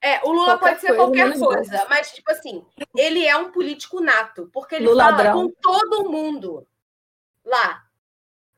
É, 0.00 0.20
o 0.24 0.30
Lula 0.30 0.58
Qualquer 0.58 0.68
pode 0.68 0.80
ser 0.80 0.86
coisa, 0.88 1.02
qualquer 1.02 1.38
coisa, 1.38 1.86
mas, 1.88 2.12
tipo 2.12 2.30
assim, 2.30 2.64
ele 2.94 3.26
é 3.26 3.36
um 3.36 3.50
político 3.50 4.00
nato, 4.00 4.48
porque 4.52 4.76
ele 4.76 4.86
Lula 4.86 5.04
fala 5.04 5.16
ladrão. 5.16 5.48
com 5.48 5.54
todo 5.60 6.10
mundo 6.10 6.66
lá. 7.44 7.85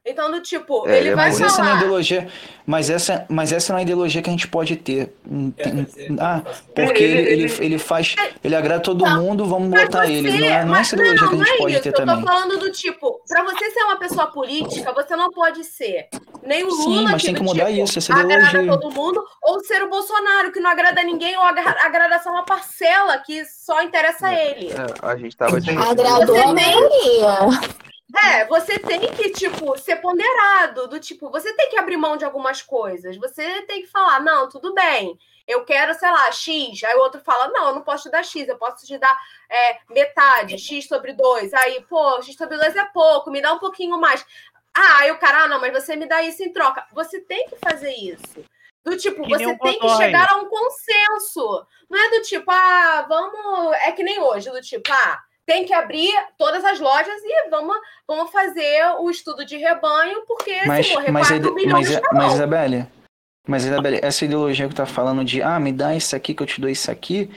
Então, 0.06 0.30
do 0.30 0.40
tipo, 0.40 0.88
É, 0.88 0.98
ele 1.00 1.08
é 1.10 1.14
vai 1.14 1.26
Mas 1.26 1.38
essa 1.40 1.58
não 1.58 1.64
é 1.64 1.68
falar. 1.72 1.80
ideologia, 1.82 2.28
mas 2.64 2.88
essa, 2.88 3.26
mas 3.28 3.52
essa 3.52 3.72
não 3.74 3.78
é 3.78 3.80
a 3.80 3.82
ideologia 3.82 4.22
que 4.22 4.30
a 4.30 4.32
gente 4.32 4.48
pode 4.48 4.74
ter. 4.76 5.12
Tem- 5.56 5.86
Ah, 6.18 6.40
porque 6.74 7.02
Ele- 7.02 7.30
ele, 7.44 7.54
ele, 7.60 7.78
faz, 7.78 8.16
ele 8.42 8.56
agrada 8.56 8.80
todo 8.82 9.04
Não, 9.04 9.22
mundo, 9.22 9.44
vamos 9.44 9.68
botar 9.68 10.06
você- 10.06 10.12
ele. 10.12 10.30
Não 10.40 10.46
é, 10.46 10.64
não 10.64 10.76
é 10.76 10.80
essa 10.80 10.94
ideologia 10.94 11.22
não, 11.22 11.28
que 11.28 11.34
a 11.34 11.38
não 11.38 11.44
gente 11.44 11.54
é 11.54 11.58
pode 11.58 11.72
isso. 11.74 11.82
ter 11.82 11.88
Eu 11.90 11.92
tô 11.92 12.06
também. 12.06 12.24
falando 12.24 12.58
do 12.58 12.72
tipo, 12.72 13.20
pra 13.28 13.42
você 13.44 13.70
ser 13.70 13.80
uma 13.84 13.96
pessoa 13.98 14.26
política, 14.28 14.92
você 14.94 15.14
não 15.14 15.30
pode 15.30 15.62
ser 15.64 16.08
nem 16.42 16.64
o 16.64 16.68
Lula, 16.70 16.82
Sim, 17.00 17.04
mas 17.04 17.22
tem 17.22 17.34
do 17.34 17.40
que 17.40 17.44
mudar 17.44 17.66
tipo, 17.66 17.82
isso, 17.84 17.98
essa 17.98 18.14
agrada 18.14 18.34
ideologia. 18.48 18.78
todo 18.78 18.90
mundo, 18.94 19.22
ou 19.42 19.60
ser 19.62 19.82
o 19.82 19.90
Bolsonaro, 19.90 20.50
que 20.52 20.60
não 20.60 20.70
agrada 20.70 21.02
ninguém, 21.02 21.36
ou 21.36 21.42
agra- 21.42 21.76
agrada 21.82 22.18
só 22.22 22.30
uma 22.30 22.44
parcela 22.46 23.18
que 23.18 23.44
só 23.44 23.82
interessa 23.82 24.28
a 24.28 24.34
ele. 24.34 24.70
É, 24.70 25.06
a 25.06 25.16
gente 25.16 25.36
tava 25.36 25.60
discutindo. 25.60 25.90
Agradou 25.90 26.34
a 26.38 26.44
tem- 26.44 26.54
maioria. 26.54 27.60
É, 28.16 28.46
você 28.46 28.78
tem 28.78 29.00
que, 29.00 29.30
tipo, 29.30 29.76
ser 29.78 29.96
ponderado, 29.96 30.88
do 30.88 30.98
tipo, 30.98 31.30
você 31.30 31.52
tem 31.52 31.68
que 31.68 31.78
abrir 31.78 31.98
mão 31.98 32.16
de 32.16 32.24
algumas 32.24 32.62
coisas. 32.62 33.16
Você 33.18 33.62
tem 33.62 33.82
que 33.82 33.86
falar, 33.86 34.20
não, 34.20 34.48
tudo 34.48 34.72
bem, 34.72 35.18
eu 35.46 35.64
quero, 35.64 35.92
sei 35.94 36.10
lá, 36.10 36.32
X. 36.32 36.82
Aí 36.84 36.94
o 36.94 37.00
outro 37.00 37.20
fala, 37.20 37.48
não, 37.48 37.68
eu 37.68 37.74
não 37.74 37.82
posso 37.82 38.04
te 38.04 38.10
dar 38.10 38.24
X, 38.24 38.48
eu 38.48 38.56
posso 38.56 38.86
te 38.86 38.96
dar 38.96 39.14
é, 39.48 39.78
metade, 39.90 40.58
X 40.58 40.86
sobre 40.86 41.12
2. 41.12 41.52
Aí, 41.52 41.84
pô, 41.88 42.22
X 42.22 42.34
sobre 42.34 42.56
2 42.56 42.76
é 42.76 42.84
pouco, 42.86 43.30
me 43.30 43.42
dá 43.42 43.52
um 43.52 43.58
pouquinho 43.58 43.98
mais. 43.98 44.24
Ah, 44.74 45.00
aí 45.00 45.10
o 45.10 45.18
cara, 45.18 45.44
ah, 45.44 45.48
não, 45.48 45.60
mas 45.60 45.72
você 45.72 45.94
me 45.94 46.06
dá 46.06 46.22
isso 46.22 46.42
em 46.42 46.52
troca. 46.52 46.86
Você 46.92 47.20
tem 47.20 47.46
que 47.48 47.56
fazer 47.56 47.92
isso. 47.92 48.44
Do 48.84 48.96
tipo, 48.96 49.22
Que 49.22 49.28
você 49.28 49.58
tem 49.58 49.78
que 49.78 49.88
chegar 49.96 50.30
a 50.30 50.36
um 50.36 50.46
consenso. 50.46 51.66
Não 51.90 51.98
é 51.98 52.10
do 52.10 52.22
tipo, 52.22 52.50
ah, 52.50 53.04
vamos. 53.08 53.72
É 53.82 53.92
que 53.92 54.02
nem 54.02 54.20
hoje, 54.20 54.50
do 54.50 54.62
tipo, 54.62 54.90
ah, 54.90 55.22
tem 55.48 55.64
que 55.64 55.72
abrir 55.72 56.12
todas 56.36 56.62
as 56.62 56.78
lojas 56.78 57.22
e 57.24 57.48
vamos, 57.48 57.74
vamos 58.06 58.30
fazer 58.30 58.84
o 59.00 59.08
estudo 59.08 59.46
de 59.46 59.56
rebanho, 59.56 60.22
porque 60.26 60.54
Mas, 60.66 60.86
se 60.86 60.92
morrer 60.92 61.10
mas, 61.10 61.26
a 61.32 61.40
4 61.40 61.46
ide- 61.48 61.54
milhões, 61.54 61.90
mas, 61.90 62.00
tá 62.00 62.08
mas. 62.12 62.34
Isabelle, 62.34 62.86
mas 63.46 63.64
Isabelle, 63.64 63.98
essa 64.02 64.26
ideologia 64.26 64.68
que 64.68 64.74
tá 64.74 64.84
falando 64.84 65.24
de 65.24 65.40
ah, 65.42 65.58
me 65.58 65.72
dá 65.72 65.96
isso 65.96 66.14
aqui 66.14 66.34
que 66.34 66.42
eu 66.42 66.46
te 66.46 66.60
dou 66.60 66.68
isso 66.68 66.90
aqui, 66.90 67.30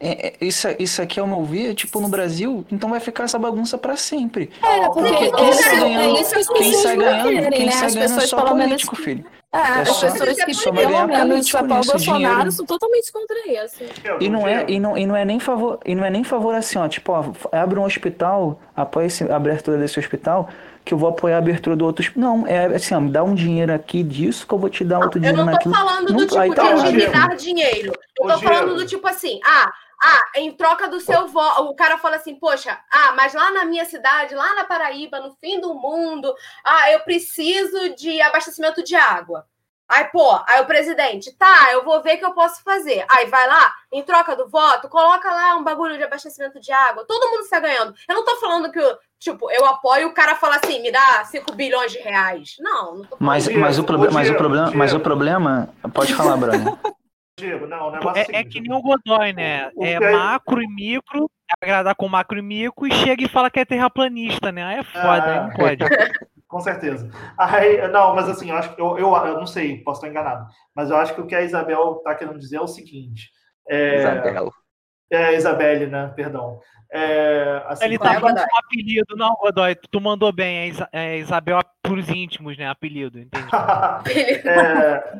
é, 0.00 0.28
é- 0.28 0.34
isso, 0.40 0.68
isso 0.78 1.02
aqui, 1.02 1.18
ao 1.20 1.26
meu 1.26 1.42
ver, 1.44 1.74
tipo, 1.74 2.00
no 2.00 2.08
Brasil, 2.08 2.64
então 2.70 2.90
vai 2.90 3.00
ficar 3.00 3.24
essa 3.24 3.38
bagunça 3.38 3.76
pra 3.76 3.96
sempre. 3.96 4.50
É, 4.62 4.86
porque 4.88 5.00
Porque 5.10 5.24
é 5.24 5.30
quem 5.32 5.52
sai 5.52 5.76
ganhando, 5.80 6.16
é 6.16 6.24
quem 6.54 6.72
sai 6.74 6.96
ganhando, 6.96 7.50
quem 7.52 7.66
né? 7.66 7.72
sai 7.72 7.86
As 7.86 7.94
ganhando 7.94 8.20
é 8.22 8.26
só 8.26 8.36
pelo 8.42 8.54
menos, 8.54 8.68
político, 8.84 8.96
filho. 8.96 9.24
É, 9.50 9.56
É 9.56 9.60
as 9.80 9.88
só- 9.88 10.10
pessoas 10.10 10.44
que 10.44 10.52
só 10.54 10.70
vai 10.70 10.84
pelo 10.86 10.92
ganhar 10.92 11.06
menos 11.06 11.28
político 11.50 11.56
apoiam 11.58 11.80
o 11.80 11.84
Bolsonaro 11.84 12.28
dinheiro. 12.34 12.52
são 12.52 12.66
totalmente 12.66 13.10
contra 13.12 13.36
isso. 13.64 13.76
E 14.20 14.28
não 14.28 14.46
é, 14.46 14.64
e 14.68 14.78
não, 14.78 14.96
e 14.98 15.06
não 15.06 15.16
é 15.16 15.24
nem 15.24 15.40
favor, 15.40 15.78
e 15.86 15.94
não 15.94 16.04
é 16.04 16.10
nem 16.10 16.22
favor 16.22 16.54
assim, 16.54 16.78
ó, 16.78 16.86
tipo, 16.86 17.12
ó, 17.12 17.24
abre 17.50 17.78
um 17.78 17.84
hospital, 17.84 18.60
apoia 18.76 19.06
esse, 19.06 19.24
a 19.24 19.36
abertura 19.36 19.78
desse 19.78 19.98
hospital, 19.98 20.50
que 20.84 20.92
eu 20.92 20.98
vou 20.98 21.08
apoiar 21.08 21.36
a 21.36 21.38
abertura 21.38 21.74
do 21.76 21.84
outro 21.86 22.02
hospital. 22.04 22.22
Não, 22.38 22.46
é 22.46 22.66
assim, 22.66 22.94
ó, 22.94 23.00
me 23.00 23.10
dá 23.10 23.24
um 23.24 23.34
dinheiro 23.34 23.72
aqui 23.72 24.02
disso 24.02 24.46
que 24.46 24.52
eu 24.52 24.58
vou 24.58 24.68
te 24.68 24.84
dar 24.84 24.98
outro 24.98 25.16
Eu 25.18 25.22
dinheiro 25.22 25.38
não 25.38 25.44
tô 25.46 25.50
naquilo. 25.52 25.74
falando 25.74 26.08
Não- 26.10 26.16
do 26.18 26.26
tipo 26.26 26.54
tá 26.54 26.74
de, 26.74 26.92
me 26.96 27.06
dar 27.06 27.36
dinheiro. 27.36 27.92
Eu 28.20 28.26
tô 28.28 28.38
falando 28.40 28.74
do 28.76 28.86
tipo 28.86 29.06
assim, 29.08 29.40
ah, 29.46 29.72
ah, 30.02 30.24
em 30.36 30.52
troca 30.52 30.88
do 30.88 31.00
seu 31.00 31.26
voto. 31.28 31.62
O 31.62 31.74
cara 31.74 31.98
fala 31.98 32.16
assim, 32.16 32.36
poxa, 32.36 32.78
ah, 32.90 33.12
mas 33.12 33.34
lá 33.34 33.50
na 33.50 33.64
minha 33.64 33.84
cidade, 33.84 34.34
lá 34.34 34.54
na 34.54 34.64
Paraíba, 34.64 35.20
no 35.20 35.34
fim 35.36 35.60
do 35.60 35.74
mundo, 35.74 36.34
ah, 36.64 36.90
eu 36.92 37.00
preciso 37.00 37.94
de 37.94 38.20
abastecimento 38.20 38.82
de 38.82 38.94
água. 38.94 39.46
Aí, 39.88 40.04
pô, 40.04 40.38
aí 40.46 40.60
o 40.60 40.66
presidente, 40.66 41.32
tá, 41.32 41.70
eu 41.72 41.82
vou 41.82 42.02
ver 42.02 42.16
o 42.16 42.18
que 42.18 42.24
eu 42.24 42.34
posso 42.34 42.62
fazer. 42.62 43.06
Aí 43.10 43.24
vai 43.24 43.48
lá, 43.48 43.72
em 43.90 44.02
troca 44.02 44.36
do 44.36 44.46
voto, 44.46 44.86
coloca 44.86 45.30
lá 45.30 45.56
um 45.56 45.64
bagulho 45.64 45.96
de 45.96 46.02
abastecimento 46.02 46.60
de 46.60 46.70
água. 46.70 47.06
Todo 47.08 47.30
mundo 47.30 47.40
está 47.40 47.58
ganhando. 47.58 47.94
Eu 48.06 48.14
não 48.14 48.22
tô 48.22 48.36
falando 48.36 48.70
que, 48.70 48.80
tipo, 49.18 49.50
eu 49.50 49.64
apoio 49.64 50.02
e 50.02 50.04
o 50.04 50.12
cara 50.12 50.34
fala 50.34 50.56
assim, 50.56 50.82
me 50.82 50.92
dá 50.92 51.24
5 51.24 51.54
bilhões 51.54 51.90
de 51.90 51.98
reais. 52.00 52.56
Não, 52.60 52.96
não 52.96 53.04
tô 53.04 53.16
falando 53.16 53.20
Mas, 53.20 53.48
mas, 53.48 53.78
o, 53.78 53.84
proble 53.84 54.10
mas, 54.10 54.28
o 54.28 54.34
problema, 54.34 54.70
mas 54.74 54.92
o 54.92 55.00
problema. 55.00 55.74
Pode 55.94 56.14
falar, 56.14 56.36
brother. 56.36 56.60
Diego, 57.38 57.66
não, 57.66 57.88
o 57.88 57.90
negócio 57.92 58.20
é, 58.20 58.26
o 58.26 58.36
É, 58.36 58.40
é 58.40 58.44
que 58.44 58.60
nem 58.60 58.72
o 58.72 58.82
Godoy, 58.82 59.32
né? 59.32 59.70
O 59.74 59.84
É 59.84 59.98
que 59.98 60.04
é- 60.04 60.12
macro 60.12 60.60
e 60.62 60.66
micro, 60.68 61.30
agradar 61.62 61.94
com 61.94 62.08
macro 62.08 62.38
e 62.38 62.42
micro, 62.42 62.86
e 62.86 62.92
chega 62.92 63.24
e 63.24 63.28
fala 63.28 63.50
que 63.50 63.60
é 63.60 63.64
terraplanista, 63.64 64.50
né? 64.52 64.62
Aí 64.64 64.78
é 64.78 64.82
foda, 64.82 65.24
aí 65.24 65.40
não 65.40 65.46
Ah. 65.48 65.52
pode. 65.56 65.78
Com 66.48 66.60
certeza. 66.60 67.10
Aí, 67.36 67.86
não, 67.88 68.14
mas 68.14 68.26
assim, 68.26 68.48
eu 68.50 68.56
acho 68.56 68.74
que 68.74 68.80
eu, 68.80 68.98
eu, 68.98 69.14
eu 69.14 69.34
não 69.34 69.46
sei, 69.46 69.82
posso 69.82 69.98
estar 70.00 70.08
enganado, 70.08 70.46
mas 70.74 70.88
eu 70.90 70.96
acho 70.96 71.14
que 71.14 71.20
o 71.20 71.26
que 71.26 71.34
a 71.34 71.42
Isabel 71.42 71.96
está 71.98 72.14
querendo 72.14 72.38
dizer 72.38 72.56
é 72.56 72.60
o 72.62 72.66
seguinte: 72.66 73.28
é, 73.68 73.96
Isabela. 73.98 74.50
É, 75.10 75.34
Isabelle, 75.34 75.86
né? 75.86 76.10
Perdão. 76.16 76.58
É, 76.90 77.62
assim, 77.66 77.84
Ele 77.84 77.98
tá 77.98 78.14
falando 78.14 78.36
Godoy. 78.36 78.44
um 78.44 78.58
apelido, 78.58 79.16
não, 79.16 79.34
Godoy. 79.36 79.74
Tu 79.74 80.00
mandou 80.00 80.32
bem, 80.32 80.72
é, 80.92 81.14
é 81.14 81.18
Isabel 81.18 81.60
pros 81.82 82.08
íntimos, 82.08 82.56
né? 82.56 82.68
Apelido, 82.68 83.18
entendi. 83.18 83.46
É, 84.44 85.12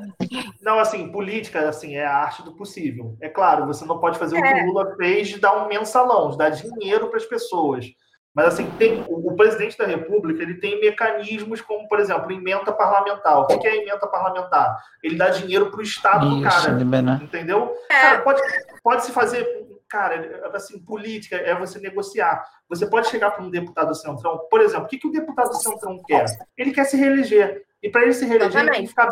não, 0.63 0.79
assim, 0.79 1.11
política 1.11 1.69
assim, 1.69 1.97
é 1.97 2.05
a 2.07 2.17
arte 2.17 2.43
do 2.43 2.53
possível. 2.55 3.17
É 3.21 3.29
claro, 3.29 3.67
você 3.67 3.85
não 3.85 3.99
pode 3.99 4.19
fazer 4.19 4.39
o 4.39 4.43
que 4.43 4.49
É. 4.49 4.63
o 4.63 4.67
Lula 4.67 4.95
fez 4.97 5.29
de 5.29 5.39
dar 5.39 5.53
um 5.63 5.69
mensalão, 5.69 6.31
de 6.31 6.39
dar 6.39 6.51
dinheiro 6.51 7.09
para 7.09 7.19
as 7.19 7.27
pessoas. 7.27 7.87
Mas 8.35 8.47
assim, 8.49 8.71
tem, 8.79 9.05
o, 9.09 9.33
o 9.33 9.37
presidente 9.37 9.77
da 9.77 9.85
República 9.87 10.43
ele 10.43 10.55
tem 10.55 10.81
mecanismos 10.81 11.61
como, 11.61 11.89
por 11.89 11.99
exemplo, 11.99 12.31
emenda 12.31 12.73
parlamentar. 12.73 13.41
O 13.41 13.47
que 13.47 13.67
é 13.67 13.77
emenda 13.77 14.07
parlamentar? 14.07 14.77
Ele 15.03 15.17
dá 15.17 15.29
dinheiro 15.31 15.71
para 15.71 15.81
o 15.81 15.83
Estado 15.83 16.29
do 16.31 16.43
cara. 16.43 16.71
liberar. 16.71 17.23
Entendeu? 17.23 17.75
É. 17.91 18.01
Cara, 18.01 18.19
pode, 18.21 18.41
pode 18.83 19.05
se 19.05 19.13
fazer. 19.13 19.45
Cara, 19.89 20.51
assim, 20.53 20.79
política 20.79 21.37
é 21.37 21.55
você 21.55 21.79
negociar. 21.79 22.45
Você 22.69 22.87
pode 22.87 23.09
chegar 23.09 23.31
para 23.31 23.43
um 23.43 23.51
deputado 23.51 23.89
do 23.89 23.95
Centrão, 23.95 24.39
por 24.51 24.61
exemplo, 24.61 24.85
o 24.85 24.89
que, 24.89 24.99
que 24.99 25.09
o 25.09 25.13
deputado 25.13 25.49
do 25.49 25.57
Centrão 25.57 25.99
quer? 26.07 26.27
Ele 26.57 26.73
quer 26.73 26.85
se 26.85 26.97
reeleger. 26.97 27.65
E 27.83 27.89
para 27.89 28.03
ele 28.03 28.13
se 28.13 28.27
reeleger, 28.27 28.61
ele 28.61 28.71
tem, 28.71 28.83
que 28.83 28.89
ficar, 28.89 29.09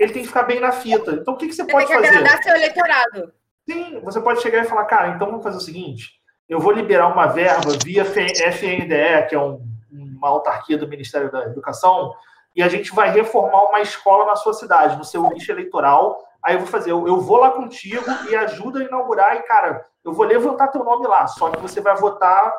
ele 0.00 0.12
tem 0.12 0.22
que 0.22 0.28
ficar 0.28 0.42
bem 0.42 0.60
na 0.60 0.72
fita. 0.72 1.12
Então, 1.12 1.34
o 1.34 1.36
que, 1.36 1.46
que 1.46 1.54
você 1.54 1.62
Você 1.62 1.66
tem 1.66 1.74
pode 1.74 1.86
que 1.86 1.94
fazer? 1.94 2.08
agradar 2.08 2.42
seu 2.42 2.54
eleitorado. 2.54 3.32
Sim, 3.70 4.00
você 4.00 4.20
pode 4.20 4.42
chegar 4.42 4.62
e 4.64 4.68
falar, 4.68 4.84
cara, 4.86 5.08
então 5.10 5.28
vamos 5.28 5.42
fazer 5.42 5.56
o 5.56 5.60
seguinte: 5.60 6.20
eu 6.48 6.58
vou 6.58 6.72
liberar 6.72 7.06
uma 7.08 7.26
verba 7.26 7.70
via 7.84 8.02
FNDE, 8.04 9.28
que 9.28 9.34
é 9.34 9.38
um- 9.40 9.62
uma 9.90 10.28
autarquia 10.28 10.76
do 10.76 10.88
Ministério 10.88 11.30
da 11.30 11.44
Educação, 11.46 12.12
e 12.56 12.62
a 12.62 12.68
gente 12.68 12.92
vai 12.94 13.10
reformar 13.10 13.64
uma 13.64 13.80
escola 13.80 14.26
na 14.26 14.36
sua 14.36 14.52
cidade, 14.52 14.96
no 14.98 15.04
seu 15.04 15.26
lixo 15.28 15.52
eleitoral. 15.52 16.22
Aí 16.48 16.54
eu 16.54 16.60
vou 16.60 16.66
fazer, 16.68 16.90
eu, 16.92 17.06
eu 17.06 17.20
vou 17.20 17.36
lá 17.36 17.50
contigo 17.50 18.02
e 18.30 18.34
ajuda 18.34 18.78
a 18.80 18.84
inaugurar, 18.84 19.36
e, 19.36 19.42
cara, 19.42 19.84
eu 20.02 20.14
vou 20.14 20.24
levantar 20.24 20.68
teu 20.68 20.82
nome 20.82 21.06
lá, 21.06 21.26
só 21.26 21.50
que 21.50 21.60
você 21.60 21.78
vai 21.78 21.94
votar 21.94 22.50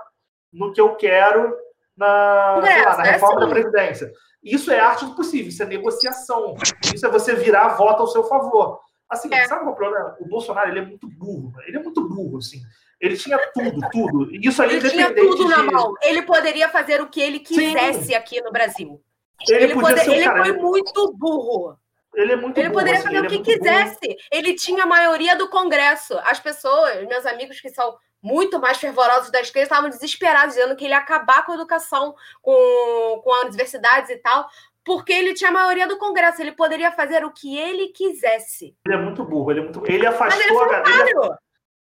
no 0.53 0.71
que 0.71 0.79
eu 0.79 0.95
quero 0.95 1.57
na, 1.97 2.61
sei 2.63 2.85
lá, 2.85 2.97
na 2.97 3.05
É, 3.05 3.07
é 3.07 3.11
reforma 3.13 3.39
da 3.39 3.45
assim. 3.47 3.53
Previdência. 3.55 4.11
Isso 4.43 4.71
é 4.71 4.79
arte 4.79 5.05
do 5.05 5.15
possível, 5.15 5.49
isso 5.49 5.63
é 5.63 5.65
negociação. 5.65 6.53
Isso 6.93 7.03
é 7.03 7.09
você 7.09 7.33
virar 7.33 7.65
a 7.65 7.69
voto 7.69 8.01
ao 8.01 8.07
seu 8.07 8.23
favor. 8.25 8.79
Assim, 9.09 9.33
É. 9.33 9.47
sabe 9.47 9.61
qual 9.61 9.71
é 9.71 9.73
o 9.73 9.75
problema? 9.75 10.15
O 10.19 10.27
Bolsonaro 10.27 10.69
ele 10.69 10.79
é 10.79 10.85
muito 10.85 11.09
burro, 11.09 11.51
ele 11.65 11.77
é 11.77 11.81
muito 11.81 12.07
burro, 12.07 12.37
assim. 12.37 12.59
Ele 13.01 13.17
tinha 13.17 13.39
tudo, 13.53 13.79
tudo. 13.91 14.31
E 14.35 14.39
isso 14.47 14.61
aí 14.61 14.75
Ele 14.75 14.87
tinha 14.89 15.15
tudo 15.15 15.47
na 15.49 15.57
de- 15.63 15.71
mão. 15.71 15.93
Ele 16.03 16.21
poderia 16.21 16.69
fazer 16.69 17.01
o 17.01 17.07
que 17.09 17.19
ele 17.19 17.39
quisesse 17.39 18.13
aqui 18.13 18.39
no 18.41 18.51
Brasil. 18.51 19.01
Ele, 19.49 19.63
Ele, 19.63 19.73
podia 19.73 19.89
pode- 19.95 20.05
ser 20.05 20.11
ele 20.15 20.23
cara. 20.25 20.39
foi 20.41 20.49
ele- 20.49 20.61
muito 20.61 21.13
burro. 21.17 21.75
Ele 22.15 22.33
é 22.33 22.35
muito 22.35 22.57
Ele 22.57 22.69
burro, 22.69 22.79
poderia 22.79 22.99
assim, 22.99 23.07
fazer 23.07 23.17
ele 23.17 23.27
o 23.27 23.27
é 23.27 23.29
que 23.29 23.37
burro. 23.37 23.59
quisesse. 23.59 24.17
Ele 24.31 24.55
tinha 24.55 24.83
a 24.83 24.87
maioria 24.87 25.35
do 25.35 25.47
Congresso. 25.49 26.17
As 26.23 26.39
pessoas, 26.39 27.07
meus 27.07 27.25
amigos 27.25 27.61
que 27.61 27.69
são 27.69 27.97
muito 28.21 28.59
mais 28.59 28.77
fervorosos 28.77 29.31
da 29.31 29.39
esquerda, 29.41 29.63
estavam 29.71 29.89
desesperados, 29.89 30.55
dizendo 30.55 30.75
que 30.75 30.83
ele 30.85 30.93
ia 30.93 30.97
acabar 30.99 31.45
com 31.45 31.51
a 31.51 31.55
educação, 31.55 32.13
com, 32.41 33.21
com 33.23 33.33
as 33.35 33.45
universidades 33.49 34.09
e 34.09 34.17
tal, 34.17 34.47
porque 34.83 35.13
ele 35.13 35.33
tinha 35.33 35.51
a 35.51 35.53
maioria 35.53 35.87
do 35.87 35.97
Congresso. 35.97 36.41
Ele 36.41 36.51
poderia 36.51 36.91
fazer 36.91 37.23
o 37.23 37.31
que 37.31 37.57
ele 37.57 37.89
quisesse. 37.89 38.75
Ele 38.85 38.95
é 38.95 38.97
muito 38.97 39.23
burro. 39.23 39.51
Ele, 39.51 39.59
é 39.59 39.63
muito... 39.63 39.85
ele 39.85 40.05
Mas 40.05 40.15
afastou 40.15 40.41
ele 40.43 40.51
a 40.51 40.59
foi 40.59 40.69
galera. 40.69 41.09
Ele, 41.09 41.17
otário. 41.17 41.37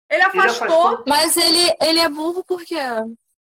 Ele 0.09 0.21
afastou, 0.23 0.65
afastou- 0.87 1.03
Mas 1.07 1.37
ele, 1.37 1.75
ele 1.81 1.99
é 1.99 2.09
burro 2.09 2.43
por 2.43 2.63
quê? 2.63 2.75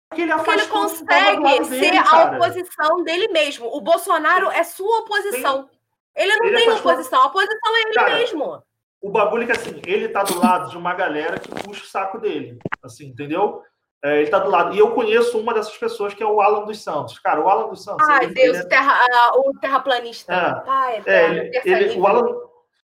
porque 0.10 0.22
ele 0.22 0.34
porque 0.34 0.52
ele 0.52 0.62
afastou 0.62 0.82
consegue 0.82 1.40
lado 1.40 1.66
ser 1.66 1.80
dele, 1.80 1.98
a 1.98 2.04
cara. 2.04 2.36
oposição 2.38 3.04
dele 3.04 3.28
mesmo. 3.30 3.68
O 3.76 3.82
Bolsonaro 3.82 4.52
é 4.52 4.64
sua 4.64 5.00
oposição. 5.00 5.70
Ele 6.16 6.36
não 6.36 6.46
Ele 6.48 6.58
tem 6.58 6.68
afastou- 6.70 6.92
oposição. 6.92 7.22
A 7.22 7.26
oposição 7.26 7.76
é 7.76 7.82
ele 7.82 7.94
Cara, 7.94 8.16
mesmo. 8.18 8.64
O 9.02 9.10
bagulho 9.10 9.44
é 9.44 9.46
que 9.48 9.52
assim, 9.52 9.82
ele 9.86 10.08
tá 10.10 10.24
do 10.24 10.40
lado 10.40 10.70
de 10.70 10.78
uma 10.78 10.94
galera 10.94 11.40
que 11.40 11.50
puxa 11.64 11.84
o 11.84 11.88
saco 11.88 12.20
dele. 12.20 12.58
Assim, 12.84 13.08
entendeu? 13.08 13.62
É, 14.04 14.20
ele 14.22 14.30
tá 14.30 14.40
do 14.40 14.50
lado. 14.50 14.76
E 14.76 14.80
eu 14.80 14.92
conheço 14.92 15.38
uma 15.40 15.54
dessas 15.54 15.78
pessoas 15.78 16.14
que 16.14 16.22
é 16.22 16.26
o 16.26 16.40
Alan 16.42 16.66
dos 16.66 16.82
Santos. 16.84 17.18
Cara, 17.20 17.42
o 17.42 17.50
Alan 17.50 17.70
dos 17.70 17.84
Santos. 17.84 18.08
Ai, 18.08 18.26
ele- 18.26 18.34
Deus, 18.34 18.58
ele 18.58 18.66
é- 18.66 18.70
terra, 18.70 19.00
ah, 19.12 19.32
o 19.38 19.54
terraplanista. 19.60 20.34
É. 20.34 20.66
Pai, 20.66 20.96
É, 21.06 21.58
eterno, 21.58 21.62
ele, 21.66 22.00
o, 22.00 22.06
Alan, 22.08 22.26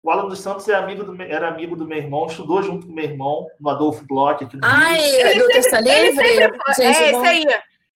o 0.02 0.10
Alan 0.10 0.28
dos 0.28 0.38
Santos 0.40 0.68
é 0.68 0.74
amigo 0.74 1.02
do, 1.04 1.20
era 1.22 1.48
amigo 1.48 1.74
do 1.76 1.84
meu 1.84 1.98
irmão, 1.98 2.26
estudou 2.26 2.62
junto 2.62 2.86
com 2.86 2.92
meu 2.92 3.04
irmão 3.04 3.46
no 3.60 3.70
Adolfo 3.70 4.04
Bloch 4.06 4.42
aqui 4.44 4.56
no 4.56 4.66
Rio. 4.66 4.76
Ai, 4.76 5.34
do 5.38 5.46
Terça 5.48 5.78
Ele 5.78 6.10
Livre? 6.10 6.26
sempre 6.28 6.58
Gente, 6.76 6.82
é, 7.02 7.10
esse 7.10 7.26
aí. 7.26 7.44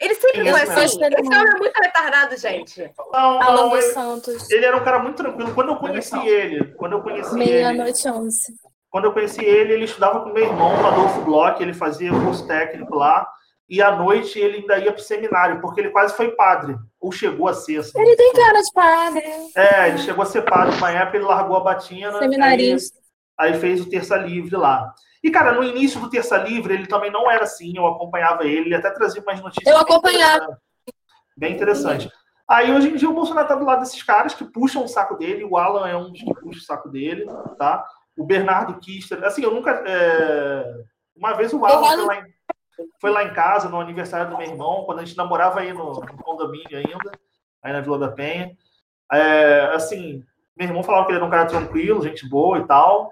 Ele 0.04 0.14
sempre 0.14 0.40
Esse 0.42 0.52
foi 0.52 0.84
assim. 0.84 0.84
Esse 0.84 1.26
homem 1.26 1.54
é 1.54 1.58
muito 1.58 1.76
retardado, 1.80 2.36
gente. 2.36 2.90
Não, 3.10 3.42
Alan 3.42 3.56
não, 3.56 3.68
dos 3.70 3.84
ele, 3.84 3.92
Santos. 3.94 4.50
ele 4.50 4.64
era 4.66 4.76
um 4.76 4.84
cara 4.84 4.98
muito 4.98 5.16
tranquilo. 5.16 5.54
Quando 5.54 5.70
eu 5.70 5.76
conheci 5.76 6.28
ele, 6.28 6.74
quando 6.74 6.92
eu 6.92 7.02
conheci 7.02 7.34
ele, 7.34 7.44
Meia-noite 7.44 8.08
onze. 8.08 8.52
quando 8.90 9.06
eu 9.06 9.12
conheci 9.12 9.42
ele, 9.42 9.72
ele 9.72 9.84
estudava 9.86 10.20
com 10.20 10.30
meu 10.30 10.44
irmão 10.44 10.76
no 10.76 10.86
Adolfo 10.86 11.22
Bloch, 11.22 11.62
ele 11.62 11.72
fazia 11.72 12.10
curso 12.10 12.46
técnico 12.46 12.94
lá, 12.94 13.26
e 13.68 13.80
à 13.80 13.96
noite 13.96 14.38
ele 14.38 14.58
ainda 14.58 14.78
ia 14.78 14.92
para 14.92 15.00
o 15.00 15.04
seminário, 15.04 15.60
porque 15.60 15.80
ele 15.80 15.90
quase 15.90 16.14
foi 16.14 16.32
padre, 16.32 16.76
ou 17.00 17.10
chegou 17.10 17.48
a 17.48 17.54
ser. 17.54 17.78
Assim. 17.78 17.98
Ele 17.98 18.14
tem 18.14 18.32
cara 18.34 18.60
de 18.60 18.72
padre. 18.72 19.24
É, 19.56 19.88
ele 19.88 19.98
chegou 19.98 20.22
a 20.22 20.26
ser 20.26 20.42
padre 20.42 20.76
uma 20.76 20.90
época, 20.90 21.16
ele 21.16 21.24
largou 21.24 21.56
a 21.56 21.60
batina, 21.60 22.18
Seminarista. 22.18 22.98
aí, 23.38 23.54
aí 23.54 23.58
fez 23.58 23.80
o 23.80 23.88
Terça 23.88 24.16
Livre 24.16 24.54
lá. 24.54 24.92
E, 25.24 25.30
cara, 25.30 25.52
no 25.52 25.64
início 25.64 25.98
do 25.98 26.10
Terça 26.10 26.36
Livre, 26.36 26.74
ele 26.74 26.86
também 26.86 27.10
não 27.10 27.30
era 27.30 27.44
assim, 27.44 27.72
eu 27.74 27.86
acompanhava 27.86 28.44
ele, 28.44 28.66
ele 28.66 28.74
até 28.74 28.90
trazia 28.90 29.22
umas 29.22 29.40
notícias. 29.40 29.74
Eu 29.74 29.80
acompanhava. 29.80 30.60
Bem 31.34 31.54
interessante. 31.54 32.12
Aí, 32.46 32.70
hoje 32.70 32.90
em 32.90 32.96
dia, 32.96 33.08
o 33.08 33.14
Bolsonaro 33.14 33.48
tá 33.48 33.54
do 33.54 33.64
lado 33.64 33.80
desses 33.80 34.02
caras 34.02 34.34
que 34.34 34.44
puxam 34.44 34.84
o 34.84 34.88
saco 34.88 35.16
dele, 35.16 35.42
o 35.42 35.56
Alan 35.56 35.88
é 35.88 35.96
um 35.96 36.10
dos 36.10 36.20
que 36.20 36.34
puxa 36.34 36.58
o 36.58 36.62
saco 36.62 36.90
dele, 36.90 37.24
tá? 37.56 37.82
O 38.18 38.26
Bernardo 38.26 38.78
Kister, 38.78 39.24
assim, 39.24 39.42
eu 39.42 39.50
nunca. 39.50 39.82
é, 39.86 40.74
Uma 41.16 41.32
vez 41.32 41.54
o 41.54 41.64
Alan 41.64 41.96
foi 41.96 42.04
lá, 42.04 42.16
em... 42.18 42.34
foi 43.00 43.10
lá 43.10 43.24
em 43.24 43.32
casa, 43.32 43.70
no 43.70 43.80
aniversário 43.80 44.30
do 44.30 44.36
meu 44.36 44.46
irmão, 44.46 44.84
quando 44.84 44.98
a 44.98 45.04
gente 45.06 45.16
namorava 45.16 45.60
aí 45.60 45.72
no, 45.72 45.90
no 45.90 46.22
condomínio 46.22 46.76
ainda, 46.76 47.12
aí 47.62 47.72
na 47.72 47.80
Vila 47.80 47.98
da 47.98 48.08
Penha. 48.08 48.54
É, 49.10 49.70
assim, 49.72 50.22
meu 50.54 50.68
irmão 50.68 50.82
falava 50.82 51.06
que 51.06 51.12
ele 51.12 51.16
era 51.16 51.26
um 51.26 51.30
cara 51.30 51.46
tranquilo, 51.46 52.02
gente 52.02 52.28
boa 52.28 52.58
e 52.58 52.66
tal. 52.66 53.10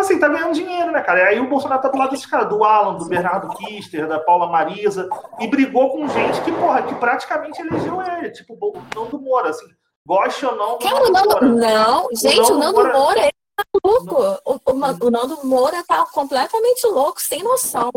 Assim, 0.00 0.18
tá 0.18 0.28
ganhando 0.28 0.52
dinheiro, 0.54 0.92
né, 0.92 1.00
cara? 1.02 1.20
E 1.20 1.22
aí 1.22 1.40
o 1.40 1.48
Bolsonaro 1.48 1.80
tá 1.82 1.88
do 1.88 1.96
lado 1.98 2.10
desses 2.10 2.26
caras, 2.26 2.48
do 2.48 2.62
Alan, 2.62 2.94
do 2.96 3.06
Bernardo 3.08 3.48
Kister, 3.56 4.06
da 4.06 4.18
Paula 4.20 4.46
Marisa, 4.48 5.08
e 5.40 5.46
brigou 5.48 5.90
com 5.90 6.06
gente 6.08 6.40
que, 6.42 6.52
porra, 6.52 6.82
que 6.82 6.94
praticamente 6.96 7.60
elegeu 7.60 8.00
ele, 8.02 8.30
tipo 8.30 8.54
o 8.54 8.82
Nando 8.94 9.18
Moura, 9.20 9.50
assim, 9.50 9.66
goste 10.06 10.44
ou 10.46 10.54
não 10.56 10.78
Cara, 10.78 11.02
o 11.04 11.10
Nando. 11.10 11.28
Moura. 11.28 11.46
Não, 11.48 12.08
gente, 12.14 12.38
o 12.52 12.58
Nando 12.58 12.58
Nando 12.58 12.74
Moura- 12.74 12.98
Moura, 12.98 13.20
ele 13.20 13.32
tá 13.56 13.64
louco. 13.82 14.40
O, 14.44 14.54
o, 14.54 15.06
o 15.06 15.10
Nando 15.10 15.46
Moura 15.46 15.82
tá 15.86 16.04
completamente 16.12 16.86
louco, 16.86 17.20
sem 17.20 17.42
noção. 17.42 17.90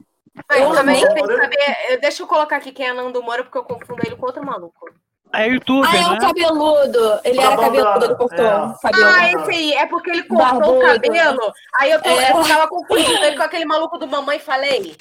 Mas 0.49 0.61
Eu 0.61 0.71
também 0.71 0.95
que 1.01 1.07
saber. 1.07 1.77
eu- 1.89 1.99
Deixa 1.99 2.23
eu 2.23 2.27
colocar 2.27 2.55
aqui 2.57 2.71
quem 2.71 2.87
é 2.87 2.93
Nando 2.93 3.21
Moura, 3.21 3.43
porque 3.43 3.57
eu 3.57 3.63
confundo 3.63 4.01
ele 4.05 4.15
com 4.15 4.25
outro 4.25 4.45
maluco. 4.45 4.89
É 5.31 5.47
youtuber, 5.47 5.89
Ah, 5.89 5.97
é 5.97 6.07
o 6.07 6.11
né? 6.13 6.19
cabeludo. 6.19 7.19
Ele 7.23 7.39
era 7.39 7.55
cabeludo, 7.57 8.05
ele 8.05 8.15
cortou 8.15 8.45
é. 8.45 8.65
o 8.65 8.73
cabelo. 8.79 9.05
Ah, 9.05 9.31
esse 9.31 9.51
aí. 9.51 9.73
É 9.73 9.85
porque 9.85 10.09
ele 10.09 10.23
cortou 10.23 10.45
Barbudo. 10.59 10.79
o 10.79 10.81
cabelo. 10.81 11.53
Aí 11.79 11.91
eu, 11.91 12.01
tô, 12.01 12.09
É. 12.09 12.31
eu 12.31 12.47
tava 12.47 12.67
confundindo 12.67 13.23
ele 13.25 13.37
com 13.37 13.43
aquele 13.43 13.65
maluco 13.65 13.97
do 13.99 14.07
Mamãe 14.07 14.39
Falei. 14.39 14.95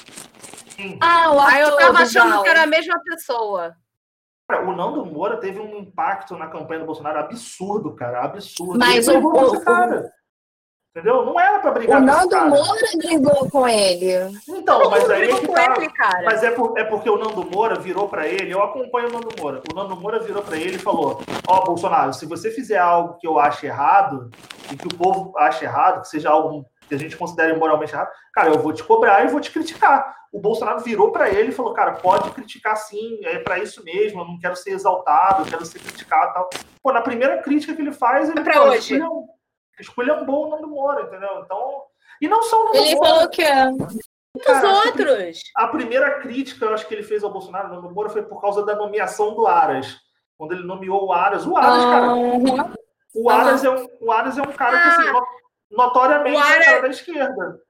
Ah, 1.00 1.30
o 1.32 1.40
Aí 1.40 1.60
eu 1.62 1.76
tava 1.76 2.00
achando 2.00 2.42
que 2.42 2.48
era 2.48 2.62
a 2.62 2.66
mesma 2.66 3.00
pessoa. 3.02 3.74
Cara, 4.50 4.66
o 4.68 4.74
Nando 4.76 5.04
Moura 5.04 5.38
teve 5.38 5.60
um 5.60 5.78
impacto 5.78 6.36
na 6.36 6.46
campanha 6.46 6.80
do 6.80 6.86
Bolsonaro 6.86 7.18
absurdo, 7.18 7.94
cara, 7.94 8.24
absurdo. 8.24 8.78
Mas 8.78 9.06
o- 9.08 9.18
o- 9.18 9.54
esse 9.54 9.64
cara. 9.64 10.10
Entendeu? 10.98 11.24
Não 11.24 11.38
era 11.38 11.58
pra 11.60 11.70
O 11.70 11.74
brigar 11.74 11.98
com 12.00 12.08
esse 12.08 12.16
Nando 12.16 12.30
cara. 12.30 12.48
Moura 12.48 12.80
brigou 12.96 13.50
com 13.50 13.68
ele. 13.68 14.38
Então, 14.48 14.90
mas 14.90 15.08
aí 15.10 15.30
é 15.30 15.34
que 15.34 15.46
com 15.46 15.52
tá. 15.54 15.74
ele, 15.76 15.88
cara. 15.92 16.22
Mas 16.24 16.42
é, 16.42 16.50
por- 16.50 16.76
é 16.78 16.82
porque 16.84 17.08
o 17.08 17.16
Nando 17.18 17.48
Moura 17.48 17.76
virou 17.78 18.08
pra 18.08 18.26
ele, 18.26 18.52
eu 18.52 18.62
acompanho 18.62 19.08
o 19.08 19.12
Nando 19.12 19.28
Moura. 19.38 19.62
O 19.70 19.74
Nando 19.74 19.96
Moura 19.96 20.18
virou 20.18 20.42
pra 20.42 20.56
ele 20.56 20.74
e 20.76 20.78
falou: 20.80 21.20
Ó, 21.46 21.64
Bolsonaro, 21.64 22.12
se 22.12 22.26
você 22.26 22.50
fizer 22.50 22.78
algo 22.78 23.16
que 23.18 23.26
eu 23.28 23.38
ache 23.38 23.66
errado, 23.66 24.28
e 24.72 24.76
que 24.76 24.86
o 24.88 24.94
povo 24.94 25.32
ache 25.38 25.64
errado, 25.64 26.00
que 26.02 26.08
seja 26.08 26.30
algo 26.30 26.64
que 26.88 26.94
a 26.94 26.98
gente 26.98 27.16
considere 27.16 27.56
moralmente 27.56 27.92
errado, 27.94 28.10
cara, 28.32 28.48
eu 28.48 28.58
vou 28.58 28.72
te 28.72 28.82
cobrar 28.82 29.24
e 29.24 29.28
vou 29.28 29.40
te 29.40 29.50
criticar. 29.50 30.16
O 30.32 30.40
Bolsonaro 30.40 30.80
virou 30.80 31.12
pra 31.12 31.28
ele 31.30 31.50
e 31.50 31.54
falou: 31.54 31.72
cara, 31.74 31.92
pode 31.92 32.30
criticar 32.32 32.76
sim, 32.76 33.20
é 33.24 33.38
pra 33.38 33.58
isso 33.58 33.84
mesmo, 33.84 34.20
eu 34.20 34.24
não 34.26 34.38
quero 34.38 34.56
ser 34.56 34.70
exaltado, 34.70 35.42
eu 35.42 35.46
quero 35.46 35.64
ser 35.64 35.78
criticado 35.78 36.30
e 36.30 36.34
tal. 36.34 36.50
Pô, 36.82 36.92
na 36.92 37.00
primeira 37.02 37.38
crítica 37.42 37.74
que 37.74 37.80
ele 37.82 37.92
faz, 37.92 38.28
ele 38.28 38.40
É 38.40 38.42
pra 38.42 38.54
pô, 38.54 38.68
hoje. 38.68 38.94
escolheu- 38.94 39.26
esculhambou 39.80 40.46
o 40.46 40.50
Nando 40.50 40.68
Moura, 40.68 41.02
entendeu? 41.02 41.42
Então. 41.44 41.82
E 42.20 42.28
não 42.28 42.42
só 42.42 42.60
o 42.60 42.64
Nando 42.66 42.76
Ele 42.78 42.94
Moura. 42.96 43.08
falou 43.10 43.28
que 43.30 43.42
é. 43.42 43.70
Os 43.70 44.44
Cara, 44.44 44.60
que- 44.60 44.88
outros. 44.88 45.40
a 45.56 45.66
primeira 45.68 46.20
crítica, 46.20 46.64
eu 46.66 46.74
acho 46.74 46.86
que 46.86 46.94
ele 46.94 47.02
fez 47.02 47.24
ao 47.24 47.30
Bolsonaro, 47.32 47.68
Nando 47.68 47.90
Moura, 47.90 48.08
foi 48.10 48.22
por 48.22 48.40
causa 48.40 48.64
da 48.64 48.76
nomeação 48.76 49.34
do 49.34 49.46
Aras. 49.46 49.96
Quando 50.36 50.52
ele 50.52 50.64
nomeou 50.64 51.06
o 51.06 51.12
Aras. 51.12 51.44
O 51.46 51.56
Aras, 51.56 51.84
cara, 51.84 52.06
Aham. 52.06 52.74
o 53.14 53.30
Aras, 53.30 53.64
é 53.64 53.70
um, 53.70 53.86
o 54.00 54.12
Aras 54.12 54.38
é 54.38 54.42
um 54.42 54.52
cara 54.52 54.80
que, 54.80 54.88
assim, 54.88 55.10
no- 55.12 55.26
notoriamente 55.72 56.36
O 56.36 56.40
é 56.40 56.42
um 56.42 56.46
Aras- 56.52 56.64
cara 56.66 56.82
da 56.82 56.88
esquerda. 56.88 57.60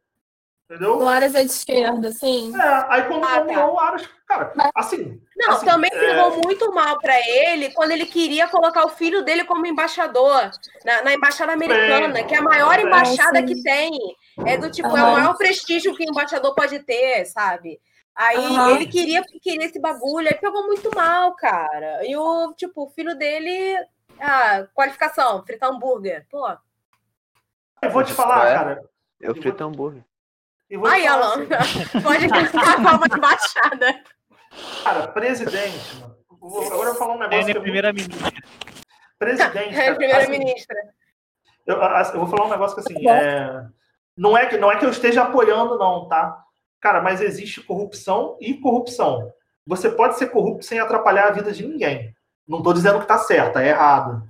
Entendeu? 0.71 0.99
O 0.99 1.09
Aras 1.09 1.35
é 1.35 1.41
de 1.45 1.51
esquerda, 1.51 2.13
sim. 2.13 2.53
É, 2.55 2.85
aí 2.91 3.03
quando 3.05 3.25
Ah, 3.25 3.41
tá. 3.41 3.67
o 3.71 3.81
Aras, 3.81 4.07
cara, 4.27 4.53
Mas- 4.55 4.71
assim. 4.75 5.19
Não, 5.35 5.53
assim, 5.55 5.65
também 5.65 5.91
é, 5.91 5.99
pegou 5.99 6.43
muito 6.45 6.71
mal 6.75 6.99
pra 6.99 7.19
ele 7.27 7.71
quando 7.73 7.93
ele 7.93 8.05
queria 8.05 8.47
colocar 8.49 8.85
o 8.85 8.91
filho 8.91 9.23
dele 9.25 9.45
como 9.45 9.65
embaixador 9.65 10.51
na, 10.85 11.03
na 11.05 11.15
embaixada 11.15 11.53
americana, 11.55 12.09
Bem, 12.13 12.27
que 12.27 12.35
é 12.35 12.39
a 12.39 12.43
maior 12.43 12.77
bem. 12.77 12.85
embaixada 12.87 13.39
sim. 13.39 13.47
que 13.47 13.63
tem. 13.63 13.91
É 14.45 14.59
do 14.59 14.71
tipo, 14.71 14.89
é 14.89 15.03
o 15.03 15.13
maior 15.13 15.39
prestígio 15.39 15.97
que 15.97 16.05
o 16.05 16.11
embaixador 16.11 16.55
pode 16.55 16.81
ter, 16.81 17.25
sabe? 17.25 17.81
Aí 18.15 18.37
Aham. 18.37 18.73
ele 18.73 18.87
queria 18.87 19.23
queria 19.41 19.65
esse 19.65 19.81
bagulho, 19.81 20.29
aí 20.29 20.35
pegou 20.35 20.67
muito 20.67 20.95
mal, 20.95 21.35
cara. 21.35 22.05
E 22.07 22.15
o 22.15 22.53
tipo, 22.53 22.83
o 22.85 22.91
filho 22.91 23.17
dele, 23.17 23.75
ah, 24.21 24.67
qualificação, 24.75 25.43
fritar 25.47 25.71
hambúrguer. 25.71 26.27
Pô. 26.31 26.47
Eu 27.81 27.91
vou 27.91 28.05
te 28.05 28.13
falar, 28.13 28.49
É. 28.51 28.55
cara. 28.55 28.85
Eu 29.19 29.35
frito 29.35 29.65
hambúrguer. 29.65 30.05
E 30.71 30.77
Aí, 30.87 31.07
Alan, 31.07 31.47
assim, 31.59 31.85
pode 32.03 32.29
ficar 32.29 32.77
uma 32.79 33.07
embaixada. 33.07 34.03
cara, 34.85 35.09
presidente, 35.09 35.97
mano. 36.01 36.17
Agora 36.41 36.91
eu 36.91 36.95
vou 36.95 36.95
falar 36.95 37.15
um 37.15 37.19
negócio 37.19 37.39
Ele 37.39 37.45
que 37.45 37.51
é 37.51 37.51
é 37.51 37.55
muito... 37.55 37.63
primeira-ministra. 37.63 38.33
Presidente, 39.19 39.75
É, 39.75 39.85
cara, 39.85 39.97
primeira-ministra. 39.97 40.77
assim, 41.97 42.13
eu, 42.13 42.21
eu 42.21 42.27
vou 42.27 42.29
falar 42.29 42.47
um 42.47 42.51
negócio 42.51 42.75
que 42.77 42.81
assim, 42.81 43.09
é... 43.09 43.67
Não, 44.17 44.37
é 44.37 44.47
que, 44.47 44.57
não 44.57 44.71
é 44.71 44.77
que 44.77 44.85
eu 44.85 44.91
esteja 44.91 45.23
apoiando, 45.23 45.79
não, 45.79 46.09
tá? 46.09 46.43
Cara, 46.81 47.01
mas 47.01 47.21
existe 47.21 47.61
corrupção 47.63 48.37
e 48.41 48.55
corrupção. 48.55 49.33
Você 49.67 49.91
pode 49.91 50.17
ser 50.17 50.29
corrupto 50.29 50.65
sem 50.65 50.79
atrapalhar 50.81 51.29
a 51.29 51.33
vida 51.33 51.53
de 51.53 51.67
ninguém. 51.67 52.15
Não 52.47 52.59
estou 52.59 52.73
dizendo 52.73 53.01
que 53.01 53.07
tá 53.07 53.19
certo, 53.19 53.59
é 53.59 53.69
errado. 53.69 54.23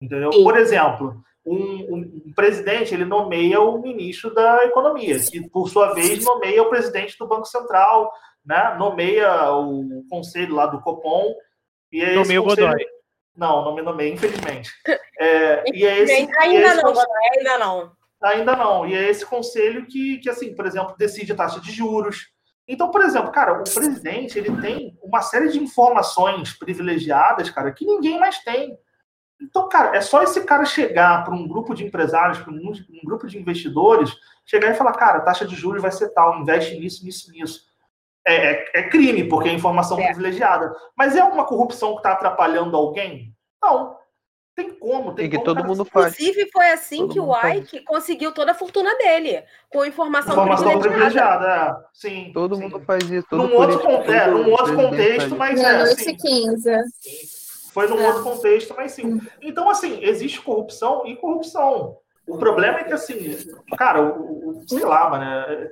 Entendeu? 0.00 0.32
Sim. 0.32 0.42
Por 0.44 0.56
exemplo, 0.56 1.22
um, 1.46 1.94
um- 1.94 2.22
um 2.26 2.32
presidente 2.34 2.92
ele 2.92 3.04
nomeia 3.04 3.60
o 3.60 3.80
ministro 3.80 4.34
da 4.34 4.64
economia, 4.64 5.18
que 5.20 5.48
por 5.48 5.68
sua 5.68 5.94
vez 5.94 6.24
nomeia 6.24 6.62
o 6.62 6.68
presidente 6.68 7.16
do 7.18 7.26
Banco 7.26 7.46
Central, 7.46 8.12
né? 8.44 8.74
Nomeia 8.78 9.50
o 9.52 10.04
conselho 10.10 10.54
lá 10.54 10.66
do 10.66 10.80
Copom. 10.80 11.34
E 11.92 12.00
é 12.02 12.06
esse 12.08 12.14
Nomeia 12.16 12.40
o 12.40 12.44
conselho- 12.44 12.66
Godoy. 12.68 12.86
Não, 13.36 13.64
não 13.64 13.74
me 13.74 13.82
nomeia, 13.82 14.12
infelizmente. 14.12 14.70
É, 15.18 15.64
e 15.72 15.86
é 15.86 15.98
esse, 16.00 16.12
e 16.12 16.28
é 16.30 16.38
Ainda 16.42 16.66
esse 16.66 16.76
não, 16.76 16.82
conselho- 16.92 17.08
ainda 17.38 17.58
não. 17.58 17.92
Ainda 18.22 18.54
não. 18.56 18.86
E 18.86 18.94
é 18.94 19.08
esse 19.08 19.24
conselho 19.24 19.86
que, 19.86 20.18
que, 20.18 20.28
assim, 20.28 20.54
por 20.54 20.66
exemplo, 20.66 20.94
decide 20.98 21.32
a 21.32 21.36
taxa 21.36 21.58
de 21.58 21.72
juros. 21.72 22.26
Então, 22.68 22.90
por 22.90 23.00
exemplo, 23.02 23.32
cara, 23.32 23.52
o 23.60 23.64
presidente 23.64 24.38
ele 24.38 24.54
tem 24.60 24.94
uma 25.02 25.22
série 25.22 25.48
de 25.48 25.58
informações 25.58 26.52
privilegiadas, 26.58 27.48
cara, 27.48 27.72
que 27.72 27.86
ninguém 27.86 28.18
mais 28.20 28.38
tem. 28.40 28.76
Então, 29.40 29.68
cara, 29.68 29.96
é 29.96 30.00
só 30.00 30.22
esse 30.22 30.42
cara 30.44 30.64
chegar 30.64 31.22
para 31.24 31.34
um 31.34 31.46
grupo 31.46 31.74
de 31.74 31.84
empresários, 31.84 32.38
para 32.38 32.52
um, 32.52 32.56
um 32.72 33.04
grupo 33.04 33.26
de 33.26 33.38
investidores, 33.38 34.14
chegar 34.44 34.70
e 34.70 34.74
falar, 34.74 34.92
cara, 34.92 35.18
a 35.18 35.22
taxa 35.22 35.44
de 35.46 35.54
juros 35.54 35.82
vai 35.82 35.92
ser 35.92 36.08
tal, 36.10 36.38
investe 36.38 36.78
nisso, 36.78 37.04
nisso, 37.04 37.30
nisso. 37.32 37.66
É, 38.26 38.34
é- 38.34 38.70
é 38.80 38.82
crime, 38.88 39.24
porque 39.28 39.48
é 39.48 39.52
informação 39.52 40.00
É. 40.00 40.06
privilegiada. 40.06 40.74
Mas 40.96 41.14
é 41.14 41.22
uma 41.22 41.44
corrupção 41.44 41.92
que 41.92 41.98
está 41.98 42.12
atrapalhando 42.12 42.76
alguém? 42.76 43.32
Não. 43.62 43.96
Tem 44.54 44.70
como. 44.70 45.14
Tem 45.14 45.28
que 45.28 45.36
como, 45.36 45.44
todo 45.44 45.56
cara, 45.56 45.68
mundo 45.68 45.84
faz. 45.84 46.14
Inclusive, 46.14 46.50
foi 46.50 46.70
assim 46.70 46.96
Todo 47.00 47.12
que 47.12 47.20
o 47.20 47.26
mundo 47.26 47.34
faz 47.40 47.58
Ike 47.58 47.84
conseguiu 47.84 48.32
toda 48.32 48.52
a 48.52 48.54
fortuna 48.54 48.96
dele, 48.96 49.44
com 49.68 49.84
informação, 49.84 50.32
Informação 50.32 50.80
privilegiada. 50.80 51.38
privilegiada, 51.44 51.78
é. 51.82 51.88
Sim. 51.92 52.30
Todo 52.32 52.56
sim. 52.56 52.62
mundo 52.62 52.80
faz 52.80 53.02
isso. 53.10 53.26
Todo 53.28 53.46
Num 53.46 53.54
outro, 53.54 53.78
político, 53.80 54.10
é, 54.10 54.24
todo 54.24 54.38
num 54.42 54.50
outro 54.52 54.74
contexto, 54.76 55.36
mas 55.36 55.60
é, 55.60 55.62
Meia-noite 55.62 56.00
assim, 56.00 56.10
e 56.10 56.16
15. 56.16 56.70
Foi 57.76 57.86
num 57.88 58.00
É. 58.00 58.06
outro 58.08 58.22
contexto, 58.22 58.74
mas 58.74 58.92
sim. 58.92 59.20
Então, 59.42 59.68
assim, 59.68 60.02
existe 60.02 60.40
corrupção 60.40 61.02
e 61.06 61.14
corrupção. 61.14 61.98
O 62.26 62.38
problema 62.38 62.78
é 62.78 62.84
que, 62.84 62.92
assim, 62.94 63.36
cara, 63.76 64.00
o, 64.02 64.48
o- 64.62 64.62
sei 64.66 64.82
lá, 64.84 65.10
mano. 65.10 65.24
é- 65.24 65.70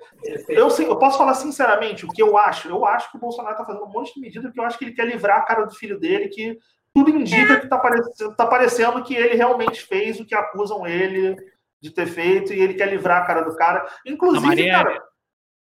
Eu, 0.50 0.68
sei- 0.68 0.86
eu 0.86 0.98
posso 0.98 1.16
falar 1.16 1.32
sinceramente 1.32 2.04
o 2.04 2.08
que 2.10 2.22
eu 2.22 2.36
acho. 2.36 2.68
Eu 2.68 2.84
acho 2.84 3.10
que 3.10 3.16
o 3.16 3.20
Bolsonaro 3.20 3.56
tá 3.56 3.64
fazendo 3.64 3.86
um 3.86 3.90
monte 3.90 4.12
de 4.14 4.20
medida 4.20 4.46
porque 4.48 4.60
eu 4.60 4.64
acho 4.64 4.78
que 4.78 4.84
ele 4.84 4.92
quer 4.94 5.06
livrar 5.06 5.38
a 5.38 5.42
cara 5.46 5.64
do 5.64 5.74
filho 5.74 5.98
dele, 5.98 6.28
que 6.28 6.58
tudo 6.94 7.08
indica 7.10 7.58
que 7.58 7.66
tá, 7.68 7.78
parece- 7.78 8.36
tá 8.36 8.46
parecendo 8.46 9.02
que 9.02 9.16
ele 9.16 9.34
realmente 9.34 9.80
fez 9.80 10.20
o 10.20 10.26
que 10.26 10.34
acusam 10.34 10.86
ele 10.86 11.34
de 11.82 11.90
ter 11.90 12.06
feito 12.06 12.52
e 12.52 12.60
ele 12.60 12.74
quer 12.74 12.88
livrar 12.90 13.22
a 13.22 13.26
cara 13.26 13.40
do 13.40 13.56
cara. 13.56 13.84
Inclusive, 14.06 14.46
Marielle? 14.46 14.70
cara. 14.84 15.02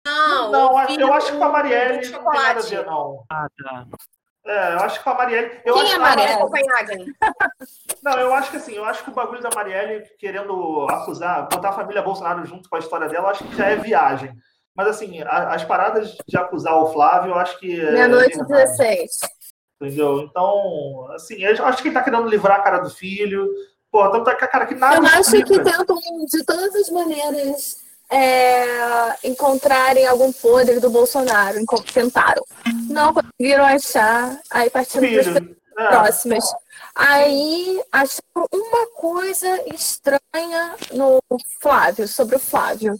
Não, 0.04 0.50
Não, 0.50 0.70
eu 0.98 1.12
acho 1.14 1.30
que 1.32 1.38
com 1.38 1.44
a 1.44 1.46
do- 1.46 1.52
Marielle 1.52 2.10
não 2.10 2.30
tem 2.30 2.40
nada 2.42 2.58
a 2.58 2.62
ver, 2.62 2.84
não. 2.84 3.24
Ah, 3.30 3.46
tá. 3.62 3.86
É, 4.44 4.74
eu 4.74 4.78
acho 4.80 4.98
que 4.98 5.04
com 5.04 5.10
a 5.10 5.14
Marielle. 5.14 5.60
Eu 5.64 5.74
Quem 5.74 5.82
acho 5.82 5.92
é 5.92 5.94
que 5.94 6.00
a 6.02 6.04
Marielle? 6.04 6.40
Copenhagen. 6.40 7.06
Não, 8.02 8.18
eu 8.18 8.34
acho 8.34 8.50
que 8.50 8.56
assim, 8.56 8.72
eu 8.74 8.84
acho 8.84 9.04
que 9.04 9.10
o 9.10 9.14
bagulho 9.14 9.40
da 9.40 9.50
Marielle 9.54 10.04
querendo 10.18 10.86
acusar, 10.90 11.48
botar 11.48 11.68
a 11.68 11.72
família 11.72 12.02
Bolsonaro 12.02 12.44
junto 12.44 12.68
com 12.68 12.74
a 12.76 12.80
história 12.80 13.08
dela, 13.08 13.26
eu 13.26 13.30
acho 13.30 13.44
que 13.44 13.56
já 13.56 13.66
é 13.66 13.76
viagem. 13.76 14.34
Mas 14.74 14.88
assim, 14.88 15.22
a- 15.22 15.54
as 15.54 15.64
paradas 15.64 16.16
de 16.26 16.36
acusar 16.36 16.74
o 16.76 16.92
Flávio, 16.92 17.30
eu 17.32 17.36
acho 17.38 17.58
que. 17.60 17.80
é 17.80 17.92
Meia-noite 17.92 18.36
verdade, 18.36 18.64
16. 18.76 19.10
Entendeu? 19.80 20.20
Então, 20.22 21.08
assim, 21.14 21.36
eu 21.44 21.64
acho 21.66 21.82
que 21.82 21.88
ele 21.88 21.94
tá 21.94 22.02
querendo 22.02 22.28
livrar 22.28 22.58
a 22.58 22.62
cara 22.62 22.78
do 22.78 22.90
filho. 22.90 23.48
Pô, 23.90 24.06
então 24.06 24.24
tá, 24.24 24.34
cara, 24.34 24.66
que 24.66 24.74
nada. 24.74 24.96
Eu 24.96 25.04
acho 25.04 25.30
que 25.32 25.60
tentam, 25.60 25.98
de 26.30 26.44
todas 26.46 26.74
as 26.74 26.88
maneiras, 26.88 27.76
é, 28.10 28.64
encontrarem 29.28 30.06
algum 30.06 30.32
podre 30.32 30.80
do 30.80 30.88
Bolsonaro. 30.88 31.58
Tentaram. 31.92 32.42
Não 32.92 33.12
conseguiram 33.14 33.64
achar. 33.64 34.38
Aí 34.50 34.70
partindo 34.70 35.00
para. 35.02 35.62
É, 35.78 35.88
próximas. 35.88 36.44
Aí 36.94 37.82
acharam 37.90 38.46
uma 38.52 38.86
coisa 38.94 39.48
estranha 39.74 40.74
no 40.92 41.18
Flávio, 41.60 42.06
sobre 42.06 42.36
o 42.36 42.38
Flávio. 42.38 42.94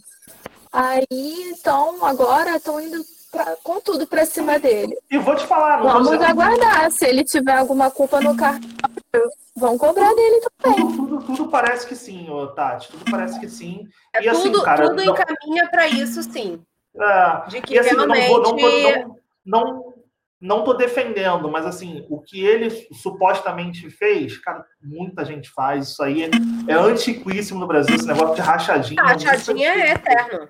Aí, 0.71 1.05
então, 1.11 2.03
agora 2.03 2.55
estão 2.57 2.81
indo 2.81 2.97
pra- 3.31 3.55
com 3.63 3.79
tudo 3.79 4.07
pra 4.07 4.25
cima 4.25 4.57
dele. 4.57 4.97
e 5.11 5.17
vou 5.19 5.35
te 5.35 5.45
falar, 5.45 5.77
não 5.83 6.03
Vamos 6.03 6.11
aguardar. 6.13 6.91
Se 6.91 7.05
ele 7.05 7.23
tiver 7.23 7.55
alguma 7.55 7.91
culpa 7.91 8.19
no 8.21 8.35
cartório, 8.35 9.29
vão 9.55 9.77
cobrar 9.77 10.11
dele 10.15 10.41
também. 10.63 10.79
tudo, 10.79 10.95
tudo, 10.97 11.23
tudo 11.27 11.47
parece 11.49 11.85
que 11.85 11.95
sim, 11.95 12.27
ô, 12.31 12.47
Tati. 12.47 12.89
Tudo 12.89 13.05
parece 13.11 13.39
que 13.39 13.47
sim. 13.47 13.87
É 14.15 14.23
E 14.23 14.29
assim, 14.29 14.51
tudo, 14.51 14.63
cara, 14.63 14.89
tudo 14.89 15.03
não- 15.03 15.13
encaminha 15.13 15.69
para 15.69 15.87
isso, 15.87 16.23
sim. 16.23 16.59
É, 16.99 17.49
De 17.49 17.61
que 17.61 17.75
E 17.75 17.79
assim, 17.79 17.89
eu 17.91 18.07
não 18.07 18.15
realmente. 18.15 18.29
vou, 18.29 18.41
não, 18.41 18.55
tô, 18.55 18.79
não, 19.07 19.19
não, 19.45 19.93
não 20.39 20.63
tô 20.63 20.73
defendendo, 20.73 21.49
mas 21.49 21.65
assim, 21.65 22.05
o 22.09 22.21
que 22.21 22.45
ele 22.45 22.69
supostamente 22.91 23.89
fez, 23.89 24.37
cara, 24.37 24.65
muita 24.81 25.23
gente 25.23 25.49
faz. 25.49 25.89
Isso 25.89 26.03
aí 26.03 26.23
é, 26.23 26.29
é 26.67 26.73
antiquíssimo 26.73 27.59
no 27.59 27.67
Brasil, 27.67 27.95
esse 27.95 28.07
negócio 28.07 28.35
de 28.35 28.41
rachadinha. 28.41 29.01
A 29.01 29.07
rachadinha 29.07 29.69
é 29.69 29.91
antigo, 29.93 30.09
eterno. 30.09 30.49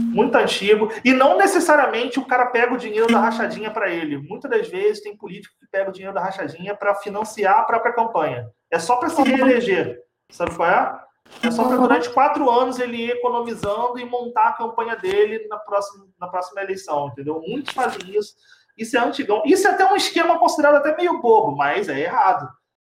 Muito 0.00 0.34
antigo. 0.36 0.92
E 1.04 1.12
não 1.12 1.36
necessariamente 1.36 2.18
o 2.18 2.24
cara 2.24 2.46
pega 2.46 2.72
o 2.72 2.78
dinheiro 2.78 3.06
da 3.06 3.20
rachadinha 3.20 3.70
para 3.70 3.90
ele. 3.90 4.18
Muitas 4.18 4.50
das 4.50 4.68
vezes 4.68 5.02
tem 5.02 5.16
político 5.16 5.54
que 5.58 5.66
pega 5.70 5.90
o 5.90 5.92
dinheiro 5.92 6.14
da 6.14 6.22
rachadinha 6.22 6.74
para 6.74 6.94
financiar 6.94 7.58
a 7.58 7.64
própria 7.64 7.92
campanha. 7.92 8.48
É 8.70 8.78
só 8.78 8.96
para 8.96 9.08
se 9.08 9.22
reeleger. 9.22 10.00
Sabe 10.30 10.54
qual 10.54 10.68
é? 10.68 11.07
É 11.42 11.50
só 11.50 11.66
para 11.68 11.76
durante 11.76 12.10
quatro 12.10 12.50
anos 12.50 12.78
ele 12.80 12.96
ir 12.96 13.10
economizando 13.10 13.98
e 13.98 14.04
montar 14.04 14.48
a 14.48 14.52
campanha 14.52 14.96
dele 14.96 15.46
na 15.48 15.56
próxima, 15.56 16.06
na 16.18 16.26
próxima 16.26 16.60
eleição, 16.62 17.08
entendeu? 17.08 17.40
Muitos 17.46 17.72
fazem 17.72 18.00
isso. 18.16 18.34
Isso 18.76 18.96
é 18.96 19.00
antigão. 19.00 19.42
Isso 19.44 19.66
é 19.66 19.70
até 19.70 19.84
um 19.90 19.96
esquema 19.96 20.38
considerado 20.38 20.76
até 20.76 20.96
meio 20.96 21.20
bobo, 21.20 21.56
mas 21.56 21.88
é 21.88 22.00
errado. 22.00 22.48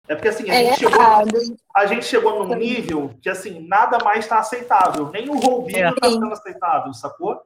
É 0.08 0.16
porque 0.16 0.30
assim, 0.30 0.50
a, 0.50 0.54
É 0.56 0.64
gente, 0.70 0.80
chegou, 0.80 1.02
a 1.76 1.86
gente 1.86 2.06
chegou 2.06 2.46
num 2.46 2.56
nível 2.56 3.14
que 3.22 3.30
assim, 3.30 3.66
nada 3.68 3.98
mais 4.04 4.20
está 4.20 4.40
aceitável. 4.40 5.10
Nem 5.12 5.30
o 5.30 5.38
roubinho 5.38 5.86
É. 5.86 5.90
está 5.90 6.10
sendo 6.10 6.32
aceitável, 6.32 6.94
sacou? 6.94 7.42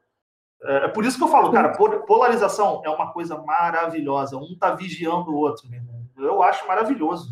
É 0.64 0.86
é 0.86 0.88
por 0.88 1.04
isso 1.04 1.18
que 1.18 1.24
eu 1.24 1.28
falo, 1.28 1.52
cara, 1.52 1.70
pol- 1.76 2.02
polarização 2.02 2.84
é 2.86 2.90
uma 2.90 3.12
coisa 3.12 3.36
maravilhosa. 3.40 4.38
Um 4.38 4.56
tá 4.60 4.76
vigiando 4.76 5.32
o 5.32 5.36
outro, 5.38 5.68
meu 5.68 5.80
irmão. 5.80 6.02
Eu 6.18 6.44
acho 6.44 6.68
maravilhoso. 6.68 7.30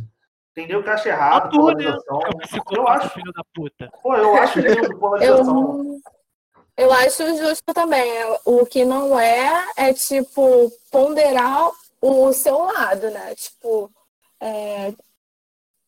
Entendeu? 0.60 0.84
Que 0.84 0.90
acha 0.90 1.10
errado, 1.10 1.49
Tudo, 1.49 1.77
né? 1.77 1.86
polarização. 1.86 2.22
É 2.22 2.30
um 2.30 2.76
Eu 2.76 2.88
acho, 2.88 3.10
filho 3.11 3.31
da 3.31 3.44
puta. 3.53 3.91
pô, 4.03 4.15
eu 4.15 4.36
acho 4.36 4.60
lindo 4.60 4.99
polarização. 4.99 5.99
Eu, 6.76 6.86
eu 6.86 6.94
acho 6.94 7.38
justo 7.38 7.73
também. 7.73 8.11
O 8.45 8.65
que 8.65 8.84
não 8.84 9.18
é, 9.18 9.65
é 9.77 9.94
tipo, 9.94 10.69
ponderar 10.91 11.69
o 12.02 12.34
seu 12.34 12.57
lado, 12.57 13.10
né? 13.10 13.34
Tipo, 13.36 13.90
é, 14.41 14.94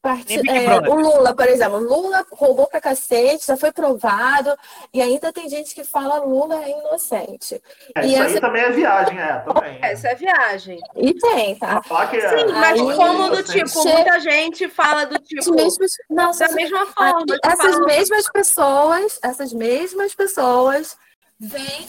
parti- 0.01 0.41
é, 0.49 0.89
o 0.89 0.95
Lula, 0.95 1.35
por 1.35 1.47
exemplo, 1.47 1.77
Lula 1.77 2.25
roubou 2.31 2.67
pra 2.67 2.81
cacete, 2.81 3.45
já 3.45 3.55
foi 3.55 3.71
provado, 3.71 4.57
e 4.93 5.01
ainda 5.01 5.31
tem 5.31 5.47
gente 5.47 5.75
que 5.75 5.83
fala 5.83 6.19
Lula 6.19 6.63
é 6.63 6.71
inocente. 6.71 7.61
É, 7.95 8.03
E 8.05 8.13
isso 8.13 8.23
essa- 8.23 8.35
aí 8.35 8.41
também 8.41 8.61
é 8.63 8.71
viagem, 8.71 9.19
é, 9.19 9.39
também. 9.39 9.79
é. 9.81 9.91
Essa 9.91 10.07
é 10.09 10.15
viagem. 10.15 10.79
E 10.95 11.13
tem, 11.13 11.55
tá? 11.55 11.81
É, 12.13 12.19
Sim, 12.37 12.51
mas 12.53 12.81
Aí- 12.81 12.95
como 12.95 13.29
do 13.29 13.43
tipo, 13.43 13.83
muita 13.87 14.19
gente 14.19 14.67
fala 14.69 15.05
do 15.05 15.19
tipo. 15.19 15.53
mesmas, 15.53 15.91
não, 16.09 16.31
Da 16.31 16.49
mesma 16.49 16.85
forma. 16.87 17.19
Aí, 17.19 17.25
que 17.25 17.39
essas 17.47 17.71
falam- 17.75 17.85
mesmas 17.85 18.31
pessoas, 18.31 19.19
essas 19.23 19.53
mesmas 19.53 20.15
pessoas 20.15 20.97
vêm 21.39 21.87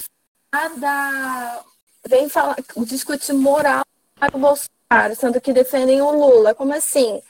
da, 0.76 1.60
vêm 2.06 2.28
falar, 2.28 2.56
discutir 2.78 3.32
moral 3.32 3.82
para 4.18 4.36
o 4.36 4.40
Bolsonaro, 4.40 5.16
sendo 5.16 5.40
que 5.40 5.52
defendem 5.52 6.02
o 6.02 6.10
Lula. 6.10 6.54
Como 6.54 6.74
assim? 6.74 7.22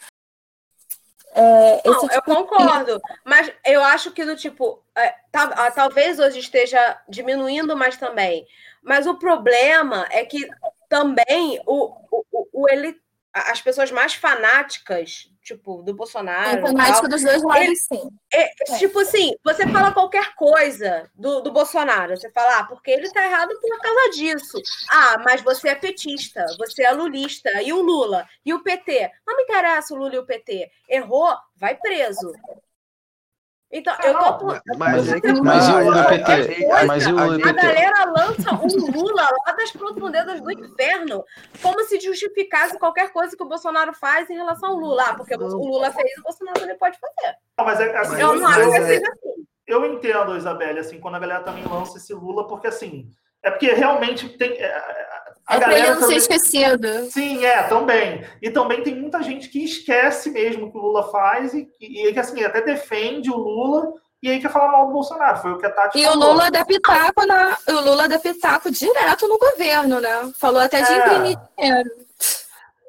É, 1.34 1.80
Não, 1.84 1.94
eu 1.94 2.08
tipo 2.08 2.20
de- 2.30 2.36
concordo. 2.36 3.00
Mas 3.24 3.50
eu 3.64 3.82
acho 3.82 4.10
que 4.12 4.24
do 4.24 4.36
tipo, 4.36 4.82
é, 4.94 5.14
tá- 5.30 5.70
talvez 5.70 6.18
hoje 6.18 6.38
esteja 6.40 7.00
diminuindo 7.08 7.76
mais 7.76 7.96
também. 7.96 8.46
Mas 8.82 9.06
o 9.06 9.14
problema 9.14 10.06
é 10.10 10.24
que 10.24 10.46
também 10.88 11.60
o, 11.66 11.94
o, 12.10 12.48
o- 12.52 12.68
ele, 12.68 13.00
as 13.32 13.62
pessoas 13.62 13.90
mais 13.90 14.14
fanáticas, 14.14 15.30
tipo, 15.42 15.82
do 15.82 15.94
Bolsonaro. 15.94 16.58
É 16.58 16.60
fanático 16.60 17.08
dos 17.08 17.22
dois 17.22 17.42
lados, 17.42 17.78
sim. 17.88 18.10
É, 18.32 18.48
Tipo 18.78 19.00
assim, 19.00 19.34
você 19.42 19.66
fala 19.66 19.92
qualquer 19.92 20.34
coisa 20.34 21.10
do, 21.14 21.40
do 21.40 21.50
Bolsonaro, 21.50 22.16
você 22.16 22.30
fala, 22.30 22.58
ah, 22.58 22.64
porque 22.64 22.90
ele 22.90 23.10
tá 23.10 23.24
errado 23.24 23.50
por 23.60 23.80
causa 23.80 24.10
disso. 24.10 24.60
Ah, 24.90 25.18
mas 25.24 25.40
você 25.40 25.68
é 25.68 25.74
petista, 25.74 26.44
você 26.58 26.82
é 26.84 26.92
lulista, 26.92 27.62
e 27.62 27.72
o 27.72 27.80
Lula, 27.80 28.28
e 28.44 28.52
o 28.52 28.62
PT. 28.62 29.10
Não 29.26 29.36
me 29.36 29.44
interessa 29.44 29.94
o 29.94 29.96
Lula 29.96 30.14
e 30.14 30.18
o 30.18 30.26
PT. 30.26 30.70
Errou, 30.88 31.34
vai 31.56 31.74
preso. 31.74 32.32
Então, 33.72 33.94
eu 34.04 34.12
tô. 34.34 34.46
Mas, 34.76 35.08
é 35.10 35.20
Mas 35.42 35.66
e 35.66 35.70
o 35.70 35.74
tá, 35.74 35.80
Lula 35.80 36.00
a- 36.02 36.04
PT? 36.08 36.68
Mas 36.86 37.06
e 37.06 37.12
o 37.12 37.18
gente- 37.18 37.42
A 37.42 37.52
PT? 37.54 37.66
galera 37.66 38.04
lança 38.04 38.54
um 38.54 38.90
Lula 39.00 39.22
lá 39.46 39.52
das 39.54 39.70
profundezas 39.72 40.40
do 40.42 40.50
inferno, 40.52 41.24
como 41.62 41.80
se 41.84 41.98
justificasse 41.98 42.78
qualquer 42.78 43.10
coisa 43.12 43.34
que 43.34 43.42
o 43.42 43.48
Bolsonaro 43.48 43.94
faz 43.94 44.28
em 44.28 44.34
relação 44.34 44.70
ao 44.72 44.76
Lula. 44.76 45.04
Ah, 45.08 45.14
porque 45.14 45.34
o 45.34 45.38
Lula 45.38 45.90
fez, 45.90 46.18
o 46.18 46.22
Bolsonaro 46.22 46.60
também 46.60 46.76
pode 46.76 46.98
fazer. 46.98 47.34
Não, 47.56 47.64
mas 47.64 47.80
é, 47.80 47.96
assim, 47.96 48.20
Eu 48.20 48.34
não 48.36 48.46
acho 48.46 48.70
que 48.70 48.76
é- 48.76 48.86
seja 48.86 49.06
assim. 49.10 49.46
eu 49.66 49.86
entendo, 49.86 50.36
Isabelle, 50.36 50.78
assim, 50.78 51.00
quando 51.00 51.14
a 51.14 51.18
galera 51.20 51.42
também 51.42 51.64
lança 51.64 51.96
esse 51.96 52.12
Lula, 52.12 52.46
porque 52.46 52.66
assim, 52.66 53.08
é 53.42 53.50
porque 53.50 53.72
realmente 53.72 54.28
tem. 54.36 54.52
é, 54.52 54.66
A 55.52 55.56
É 55.56 55.60
pra 55.60 55.72
ele 55.72 55.80
galera 55.82 55.88
não 55.94 56.00
ser 56.00 56.00
também- 56.00 56.16
esquecido. 56.18 57.10
Sim, 57.10 57.44
é, 57.44 57.62
também. 57.64 58.24
E 58.40 58.50
também 58.50 58.82
tem 58.82 58.94
muita 58.94 59.22
gente 59.22 59.48
que 59.48 59.62
esquece 59.64 60.30
mesmo 60.30 60.66
o 60.66 60.72
que 60.72 60.78
o 60.78 60.80
Lula 60.80 61.10
faz 61.10 61.52
e, 61.52 61.68
e, 61.80 62.08
e 62.08 62.12
que 62.12 62.18
assim, 62.18 62.42
até 62.42 62.62
defende 62.62 63.30
o 63.30 63.36
Lula 63.36 63.92
e 64.22 64.30
aí 64.30 64.40
quer 64.40 64.50
falar 64.50 64.68
mal 64.72 64.86
do 64.86 64.92
Bolsonaro. 64.92 65.38
Foi 65.38 65.52
o 65.52 65.58
que 65.58 65.66
a 65.66 65.70
Tati 65.70 65.98
E 65.98 66.06
o 66.06 66.10
falou. 66.12 66.32
Lula 66.32 66.50
dá 66.50 66.64
pitaco, 66.64 67.26
na, 67.26 67.56
o 67.68 67.72
Lula 67.72 68.08
dá 68.08 68.18
pitaco 68.18 68.70
direto 68.70 69.28
no 69.28 69.36
governo, 69.38 70.00
né? 70.00 70.32
Falou 70.38 70.60
até 70.60 70.80
de 70.80 70.92
É. 70.92 70.98
imprimir 70.98 71.38
dinheiro. 71.58 71.90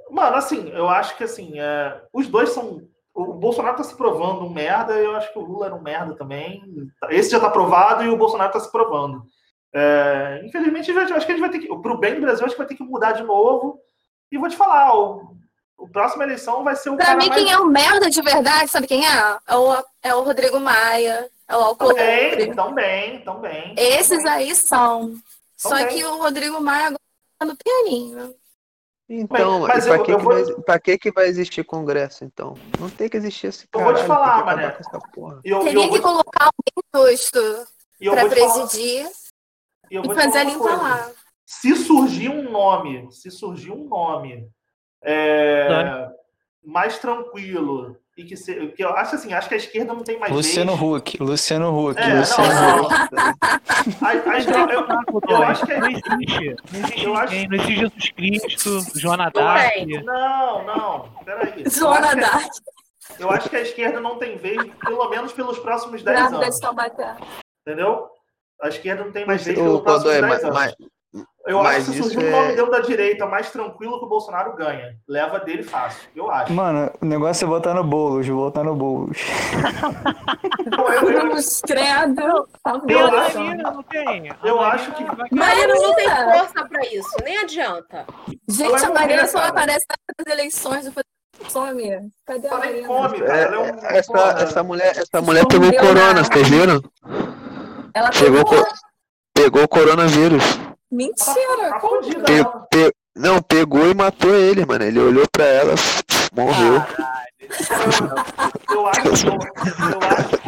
Mano, 0.10 0.36
assim, 0.36 0.70
eu 0.74 0.88
acho 0.88 1.18
que 1.18 1.24
assim, 1.24 1.60
é, 1.60 2.02
os 2.14 2.28
dois 2.28 2.50
são. 2.50 2.82
O 3.16 3.34
Bolsonaro 3.34 3.78
tá 3.78 3.84
se 3.84 3.96
provando 3.96 4.44
um 4.46 4.50
merda, 4.50 5.00
e 5.00 5.04
eu 5.06 5.16
acho 5.16 5.32
que 5.32 5.38
o 5.38 5.44
Lula 5.44 5.68
era 5.68 5.76
um 5.76 5.82
merda 5.82 6.16
também. 6.16 6.64
Esse 7.10 7.30
já 7.32 7.40
tá 7.40 7.50
provado 7.50 8.04
e 8.04 8.10
o 8.10 8.18
Bolsonaro 8.18 8.52
tá 8.52 8.60
se 8.60 8.72
provando. 8.72 9.24
É, 9.74 10.42
infelizmente, 10.46 10.92
eu 10.92 11.00
acho 11.00 11.26
que 11.26 11.32
a 11.32 11.36
gente 11.36 11.40
vai 11.42 11.50
ter 11.50 11.60
que. 11.60 11.68
Pro 11.68 11.98
bem 11.98 12.16
do 12.16 12.22
Brasil, 12.22 12.46
acho 12.46 12.54
que 12.54 12.60
vai 12.60 12.68
ter 12.68 12.76
que 12.76 12.84
mudar 12.84 13.14
de 13.14 13.24
novo. 13.24 13.80
E 14.32 14.38
vou 14.38 14.48
te 14.50 14.56
falar, 14.56 14.96
o, 14.96 15.36
o 15.78 15.88
próxima 15.90 16.24
eleição 16.24 16.64
vai 16.64 16.76
ser 16.76 16.90
o 16.92 16.96
Pra 16.96 17.06
cara 17.08 17.18
mim, 17.18 17.30
mais. 17.30 17.42
quem 17.42 17.52
é 17.52 17.58
o 17.58 17.66
merda 17.68 18.10
de 18.10 18.22
verdade, 18.22 18.70
sabe 18.70 18.88
quem 18.88 19.06
é? 19.06 19.38
É 19.48 19.56
o, 19.56 19.84
é 20.04 20.16
o 20.16 20.22
Rodrigo 20.24 20.60
Maia, 20.60 21.28
é 21.48 21.56
o 21.58 21.60
Alcolumbre. 21.60 22.04
Também, 22.04 22.54
também, 22.56 23.20
também. 23.24 23.76
Esses 23.78 24.24
aí 24.26 24.54
são. 24.56 25.16
Só 25.58 25.70
Também. 25.70 25.88
que 25.88 26.04
o 26.06 26.18
Rodrigo 26.18 26.60
Maia 26.62 26.88
agora 26.88 27.00
tá 27.40 27.46
no 27.46 27.56
pianinho. 27.56 28.34
Então, 29.10 29.60
Mas- 29.62 29.68
mas 29.76 29.86
e 29.86 29.88
pra, 29.90 29.98
eu- 29.98 30.04
que, 30.04 30.12
eu 30.12 30.18
que 30.18 30.24
vou- 30.24 30.34
vai, 30.34 30.54
pra 30.64 30.80
que 30.80 30.98
que 30.98 31.12
vai 31.12 31.28
existir 31.28 31.64
congresso, 31.64 32.24
então? 32.26 32.56
Não 32.80 32.90
tem 32.90 33.08
que 33.10 33.18
existir 33.18 33.48
esse 33.48 33.66
Eu 33.72 33.80
cara. 33.80 33.92
vou 33.92 34.02
te 34.02 34.08
falar, 34.08 34.40
que 34.40 34.46
mané. 34.46 34.70
com 34.72 34.80
essa 34.80 35.00
porra. 35.14 35.40
E 35.44 35.50
eu, 35.50 35.58
e 35.58 35.60
eu 35.60 35.64
Teria 35.66 35.82
vou, 35.88 35.92
que 35.92 36.00
colocar 36.02 36.46
alguém 36.96 37.12
justo 37.12 37.38
eu 38.02 38.12
pra 38.14 38.22
vou 38.22 38.30
te 38.32 38.40
falar, 38.40 38.54
presidir 38.68 39.10
e 39.94 39.96
eu 39.96 40.02
vou 40.04 40.16
fazer 40.16 40.32
falar 40.32 40.42
a 40.42 40.44
uma 40.44 40.52
limpa 40.52 40.64
coisa. 40.64 40.82
lá. 40.84 41.12
se 41.46 41.76
surgir 41.76 42.30
um 42.30 42.50
nome, 42.50 43.08
se 43.12 43.30
surgir 43.30 43.72
um 43.72 43.88
nome 43.88 44.48
é, 45.04 46.10
mais 46.66 46.98
tranquilo 47.00 47.96
e 48.18 48.24
que, 48.24 48.38
se, 48.38 48.68
que 48.70 48.84
eu 48.84 48.90
acho 48.96 49.16
assim, 49.16 49.34
acho 49.34 49.48
que 49.50 49.56
a 49.56 49.58
esquerda 49.58 49.94
não 49.94 50.04
tem 50.04 50.20
mais 50.20 50.32
Luciano 50.32 50.76
vez. 50.76 50.82
Huck, 51.02 51.18
Luciano 51.24 51.90
Huck, 51.90 52.00
É, 52.02 52.14
Luciano 52.20 52.54
não, 52.54 52.82
Huck. 52.86 52.94
não. 53.12 53.24
A- 54.02 54.10
a- 54.10 54.72
eu, 54.74 54.88
eu- 54.88 55.22
eu 55.30 55.44
acho 55.44 55.66
que 55.66 55.72
é- 55.74 55.80
não 55.80 55.90
existe. 55.90 56.56
Não 56.72 56.80
existe 56.80 57.04
Eu 57.06 57.16
acho- 57.16 57.34
ninguém. 57.34 57.48
Não 57.50 57.56
existe 57.56 57.76
Jesus 57.80 58.12
Cristo, 58.12 59.00
Joana 59.00 59.26
Não 59.26 59.32
Dark. 59.42 59.76
não, 60.06 60.64
não, 60.66 61.10
peraí. 61.26 61.64
Acho, 61.66 62.10
que, 62.10 62.20
Dark, 62.22 62.52
eu 63.20 63.30
acho 63.32 63.50
que 63.50 63.56
a 63.56 63.62
esquerda 63.62 64.00
não 64.00 64.18
tem 64.18 64.38
vez, 64.38 64.62
pelo 64.86 65.10
menos 65.10 65.34
pelos 65.34 65.60
próximos 65.60 66.02
10 66.04 66.18
grávida 66.30 66.46
anos, 66.46 66.60
entendeu? 67.68 68.08
A 68.64 68.70
esquerda 68.70 69.04
não 69.04 69.12
tem 69.12 69.26
mais 69.26 69.44
pelos 69.44 69.82
próximos 69.82 70.04
Godoy, 70.16 70.22
10 70.22 70.34
mas, 70.34 70.44
anos. 70.44 70.56
mas, 70.56 70.74
Eu 71.46 71.62
Mas 71.62 71.76
acho 71.76 71.86
que 71.92 71.92
se 71.98 72.04
surgir 72.04 72.18
um 72.20 72.22
é- 72.28 72.32
nome 72.32 72.56
dentro 72.56 72.72
da 72.72 72.80
direita 72.80 73.26
mais 73.26 73.52
tranquilo 73.52 74.00
que 74.00 74.06
o 74.06 74.08
Bolsonaro 74.08 74.56
ganha. 74.56 74.96
Leva 75.06 75.40
dele 75.42 75.62
fácil, 75.62 76.08
eu 76.16 76.32
acho. 76.32 76.54
Mano, 76.54 76.90
o 77.02 77.06
negócio 77.06 77.44
é 77.44 77.48
botar 77.50 77.74
no 77.74 77.84
Boulos, 77.84 78.28
botar 78.30 78.64
no 78.64 78.74
Boulos. 78.74 79.18
Eu, 80.72 80.86
credo. 81.68 82.48
Tá. 82.64 82.78
Marina, 82.80 83.72
não 83.72 83.84
tem? 83.84 84.30
A 84.32 84.38
Eu 84.44 84.56
Marina 84.56 84.74
acho 84.74 84.92
que- 84.94 85.36
Marina 85.36 85.74
não 85.76 85.94
tem 85.96 86.10
força 86.10 86.66
pra 86.70 86.82
isso, 86.86 87.16
nem 87.24 87.38
adianta. 87.38 88.06
Gente, 88.50 88.82
é 88.84 88.86
a 88.86 88.94
Marina 88.94 89.28
só 89.28 89.40
cara. 89.40 89.50
aparece 89.52 89.86
nas 90.26 90.34
eleições 90.34 90.86
do 90.86 90.94
some. 91.50 92.10
Cadê 92.26 92.48
a 92.48 92.58
Marina? 92.58 92.88
come, 92.88 93.20
cara. 93.22 93.56
É 93.56 93.60
um, 93.60 93.66
É, 93.66 93.98
essa, 93.98 94.20
essa 94.40 94.64
mulher, 94.64 94.94
essa 94.98 95.22
mulher 95.22 95.46
pegou 95.48 95.72
na- 95.72 95.80
corona, 95.80 96.24
vocês 96.24 96.48
viram? 96.48 96.82
Ela 97.94 98.10
Pegou, 98.10 98.44
pegou. 98.46 98.66
co- 98.66 98.74
pegou 99.34 99.64
o 99.64 99.68
coronavírus. 99.68 100.44
Mentira! 100.92 101.70
Tá 101.70 101.80
como? 101.80 102.02
Pe- 102.02 102.68
pe- 102.70 102.94
não, 103.16 103.42
pegou 103.42 103.88
e 103.90 103.94
matou 103.94 104.34
ele, 104.36 104.66
mano. 104.66 104.84
Ele 104.84 105.00
olhou 105.00 105.26
pra 105.32 105.46
ela, 105.46 105.76
morreu. 106.34 106.84
Eu 108.70 108.88
acho, 108.88 109.28
eu, 109.28 109.34
eu 109.92 110.00
acho, 110.02 110.42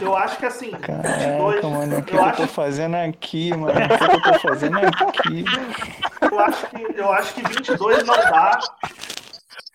eu 0.00 0.16
acho 0.16 0.36
que 0.38 0.46
assim, 0.46 0.70
22, 0.70 0.84
Caraca, 0.86 1.68
mano, 1.68 1.98
o 1.98 2.02
que 2.02 2.14
eu 2.14 2.18
eu 2.18 2.24
acho, 2.24 2.36
tô 2.38 2.46
fazendo 2.48 2.94
aqui, 2.96 3.50
mano? 3.56 3.72
O 3.72 3.98
que 3.98 4.28
eu 4.28 4.32
tô 4.32 4.38
fazendo 4.48 4.78
aqui? 4.78 5.44
eu 6.30 6.40
acho 6.40 6.66
que, 6.66 6.86
eu 6.98 7.12
acho 7.12 7.34
que 7.34 7.42
22 7.46 8.04
não 8.04 8.14
dá. 8.16 8.58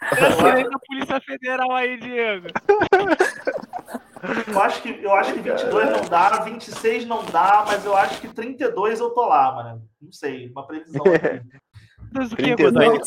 Transferência 0.09 0.69
da 0.69 0.79
Polícia 0.87 1.21
Federal 1.21 1.71
aí, 1.75 1.97
Diego. 1.99 2.47
Eu 4.47 4.61
acho 4.61 4.81
que, 4.81 4.99
eu 5.01 5.13
acho 5.13 5.33
que 5.33 5.39
22 5.39 5.89
não 5.91 6.09
dá, 6.09 6.29
26 6.41 7.05
não 7.05 7.23
dá, 7.25 7.63
mas 7.65 7.85
eu 7.85 7.95
acho 7.95 8.19
que 8.19 8.27
32 8.27 8.99
eu 8.99 9.11
tô 9.11 9.25
lá, 9.25 9.53
mano. 9.53 9.89
Não 10.01 10.11
sei, 10.11 10.49
uma 10.51 10.65
previsão 10.67 11.01
aqui. 11.13 11.41
Mas 12.11 12.31
o 12.31 12.35
que, 12.35 12.43
32. 12.55 12.73
Godoy? 12.73 12.99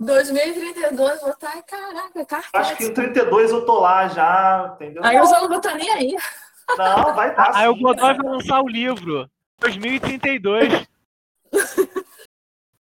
2032, 0.00 1.20
votar, 1.20 1.62
caraca, 1.62 2.42
Acho 2.52 2.76
que 2.76 2.84
em 2.84 2.92
cartão. 2.92 3.12
32 3.12 3.50
eu 3.52 3.64
tô 3.64 3.80
lá 3.80 4.08
já, 4.08 4.72
entendeu? 4.74 5.02
Aí 5.04 5.16
eu 5.16 5.26
já 5.26 5.40
não 5.40 5.48
vou 5.48 5.56
estar 5.58 5.74
nem 5.74 5.90
aí. 5.90 6.16
Não, 6.76 7.14
vai 7.14 7.30
estar 7.30 7.54
Aí 7.54 7.68
o 7.68 7.74
sim. 7.74 7.82
Godoy 7.82 8.14
vai 8.14 8.26
lançar 8.26 8.60
o 8.60 8.68
livro. 8.68 9.30
2032. 9.60 10.86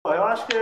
Pô, 0.04 0.14
Eu 0.14 0.24
acho 0.26 0.46
que. 0.48 0.56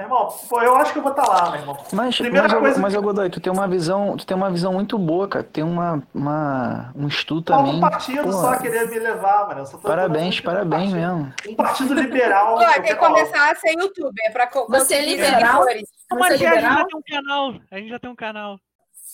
Meu 0.00 0.06
irmão, 0.06 0.28
pô, 0.48 0.62
eu 0.62 0.74
acho 0.76 0.94
que 0.94 0.98
eu 0.98 1.02
vou 1.02 1.12
estar 1.12 1.26
lá, 1.28 1.50
meu 1.50 1.60
irmão. 1.60 1.76
Mas, 1.92 2.16
Primeira 2.16 2.48
mas, 2.48 2.58
coisa 2.58 2.80
mas 2.80 2.94
que- 2.94 3.00
Godoy, 3.02 3.28
tu 3.28 3.38
tem 3.38 3.52
uma 3.52 3.68
visão, 3.68 4.16
tu 4.16 4.24
tem 4.24 4.34
uma 4.34 4.50
visão 4.50 4.72
muito 4.72 4.98
boa, 4.98 5.28
cara. 5.28 5.44
Tem 5.44 5.62
uma, 5.62 6.02
uma 6.14 6.90
um 6.96 7.06
estudo 7.06 7.42
também. 7.42 7.74
um 7.76 7.80
partido 7.80 8.22
pô, 8.22 8.32
só 8.32 8.56
querer 8.56 8.88
me 8.88 8.98
levar, 8.98 9.48
mano. 9.48 9.62
Parabéns, 9.82 10.40
parabéns 10.40 10.90
um 10.90 10.96
partido- 10.96 10.96
mesmo. 10.96 11.34
Um 11.50 11.54
partido 11.54 11.92
liberal. 11.94 12.54
Pô, 12.58 12.64
tem 12.64 12.82
que 12.82 12.94
começar 12.96 13.50
a 13.50 13.54
ser 13.56 13.72
youtuber 13.78 14.32
pra 14.32 14.46
co- 14.46 14.66
Você 14.70 14.94
é 14.94 15.04
liberal? 15.04 15.64
seguidores. 15.64 15.88
Mas 16.12 16.40
é 16.40 16.46
a 16.48 16.52
gente 16.54 16.62
já 16.62 16.84
tem 16.86 16.96
um 16.98 17.02
canal. 17.02 17.54
A 17.70 17.76
gente 17.76 17.88
já 17.90 17.98
tem 17.98 18.10
um 18.10 18.16
canal. 18.16 18.58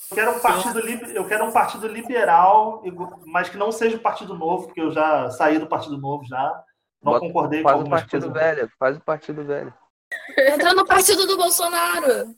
Eu 0.09 0.15
quero 0.17 0.31
um 0.37 0.39
partido, 0.41 0.81
li- 0.81 1.15
eu 1.17 1.27
quero 1.27 1.45
um 1.47 1.53
partido 1.53 1.89
liberal, 1.89 2.81
mas 3.27 3.49
que 3.49 3.57
não 3.57 3.73
seja 3.73 3.97
o 3.97 4.01
Partido 4.01 4.35
Novo, 4.39 4.67
porque 4.67 4.81
eu 4.81 4.93
já 4.93 5.31
saí 5.31 5.59
do 5.59 5.67
Partido 5.67 5.99
Novo 5.99 6.25
já. 6.25 6.45
Não 7.03 7.13
Bota- 7.13 7.27
concordei 7.27 7.61
com 7.63 7.69
Faz 7.69 7.77
o 7.77 7.81
algumas 7.81 8.01
partido 8.03 8.31
coisas. 8.31 8.41
velho, 8.57 8.71
faz 8.79 8.97
o 8.97 9.01
partido 9.01 9.45
velho. 9.45 9.75
Entra 10.39 10.75
no 10.75 10.85
partido 10.87 11.27
do 11.27 11.37
Bolsonaro. 11.37 12.35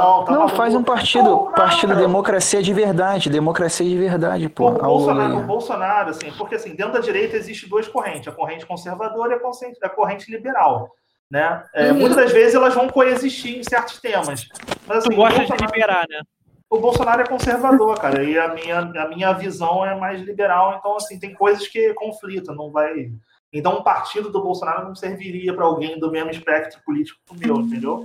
Não, 0.00 0.24
tá 0.24 0.32
Não, 0.32 0.48
faz 0.48 0.74
um 0.74 0.82
partido, 0.84 1.24
Não, 1.24 1.44
não, 1.46 1.52
partido 1.52 1.88
cara. 1.88 2.00
Democracia 2.00 2.62
de 2.62 2.72
Verdade, 2.72 3.28
Democracia 3.28 3.88
de 3.88 3.96
Verdade, 3.98 4.48
pô. 4.48 4.68
O 4.68 4.72
Bolsonaro, 4.72 5.38
o. 5.38 5.42
Bolsonaro, 5.42 6.10
assim, 6.10 6.30
porque 6.38 6.54
assim, 6.54 6.74
dentro 6.76 6.92
da 6.92 7.00
direita 7.00 7.36
existe 7.36 7.68
duas 7.68 7.88
correntes, 7.88 8.28
a 8.28 8.32
corrente 8.32 8.64
conservadora 8.64 9.32
e 9.32 9.36
a 9.36 9.40
corrente, 9.40 9.78
a 9.82 9.88
corrente 9.88 10.30
liberal. 10.30 10.92
Né? 11.30 11.62
É, 11.74 11.90
Uhum. 11.90 11.98
Muitas 11.98 12.16
das 12.16 12.32
vezes 12.32 12.54
elas 12.54 12.72
vão 12.74 12.88
coexistir 12.88 13.58
em 13.58 13.62
certos 13.64 14.00
temas. 14.00 14.46
Mas, 14.86 14.98
assim, 14.98 15.08
Tu 15.08 15.12
o 15.14 15.16
gosta 15.16 15.40
de 15.40 15.46
Bolsonaro- 15.48 15.72
liberar, 15.74 16.06
né? 16.08 16.20
o 16.70 16.78
Bolsonaro 16.78 17.22
é 17.22 17.26
conservador, 17.26 17.98
cara, 17.98 18.22
e 18.22 18.38
a 18.38 18.48
minha, 18.54 18.78
a 18.78 19.08
minha 19.08 19.32
visão 19.32 19.84
é 19.84 19.94
mais 19.98 20.20
liberal, 20.22 20.76
então, 20.78 20.96
assim, 20.96 21.18
tem 21.18 21.34
coisas 21.34 21.66
que 21.66 21.92
conflitam, 21.94 22.54
não 22.54 22.70
vai. 22.70 23.10
Então, 23.52 23.78
um 23.78 23.82
partido 23.82 24.30
do 24.30 24.42
Bolsonaro 24.42 24.86
não 24.86 24.94
serviria 24.94 25.54
para 25.54 25.64
alguém 25.64 25.98
do 25.98 26.10
mesmo 26.10 26.30
espectro 26.30 26.80
político 26.84 27.18
que 27.26 27.32
o 27.32 27.38
meu, 27.38 27.56
entendeu? 27.64 28.04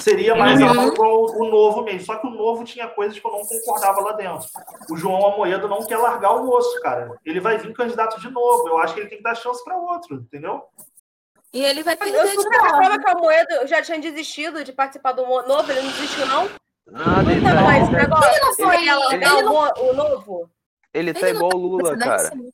Seria 0.00 0.34
mais 0.34 0.60
Uhum. 0.60 0.68
algo 0.68 0.82
igual 0.94 1.24
o 1.40 1.48
novo 1.50 1.82
mesmo, 1.82 2.00
só 2.06 2.16
que 2.16 2.26
o 2.26 2.30
novo 2.30 2.64
tinha 2.64 2.88
coisas 2.88 3.18
que 3.18 3.26
eu 3.26 3.30
não 3.32 3.44
concordava 3.46 4.00
lá 4.00 4.12
dentro. 4.12 4.46
O 4.90 4.96
João 4.96 5.24
Amoedo 5.26 5.68
não 5.68 5.84
quer 5.86 5.96
largar 5.96 6.34
o 6.36 6.48
osso, 6.50 6.80
cara. 6.80 7.10
Ele 7.24 7.40
vai 7.40 7.56
vir 7.58 7.72
candidato 7.72 8.20
de 8.20 8.28
novo, 8.30 8.68
eu 8.68 8.78
acho 8.78 8.94
que 8.94 9.00
ele 9.00 9.08
tem 9.08 9.18
que 9.18 9.24
dar 9.24 9.34
chance 9.36 9.62
para 9.64 9.76
outro, 9.76 10.16
entendeu? 10.16 10.62
E 11.52 11.64
ele 11.64 11.82
vai 11.82 11.96
perder 11.96 12.18
eu 12.18 12.24
de 12.24 12.30
super 12.32 12.58
novo. 12.58 12.76
prova 12.76 12.98
que 12.98 13.10
o 13.12 13.18
Moedo 13.20 13.66
já 13.66 13.80
tinha 13.80 14.00
desistido 14.00 14.62
de 14.64 14.72
participar 14.72 15.12
do 15.12 15.22
novo, 15.24 15.70
ele 15.70 15.82
não 15.82 15.90
desistiu, 15.90 16.26
não? 16.26 16.48
Nada, 16.88 17.32
ele 17.32 17.40
tá, 17.42 17.64
o 17.64 17.70
ele. 17.70 17.96
Ele 17.96 18.06
não 18.40 18.54
foi- 18.54 18.76
Ele 18.76 18.84
quer 18.84 18.94
largar 18.94 19.32
ele 19.32 19.42
não- 19.42 19.52
o, 19.54 19.92
novo? 19.94 20.50
ele 20.92 21.14
tá 21.14 21.28
Ele 21.28 21.36
igual 21.38 21.48
o 21.48 21.50
tá 21.52 21.56
Lula, 21.58 21.96
cara. 21.98 22.30
sim. 22.30 22.50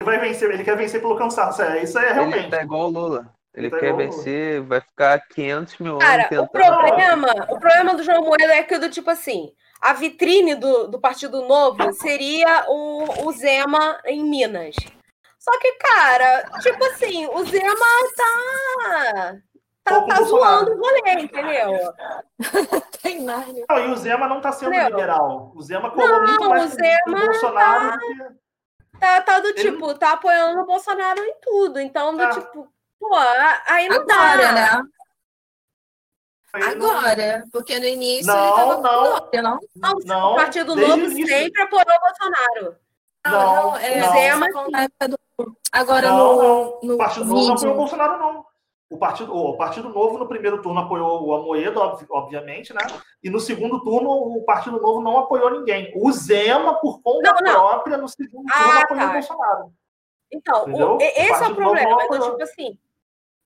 Ele 0.00 0.10
vai 0.10 0.18
vencer, 0.20 0.50
ele 0.50 0.64
quer 0.64 0.76
vencer 0.76 1.00
pelo 1.00 1.16
cansaço. 1.16 1.60
É, 1.62 1.82
isso 1.82 1.98
é 1.98 2.04
Ele 2.06 2.12
realmente. 2.14 2.50
tá 2.50 2.62
igual 2.62 2.82
o 2.82 2.88
Lula. 2.88 3.34
Ele 3.54 3.66
Ele 3.66 3.70
tá 3.70 3.80
quer 3.80 3.92
o 3.94 3.96
vencer, 3.96 4.62
vai 4.62 4.80
ficar 4.80 5.18
500 5.28 5.78
mil 5.78 5.92
anos 5.94 6.04
Cara, 6.04 6.22
o 6.26 6.28
tentando. 6.28 6.48
problema, 6.50 7.32
o 7.48 7.58
problema 7.58 7.94
do 7.94 8.02
João 8.04 8.22
Moedo 8.22 8.52
é 8.52 8.62
que 8.62 8.78
do 8.78 8.88
tipo 8.88 9.10
assim, 9.10 9.50
a 9.80 9.92
vitrine 9.94 10.54
do, 10.54 10.86
do 10.86 11.00
Partido 11.00 11.42
Novo 11.42 11.92
seria 11.94 12.66
o, 12.68 13.26
o 13.26 13.32
Zema 13.32 14.00
em 14.04 14.22
Minas. 14.22 14.76
Só 15.40 15.58
que, 15.58 15.72
cara, 15.72 16.48
tipo 16.60 16.84
assim, 16.84 17.26
o 17.26 17.44
Zema 17.44 17.86
tá. 18.16 19.36
Tá, 19.82 20.02
tá 20.02 20.22
zoando 20.22 20.72
o 20.72 20.78
rolê, 20.78 21.12
entendeu? 21.22 21.70
Tem 23.02 23.22
Narnia. 23.22 23.64
Não, 23.68 23.78
e 23.78 23.90
o 23.90 23.96
Zema 23.96 24.28
não 24.28 24.40
tá 24.40 24.52
sendo 24.52 24.74
Entendeu? 24.74 24.90
liberal. 24.90 25.52
O 25.56 25.62
Zema 25.62 25.90
colou 25.90 26.06
Não, 26.08 26.26
muito 26.26 26.48
mais 26.50 26.64
o 26.72 26.76
Zema 26.76 27.00
o 27.06 27.26
Bolsonaro 27.26 27.92
do 27.92 27.98
que. 27.98 28.47
Tá, 28.98 29.20
tá 29.22 29.40
do 29.40 29.48
Ele- 29.48 29.70
tipo, 29.72 29.94
tá 29.94 30.12
apoiando 30.12 30.60
o 30.60 30.66
Bolsonaro 30.66 31.20
em 31.20 31.34
tudo. 31.40 31.78
Então, 31.80 32.16
do 32.16 32.22
Ah. 32.22 32.30
tipo, 32.30 32.72
pô, 32.98 33.14
aí 33.66 33.88
não 33.88 33.96
Agora, 34.00 34.42
dá. 34.46 34.52
né? 34.52 34.70
Não- 34.72 34.88
Agora. 36.68 37.44
Porque 37.52 37.78
no 37.78 37.84
início 37.84 38.26
Não, 38.26 38.46
ele 38.46 38.56
tava 38.56 38.66
não. 38.68 38.76
com 38.76 38.82
Dória, 39.20 39.42
não? 39.42 39.60
Não, 39.76 39.94
Não, 40.04 40.32
o 40.32 40.36
Partido 40.36 40.74
Novo 40.74 41.10
sempre 41.10 41.62
apoiou 41.62 41.84
o 41.86 42.00
Bolsonaro. 42.00 42.76
Não, 43.26 43.76
é, 43.76 44.00
não. 44.00 44.12
Zema 44.12 44.46
Agora 45.70 46.08
Não, 46.08 46.16
no, 46.16 46.42
não. 46.42 46.80
no 46.82 46.94
O 46.94 46.98
Partido 46.98 47.26
Novo 47.26 47.46
não 47.46 47.54
apoiou 47.54 47.74
o. 47.74 47.76
Bolsonaro, 47.76 48.18
não. 48.18 48.46
O 48.90 48.96
Partido, 48.96 49.36
o 49.36 49.56
Partido 49.56 49.90
Novo, 49.90 50.16
no 50.18 50.26
primeiro 50.26 50.62
turno, 50.62 50.80
apoiou 50.80 51.22
o 51.26 51.34
Amoedo, 51.34 51.78
ob- 51.78 52.06
obviamente, 52.10 52.72
né? 52.72 52.80
E 53.22 53.28
no 53.28 53.38
segundo 53.38 53.82
turno, 53.84 54.08
o 54.10 54.42
Partido 54.44 54.80
Novo 54.80 55.02
não 55.02 55.18
apoiou 55.18 55.50
ninguém. 55.50 55.92
O 55.94 56.10
Zema, 56.10 56.74
por 56.80 57.02
conta 57.02 57.34
Não, 57.34 57.40
não. 57.42 57.52
própria, 57.60 57.98
no 57.98 58.08
segundo 58.08 58.46
turno, 58.46 58.72
Ah, 58.72 58.80
apoiou 58.82 59.02
tá. 59.04 59.10
o 59.10 59.12
Bolsonaro. 59.12 59.72
Então, 60.32 60.64
o- 60.96 60.98
esse 61.02 61.20
é 61.20 61.24
o 61.26 61.28
Partido 61.28 61.48
Novo 61.48 61.74
problema. 61.74 62.00
É 62.00 62.04
apoiou. 62.04 62.30
tipo 62.30 62.42
assim. 62.42 62.78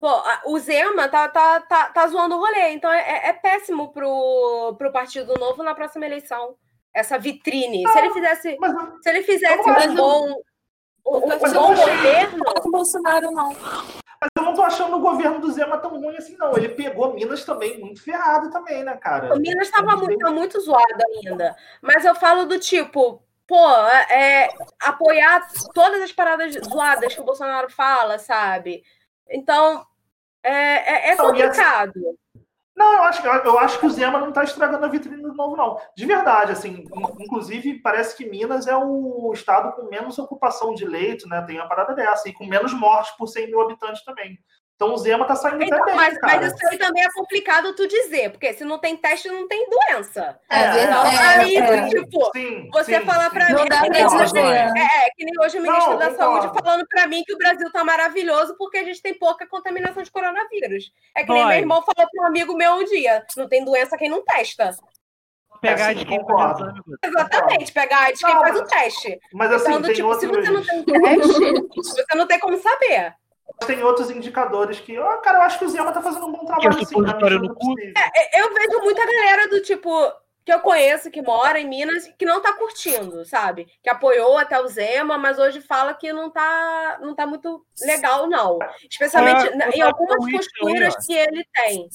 Pô, 0.00 0.08
a- 0.08 0.42
o 0.46 0.58
Zema 0.58 1.08
tá, 1.08 1.28
tá, 1.28 1.60
tá, 1.60 1.86
tá 1.90 2.06
zoando 2.06 2.36
o 2.36 2.38
rolê. 2.38 2.70
Então 2.70 2.90
é, 2.92 3.28
é 3.28 3.32
péssimo 3.32 3.92
pro, 3.92 4.74
pro 4.78 4.92
Partido 4.92 5.34
Novo 5.38 5.62
na 5.64 5.74
próxima 5.74 6.06
eleição. 6.06 6.54
Essa 6.94 7.18
vitrine. 7.18 7.86
Se 7.88 7.98
ele 7.98 8.10
fizesse, 8.12 8.56
Mas, 8.60 8.72
se 9.02 9.10
ele 9.10 9.22
fizesse 9.22 9.68
um 9.68 9.72
o- 9.72 9.96
bom, 9.96 10.28
um, 11.06 11.16
um 11.16 11.20
governo. 11.20 12.38
Não 12.44 12.54
com 12.54 12.68
o 12.68 12.72
Bolsonaro, 12.72 13.30
não. 13.30 13.50
Não 14.52 14.56
tô 14.56 14.62
achando 14.62 14.96
o 14.96 15.00
governo 15.00 15.40
do 15.40 15.50
Zema 15.50 15.78
tão 15.78 15.98
ruim 15.98 16.16
assim, 16.16 16.36
não. 16.36 16.56
Ele 16.56 16.68
pegou 16.68 17.14
Minas 17.14 17.44
também, 17.44 17.78
muito 17.80 18.02
ferrado 18.02 18.50
também, 18.50 18.84
né, 18.84 18.96
cara? 18.96 19.34
O 19.34 19.38
Minas 19.38 19.68
estava 19.68 19.96
muito, 19.96 20.18
tá 20.18 20.30
muito 20.30 20.60
zoado 20.60 21.02
ainda. 21.24 21.56
Mas 21.80 22.04
eu 22.04 22.14
falo 22.14 22.44
do 22.44 22.58
tipo, 22.58 23.22
pô, 23.46 23.70
é, 24.10 24.48
apoiar 24.80 25.48
todas 25.74 26.00
as 26.02 26.12
paradas 26.12 26.54
zoadas 26.68 27.14
que 27.14 27.20
o 27.20 27.24
Bolsonaro 27.24 27.70
fala, 27.70 28.18
sabe? 28.18 28.82
Então, 29.28 29.84
é, 30.42 30.52
é, 30.52 31.08
é 31.08 31.08
essa- 31.10 31.22
complicado. 31.22 31.92
Não, 31.96 32.14
eu 32.76 33.02
acho, 33.04 33.26
eu 33.26 33.58
acho 33.58 33.78
que 33.78 33.86
o 33.86 33.90
Zema 33.90 34.18
não 34.18 34.32
tá 34.32 34.42
estragando 34.44 34.84
a 34.84 34.88
vitrine 34.88 35.22
do 35.22 35.34
novo, 35.34 35.56
não. 35.56 35.78
De 35.96 36.06
verdade, 36.06 36.52
assim, 36.52 36.70
in- 36.70 37.24
inclusive 37.24 37.80
parece 37.80 38.16
que 38.16 38.28
Minas 38.28 38.66
é 38.66 38.76
o 38.76 39.30
estado 39.34 39.72
com 39.76 39.88
menos 39.88 40.18
ocupação 40.18 40.74
de 40.74 40.84
leito, 40.84 41.28
né? 41.28 41.42
Tem 41.42 41.56
uma 41.58 41.68
parada 41.68 41.94
dessa, 41.94 42.28
e 42.28 42.32
com 42.32 42.46
menos 42.46 42.72
mortes 42.72 43.12
por 43.16 43.26
100 43.28 43.46
mil 43.48 43.60
habitantes 43.60 44.02
também. 44.04 44.38
Então 44.82 44.94
o 44.94 44.96
Zema 44.98 45.24
tá 45.24 45.36
saindo 45.36 45.62
Então, 45.62 45.80
até 45.80 45.94
mas, 45.94 46.18
cara. 46.18 46.40
mas 46.40 46.52
isso 46.52 46.68
aí 46.68 46.76
também 46.76 47.04
é 47.04 47.08
complicado 47.12 47.72
tu 47.72 47.86
dizer, 47.86 48.30
porque 48.32 48.52
se 48.52 48.64
não 48.64 48.78
tem 48.78 48.96
teste, 48.96 49.28
não 49.28 49.46
tem 49.46 49.64
doença. 49.70 50.40
É, 50.50 50.58
É, 50.60 50.82
Então, 50.84 51.02
aí, 51.04 51.56
é. 51.56 51.88
tipo, 51.88 52.30
Sim, 52.34 52.68
você 52.72 52.98
sim, 52.98 53.06
falar 53.06 53.30
sim. 53.30 53.34
pra 53.36 53.48
Não 53.50 53.62
mim. 53.62 53.68
dá 53.68 53.80
que 53.82 53.86
pra 53.90 53.98
nem 53.98 54.06
hoje- 54.06 54.24
dizer. 54.24 54.40
É, 54.44 55.06
é, 55.06 55.10
que 55.16 55.24
nem 55.24 55.34
hoje 55.40 55.58
o 55.58 55.62
ministro 55.62 55.90
Não, 55.92 55.98
da 55.98 56.10
concordo. 56.10 56.42
Saúde 56.42 56.60
falando 56.64 56.86
pra 56.88 57.06
mim 57.06 57.22
que 57.24 57.32
o 57.32 57.38
Brasil 57.38 57.70
tá 57.70 57.84
maravilhoso 57.84 58.56
porque 58.58 58.78
a 58.78 58.84
gente 58.84 59.00
tem 59.00 59.14
pouca 59.14 59.46
contaminação 59.46 60.02
de 60.02 60.10
coronavírus. 60.10 60.90
É 61.16 61.22
que 61.22 61.32
nem 61.32 61.46
meu 61.46 61.56
irmão 61.58 61.80
falou 61.82 62.10
pra 62.10 62.24
um 62.24 62.26
amigo 62.26 62.56
meu 62.56 62.72
um 62.72 62.84
dia: 62.84 63.24
não 63.36 63.48
tem 63.48 63.64
doença 63.64 63.96
quem 63.96 64.08
não 64.10 64.24
testa. 64.24 64.74
Pegar 65.60 65.92
É, 65.92 65.94
de 65.94 66.00
sim, 66.00 66.06
quem 66.06 66.18
concordo. 66.18 66.58
faz 66.58 66.70
exame, 66.72 66.82
Exatamente, 67.04 67.72
pegar 67.72 68.12
de 68.12 68.18
quem 68.18 68.34
Não, 68.34 68.40
faz 68.40 68.56
o 68.58 68.64
teste. 68.64 69.20
Mas 69.32 69.52
assim, 69.52 69.68
Então, 69.68 69.80
do 69.80 69.86
tem, 69.86 69.94
tipo, 69.94 70.14
se 70.16 70.26
você 70.26 70.50
não 70.50 70.62
tem 70.64 70.84
teste, 70.84 70.92
você 71.76 72.14
não 72.16 72.26
tem 72.26 72.40
como 72.40 72.58
saber. 72.58 73.14
Tem 73.64 73.82
outros 73.82 74.10
indicadores 74.10 74.80
que. 74.80 74.98
ó, 74.98 75.16
cara, 75.18 75.38
eu 75.38 75.42
acho 75.42 75.58
que 75.58 75.64
o 75.64 75.68
Zema 75.68 75.92
tá 75.92 76.02
fazendo 76.02 76.26
um 76.26 76.32
bom 76.32 76.44
trabalho, 76.44 76.68
é 76.68 76.72
sim. 76.72 76.78
na 76.80 76.86
supositório 76.86 77.40
medida 77.40 77.54
no 77.54 77.58
cu? 77.58 77.74
É, 77.80 78.40
Eu 78.40 78.52
vejo 78.54 78.80
muita 78.82 79.04
galera 79.04 79.48
do 79.48 79.60
tipo 79.62 79.90
que 80.44 80.52
eu 80.52 80.58
conheço 80.58 81.08
que 81.08 81.22
mora 81.22 81.60
em 81.60 81.68
Minas 81.68 82.08
que 82.18 82.24
não 82.24 82.40
tá 82.42 82.52
curtindo, 82.54 83.24
sabe? 83.24 83.68
Que 83.80 83.88
apoiou 83.88 84.36
até 84.36 84.60
o 84.60 84.66
Zema, 84.66 85.16
mas 85.16 85.38
hoje 85.38 85.60
fala 85.60 85.94
que 85.94 86.12
não 86.12 86.30
tá, 86.30 86.98
não 87.00 87.14
tá 87.14 87.24
muito 87.26 87.64
legal, 87.80 88.28
não. 88.28 88.58
Especialmente 88.90 89.46
É, 89.46 89.54
na- 89.54 89.66
eu 89.66 89.72
em 89.72 89.80
algumas 89.82 90.24
aí, 90.26 90.32
posturas 90.32 90.96
que 91.06 91.12
ele 91.14 91.44
tem. 91.54 91.88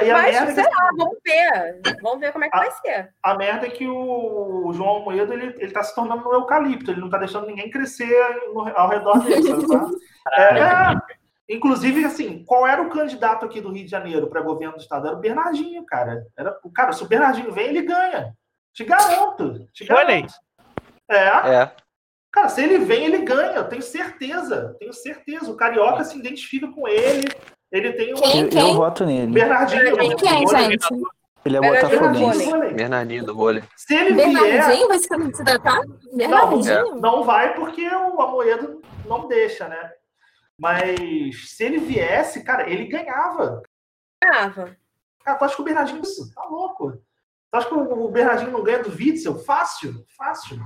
E 0.00 0.10
a 0.10 0.14
Mas, 0.14 0.34
merda, 0.34 0.50
é 0.50 0.54
sei 0.54 0.64
que, 0.64 0.70
lá, 0.70 0.90
vamos 0.96 1.16
ver. 1.24 1.80
Vamos 2.02 2.20
ver 2.20 2.32
como 2.32 2.44
é 2.44 2.50
que 2.50 2.56
Ah. 2.56 2.60
vai 2.60 2.70
ser. 2.70 3.14
a 3.22 3.34
merda 3.36 3.66
é 3.66 3.70
que 3.70 3.86
o 3.86 4.72
João 4.72 4.88
Almoedo 4.88 5.32
ele, 5.32 5.54
ele 5.58 5.72
tá 5.72 5.82
se 5.82 5.94
tornando 5.94 6.28
um 6.28 6.32
eucalipto, 6.32 6.90
ele 6.90 7.00
não 7.00 7.10
tá 7.10 7.18
deixando 7.18 7.46
ninguém 7.46 7.70
crescer 7.70 8.16
no- 8.54 8.68
ao 8.76 8.88
redor 8.88 9.18
dele? 9.20 9.42
É, 10.34 10.60
é. 10.60 10.94
inclusive, 11.48 12.04
assim, 12.04 12.44
qual 12.46 12.64
era 12.66 12.80
o 12.80 12.88
candidato 12.90 13.44
aqui 13.44 13.60
do 13.60 13.72
Rio 13.72 13.84
de 13.84 13.90
Janeiro 13.90 14.28
para 14.28 14.40
governo 14.40 14.76
do 14.76 14.80
estado? 14.80 15.08
Era 15.08 15.16
o 15.16 15.20
Bernardinho, 15.20 15.84
cara. 15.84 16.24
Era, 16.38 16.56
cara, 16.74 16.92
se 16.92 17.02
o 17.02 17.08
Bernardinho 17.08 17.50
vem, 17.50 17.66
ele 17.68 17.82
ganha. 17.82 18.32
Te 18.72 18.84
garanto. 18.84 19.66
Te 19.72 19.84
garanto. 19.84 20.06
Olha 20.06 20.14
aí. 20.16 20.26
É, 21.10 21.54
É. 21.62 21.72
Cara, 22.32 22.48
se 22.48 22.62
ele 22.62 22.78
vem, 22.78 23.04
ele 23.04 23.18
ganha, 23.18 23.56
eu 23.56 23.68
tenho 23.68 23.82
certeza. 23.82 24.74
Tenho 24.78 24.92
certeza. 24.94 25.50
O 25.50 25.56
Carioca 25.56 26.02
se 26.04 26.16
identifica 26.18 26.66
com 26.68 26.86
ele. 26.88 27.28
Ele 27.72 27.92
tem 27.94 28.12
um. 28.12 28.16
Quem? 28.16 28.40
Eu, 28.42 28.68
eu 28.68 28.74
voto 28.74 29.06
nele. 29.06 29.32
Bernardinho. 29.32 29.82
Bernardinho. 29.82 30.16
Quem, 30.18 30.44
Vôlei. 30.44 30.70
gente? 30.70 30.86
Ele 31.44 31.56
é 31.56 31.60
botafoguense. 31.60 32.74
Bernardinho 32.74 33.24
do 33.24 33.34
vôlei. 33.34 33.64
Se 33.76 33.94
ele 33.94 34.12
vier. 34.12 34.32
Bernardinho 34.32 34.88
vai 34.88 34.98
se 34.98 35.08
candidatar? 35.08 35.80
Não, 36.12 36.16
Bernardinho? 36.16 36.94
não 36.96 37.24
vai 37.24 37.54
porque 37.54 37.88
o 37.88 38.20
Amoedo 38.20 38.82
não 39.06 39.26
deixa, 39.26 39.66
né? 39.66 39.90
Mas 40.58 41.48
se 41.48 41.64
ele 41.64 41.78
viesse, 41.78 42.44
cara, 42.44 42.70
ele 42.70 42.84
ganhava. 42.84 43.62
Ganhava. 44.22 44.76
Cara, 45.24 45.38
tu 45.38 45.44
acha 45.44 45.56
que 45.56 45.62
o 45.62 45.64
Bernardinho 45.64 46.02
tá 46.34 46.44
louco? 46.44 46.92
Tu 46.92 47.56
acha 47.56 47.68
que 47.68 47.74
o 47.74 48.08
Bernardinho 48.08 48.52
não 48.52 48.62
ganha 48.62 48.82
do 48.82 48.90
Witzel? 48.90 49.38
Fácil, 49.40 50.04
fácil. 50.16 50.58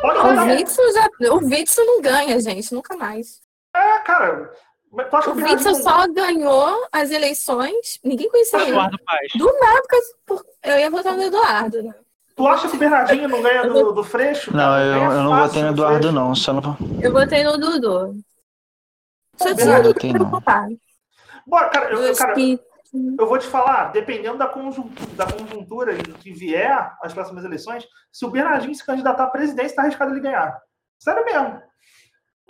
Pode 0.00 0.18
O. 0.18 0.44
Witzel, 0.44 0.92
já, 0.92 1.08
o 1.32 1.38
Witzel 1.38 1.86
não 1.86 2.00
ganha, 2.02 2.38
gente, 2.40 2.72
nunca 2.72 2.96
mais. 2.96 3.40
É, 3.74 3.98
cara. 4.00 4.52
Mas 4.92 5.08
Tu 5.08 5.16
acha 5.16 5.30
O 5.30 5.36
que 5.36 5.42
o 5.42 5.44
Witzel 5.46 5.74
só 5.76 6.08
ganhou 6.08 6.88
as 6.92 7.10
eleições, 7.10 8.00
ninguém 8.04 8.28
conhecia 8.28 8.60
ele. 8.60 8.70
Eduardo 8.70 8.98
Paz. 9.04 9.28
Do 9.36 9.44
nada, 9.60 9.82
por- 10.26 10.44
eu 10.64 10.78
ia 10.78 10.90
votar 10.90 11.16
no 11.16 11.22
Eduardo, 11.22 11.82
né? 11.82 11.94
Tu 12.36 12.48
acha 12.48 12.68
que 12.68 12.76
o 12.76 12.78
Bernardinho 12.78 13.28
não 13.28 13.42
ganha 13.42 13.68
do, 13.68 13.92
do 13.92 14.02
Freixo? 14.02 14.54
Não, 14.56 14.78
eu, 14.80 14.94
Ganha 15.00 15.12
eu 15.12 15.22
não 15.22 15.36
votei 15.36 15.62
no 15.62 15.68
do 15.68 15.82
Eduardo, 15.82 16.12
não. 16.12 16.34
Só 16.34 16.52
no... 16.54 16.76
Eu 17.02 17.12
votei 17.12 17.44
no 17.44 17.58
Dudu. 17.58 18.14
Só 19.36 19.48
Não, 19.50 19.56
tinha 19.56 19.78
o 19.78 19.82
Dudu 19.82 20.18
não. 20.24 20.30
votar. 20.30 20.66
Bora, 21.46 21.68
cara, 21.68 21.92
eu, 21.92 22.16
cara, 22.16 22.34
eu 22.38 23.26
vou 23.26 23.38
te 23.38 23.46
falar, 23.46 23.92
dependendo 23.92 24.38
da 24.38 24.46
conjuntura, 24.46 25.10
da 25.14 25.26
conjuntura 25.32 25.94
que 25.96 26.32
vier 26.32 26.92
as 27.02 27.12
próximas 27.12 27.44
eleições, 27.44 27.86
se 28.12 28.24
o 28.24 28.30
Bernardinho 28.30 28.74
se 28.74 28.84
candidatar 28.84 29.24
à 29.24 29.28
presidência, 29.30 29.76
tá 29.76 29.82
arriscado 29.82 30.12
ele 30.12 30.20
ganhar. 30.20 30.58
Sério 30.98 31.24
mesmo. 31.24 31.62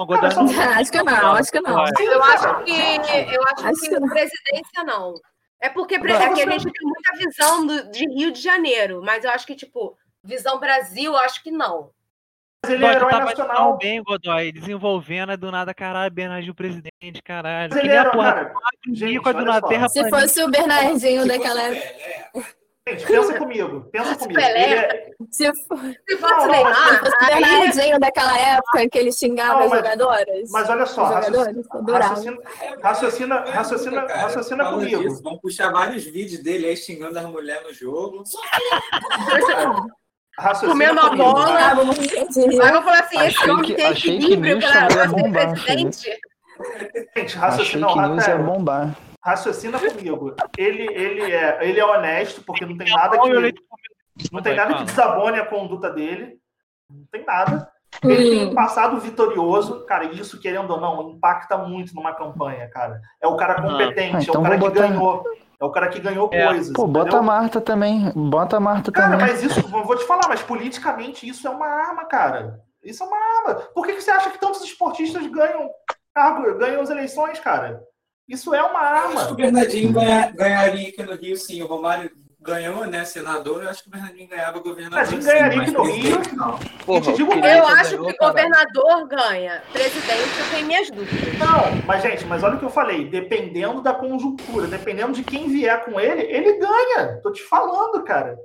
Não, 0.06 0.30
só- 0.30 0.42
não- 0.42 0.70
Acho 0.72 0.90
que 0.92 1.02
não, 1.02 1.32
acho 1.32 1.50
que 1.52 1.60
não. 1.60 1.72
Eu 1.72 1.80
acho 1.80 1.94
que, 1.94 2.04
eu 2.10 2.22
acho 2.22 3.66
Acho 3.66 3.80
que 3.80 3.88
que 3.88 4.00
não. 4.00 4.08
presidência 4.08 4.84
não. 4.84 5.14
É 5.60 5.68
porque 5.68 5.98
pre- 5.98 6.12
Mas 6.14 6.22
aqui 6.22 6.42
a 6.42 6.50
gente 6.50 6.72
tem 6.72 6.88
muita 6.88 7.16
visão 7.18 7.66
do- 7.66 7.90
de 7.90 8.06
Rio 8.08 8.32
de 8.32 8.40
Janeiro, 8.40 9.02
mas 9.04 9.24
eu 9.24 9.30
acho 9.30 9.46
que, 9.46 9.54
tipo, 9.54 9.96
visão 10.24 10.58
Brasil, 10.58 11.12
eu 11.12 11.18
acho 11.18 11.42
que 11.42 11.50
não. 11.50 11.90
Mas 12.64 12.72
ele 12.74 12.84
é 12.84 12.92
herói 12.92 13.10
tava 13.10 13.24
nacional. 13.26 13.56
tão 13.56 13.78
bem, 13.78 14.02
Godoy, 14.02 14.52
desenvolvendo, 14.52 15.36
do 15.36 15.50
nada, 15.50 15.72
caralho, 15.74 16.12
Bernardinho 16.12 16.54
presidente, 16.54 17.22
caralho. 17.24 17.70
Mas 17.70 17.80
Que 17.80 17.86
ele 17.86 17.94
era, 17.96 18.10
porra 18.10 18.32
cara. 18.34 18.54
Gente, 18.92 19.20
do 19.20 19.44
nada, 19.44 19.66
terra 19.68 19.88
Se 19.88 20.08
fosse 20.10 20.42
o 20.42 20.50
Bernardinho 20.50 21.26
daquela 21.26 21.62
época. 21.62 22.59
Gente, 22.88 23.06
pensa 23.06 23.38
comigo. 23.38 23.88
Pensa 23.92 24.16
comigo. 24.16 24.40
Pelé. 24.40 24.64
Ele 24.64 24.74
é- 24.74 25.10
Se 25.30 25.46
fosse 25.46 25.98
Se 26.08 26.16
não, 26.20 26.46
Neymar, 26.48 26.74
se 26.74 26.98
fosse 26.98 27.12
o 27.14 27.26
Bernardinho 27.26 28.00
daquela 28.00 28.38
época 28.38 28.88
que 28.90 28.98
ele 28.98 29.12
xingava 29.12 29.52
Não, 29.54 29.60
as 29.64 29.70
mas- 29.70 29.78
jogadoras. 29.80 30.50
Mas 30.50 30.70
olha 30.70 30.86
só, 30.86 31.04
raciocina, 31.04 31.60
raciocina, 32.82 34.06
raciocina, 34.06 34.64
cara, 34.64 34.70
comigo. 34.72 35.02
disso, 35.02 35.22
vamos 35.22 35.40
puxar 35.40 35.70
vários 35.70 36.04
vídeos 36.04 36.42
dele 36.42 36.66
aí 36.66 36.76
xingando 36.76 37.18
as 37.18 37.26
mulheres 37.26 37.62
no 37.64 37.74
jogo. 37.74 38.24
Raciocina 40.38 40.72
Comendo 40.72 41.00
a 41.00 41.10
bola. 41.10 41.58
Ah, 41.70 41.74
vamos. 41.74 41.98
Aí 41.98 42.06
eu 42.16 42.72
vou 42.72 42.82
falar 42.82 43.00
assim, 43.00 43.18
esse 43.18 43.38
Achei 43.38 43.50
homem 43.50 43.64
que- 43.66 43.74
tem 43.74 43.86
achei 43.86 44.18
que 44.18 44.24
equilíbrio 44.24 44.58
para 44.60 44.90
ser 44.90 45.08
bombar, 45.08 45.52
presidente. 45.52 46.10
Gente, 46.10 46.18
Achei 47.26 47.38
raciocina, 47.40 47.86
que 47.88 47.98
news 48.00 48.26
ia 48.26 48.38
bombar. 48.38 48.96
Raciocina 49.22 49.78
comigo. 49.78 50.34
Ele, 50.56 50.82
ele, 50.92 51.32
é, 51.32 51.58
ele 51.68 51.80
é 51.80 51.84
honesto, 51.84 52.42
porque 52.42 52.64
não 52.66 52.76
tem 52.76 52.88
nada 52.92 53.16
Não, 53.16 53.26
eu 53.28 53.52
que. 53.52 53.60
Não 54.32 54.42
tem 54.42 54.54
nada 54.56 54.74
que 54.74 54.84
desabone 54.84 55.38
a 55.38 55.46
conduta 55.46 55.90
dele. 55.90 56.38
Não 56.90 57.04
tem 57.10 57.24
nada. 57.24 57.70
Ele 58.04 58.30
tem 58.30 58.48
um 58.48 58.54
passado 58.54 58.98
vitorioso, 59.00 59.84
cara, 59.84 60.04
e 60.04 60.18
isso, 60.20 60.40
querendo 60.40 60.70
ou 60.70 60.80
não, 60.80 61.10
impacta 61.10 61.58
muito 61.58 61.94
numa 61.94 62.14
campanha, 62.14 62.68
cara. 62.70 63.00
É 63.20 63.26
o 63.26 63.36
cara 63.36 63.54
Aham. 63.58 63.70
competente, 63.72 64.16
Ah, 64.16 64.18
é 64.18 64.22
então 64.22 64.40
o 64.40 64.44
cara 64.44 64.54
que 64.54 64.60
botar- 64.60 64.80
ganhou. 64.88 65.24
É 65.60 65.64
o 65.64 65.70
cara 65.70 65.88
que 65.88 66.00
ganhou 66.00 66.30
É. 66.32 66.46
coisas. 66.46 66.72
Pô, 66.72 66.86
bota 66.86 67.00
entendeu? 67.08 67.18
a 67.18 67.22
Marta 67.22 67.60
também. 67.60 68.10
Bota 68.14 68.56
a 68.56 68.60
Marta 68.60 68.90
Cara, 68.90 69.10
também. 69.18 69.26
mas 69.26 69.42
isso, 69.42 69.60
eu 69.60 69.84
vou 69.84 69.96
te 69.96 70.04
falar, 70.06 70.26
mas 70.28 70.40
politicamente 70.42 71.28
isso 71.28 71.46
é 71.46 71.50
uma 71.50 71.66
arma, 71.66 72.06
cara. 72.06 72.60
Isso 72.82 73.02
é 73.02 73.06
uma 73.06 73.16
arma. 73.16 73.54
Por 73.74 73.84
que, 73.84 73.92
que 73.94 74.00
você 74.00 74.10
acha 74.10 74.30
que 74.30 74.38
tantos 74.40 74.62
esportistas 74.62 75.26
ganham 75.26 75.68
cargo, 76.14 76.56
ganham 76.58 76.80
as 76.80 76.88
eleições, 76.88 77.38
cara? 77.40 77.82
Isso 78.30 78.54
é 78.54 78.62
uma 78.62 78.78
Eu 78.80 78.86
acho 78.86 79.12
que 79.12 79.18
arma. 79.18 79.30
o 79.30 79.34
Bernardinho 79.34 79.92
ganha- 79.92 80.30
ganharia 80.30 80.88
aqui 80.88 81.02
no 81.02 81.14
Rio, 81.16 81.36
sim. 81.36 81.60
O 81.62 81.66
Romário 81.66 82.10
ganhou, 82.42 82.86
né, 82.86 83.04
senador. 83.04 83.62
Eu 83.62 83.68
acho 83.68 83.82
que 83.82 83.88
o 83.88 83.92
Bernardinho 83.92 84.28
ganhava 84.28 84.58
governador. 84.60 84.98
Bernardinho 85.06 85.22
ganharia 85.22 85.62
aqui 85.62 85.70
no 85.72 85.82
Rio. 85.82 86.22
não. 86.36 86.96
E 86.96 87.00
te 87.02 87.12
digo 87.12 87.32
o 87.34 87.38
mais, 87.40 87.56
Eu 87.56 87.64
Quem 87.64 87.74
acho 87.74 87.90
ganhou, 87.90 88.06
que 88.06 88.16
governador 88.16 89.08
ganha. 89.08 89.62
Presidente, 89.72 90.38
eu 90.38 90.50
tenho 90.50 90.66
minhas 90.66 90.90
dúvidas. 90.90 91.38
Não, 91.38 91.82
mas, 91.86 92.02
gente, 92.02 92.24
mas 92.24 92.42
olha 92.42 92.54
o 92.54 92.58
que 92.58 92.64
eu 92.64 92.70
falei. 92.70 93.08
Dependendo 93.08 93.82
da 93.82 93.92
conjuntura, 93.92 94.66
dependendo 94.66 95.12
de 95.12 95.22
quem 95.22 95.48
vier 95.48 95.84
com 95.84 96.00
ele, 96.00 96.22
ele 96.22 96.52
ganha. 96.58 97.20
Tô 97.22 97.30
te 97.32 97.42
falando, 97.42 98.02
cara. 98.04 98.38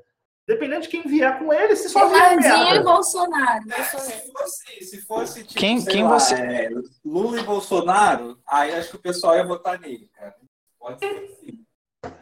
Dependendo 0.47 0.81
de 0.83 0.89
quem 0.89 1.01
vier 1.03 1.39
com 1.39 1.51
ele, 1.51 1.75
se 1.75 1.89
só 1.89 2.07
vier 2.07 2.37
Bernardinho 2.37 2.75
e. 2.75 2.83
Bolsonaro. 2.83 3.63
É, 3.71 3.75
Bolsonaro. 3.77 3.99
se 3.99 4.31
fosse, 4.31 4.81
se 4.85 5.01
fosse 5.05 5.43
tipo, 5.43 5.59
Quem- 5.59 5.83
quem 5.83 6.03
lá, 6.03 6.19
você- 6.19 6.35
é, 6.35 6.69
Lula 7.03 7.39
e 7.39 7.43
Bolsonaro, 7.43 8.37
aí 8.47 8.73
acho 8.75 8.89
que 8.91 8.95
o 8.97 9.01
pessoal 9.01 9.35
ia 9.35 9.43
votar 9.45 9.79
nele, 9.79 10.07
cara. 10.15 10.35
Pode 10.79 10.99
ser 10.99 11.13
que 11.21 11.27
sim. 11.35 11.65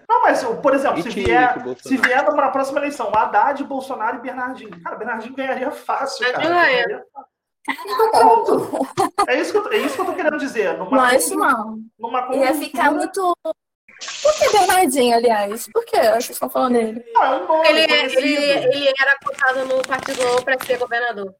Não, 0.09 0.21
mas, 0.21 0.41
por 0.43 0.73
exemplo, 0.73 1.01
se 1.03 1.09
vier, 1.09 1.55
se 1.81 1.97
vier 1.97 2.23
para 2.25 2.45
a 2.45 2.51
próxima 2.51 2.79
eleição, 2.79 3.11
Haddad, 3.13 3.61
Bolsonaro 3.65 4.17
e 4.17 4.21
Bernardinho. 4.21 4.81
Cara, 4.81 4.95
Bernardinho 4.95 5.35
ganharia 5.35 5.71
fácil, 5.71 6.25
cara. 6.31 6.47
Ganharia 6.47 7.03
fácil. 7.13 7.33
É 9.27 9.39
isso, 9.41 9.51
que 9.51 9.57
eu, 9.57 9.63
tô- 9.63 9.71
é 9.71 9.77
isso 9.77 9.95
que 9.95 10.01
eu 10.01 10.05
tô 10.05 10.13
querendo 10.13 10.37
dizer. 10.37 10.77
Numa, 10.77 11.11
Não 11.11 11.37
não. 11.37 11.79
numa 11.99 12.35
Ia 12.35 12.53
ficar 12.55 12.91
muito. 12.91 13.35
Por 14.21 14.33
que 14.33 14.49
Bernardinho, 14.57 15.15
aliás? 15.17 15.67
Por 15.73 15.85
que 15.85 15.97
vocês 15.97 16.29
estão 16.31 16.49
falando 16.49 16.73
dele? 16.73 17.03
Não, 17.13 17.23
é 17.23 17.35
um 17.41 17.47
nome 17.47 17.67
Ele, 17.69 17.87
conhecido. 17.87 18.19
ele, 18.21 18.65
ele 18.87 18.93
era 18.99 19.17
cotado 19.23 19.65
no 19.65 19.81
Partido 19.81 20.23
Novo 20.23 20.43
para 20.43 20.63
ser 20.65 20.77
governador. 20.77 21.33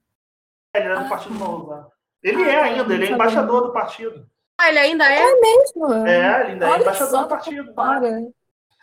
Ele 0.76 0.85
era 0.85 0.99
do 0.99 1.10
Partido 1.10 1.35
Novo. 1.35 1.72
né? 1.76 1.84
Ele 2.23 2.44
é 2.49 2.61
ainda, 2.61 2.94
ele 2.94 3.03
é 3.03 3.07
sabia. 3.07 3.14
embaixador 3.15 3.61
do 3.64 3.73
partido. 3.73 4.26
Ah, 4.60 4.69
ele 4.69 4.80
ainda 4.80 5.06
é? 5.11 5.26
Mesmo? 5.41 5.94
É, 6.07 6.41
ele 6.41 6.52
ainda 6.53 6.65
é 6.65 6.69
Olha 6.69 6.81
embaixador 6.81 7.11
só 7.11 7.22
do 7.23 7.27
partido. 7.27 7.73
Para. 7.73 8.10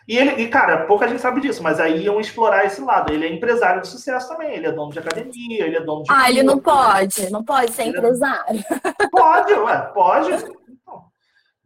E 0.07 0.17
ele, 0.17 0.41
e 0.43 0.47
cara, 0.49 0.85
pouca 0.85 1.07
gente 1.07 1.21
sabe 1.21 1.39
disso, 1.41 1.61
mas 1.63 1.79
aí 1.79 2.03
iam 2.03 2.19
explorar 2.19 2.65
esse 2.65 2.81
lado. 2.81 3.13
Ele 3.13 3.25
é 3.25 3.29
empresário 3.31 3.81
de 3.81 3.87
sucesso 3.87 4.27
também. 4.27 4.53
Ele 4.55 4.67
é 4.67 4.71
dono 4.71 4.91
de 4.91 4.99
academia, 4.99 5.65
ele 5.65 5.77
é 5.77 5.81
dono 5.81 6.03
de. 6.03 6.11
Ah, 6.11 6.29
ele 6.29 6.43
não 6.43 6.59
pode. 6.59 7.29
Não 7.31 7.43
pode 7.43 7.71
ser 7.71 7.83
Ele- 7.83 7.97
empresário. 7.97 8.63
Pode, 9.11 9.53
ué, 9.53 9.77
pode. 9.93 10.31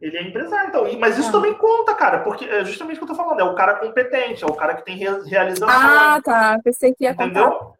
Ele 0.00 0.16
é 0.16 0.22
empresário, 0.22 0.68
então. 0.68 0.98
Mas 0.98 1.16
isso 1.18 1.28
Ah. 1.30 1.32
também 1.32 1.54
conta, 1.54 1.94
cara, 1.94 2.18
porque 2.20 2.44
é 2.44 2.64
justamente 2.64 2.96
o 2.96 2.98
que 2.98 3.04
eu 3.04 3.08
tô 3.08 3.14
falando. 3.14 3.40
É 3.40 3.44
o 3.44 3.54
cara 3.54 3.76
competente, 3.76 4.44
é 4.44 4.46
o 4.46 4.52
cara 4.54 4.74
que 4.74 4.84
tem 4.84 4.96
re- 4.96 5.22
realização. 5.24 5.68
Ah, 5.70 6.20
tá. 6.22 6.58
Pensei 6.62 6.92
que 6.94 7.04
ia 7.04 7.14
contar. 7.14 7.26
entendeu? 7.26 7.72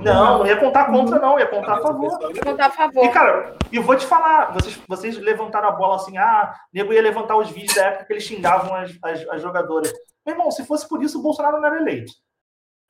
Não, 0.00 0.38
não 0.40 0.46
ia 0.46 0.56
contar 0.58 0.86
contra, 0.86 1.18
não, 1.20 1.38
ia 1.38 1.46
contar 1.46 1.74
a 1.74 1.80
favor. 1.80 2.18
Vou 2.18 2.32
votar 2.44 2.66
a 2.66 2.70
favor. 2.72 3.04
E, 3.04 3.08
cara, 3.08 3.54
e 3.70 3.78
vou 3.78 3.94
te 3.96 4.04
falar, 4.04 4.52
vocês, 4.52 4.76
vocês 4.88 5.16
levantaram 5.16 5.68
a 5.68 5.72
bola 5.72 5.94
assim, 5.96 6.18
ah, 6.18 6.52
nego 6.74 6.92
ia 6.92 7.00
levantar 7.00 7.36
os 7.36 7.50
vídeos 7.50 7.74
da 7.74 7.84
época 7.86 8.04
que 8.06 8.12
eles 8.12 8.24
xingavam 8.24 8.74
as, 8.74 8.90
as, 9.02 9.28
as 9.28 9.40
jogadoras. 9.40 9.92
Meu 10.26 10.34
irmão, 10.34 10.50
se 10.50 10.66
fosse 10.66 10.88
por 10.88 11.02
isso, 11.04 11.20
o 11.20 11.22
Bolsonaro 11.22 11.58
não 11.60 11.66
era 11.68 11.80
eleito. 11.80 12.12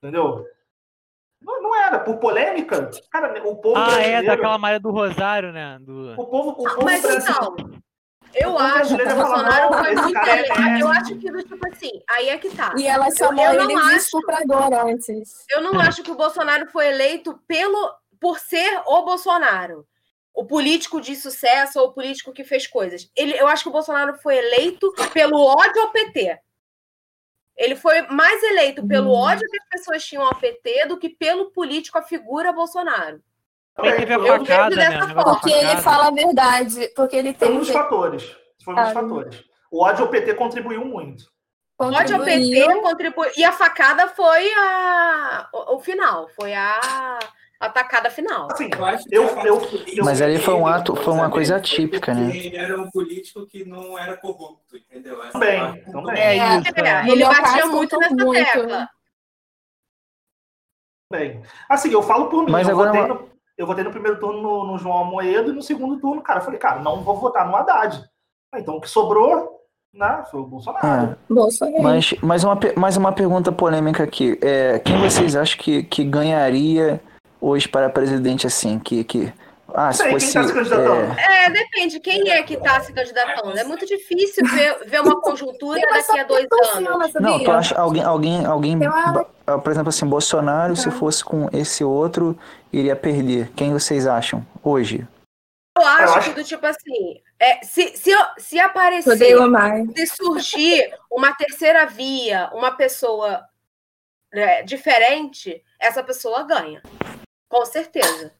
Entendeu? 0.03 0.43
Não, 1.43 1.63
não 1.63 1.77
era. 1.77 1.99
Por 2.01 2.17
polêmica, 2.17 2.91
cara, 3.13 3.47
o 3.47 3.57
povo 3.57 3.79
Ah, 3.79 4.01
é, 4.01 4.23
daquela 4.23 4.57
Maria 4.59 4.81
do 4.81 4.91
Rosário, 4.91 5.53
né? 5.53 5.79
Do... 5.83 6.15
O 6.19 6.27
povo, 6.27 6.51
o 6.51 6.55
povo 6.57 6.83
Mas 6.83 7.03
brasileiro- 7.03 7.55
então, 7.59 7.79
eu 8.35 8.59
acho 8.59 8.97
que 8.97 9.03
o 9.03 9.15
Bolsonaro 9.15 9.71
não, 9.71 9.85
foi 9.85 9.95
muito 9.95 10.19
eleito. 10.19 10.61
Eu 10.81 10.89
acho 10.89 11.17
que, 11.17 11.31
do 11.31 11.43
tipo 11.43 11.69
assim, 11.69 12.03
aí 12.09 12.29
é 12.29 12.39
que 12.39 12.55
tá. 12.55 12.75
E 12.77 12.87
ela 12.87 13.11
chamou 13.11 13.45
eu 13.45 13.55
não 13.55 13.71
ele 13.71 13.91
de 13.91 13.97
estuprador 13.97 14.73
antes. 14.73 15.45
Eu 15.51 15.61
não 15.63 15.79
acho 15.81 16.03
que 16.03 16.11
o 16.11 16.17
Bolsonaro 16.17 16.67
foi 16.71 16.89
eleito 16.89 17.41
pelo, 17.47 17.95
por 18.21 18.39
ser 18.39 18.83
o 18.87 19.03
Bolsonaro. 19.03 19.87
O 20.35 20.45
político 20.45 21.01
de 21.01 21.17
sucesso 21.17 21.81
ou 21.81 21.89
o 21.89 21.93
político 21.93 22.33
que 22.33 22.45
fez 22.45 22.67
coisas. 22.67 23.11
Ele, 23.17 23.33
eu 23.41 23.47
acho 23.47 23.63
que 23.63 23.71
o 23.71 23.73
Bolsonaro 23.73 24.19
foi 24.19 24.37
eleito 24.37 24.93
pelo 25.13 25.41
ódio 25.43 25.81
ao 25.81 25.93
PT. 25.93 26.39
Ele 27.57 27.75
foi 27.75 28.03
mais 28.03 28.43
eleito 28.43 28.87
pelo 28.87 29.13
Hum. 29.13 29.19
ódio 29.19 29.49
que 29.49 29.57
as 29.57 29.69
pessoas 29.71 30.05
tinham 30.05 30.23
ao 30.23 30.35
PT 30.35 30.87
do 30.89 30.99
que 30.99 31.09
pelo 31.09 31.51
político, 31.53 31.97
a 31.97 32.03
figura 32.03 32.53
Bolsonaro. 32.53 33.23
Também 33.77 33.97
teve 33.97 34.15
a 34.15 34.17
Eu 34.17 34.39
facada, 34.47 34.75
né? 34.77 34.99
Porque 35.23 35.51
ele 35.53 35.77
fala 35.77 36.07
a 36.09 36.11
verdade. 36.11 36.89
Porque 36.97 37.15
ele 37.17 37.35
Foi 37.35 37.49
um 37.49 37.51
tem 37.51 37.59
dos 37.61 37.71
fatores. 37.71 38.37
Foi 38.65 38.73
um 38.75 38.77
dos 38.79 38.87
Ah, 38.89 38.93
fatores. 38.93 39.45
O 39.71 39.85
ódio 39.85 40.05
ao 40.05 40.11
PT 40.11 40.35
contribuiu 40.35 40.85
muito. 40.85 41.25
O 41.79 41.85
ódio 41.85 42.17
ao 42.17 42.25
PT 42.25 42.81
contribuiu. 42.81 43.31
E 43.37 43.45
a 43.45 43.53
facada 43.53 44.09
foi 44.09 44.51
a, 44.55 45.47
o, 45.53 45.77
o 45.77 45.81
final. 45.81 46.27
Foi 46.31 46.55
a 46.55 47.19
atacada 47.61 48.09
final. 48.11 48.49
Assim, 48.51 48.71
Eu 48.75 48.85
acho 48.87 49.05
que 49.05 49.15
Eu- 49.15 49.29
parte 49.35 49.47
eu- 49.99 50.05
Mas 50.05 50.23
ali 50.23 50.39
foi 50.39 50.55
um 50.55 50.67
ato- 50.67 50.97
foi 50.97 51.13
uma 51.13 51.31
coisa 51.31 51.57
atípica, 51.57 52.15
né? 52.15 52.35
Ele 52.35 52.57
era 52.57 52.81
um 52.81 52.91
político 52.91 53.47
que 53.47 53.63
não 53.65 53.99
era 53.99 54.17
corrupto, 54.17 54.75
entendeu? 54.77 55.23
Essa 55.23 55.33
Também, 55.33 55.85
também. 55.93 56.19
É 56.19 56.37
É, 56.39 56.59
isso, 56.61 56.73
É, 56.77 56.89
é. 56.89 57.09
Ele 57.11 57.25
batia 57.27 57.67
muito 57.67 57.99
nessa 57.99 58.15
muito. 58.15 58.33
tecla. 58.43 58.89
Bem, 61.13 61.43
assim, 61.69 61.93
eu 61.93 62.03
falo 62.03 62.29
por 62.31 62.45
mim. 62.45 62.51
Mas 62.53 62.67
eu, 62.69 62.75
agora 62.75 62.91
votei 62.93 63.05
uma- 63.05 63.21
no, 63.21 63.36
eu 63.57 63.67
votei 63.67 63.83
no 63.83 63.91
primeiro 63.91 64.21
turno 64.21 64.41
no, 64.41 64.67
no 64.67 64.79
João 64.79 64.99
Amoedo 64.99 65.51
e 65.51 65.55
no 65.55 65.63
segundo 65.63 65.99
turno, 65.99 66.23
cara, 66.23 66.41
eu 66.41 66.45
falei, 66.45 66.59
cara, 66.59 66.81
não 66.81 67.03
vou 67.03 67.17
votar 67.17 67.47
no 67.47 67.57
Haddad. 67.57 68.05
Ah, 68.53 68.61
Então 68.61 68.77
o 68.77 68.81
que 68.81 68.89
sobrou, 68.89 69.61
né, 69.95 70.25
foi 70.31 70.41
o 70.41 70.47
Bolsonaro. 70.47 71.13
É. 71.13 71.17
Bolsonaro. 71.33 71.83
Mas, 71.83 72.15
mas, 72.23 72.45
uma, 72.45 72.59
mais 72.77 72.97
uma 72.97 73.13
pergunta 73.13 73.51
polêmica 73.51 74.05
aqui. 74.05 74.39
É, 74.43 74.79
quem 74.79 75.01
vocês 75.01 75.35
acham 75.35 75.59
que, 75.59 75.83
que 75.85 76.05
ganharia 76.05 77.01
hoje 77.41 77.67
para 77.67 77.89
presidente 77.89 78.47
assim? 78.47 78.79
Que, 78.79 79.03
que, 79.05 79.33
ah, 79.79 79.93
se 79.93 79.99
Sei, 79.99 80.07
quem 80.09 80.19
fosse. 80.21 80.33
tá 80.33 80.45
se 80.45 80.53
candidatando? 80.55 81.21
é, 81.21 81.45
É, 81.45 81.51
depende. 81.51 82.01
Quem 82.01 82.31
é 82.31 82.43
que 82.43 82.55
está 82.55 82.81
se 82.81 82.93
candidatando? 82.95 83.59
É 83.59 83.63
muito 83.63 83.85
difícil 83.85 84.43
ver, 84.47 84.79
ver 84.87 85.03
uma 85.03 85.21
conjuntura 85.21 85.79
daqui 85.81 86.19
a 86.19 86.25
dois 86.25 86.47
anos. 86.75 87.13
não, 87.21 87.45
tu 87.45 87.51
acha 87.51 87.75
alguém, 87.79 88.03
alguém, 88.03 88.47
alguém, 88.47 88.79
ah, 89.47 89.59
por 89.59 89.71
exemplo, 89.71 89.91
assim, 89.91 90.07
Bolsonaro, 90.07 90.75
Tá. 90.75 90.81
se 90.81 90.91
fosse 90.91 91.23
com 91.23 91.49
esse 91.53 91.85
outro, 91.85 92.39
iria 92.73 92.97
perder. 92.97 93.53
Quem 93.55 93.73
vocês 93.75 94.07
acham 94.07 94.45
hoje? 94.63 95.07
Eu 95.77 95.85
acho, 95.85 96.31
que 96.31 96.37
do 96.37 96.43
tipo 96.43 96.65
assim, 96.65 97.21
é, 97.39 97.63
se, 97.63 97.95
se, 97.99 98.11
se 98.39 98.59
aparecer, 98.59 99.15
se 99.95 100.07
surgir 100.07 100.91
uma 101.13 101.35
terceira 101.35 101.85
via, 101.85 102.49
uma 102.55 102.73
pessoa 102.73 103.45
né, 104.33 104.63
diferente, 104.63 105.63
essa 105.79 106.03
pessoa 106.03 106.45
ganha. 106.45 106.81
Com 107.47 107.65
certeza. 107.67 108.33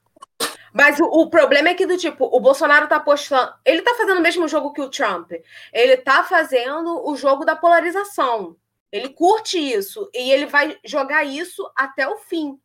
Mas 0.73 0.99
o, 0.99 1.05
o 1.05 1.29
problema 1.29 1.69
é 1.69 1.73
que, 1.73 1.85
do 1.85 1.97
tipo, 1.97 2.25
o 2.25 2.39
Bolsonaro 2.39 2.87
tá 2.87 2.97
apostando. 2.97 3.53
Ele 3.65 3.81
tá 3.81 3.93
fazendo 3.95 4.17
o 4.19 4.21
mesmo 4.21 4.47
jogo 4.47 4.73
que 4.73 4.81
o 4.81 4.89
Trump. 4.89 5.31
Ele 5.73 5.97
tá 5.97 6.23
fazendo 6.23 7.07
o 7.09 7.15
jogo 7.15 7.45
da 7.45 7.55
polarização. 7.55 8.55
Ele 8.91 9.09
curte 9.09 9.57
isso. 9.57 10.09
E 10.13 10.31
ele 10.31 10.45
vai 10.45 10.77
jogar 10.83 11.23
isso 11.23 11.69
até 11.75 12.07
o 12.07 12.17
fim. 12.17 12.57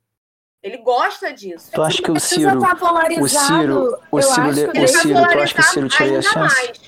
Ele 0.62 0.76
gosta 0.78 1.32
disso. 1.32 1.70
Tu 1.72 1.82
acha 1.82 2.00
que 2.02 2.10
o 2.10 2.14
Precisa 2.14 2.50
Ciro. 2.50 2.60
tá 2.60 2.76
polarizado. 2.76 3.24
O 3.24 3.28
Ciro, 3.28 3.98
o 4.12 4.18
eu 4.18 4.22
Ciro, 4.22 4.42
acho 4.42 4.52
le- 4.52 4.54
que 4.54 4.78
o 4.78 4.82
Ele 4.82 4.84
ele 4.84 4.92
vai 4.92 5.02
Ciro, 5.02 5.14
tu 5.14 5.38
acha 5.40 5.54
que 5.54 5.60
o 5.60 5.64
Ciro 5.64 5.88
tiraria 5.88 6.14
ainda 6.14 6.22
chance? 6.30 6.54
mais. 6.56 6.80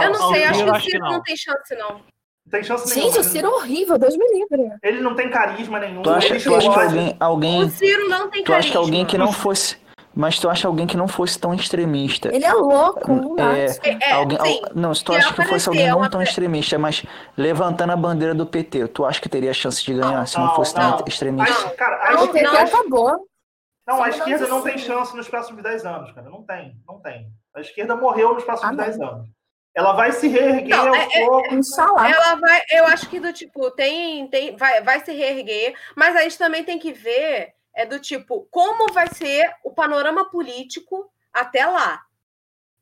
Eu 0.00 0.12
não 0.12 0.32
sei, 0.32 0.44
acho 0.44 0.64
que 0.64 0.70
o 0.70 0.80
Ciro 0.80 0.98
não. 1.00 1.12
não 1.12 1.22
tem 1.22 1.36
chance, 1.36 1.74
não. 1.76 1.88
Não 1.90 2.50
tem 2.50 2.62
chance 2.64 2.88
nenhuma. 2.94 3.12
Gente, 3.12 3.20
o 3.20 3.30
Ciro 3.30 3.46
é 3.46 3.50
horrível, 3.50 3.98
Deus 3.98 4.16
me 4.16 4.26
livre. 4.32 4.72
Ele 4.82 5.00
não 5.00 5.14
tem 5.14 5.30
carisma 5.30 5.78
nenhum. 5.78 6.02
Tu 6.02 6.10
acha, 6.10 6.28
tu 6.40 6.54
acha 6.56 6.70
que 6.72 6.78
alguém, 6.80 7.16
alguém, 7.20 7.62
O 7.64 7.68
Ciro 7.70 8.08
não 8.08 8.28
tem 8.30 8.42
tu 8.42 8.52
acha 8.52 8.62
que 8.68 8.72
carisma. 8.72 8.80
alguém 8.80 9.06
que 9.06 9.18
não 9.18 9.32
fosse, 9.32 9.76
mas 10.18 10.36
tu 10.40 10.50
acha 10.50 10.66
alguém 10.66 10.84
que 10.84 10.96
não 10.96 11.06
fosse 11.06 11.38
tão 11.38 11.54
extremista? 11.54 12.28
Ele 12.34 12.44
é 12.44 12.52
louco, 12.52 13.10
um 13.12 13.38
É, 13.38 13.66
nazi. 13.66 13.80
É, 13.84 14.12
alguém, 14.12 14.38
sim. 14.40 14.60
al- 14.64 14.70
não, 14.74 14.92
se 14.94 15.04
tu 15.04 15.12
acha 15.12 15.32
que 15.32 15.44
fosse 15.44 15.68
alguém 15.68 15.86
não 15.88 15.98
uma 15.98 16.10
tão 16.10 16.20
extremista, 16.20 16.76
mas 16.76 17.04
levantando 17.36 17.92
a 17.92 17.96
bandeira 17.96 18.34
do 18.34 18.44
PT, 18.44 18.88
tu 18.88 19.04
acha 19.04 19.20
que 19.20 19.28
teria 19.28 19.54
chance 19.54 19.84
de 19.84 19.94
ganhar 19.94 20.26
se 20.26 20.36
não 20.36 20.46
Não, 20.46 20.54
fosse 20.56 20.74
tão 20.74 20.90
não. 20.98 21.04
extremista? 21.06 21.68
A- 21.68 21.70
cara, 21.70 21.96
a 22.10 22.14
O 22.24 22.28
PT 22.28 22.44
esquerda, 22.44 22.62
acabou. 22.78 23.26
não, 23.86 24.02
a 24.02 24.08
esquerda 24.08 24.46
não 24.48 24.56
não 24.58 24.62
tem 24.64 24.76
chance 24.76 25.16
nos 25.16 25.28
próximos 25.28 25.62
10 25.62 25.86
anos, 25.86 26.10
cara. 26.12 26.28
Não 26.28 26.42
tem, 26.42 26.74
não 26.86 26.98
tem. 27.00 27.28
A 27.54 27.60
esquerda 27.60 27.94
morreu 27.94 28.34
nos 28.34 28.42
próximos 28.42 28.72
Ah, 28.72 28.76
não. 28.76 28.84
10 28.84 29.00
anos. 29.00 29.28
Ela 29.74 29.92
vai 29.92 30.10
se 30.10 30.26
reerguer 30.26 30.76
Não, 30.76 30.88
aos 30.88 30.96
é- 30.96 31.22
é- 31.22 31.26
poucos. 31.26 31.52
Inxalá. 31.52 32.10
Ela 32.10 32.34
vai, 32.34 32.60
eu 32.72 32.84
acho 32.86 33.08
que 33.08 33.20
do 33.20 33.32
tipo, 33.32 33.70
tem, 33.70 34.26
tem, 34.26 34.56
vai, 34.56 34.82
vai 34.82 34.98
se 35.04 35.12
reerguer, 35.12 35.74
mas 35.94 36.16
a 36.16 36.22
gente 36.22 36.36
também 36.36 36.64
tem 36.64 36.80
que 36.80 36.92
ver 36.92 37.52
é 37.78 37.86
do 37.86 38.00
tipo, 38.00 38.48
como 38.50 38.92
vai 38.92 39.06
ser 39.14 39.54
o 39.62 39.70
panorama 39.72 40.28
político 40.28 41.08
até 41.32 41.64
lá. 41.64 42.02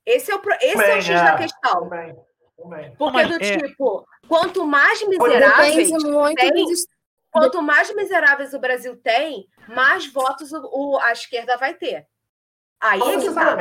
Esse 0.06 0.30
é 0.30 0.34
o, 0.34 0.38
pro- 0.38 0.56
esse 0.58 0.82
é 0.82 0.96
o 0.96 1.02
X 1.02 1.10
é. 1.10 1.22
da 1.24 1.36
questão. 1.36 1.80
Também. 1.88 2.16
Também. 2.56 2.96
Porque 2.96 3.12
mas 3.18 3.28
do 3.28 3.44
é- 3.44 3.58
tipo, 3.58 4.06
quanto 4.26 4.64
mais 4.66 5.06
miseráveis, 5.06 5.90
tem- 6.36 6.64
dos. 6.64 6.86
quanto 7.30 7.60
mais 7.60 7.94
miseráveis 7.94 8.54
o 8.54 8.58
Brasil 8.58 8.96
tem, 8.96 9.46
mais 9.68 10.06
votos 10.10 10.50
o, 10.52 10.62
o- 10.72 10.98
a 10.98 11.12
esquerda 11.12 11.58
vai 11.58 11.74
ter. 11.74 12.06
Aí 12.80 13.00
é 13.00 13.18
que 13.18 13.34
tá. 13.34 13.56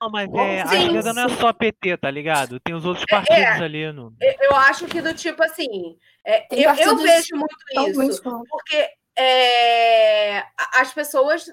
Não, 0.00 0.10
mas 0.10 0.32
é, 0.32 0.62
a 0.62 0.74
esquerda 0.74 1.12
não 1.12 1.24
é 1.24 1.28
só 1.28 1.52
PT, 1.52 1.96
tá 1.98 2.10
ligado? 2.10 2.58
Tem 2.60 2.74
os 2.74 2.84
outros 2.84 3.04
É, 3.08 3.14
partidos 3.14 3.62
ali. 3.62 3.92
No... 3.92 4.12
Eu 4.40 4.56
acho 4.56 4.86
que 4.86 5.00
do 5.00 5.12
tipo 5.14 5.42
assim, 5.42 5.96
é, 6.24 6.46
eu, 6.50 6.72
eu 6.74 6.96
vejo 6.96 7.36
muito 7.36 8.02
isso. 8.02 8.22
porque 8.48 8.90
é, 9.16 10.44
as 10.74 10.92
pessoas. 10.92 11.46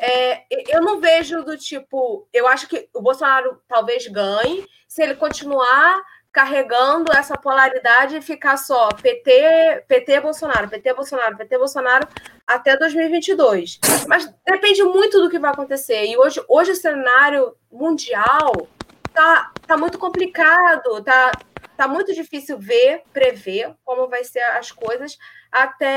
é, 0.00 0.44
eu 0.68 0.80
não 0.80 1.00
vejo 1.00 1.42
do 1.44 1.56
tipo. 1.56 2.28
Eu 2.32 2.46
acho 2.46 2.68
que 2.68 2.88
o 2.94 3.02
Bolsonaro 3.02 3.60
talvez 3.68 4.06
ganhe 4.06 4.66
se 4.88 5.02
ele 5.02 5.14
continuar 5.14 6.02
carregando 6.32 7.12
essa 7.12 7.36
polaridade 7.36 8.16
e 8.16 8.22
ficar 8.22 8.56
só 8.56 8.88
PT, 8.88 9.84
PT 9.88 10.20
Bolsonaro, 10.20 10.68
PT 10.68 10.94
Bolsonaro, 10.94 11.36
PT 11.36 11.58
Bolsonaro 11.58 12.08
até 12.46 12.76
2022. 12.76 13.80
Mas 14.06 14.32
depende 14.46 14.82
muito 14.84 15.20
do 15.20 15.28
que 15.28 15.38
vai 15.38 15.50
acontecer. 15.50 16.06
E 16.06 16.16
hoje, 16.16 16.42
hoje 16.48 16.72
o 16.72 16.76
cenário 16.76 17.56
mundial 17.70 18.68
tá, 19.12 19.50
tá 19.66 19.76
muito 19.76 19.98
complicado, 19.98 21.02
tá, 21.02 21.32
tá 21.80 21.88
muito 21.88 22.12
difícil 22.12 22.58
ver, 22.58 23.04
prever 23.10 23.74
como 23.86 24.06
vai 24.06 24.22
ser 24.22 24.40
as 24.40 24.70
coisas 24.70 25.16
até, 25.50 25.88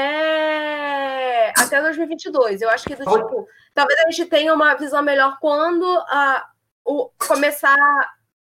até 1.57 1.81
2022. 1.81 2.61
Eu 2.61 2.69
acho 2.69 2.85
que 2.85 2.95
do 2.95 3.03
tipo, 3.03 3.45
talvez 3.73 3.99
a 3.99 4.09
gente 4.09 4.25
tenha 4.27 4.53
uma 4.53 4.75
visão 4.75 5.01
melhor 5.01 5.37
quando 5.41 5.83
a, 6.07 6.45
o, 6.85 7.09
começar 7.27 7.75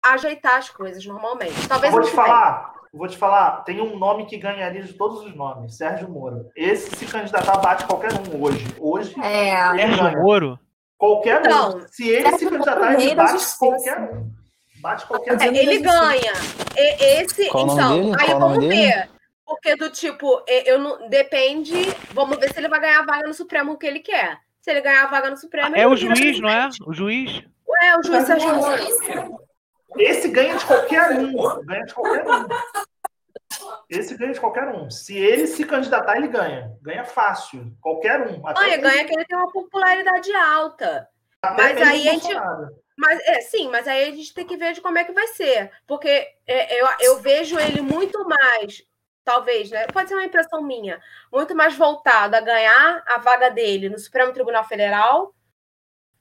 a 0.04 0.12
ajeitar 0.12 0.56
as 0.58 0.68
coisas 0.68 1.06
normalmente. 1.06 1.58
Eu 1.62 1.68
Talvez 1.70 1.90
vou 1.90 2.02
te 2.02 2.10
falar, 2.10 2.74
vou 2.92 3.08
te 3.08 3.16
falar, 3.16 3.62
tem 3.62 3.80
um 3.80 3.98
nome 3.98 4.26
que 4.26 4.36
ganharia 4.36 4.82
de 4.82 4.92
todos 4.92 5.22
os 5.22 5.34
nomes, 5.34 5.74
Sérgio 5.78 6.10
Moro. 6.10 6.50
Esse 6.54 6.94
se 6.94 7.06
candidatar 7.06 7.56
bate 7.62 7.86
qualquer 7.86 8.12
um 8.12 8.42
hoje. 8.42 8.66
Hoje 8.78 9.18
É, 9.20 9.56
Sérgio. 9.74 10.22
Moro? 10.22 10.60
Qualquer 10.98 11.38
um. 11.40 11.46
Então, 11.46 11.80
Se 11.88 12.10
ele 12.10 12.24
se 12.24 12.30
Sérgio 12.40 12.50
candidatar, 12.50 12.90
Moro, 12.90 13.00
ele 13.00 13.14
bate 13.14 13.32
justiça. 13.32 13.56
qualquer 13.58 13.98
um. 14.00 14.41
Bate 14.82 15.06
qualquer 15.06 15.40
É, 15.40 15.48
um. 15.48 15.54
ele 15.54 15.78
ganha. 15.78 16.32
E- 16.76 17.22
esse, 17.22 17.48
Qual 17.48 17.64
então, 17.68 18.02
dele? 18.02 18.16
aí 18.18 18.26
Qual 18.26 18.40
vamos 18.40 18.58
dele? 18.58 18.76
ver. 18.76 19.10
Porque 19.46 19.76
do 19.76 19.90
tipo, 19.90 20.42
eu 20.46 20.78
não 20.78 21.08
depende. 21.08 21.72
Vamos 22.12 22.36
ver 22.38 22.52
se 22.52 22.58
ele 22.58 22.68
vai 22.68 22.80
ganhar 22.80 23.00
a 23.00 23.04
vaga 23.06 23.28
no 23.28 23.34
Supremo 23.34 23.76
que 23.78 23.86
ele 23.86 24.00
quer. 24.00 24.38
Se 24.60 24.70
ele 24.70 24.80
ganhar 24.80 25.04
a 25.04 25.08
vaga 25.08 25.30
no 25.30 25.36
Supremo, 25.36 25.74
É 25.76 25.80
ele 25.80 25.86
o 25.86 25.96
juiz, 25.96 26.40
não 26.40 26.48
é? 26.48 26.68
O 26.86 26.92
juiz? 26.92 27.42
É, 27.82 27.96
o 27.98 28.02
juiz 28.02 28.24
Sérgio 28.26 28.54
Moro. 28.54 29.38
Esse 29.98 30.28
ganha 30.28 30.56
de 30.56 30.64
qualquer 30.64 31.10
um. 31.12 31.32
Ganha 31.64 31.84
de 31.84 31.94
qualquer 31.94 32.24
um. 32.26 32.46
Esse 33.90 34.16
ganha 34.16 34.32
de 34.32 34.40
qualquer 34.40 34.68
um. 34.68 34.90
Se 34.90 35.16
ele 35.16 35.46
se 35.46 35.64
candidatar, 35.64 36.16
ele 36.16 36.28
ganha. 36.28 36.72
Ganha 36.80 37.04
fácil. 37.04 37.72
Qualquer 37.80 38.20
um. 38.26 38.46
Até 38.46 38.62
Ganha, 38.62 38.78
ganha 38.78 39.04
que 39.04 39.14
ele 39.14 39.24
tem 39.26 39.36
uma 39.36 39.50
popularidade 39.52 40.32
alta. 40.34 41.08
até 41.42 41.62
mas 41.62 41.82
aí 41.82 42.08
a 42.08 42.12
gente- 42.12 42.22
Bolsonaro. 42.22 42.68
Mas 42.96 43.20
é, 43.20 43.40
sim, 43.40 43.68
mas 43.68 43.88
aí 43.88 44.08
a 44.08 44.10
gente 44.10 44.34
tem 44.34 44.46
que 44.46 44.56
ver 44.56 44.72
de 44.74 44.80
como 44.80 44.98
é 44.98 45.04
que 45.04 45.12
vai 45.12 45.26
ser. 45.28 45.70
Porque 45.86 46.08
é, 46.46 46.80
eu, 46.80 46.88
eu 47.00 47.20
vejo 47.20 47.58
ele 47.58 47.80
muito 47.80 48.26
mais, 48.28 48.82
talvez, 49.24 49.70
né? 49.70 49.86
Pode 49.86 50.08
ser 50.08 50.14
uma 50.14 50.24
impressão 50.24 50.62
minha, 50.62 51.00
muito 51.32 51.54
mais 51.54 51.74
voltado 51.74 52.36
a 52.36 52.40
ganhar 52.40 53.02
a 53.06 53.18
vaga 53.18 53.50
dele 53.50 53.88
no 53.88 53.98
Supremo 53.98 54.32
Tribunal 54.32 54.64
Federal 54.64 55.34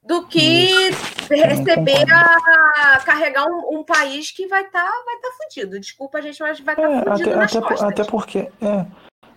do 0.04 0.26
que 0.26 0.90
receber 1.30 2.06
a 2.12 3.00
carregar 3.06 3.46
um, 3.46 3.80
um 3.80 3.84
país 3.84 4.32
que 4.32 4.48
vai 4.48 4.64
estar 4.64 4.90
vai 5.06 5.18
tá 5.18 5.30
fudido. 5.38 5.80
Desculpa, 5.80 6.22
gente, 6.22 6.42
mas 6.42 6.60
vai 6.60 6.74
estar 6.74 6.90
É, 6.90 7.04
fudido 7.04 7.30
até, 7.30 7.36
nas 7.36 7.56
até, 7.56 7.68
costas. 7.68 7.90
até 7.90 8.04
porque. 8.04 8.52
É, 8.62 8.86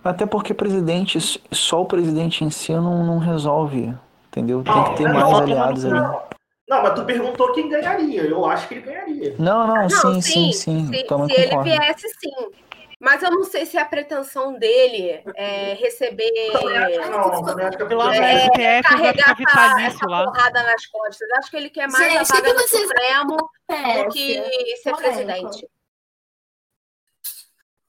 até 0.02 0.27
porque 0.27 0.55
presidente, 0.55 1.19
só 1.52 1.82
o 1.82 1.86
presidente 1.86 2.44
em 2.44 2.51
si 2.51 2.73
não, 2.73 3.05
não 3.05 3.19
resolve. 3.19 3.94
Entendeu? 4.28 4.65
Tem 4.65 4.85
que 4.85 4.97
ter 4.97 5.09
mais 5.12 5.32
aliados 5.32 5.85
ali. 5.85 6.01
Não, 6.68 6.78
não, 6.78 6.82
mas 6.82 6.94
tu 6.94 7.04
perguntou 7.04 7.52
quem 7.52 7.68
ganharia. 7.68 8.22
Eu 8.22 8.44
acho 8.46 8.66
que 8.68 8.74
ele 8.74 8.82
ganharia. 8.82 9.34
Não, 9.38 9.66
não, 9.66 9.74
Não, 9.82 9.88
sim, 9.90 10.20
sim, 10.22 10.52
sim. 10.52 10.86
Se, 10.92 11.04
Também 11.04 11.28
se 11.36 11.42
ele 11.42 11.62
viesse, 11.62 12.08
sim. 12.20 12.30
Mas 12.98 13.22
eu 13.22 13.30
não 13.30 13.44
sei 13.44 13.66
se 13.66 13.76
a 13.76 13.84
pretensão 13.84 14.58
dele 14.58 15.22
é 15.36 15.74
receber. 15.74 16.30
Não. 17.10 17.42
Também 17.42 17.66
acho 17.66 17.76
que 17.76 17.84
no 17.84 18.02
É, 18.12 18.44
STF 18.46 18.62
vai 18.62 18.82
carregar 18.82 19.24
essa, 19.24 19.34
vitalício 19.34 19.86
essa 19.88 20.06
lá. 20.06 20.24
porrada 20.24 20.62
nas 20.62 20.86
costas. 20.86 21.28
Acho 21.32 21.50
que 21.50 21.56
ele 21.58 21.68
quer 21.70 21.86
mais 21.90 22.02
Gente, 22.12 22.16
a 22.32 22.34
vaga 22.34 22.42
que 22.48 22.52
do 22.54 22.60
vocês 22.68 22.82
Supremo 22.82 23.36
É, 23.68 24.04
do 24.04 24.08
que 24.10 24.76
ser 24.78 24.96
presidente. 24.96 25.64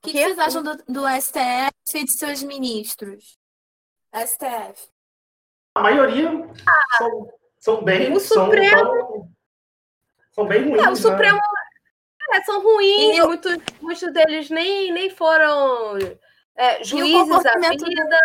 O 0.03 0.07
que, 0.07 0.11
que 0.11 0.19
vocês 0.19 0.37
acham 0.39 0.61
do, 0.63 0.75
do 0.87 1.07
STF 1.21 1.71
e 1.97 2.03
de 2.03 2.11
seus 2.11 2.43
ministros? 2.43 3.37
STF. 4.13 4.89
A 5.75 5.81
maioria 5.81 6.29
são, 6.97 7.29
são 7.65 7.83
bem. 7.83 8.13
O 8.13 8.19
são, 8.19 8.45
Supremo- 8.45 8.77
são, 8.77 9.31
são 10.33 10.45
bem 10.45 10.63
ruins. 10.69 10.77
É, 10.83 10.85
o 10.85 10.89
né? 10.89 10.95
Supremo 10.95 11.39
é, 12.33 12.41
são 12.43 12.61
ruins, 12.63 13.17
E 13.17 13.21
o- 13.21 13.27
muitos, 13.27 13.57
muitos 13.81 14.13
deles 14.13 14.49
nem, 14.51 14.91
nem 14.91 15.09
foram 15.09 15.97
é, 16.55 16.83
juízes 16.83 17.27
da 17.27 17.35
comportamento 17.35 17.85
vida. 17.85 18.19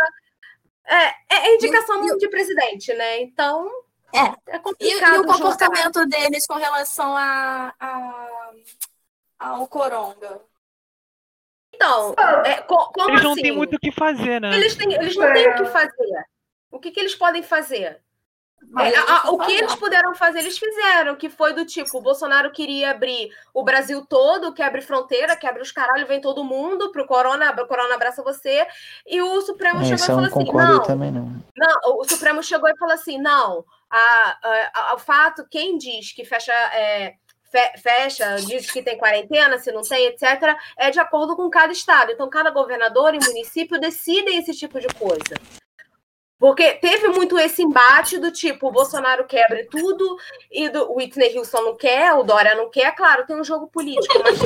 É, 0.87 1.35
é 1.37 1.55
indicação 1.55 2.05
E 2.07 2.13
o- 2.13 2.19
de 2.19 2.29
presidente, 2.29 2.93
né? 2.95 3.21
Então 3.23 3.69
É. 4.13 4.53
é 4.53 4.57
E, 4.57 4.61
complicado. 4.61 4.83
e 4.83 4.95
o 4.95 5.17
julgar. 5.17 5.37
comportamento 5.37 6.07
deles 6.07 6.47
com 6.47 6.55
relação 6.55 7.17
a, 7.17 7.75
a- 7.79 8.51
ao 9.39 9.67
Coronga? 9.69 10.41
Então, 11.73 12.15
é, 12.45 12.61
co- 12.63 12.93
Eles 13.09 13.23
não 13.23 13.33
assim? 13.33 13.43
têm 13.43 13.53
muito 13.53 13.77
o 13.77 13.79
que 13.79 13.91
fazer, 13.93 14.39
né? 14.41 14.55
Eles, 14.55 14.75
têm, 14.77 14.93
eles 14.93 15.17
não 15.17 15.33
têm 15.33 15.49
o 15.49 15.55
que 15.57 15.65
fazer. 15.67 16.25
O 16.71 16.79
que, 16.79 16.91
que 16.91 17.01
eles 17.01 17.15
podem 17.15 17.43
fazer? 17.43 18.03
Mas 18.69 18.93
É, 18.95 19.31
o 19.31 19.39
que 19.39 19.53
eles 19.53 19.75
puderam 19.75 20.15
fazer, 20.15 20.41
eles 20.41 20.59
fizeram, 20.59 21.17
que 21.17 21.29
foi 21.29 21.53
do 21.53 21.65
tipo, 21.65 21.99
o 21.99 22.03
Bolsonaro 22.03 22.53
queria 22.53 22.91
abrir 22.91 23.31
o 23.55 23.63
Brasil 23.65 24.05
todo, 24.07 24.53
que 24.53 24.63
abre 24.63 24.81
fronteira, 24.81 25.35
que 25.37 25.47
abre 25.47 25.63
os 25.63 25.73
caralho, 25.73 26.07
vem 26.07 26.21
todo 26.21 26.45
mundo 26.45 26.93
pro 26.93 27.07
Corona, 27.07 27.51
o 27.51 27.67
Corona 27.67 27.95
abraça 27.95 28.23
você, 28.23 28.67
e 29.07 29.21
o 29.21 29.41
Supremo 29.41 29.81
É, 29.81 29.85
chegou 29.85 30.05
e 30.05 30.07
falou 30.07 30.25
assim, 30.25 30.45
concordo 30.47 30.73
não, 30.73 30.83
também, 30.83 31.11
não. 31.11 31.43
não, 31.57 31.99
o 31.99 32.05
Supremo 32.05 32.43
chegou 32.43 32.69
e 32.69 32.77
falou 32.79 32.95
assim, 32.95 33.19
não, 33.19 33.65
a, 33.91 33.99
a- 34.43 34.71
a- 34.75 34.95
o 34.95 34.99
fato, 34.99 35.45
quem 35.51 35.77
diz 35.77 36.13
que 36.13 36.25
fecha, 36.25 36.53
é, 36.53 37.15
fe- 37.51 37.73
fecha, 37.79 38.37
diz 38.37 38.71
que 38.71 38.83
tem 38.83 38.97
quarentena, 38.99 39.59
se 39.59 39.73
não 39.73 39.83
tem, 39.83 40.07
etc., 40.07 40.57
é 40.77 40.91
de 40.91 41.01
acordo 41.01 41.35
com 41.35 41.51
cada 41.51 41.73
estado. 41.73 42.13
Então, 42.13 42.31
cada 42.31 42.51
governador 42.51 43.15
e 43.15 43.19
município 43.25 43.81
decidem 43.81 44.39
esse 44.39 44.55
tipo 44.55 44.79
de 44.79 44.87
coisa. 44.95 45.35
Porque 46.41 46.73
teve 46.73 47.09
muito 47.09 47.39
esse 47.39 47.63
embate 47.63 48.17
do 48.19 48.33
tipo, 48.33 48.69
o 48.69 48.73
Bolsonaro 48.73 49.27
quebra 49.27 49.67
tudo 49.71 50.17
e 50.51 50.71
do, 50.71 50.91
o 50.91 50.97
Whitney 50.97 51.37
Houston 51.37 51.61
não 51.61 51.77
quer, 51.77 52.15
o 52.15 52.23
Dória 52.23 52.55
não 52.55 52.71
quer. 52.71 52.95
Claro, 52.97 53.27
tem 53.27 53.37
um 53.39 53.45
jogo 53.45 53.69
político, 53.69 54.15
mas 54.25 54.39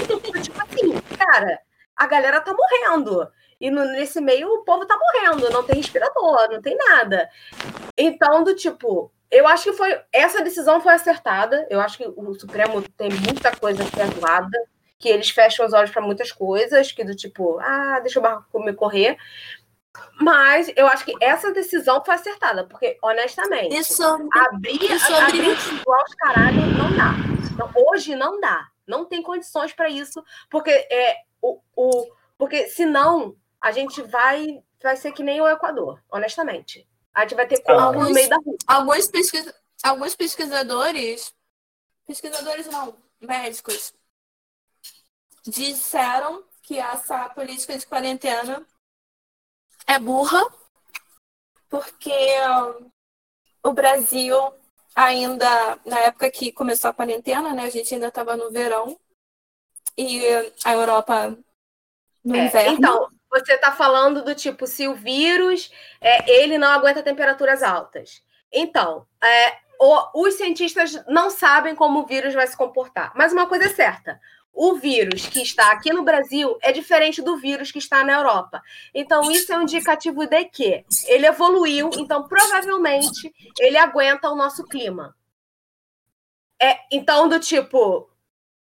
tipo 0.43 0.61
assim, 0.61 0.93
cara, 1.17 1.61
a 1.97 2.07
galera 2.09 2.41
tá 2.41 2.53
morrendo. 2.53 3.29
E 3.61 3.71
no- 3.71 3.85
nesse 3.85 4.21
meio 4.21 4.49
o 4.49 4.65
povo 4.65 4.85
tá 4.85 4.99
morrendo, 4.99 5.49
não 5.51 5.63
tem 5.63 5.77
respirador, 5.77 6.49
não 6.51 6.61
tem 6.61 6.77
nada. 6.77 7.31
Então, 7.97 8.43
do 8.43 8.57
tipo, 8.57 9.13
eu 9.31 9.47
acho 9.47 9.65
que 9.71 9.73
foi. 9.75 9.97
Essa 10.13 10.43
decisão 10.43 10.81
foi 10.81 10.95
acertada. 10.95 11.65
Eu 11.71 11.81
acho 11.81 11.97
que 11.97 12.07
o 12.17 12.35
Supremo 12.35 12.83
tem 12.97 13.09
muita 13.11 13.55
coisa 13.55 13.85
perdoada, 13.85 14.59
que 14.99 15.09
eles 15.09 15.31
fecham 15.31 15.65
os 15.65 15.73
olhos 15.73 15.93
para 15.93 16.03
muitas 16.03 16.33
coisas, 16.33 16.91
que 16.91 17.05
do 17.05 17.15
tipo, 17.15 17.59
ah, 17.61 18.01
deixa 18.01 18.19
o 18.19 18.23
barco 18.23 18.59
me 18.65 18.73
correr. 18.73 19.17
Mas 20.21 20.71
eu 20.77 20.87
acho 20.89 21.05
que 21.05 21.15
essa 21.21 21.53
decisão 21.53 22.05
foi 22.05 22.15
acertada, 22.15 22.67
porque, 22.67 22.99
honestamente, 23.03 23.77
E 23.77 23.85
sobre, 23.85 24.27
abrir, 24.39 24.83
E 24.83 24.99
sobre- 24.99 25.15
abrir 25.23 25.75
igual 25.81 26.01
aos 26.01 26.15
caralho 26.15 26.61
não 26.79 26.97
dá. 26.97 27.13
Então, 27.53 27.71
hoje 27.89 28.15
não 28.15 28.41
dá. 28.41 28.69
Não 28.87 29.05
tem 29.05 29.23
condições 29.23 29.73
para 29.73 29.89
isso, 29.89 30.23
porque 30.51 30.71
é 30.71 31.17
o, 31.41 31.61
o 31.77 32.13
porque 32.37 32.69
senão 32.69 33.37
a 33.61 33.73
gente 33.73 34.03
vai 34.03 34.63
vai 34.83 34.97
ser 34.97 35.13
que 35.13 35.23
nem 35.23 35.41
o 35.41 35.49
Equador, 35.49 36.03
honestamente. 36.11 36.87
A 37.15 37.23
gente 37.23 37.35
vai 37.35 37.47
ter 37.47 37.63
corpo 37.63 38.01
no 38.01 38.11
meio 38.11 38.29
da 38.29 38.37
rua. 38.37 38.57
alguns, 38.67 39.09
pesquisa, 39.09 39.55
alguns 39.83 40.15
pesquisadores, 40.15 41.33
pesquisadores 42.07 42.67
não, 42.67 42.95
médicos, 43.21 43.95
disseram 45.47 46.45
que 46.63 46.79
essa 46.79 47.29
política 47.31 47.79
de 47.79 47.87
quarentena 47.87 48.67
é 49.87 49.99
burra, 49.99 50.43
porque 51.69 52.13
o 53.63 53.73
Brasil 53.73 54.37
ainda, 54.95 55.79
na 55.85 55.99
época 56.01 56.31
que 56.31 56.53
começou 56.53 56.91
a 56.91 56.95
quarentena, 56.95 57.53
né, 57.53 57.65
a 57.65 57.71
gente 57.71 57.93
ainda 57.95 58.09
estava 58.09 58.37
no 58.37 58.51
verão, 58.51 58.99
e 59.97 60.21
a 60.65 60.73
Europa 60.73 61.37
no 62.25 62.37
É, 62.37 62.47
inverno. 62.47 62.73
então, 62.75 63.09
você 63.31 63.55
está 63.55 63.73
falando 63.73 64.25
do 64.25 64.35
tipo, 64.35 64.67
se 64.67 64.87
o 64.89 64.95
vírus 64.95 65.71
é, 66.01 66.31
ele 66.41 66.59
não 66.59 66.69
aguenta 66.69 67.03
temperaturas 67.03 67.63
altas. 67.63 68.23
Então, 68.53 69.07
é, 69.23 69.59
o- 69.81 70.23
os 70.27 70.35
cientistas 70.35 71.05
não 71.07 71.31
sabem 71.31 71.75
como 71.75 72.01
o 72.01 72.07
vírus 72.07 72.35
vai 72.35 72.47
se 72.47 72.57
comportar. 72.57 73.13
Mas 73.17 73.33
uma 73.33 73.47
coisa 73.49 73.67
é 73.67 73.69
certa: 73.69 74.21
o 74.55 74.77
vírus 74.77 75.27
que 75.27 75.43
está 75.43 75.73
aqui 75.73 75.93
no 75.93 76.05
Brasil 76.05 76.57
é 76.63 76.71
diferente 76.71 77.21
do 77.21 77.37
vírus 77.37 77.73
que 77.73 77.79
está 77.79 78.05
na 78.05 78.13
Europa. 78.13 78.63
Então, 78.95 79.31
isso 79.31 79.53
é 79.53 79.59
um 79.59 79.63
indicativo 79.63 80.27
de 80.27 80.45
que 80.45 80.85
ele 81.07 81.27
evoluiu, 81.27 81.91
então 81.99 82.29
provavelmente 82.29 83.35
ele 83.59 83.77
aguenta 83.77 84.31
o 84.31 84.37
nosso 84.37 84.65
clima. 84.65 85.15
É, 86.63 86.79
então, 86.91 87.29
do 87.29 87.41
tipo. 87.41 88.09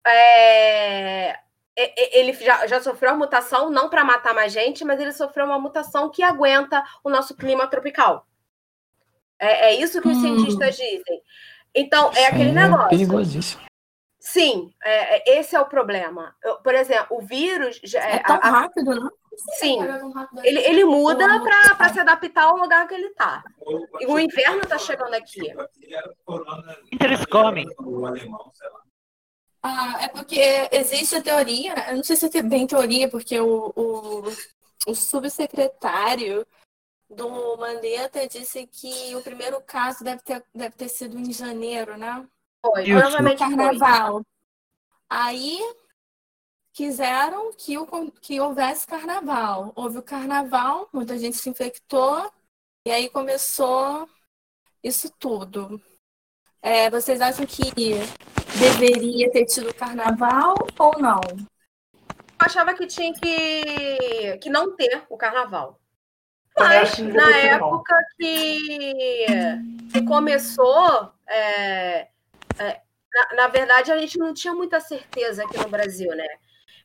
É, 0.07 1.39
ele 1.77 2.33
já, 2.35 2.67
já 2.67 2.81
sofreu 2.81 3.11
uma 3.11 3.19
mutação, 3.19 3.71
não 3.71 3.89
para 3.89 4.05
matar 4.05 4.35
mais 4.35 4.53
gente, 4.53 4.85
mas 4.85 5.01
ele 5.01 5.13
sofreu 5.13 5.47
uma 5.47 5.59
mutação 5.59 6.11
que 6.11 6.23
aguenta 6.23 6.85
o 7.03 7.11
nosso 7.11 7.35
clima 7.35 7.67
tropical. 7.67 8.27
É, 9.39 9.71
é 9.71 9.75
isso 9.75 10.01
que 10.01 10.09
os 10.09 10.17
hum. 10.17 10.21
cientistas 10.21 10.77
dizem. 10.77 11.23
Então, 11.75 12.11
é 12.15 12.27
aquele 12.27 12.51
é 12.51 12.53
negócio. 12.53 12.91
Perigosíssimo. 12.91 13.70
Sim, 14.33 14.73
é, 14.81 15.17
é, 15.17 15.41
esse 15.41 15.57
é 15.57 15.61
o 15.61 15.67
problema. 15.67 16.37
Eu, 16.43 16.57
por 16.59 16.73
exemplo, 16.73 17.17
o 17.17 17.21
vírus. 17.21 17.81
Já, 17.83 18.01
é 18.01 18.21
tão 18.21 18.37
a, 18.37 18.49
rápido, 18.49 18.95
não? 18.95 19.11
Sim. 19.59 19.79
Ele, 20.45 20.61
ele 20.61 20.85
muda 20.85 21.27
para 21.77 21.89
se 21.89 21.99
adaptar 21.99 22.45
ao 22.45 22.57
lugar 22.57 22.87
que 22.87 22.95
ele 22.95 23.09
está. 23.09 23.43
E 24.01 24.07
o 24.07 24.19
inverno 24.21 24.61
está 24.61 24.79
chegando 24.79 25.15
aqui. 25.15 25.53
Eles 27.01 27.27
comem. 27.27 27.67
Ah, 29.63 29.99
é 30.05 30.09
porque 30.09 30.41
existe 30.71 31.17
a 31.17 31.23
teoria, 31.23 31.75
eu 31.91 31.97
não 31.97 32.05
sei 32.05 32.17
se 32.17 32.39
é 32.39 32.43
bem 32.43 32.67
teoria, 32.67 33.11
porque 33.11 33.39
o, 33.39 33.73
o, 33.77 34.23
o 34.87 34.95
subsecretário 34.95 36.47
do 37.11 37.57
Mandetta 37.59 38.27
disse 38.29 38.67
que 38.67 39.15
o 39.17 39.23
primeiro 39.23 39.61
caso 39.61 40.05
deve 40.05 40.23
ter, 40.23 40.43
deve 40.55 40.77
ter 40.77 40.89
sido 40.89 41.19
em 41.19 41.33
janeiro, 41.33 41.99
né? 41.99 42.27
Foi, 42.65 42.85
provavelmente 42.85 43.39
carnaval. 43.39 44.13
Foi. 44.13 44.25
Aí 45.09 45.59
quiseram 46.73 47.53
que, 47.53 47.77
o, 47.77 48.11
que 48.21 48.41
houvesse 48.41 48.87
carnaval. 48.87 49.73
Houve 49.75 49.99
o 49.99 50.03
carnaval, 50.03 50.89
muita 50.93 51.19
gente 51.19 51.37
se 51.37 51.49
infectou, 51.49 52.31
e 52.87 52.91
aí 52.91 53.09
começou 53.09 54.09
isso 54.83 55.13
tudo. 55.19 55.81
É, 56.63 56.91
vocês 56.91 57.21
acham 57.21 57.47
que 57.47 57.71
deveria 58.59 59.31
ter 59.31 59.47
tido 59.47 59.75
carnaval 59.75 60.55
ou 60.79 60.99
não? 60.99 61.21
Eu 61.33 62.47
achava 62.47 62.75
que 62.75 62.87
tinha 62.87 63.13
que, 63.13 64.39
que 64.39 64.51
não 64.51 64.75
ter 64.77 65.05
o 65.09 65.17
carnaval. 65.17 65.79
Mas 66.59 66.99
na 66.99 67.37
época 67.37 67.95
que, 68.19 69.27
que 69.93 70.05
começou, 70.05 71.13
é, 71.27 72.09
é, 72.61 72.81
na, 73.13 73.37
na, 73.37 73.49
verdade, 73.49 73.91
a 73.91 73.99
gente 73.99 74.19
não 74.19 74.35
tinha 74.35 74.55
muita 74.55 74.79
certeza 74.81 75.45
aqui 75.45 75.59
no 75.59 75.69
Brasil, 75.69 76.15
né? 76.15 76.27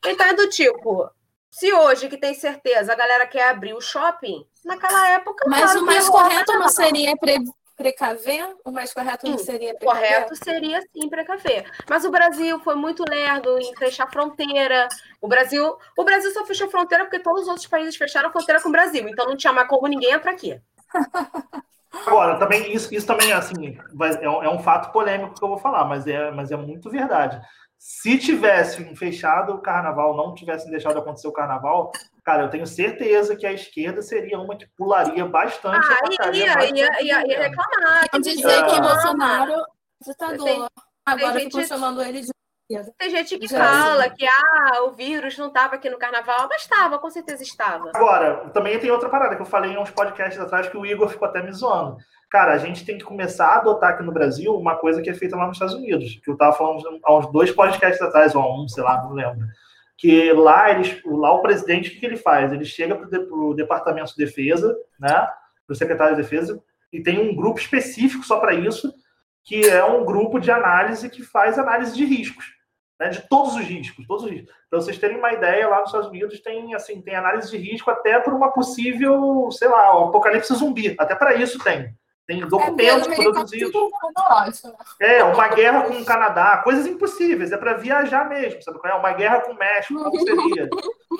Então 0.04 0.26
é 0.26 0.34
do 0.34 0.48
tipo, 0.48 1.08
se 1.50 1.72
hoje 1.72 2.08
que 2.08 2.16
tem 2.16 2.34
certeza 2.34 2.92
a 2.92 2.96
galera 2.96 3.26
quer 3.26 3.48
abrir 3.48 3.74
o 3.74 3.80
shopping, 3.80 4.46
naquela 4.64 5.08
época. 5.10 5.44
Mas 5.48 5.62
claro, 5.62 5.80
o 5.80 5.86
mais 5.86 6.08
correto 6.08 6.52
não 6.54 6.68
seria 6.68 7.16
pre 7.16 7.38
precaver? 7.76 8.56
O 8.64 8.70
mais 8.70 8.94
correto 8.94 9.28
não 9.28 9.36
seria 9.36 9.74
precaver? 9.74 10.02
Correto 10.02 10.36
seria 10.36 10.80
sim 10.80 11.08
precaver. 11.10 11.70
Mas 11.88 12.06
o 12.06 12.10
Brasil 12.10 12.58
foi 12.60 12.74
muito 12.74 13.04
lerdo 13.06 13.58
em 13.58 13.76
fechar 13.76 14.10
fronteira. 14.10 14.88
O 15.20 15.28
Brasil, 15.28 15.76
o 15.96 16.04
Brasil 16.04 16.30
só 16.30 16.46
fechou 16.46 16.70
fronteira 16.70 17.04
porque 17.04 17.18
todos 17.18 17.42
os 17.42 17.48
outros 17.48 17.66
países 17.66 17.94
fecharam 17.94 18.32
fronteira 18.32 18.62
com 18.62 18.70
o 18.70 18.72
Brasil. 18.72 19.06
Então 19.06 19.26
não 19.26 19.36
tinha 19.36 19.52
mais 19.52 19.68
como 19.68 19.86
ninguém 19.86 20.12
entrar 20.12 20.32
aqui. 20.32 20.58
Agora, 22.04 22.38
também 22.38 22.72
isso, 22.72 22.92
isso 22.94 23.06
também 23.06 23.32
assim, 23.32 23.78
é 24.20 24.28
um, 24.28 24.42
é 24.42 24.48
um 24.48 24.58
fato 24.58 24.92
polêmico 24.92 25.34
que 25.34 25.44
eu 25.44 25.48
vou 25.48 25.58
falar, 25.58 25.84
mas 25.84 26.06
é, 26.06 26.30
mas 26.30 26.50
é 26.50 26.56
muito 26.56 26.90
verdade. 26.90 27.40
Se 27.78 28.18
tivessem 28.18 28.94
fechado 28.96 29.52
o 29.52 29.60
carnaval, 29.60 30.16
não 30.16 30.34
tivessem 30.34 30.70
deixado 30.70 30.98
acontecer 30.98 31.28
o 31.28 31.32
carnaval, 31.32 31.92
cara, 32.24 32.44
eu 32.44 32.50
tenho 32.50 32.66
certeza 32.66 33.36
que 33.36 33.46
a 33.46 33.52
esquerda 33.52 34.02
seria 34.02 34.38
uma 34.38 34.56
que 34.56 34.66
pularia 34.76 35.24
bastante. 35.26 35.86
Ah, 35.86 36.32
ia, 36.32 36.70
ia, 36.70 37.02
ia, 37.02 37.26
ia, 37.26 37.42
reclamar. 37.48 38.06
Ia 38.12 38.20
dizer 38.20 38.66
que 38.66 38.80
Bolsonaro 38.80 39.52
é 39.52 40.10
ditador. 40.10 40.70
Agora 41.04 41.38
ficam 41.38 41.64
chamando 41.64 42.02
ele 42.02 42.22
de 42.22 42.35
tem 42.98 43.10
gente 43.10 43.38
que 43.38 43.48
fala 43.48 44.10
que 44.10 44.26
ah, 44.26 44.82
o 44.86 44.92
vírus 44.92 45.38
não 45.38 45.46
estava 45.46 45.76
aqui 45.76 45.88
no 45.88 45.98
carnaval, 45.98 46.48
mas 46.50 46.62
estava, 46.62 46.98
com 46.98 47.08
certeza 47.08 47.42
estava. 47.42 47.92
Agora, 47.94 48.50
também 48.52 48.76
tem 48.80 48.90
outra 48.90 49.08
parada 49.08 49.36
que 49.36 49.42
eu 49.42 49.46
falei 49.46 49.70
em 49.70 49.78
uns 49.78 49.90
podcasts 49.90 50.40
atrás 50.40 50.68
que 50.68 50.76
o 50.76 50.84
Igor 50.84 51.08
ficou 51.08 51.28
até 51.28 51.40
me 51.40 51.52
zoando. 51.52 51.96
Cara, 52.28 52.52
a 52.52 52.58
gente 52.58 52.84
tem 52.84 52.98
que 52.98 53.04
começar 53.04 53.46
a 53.46 53.56
adotar 53.58 53.90
aqui 53.90 54.02
no 54.02 54.10
Brasil 54.10 54.52
uma 54.52 54.74
coisa 54.74 55.00
que 55.00 55.08
é 55.08 55.14
feita 55.14 55.36
lá 55.36 55.46
nos 55.46 55.56
Estados 55.56 55.74
Unidos, 55.74 56.20
que 56.24 56.28
eu 56.28 56.34
estava 56.34 56.56
falando 56.56 56.82
há 57.04 57.16
uns 57.16 57.30
dois 57.30 57.52
podcasts 57.52 58.02
atrás, 58.02 58.34
ou 58.34 58.64
um, 58.64 58.66
sei 58.66 58.82
lá, 58.82 59.00
não 59.00 59.12
lembro. 59.12 59.46
Que 59.96 60.32
lá, 60.32 60.68
eles, 60.72 61.00
lá 61.06 61.32
o 61.32 61.42
presidente, 61.42 61.88
o 61.88 61.92
que, 61.92 62.00
que 62.00 62.06
ele 62.06 62.16
faz? 62.16 62.52
Ele 62.52 62.64
chega 62.64 62.96
para 62.96 63.06
o 63.20 63.54
Departamento 63.54 64.10
de 64.10 64.24
Defesa, 64.24 64.76
né, 64.98 65.14
para 65.66 65.72
o 65.72 65.76
secretário 65.76 66.16
de 66.16 66.22
Defesa, 66.22 66.60
e 66.92 67.00
tem 67.00 67.20
um 67.20 67.34
grupo 67.34 67.60
específico 67.60 68.24
só 68.24 68.40
para 68.40 68.54
isso, 68.54 68.92
que 69.44 69.68
é 69.68 69.84
um 69.84 70.04
grupo 70.04 70.40
de 70.40 70.50
análise 70.50 71.08
que 71.08 71.22
faz 71.22 71.56
análise 71.56 71.94
de 71.94 72.04
riscos 72.04 72.55
né, 72.98 73.08
de 73.10 73.28
todos 73.28 73.54
os 73.54 73.62
riscos, 73.62 74.06
todos 74.06 74.24
os 74.24 74.30
riscos. 74.30 74.54
Para 74.70 74.80
vocês 74.80 74.98
terem 74.98 75.18
uma 75.18 75.32
ideia, 75.32 75.68
lá 75.68 75.80
nos 75.80 75.88
Estados 75.88 76.08
Unidos 76.08 76.40
tem 76.40 76.74
assim 76.74 77.00
tem 77.02 77.14
análise 77.14 77.50
de 77.50 77.58
risco 77.58 77.90
até 77.90 78.18
por 78.18 78.32
uma 78.32 78.50
possível, 78.50 79.48
sei 79.52 79.68
lá, 79.68 79.98
um 80.00 80.08
apocalipse 80.08 80.54
zumbi. 80.54 80.94
Até 80.98 81.14
para 81.14 81.34
isso 81.34 81.58
tem. 81.58 81.94
Tem 82.26 82.40
documentos 82.40 83.06
é 83.06 83.14
produzidos. 83.14 83.72
É, 85.00 85.22
uma 85.22 85.46
guerra 85.46 85.82
com 85.82 85.94
o 85.94 86.04
Canadá, 86.04 86.56
coisas 86.58 86.84
impossíveis, 86.84 87.52
é 87.52 87.56
para 87.56 87.74
viajar 87.74 88.28
mesmo, 88.28 88.60
sabe 88.62 88.80
qual 88.80 88.92
é? 88.92 88.98
Uma 88.98 89.12
guerra 89.12 89.42
com 89.42 89.52
o 89.52 89.56
México, 89.56 90.02
como 90.02 90.20
seria? 90.20 90.68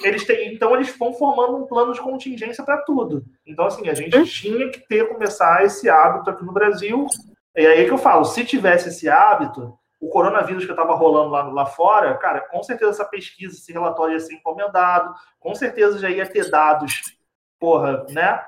Eles 0.02 0.24
têm, 0.24 0.52
então 0.52 0.74
eles 0.74 0.96
vão 0.98 1.12
formando 1.14 1.58
um 1.58 1.66
plano 1.66 1.92
de 1.92 2.00
contingência 2.00 2.64
para 2.64 2.78
tudo. 2.78 3.24
Então 3.46 3.66
assim, 3.66 3.88
a 3.88 3.94
gente 3.94 4.24
tinha 4.24 4.68
que 4.68 4.80
ter 4.80 5.08
começar 5.08 5.64
esse 5.64 5.88
hábito 5.88 6.28
aqui 6.28 6.44
no 6.44 6.52
Brasil. 6.52 7.06
E 7.54 7.64
aí 7.64 7.84
que 7.84 7.92
eu 7.92 7.98
falo, 7.98 8.24
se 8.24 8.44
tivesse 8.44 8.88
esse 8.88 9.08
hábito, 9.08 9.78
o 10.06 10.08
coronavírus 10.08 10.64
que 10.64 10.70
estava 10.70 10.94
rolando 10.94 11.30
lá, 11.30 11.42
lá 11.42 11.66
fora, 11.66 12.16
cara, 12.16 12.40
com 12.40 12.62
certeza 12.62 12.92
essa 12.92 13.04
pesquisa, 13.04 13.56
esse 13.56 13.72
relatório 13.72 14.14
ia 14.14 14.20
ser 14.20 14.34
encomendado, 14.34 15.12
com 15.40 15.52
certeza 15.54 15.98
já 15.98 16.08
ia 16.08 16.24
ter 16.24 16.48
dados, 16.48 17.02
porra, 17.58 18.06
né? 18.10 18.44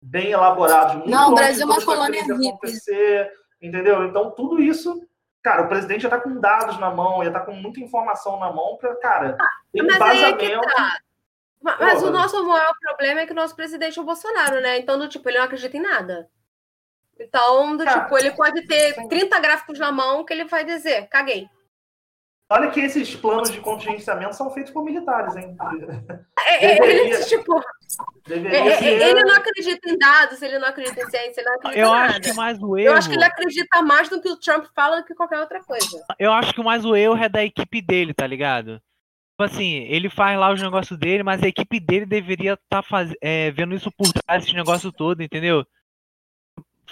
Bem 0.00 0.30
elaborados. 0.30 0.96
Muito 0.96 1.10
Não, 1.10 1.32
o 1.32 1.34
Brasil 1.34 1.62
é 1.62 1.66
uma 1.66 1.84
colônia 1.84 2.22
acontecer, 2.22 3.30
entendeu? 3.60 4.04
Então, 4.04 4.30
tudo 4.30 4.60
isso, 4.60 5.06
cara, 5.42 5.62
o 5.62 5.68
presidente 5.68 6.02
já 6.02 6.08
está 6.08 6.20
com 6.20 6.40
dados 6.40 6.78
na 6.78 6.90
mão, 6.90 7.22
já 7.22 7.28
está 7.28 7.40
com 7.40 7.52
muita 7.52 7.80
informação 7.80 8.38
na 8.38 8.50
mão 8.50 8.78
para, 8.78 8.96
cara, 8.96 9.36
ter 9.72 9.82
um 9.82 9.98
vazamento. 9.98 10.60
Tá. 10.62 10.98
Mas 11.62 12.02
o 12.02 12.10
nosso 12.10 12.42
maior 12.46 12.72
problema 12.80 13.20
é 13.20 13.26
que 13.26 13.32
o 13.32 13.36
nosso 13.36 13.54
presidente 13.54 13.98
é 13.98 14.02
o 14.02 14.06
Bolsonaro, 14.06 14.60
né? 14.60 14.78
Então, 14.78 14.98
do 14.98 15.08
tipo, 15.08 15.28
ele 15.28 15.38
não 15.38 15.44
acredita 15.44 15.76
em 15.76 15.82
nada. 15.82 16.28
Então, 17.18 17.76
do, 17.76 17.84
tá. 17.84 18.02
tipo, 18.02 18.18
ele 18.18 18.30
pode 18.32 18.66
ter 18.66 18.94
30 19.08 19.38
gráficos 19.40 19.78
na 19.78 19.92
mão 19.92 20.24
que 20.24 20.32
ele 20.32 20.44
vai 20.44 20.64
dizer, 20.64 21.08
caguei. 21.08 21.48
Olha 22.50 22.70
que 22.70 22.80
esses 22.80 23.14
planos 23.16 23.50
de 23.50 23.60
contingenciamento 23.60 24.36
são 24.36 24.50
feitos 24.50 24.72
por 24.72 24.84
militares, 24.84 25.34
hein? 25.34 25.56
É, 26.46 26.66
é 26.66 26.78
deveria, 26.78 27.14
ele, 27.14 27.24
tipo, 27.24 27.58
é, 28.28 28.76
ser... 28.76 29.00
ele 29.00 29.24
não 29.24 29.34
acredita 29.34 29.90
em 29.90 29.98
dados, 29.98 30.42
ele 30.42 30.58
não 30.58 30.68
acredita 30.68 31.00
em 31.00 31.10
ciência, 31.10 31.40
ele 31.40 31.48
não 31.48 31.56
acredita 31.56 31.80
Eu 31.80 31.88
em 31.88 31.92
acho 31.92 32.12
nada. 32.12 32.20
que 32.20 32.32
mais 32.34 32.62
o 32.62 32.76
erro... 32.76 32.88
Eu 32.88 32.94
acho 32.94 33.08
que 33.08 33.14
ele 33.14 33.24
acredita 33.24 33.82
mais 33.82 34.10
no 34.10 34.20
que 34.20 34.28
o 34.28 34.36
Trump 34.36 34.66
fala 34.74 35.00
do 35.00 35.06
que 35.06 35.14
qualquer 35.14 35.40
outra 35.40 35.62
coisa. 35.64 36.04
Eu 36.18 36.32
acho 36.32 36.52
que 36.52 36.62
mais 36.62 36.84
o 36.84 36.94
erro 36.94 37.16
é 37.16 37.28
da 37.30 37.42
equipe 37.42 37.80
dele, 37.80 38.12
tá 38.12 38.26
ligado? 38.26 38.80
Tipo 39.32 39.42
assim, 39.42 39.76
ele 39.88 40.10
faz 40.10 40.38
lá 40.38 40.52
os 40.52 40.60
negócios 40.60 40.98
dele, 40.98 41.22
mas 41.22 41.42
a 41.42 41.48
equipe 41.48 41.80
dele 41.80 42.04
deveria 42.04 42.52
estar 42.52 42.66
tá 42.68 42.82
faz... 42.82 43.10
é, 43.22 43.50
vendo 43.52 43.74
isso 43.74 43.90
por 43.90 44.12
trás, 44.12 44.44
esse 44.44 44.54
negócio 44.54 44.92
todo, 44.92 45.22
entendeu? 45.22 45.66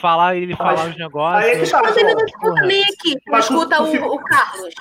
Falar 0.01 0.36
ele 0.36 0.56
falar 0.56 0.89
os 0.89 0.97
negócios. 0.97 1.44
Aí 1.44 1.60
que 1.60 1.70
tá, 1.70 1.82
mas 1.82 1.97
ele 1.97 2.14
não 2.14 2.24
escuta 2.24 2.60
nem 2.62 2.82
aqui, 2.82 3.14
não 3.27 3.39
escuta 3.39 3.77
tu, 3.77 3.82
tu 3.82 3.89
o, 3.89 3.93
ficou, 3.93 4.14
o, 4.14 4.24
Carlos. 4.24 4.74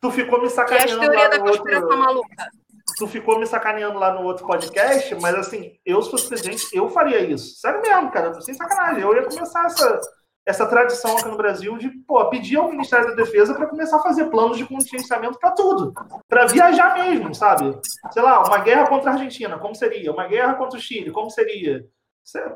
Tu 0.00 0.10
ficou 0.10 0.42
me 0.42 0.50
sacaneando. 0.50 0.86
Que 0.86 0.92
é 0.92 1.08
a 1.08 1.10
teoria 1.10 1.28
da 1.30 1.38
conspiração 1.40 1.88
outro, 1.88 1.98
maluca. 1.98 2.50
Tu 2.98 3.06
ficou 3.08 3.38
me 3.38 3.46
sacaneando 3.46 3.98
lá 3.98 4.14
no 4.14 4.22
outro 4.22 4.46
podcast, 4.46 5.14
mas 5.16 5.34
assim, 5.34 5.72
eu 5.84 6.00
se 6.02 6.10
fosse 6.10 6.28
presidente, 6.28 6.66
eu 6.72 6.88
faria 6.88 7.20
isso. 7.20 7.56
Sério 7.56 7.82
mesmo, 7.82 8.10
cara, 8.10 8.40
sem 8.40 8.54
sacanagem. 8.54 9.02
Eu 9.02 9.14
ia 9.14 9.24
começar 9.24 9.66
essa, 9.66 10.00
essa 10.46 10.66
tradição 10.66 11.16
aqui 11.16 11.28
no 11.28 11.36
Brasil 11.36 11.76
de 11.76 11.90
pô, 12.06 12.24
pedir 12.30 12.56
ao 12.56 12.70
Ministério 12.70 13.08
da 13.08 13.14
Defesa 13.14 13.54
para 13.54 13.66
começar 13.66 13.96
a 13.96 14.02
fazer 14.02 14.26
planos 14.26 14.56
de 14.56 14.64
contingenciamento 14.64 15.38
para 15.38 15.50
tudo, 15.50 15.92
para 16.28 16.46
viajar 16.46 16.94
mesmo, 16.94 17.34
sabe? 17.34 17.78
Sei 18.12 18.22
lá, 18.22 18.42
uma 18.44 18.58
guerra 18.58 18.86
contra 18.86 19.10
a 19.10 19.14
Argentina, 19.14 19.58
como 19.58 19.74
seria? 19.74 20.12
Uma 20.12 20.26
guerra 20.26 20.54
contra 20.54 20.78
o 20.78 20.80
Chile, 20.82 21.10
como 21.10 21.28
seria? 21.30 21.84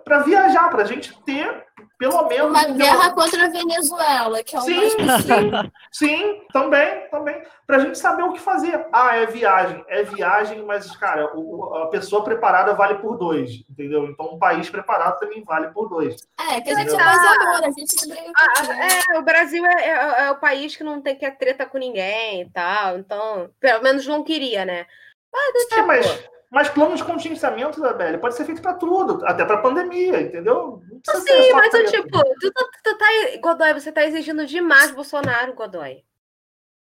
Para 0.05 0.21
viajar, 0.21 0.69
para 0.71 0.83
a 0.83 0.87
gente 0.87 1.17
ter 1.23 1.65
pelo 1.99 2.27
menos. 2.27 2.51
Uma 2.51 2.65
guerra 2.65 3.13
contra 3.13 3.45
a 3.45 3.49
Venezuela, 3.49 4.43
que 4.43 4.57
é 4.57 4.59
o 4.59 4.63
Sim, 4.63 4.77
mais 4.77 4.95
possível. 4.95 5.51
sim, 5.51 5.71
sim, 5.93 6.43
também, 6.53 7.09
também. 7.11 7.43
Para 7.67 7.77
a 7.77 7.79
gente 7.81 7.99
saber 7.99 8.23
o 8.23 8.33
que 8.33 8.41
fazer. 8.41 8.87
Ah, 8.93 9.17
é 9.17 9.27
viagem, 9.27 9.85
é 9.89 10.03
viagem, 10.03 10.63
mas, 10.65 10.91
cara, 10.97 11.31
o- 11.37 11.75
a 11.77 11.89
pessoa 11.89 12.25
preparada 12.25 12.75
vale 12.75 12.97
por 12.97 13.17
dois, 13.19 13.63
entendeu? 13.71 14.07
Então, 14.07 14.35
um 14.35 14.39
país 14.39 14.69
preparado 14.71 15.19
também 15.21 15.45
vale 15.45 15.69
por 15.69 15.89
dois. 15.89 16.17
É, 16.39 16.61
que 16.61 16.71
a 16.71 16.75
gente 16.75 16.89
é 16.91 16.95
Entendeu? 16.95 17.05
mais 17.05 17.25
amor, 17.25 17.65
a 17.65 17.71
gente 17.71 17.97
Ah, 18.37 18.63
ninguém. 18.63 18.89
é, 19.15 19.19
o 19.19 19.23
Brasil 19.23 19.65
é, 19.67 19.89
é- 19.89 20.23
é 20.27 20.31
o 20.31 20.37
país 20.41 20.75
que 20.75 20.83
não 20.83 21.01
tem 21.03 21.15
que 21.15 21.21
ter 21.21 21.37
treta 21.37 21.67
com 21.67 21.79
ninguém 21.79 22.43
e 22.43 22.51
tal. 22.51 22.99
Então, 22.99 23.51
pelo 23.61 23.83
menos 23.83 24.07
não 24.07 24.25
queria, 24.25 24.65
né? 24.65 24.87
Mas, 25.33 25.53
do 25.53 25.59
É, 25.61 25.77
tipo, 25.77 25.87
mas, 25.87 26.29
mas 26.51 26.69
plano 26.69 26.97
de 26.97 27.05
contingenciamento, 27.05 27.79
Isabelle, 27.79 28.19
pode 28.19 28.35
ser 28.35 28.45
feito 28.45 28.61
para 28.61 28.75
tudo, 28.75 29.25
até 29.27 29.45
para 29.45 29.59
pandemia, 29.59 30.21
entendeu? 30.21 30.83
Sim, 31.07 31.53
mas 31.53 31.73
eu, 31.73 31.85
tipo, 31.87 32.11
tu, 32.11 32.53
tu, 32.53 32.71
tu 32.83 32.99
tá. 32.99 33.07
Godoy, 33.41 33.73
você 33.75 33.93
tá 33.93 34.05
exigindo 34.05 34.45
demais 34.47 34.91
Bolsonaro, 34.91 35.55
Godoy. 35.55 36.03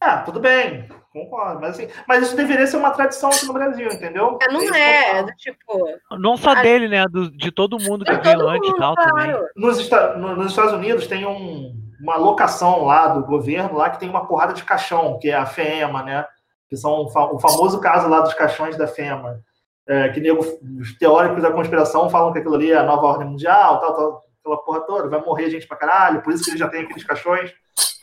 Ah, 0.03 0.23
tudo 0.23 0.41
bem, 0.41 0.89
concordo. 1.13 1.61
Mas, 1.61 1.73
assim, 1.79 1.87
mas 2.09 2.23
isso 2.23 2.35
deveria 2.35 2.67
ser 2.67 2.79
uma 2.79 2.91
tradição 2.91 3.29
aqui 3.29 3.45
no 3.45 3.53
Brasil, 3.53 3.87
entendeu? 3.89 4.39
É, 4.41 4.51
não 4.51 4.63
eu 4.63 4.75
é, 4.75 5.11
falo. 5.13 5.27
do 5.27 5.33
tipo. 5.35 5.89
Não 6.19 6.37
só 6.39 6.53
Ah, 6.53 6.63
dele, 6.63 6.89
né? 6.89 7.05
do- 7.07 7.31
de 7.31 7.53
todo 7.53 7.79
mundo 7.79 8.03
que 8.07 8.17
veio 8.17 8.49
antes 8.49 8.71
e 8.71 8.77
tal 8.77 8.95
também. 8.95 9.31
claro. 9.31 9.47
Nos, 9.55 9.79
Esta- 9.79 10.17
no- 10.17 10.37
nos 10.37 10.47
Estados 10.53 10.73
Unidos 10.73 11.07
tem 11.07 11.27
um- 11.27 11.75
uma 12.01 12.17
locação 12.17 12.87
lá 12.87 13.09
do 13.09 13.27
governo 13.27 13.77
lá 13.77 13.91
que 13.91 14.01
tem 14.01 14.09
uma 14.09 14.27
porrada 14.27 14.55
de 14.55 14.65
caixão, 14.65 15.19
que 15.21 15.29
é 15.29 15.35
a 15.35 15.45
FEMA, 15.45 16.03
né? 16.03 16.27
Que 16.71 16.79
são 16.79 17.03
o 17.05 17.39
famoso 17.39 17.79
caso 17.79 18.09
lá 18.09 18.21
dos 18.21 18.33
caixões 18.33 18.79
da 18.79 18.87
FEMA. 18.87 19.43
É, 19.91 20.09
que 20.11 20.21
nego, 20.21 20.47
os 20.81 20.97
teóricos 20.97 21.43
da 21.43 21.51
conspiração 21.51 22.09
falam 22.09 22.33
que 22.33 22.39
aquilo 22.39 22.55
ali 22.55 22.71
é 22.71 22.77
a 22.77 22.85
nova 22.85 23.09
ordem 23.09 23.27
mundial, 23.27 23.81
tal, 23.81 23.97
tal, 23.97 24.23
aquela 24.39 24.59
porra 24.59 24.81
toda, 24.83 25.09
vai 25.09 25.21
morrer 25.21 25.51
gente 25.51 25.67
pra 25.67 25.77
caralho, 25.77 26.23
por 26.23 26.33
isso 26.33 26.45
que 26.45 26.51
eles 26.51 26.61
já 26.61 26.69
têm 26.69 26.83
aqueles 26.83 27.03
caixões. 27.03 27.53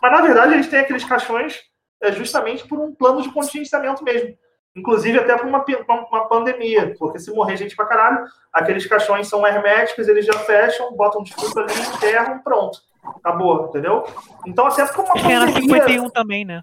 Mas 0.01 0.11
na 0.11 0.21
verdade 0.21 0.53
eles 0.53 0.67
têm 0.67 0.79
aqueles 0.79 1.05
caixões 1.05 1.61
é, 2.03 2.11
justamente 2.11 2.67
por 2.67 2.77
um 2.77 2.93
plano 2.93 3.21
de 3.21 3.31
contingenciamento 3.31 4.03
mesmo. 4.03 4.35
Inclusive 4.75 5.17
até 5.17 5.37
por 5.37 5.47
uma, 5.47 5.63
uma, 5.87 6.27
pandemia, 6.27 6.93
porque 6.99 7.19
se 7.19 7.31
morrer 7.31 7.55
gente 7.55 7.73
pra 7.73 7.85
caralho, 7.85 8.25
aqueles 8.51 8.85
caixões 8.85 9.29
são 9.29 9.47
herméticos, 9.47 10.09
eles 10.09 10.25
já 10.25 10.33
fecham, 10.33 10.93
botam 10.93 11.23
desculpa 11.23 11.61
ali, 11.61 11.73
enterram, 11.95 12.39
pronto. 12.39 12.79
Acabou, 13.15 13.67
entendeu? 13.69 14.03
Então 14.45 14.67
até 14.67 14.85
por 14.87 15.05
uma 15.05 15.13
que 15.13 15.31
era 15.31 15.45
pandemia... 15.45 15.83
51 15.83 16.09
também, 16.09 16.43
né? 16.43 16.61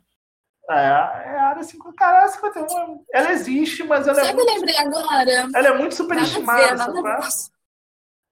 É, 0.70 0.74
é 0.74 1.39
a 1.39 1.49
área 1.49 1.62
50. 1.62 1.97
Cara, 1.97 2.19
a 2.19 2.20
área 2.23 2.32
51, 2.32 3.05
ela 3.12 3.32
existe, 3.32 3.82
mas 3.82 4.09
ela 4.09 4.20
é, 4.20 4.24
Sabe 4.24 4.41
eu 4.41 4.45
muito, 4.45 4.55
lembrei 4.55 4.77
agora? 4.78 5.49
ela 5.55 5.69
é 5.69 5.74
muito 5.77 5.95
superestimada, 5.95 6.74
nada 6.74 7.03
ver. 7.03 7.28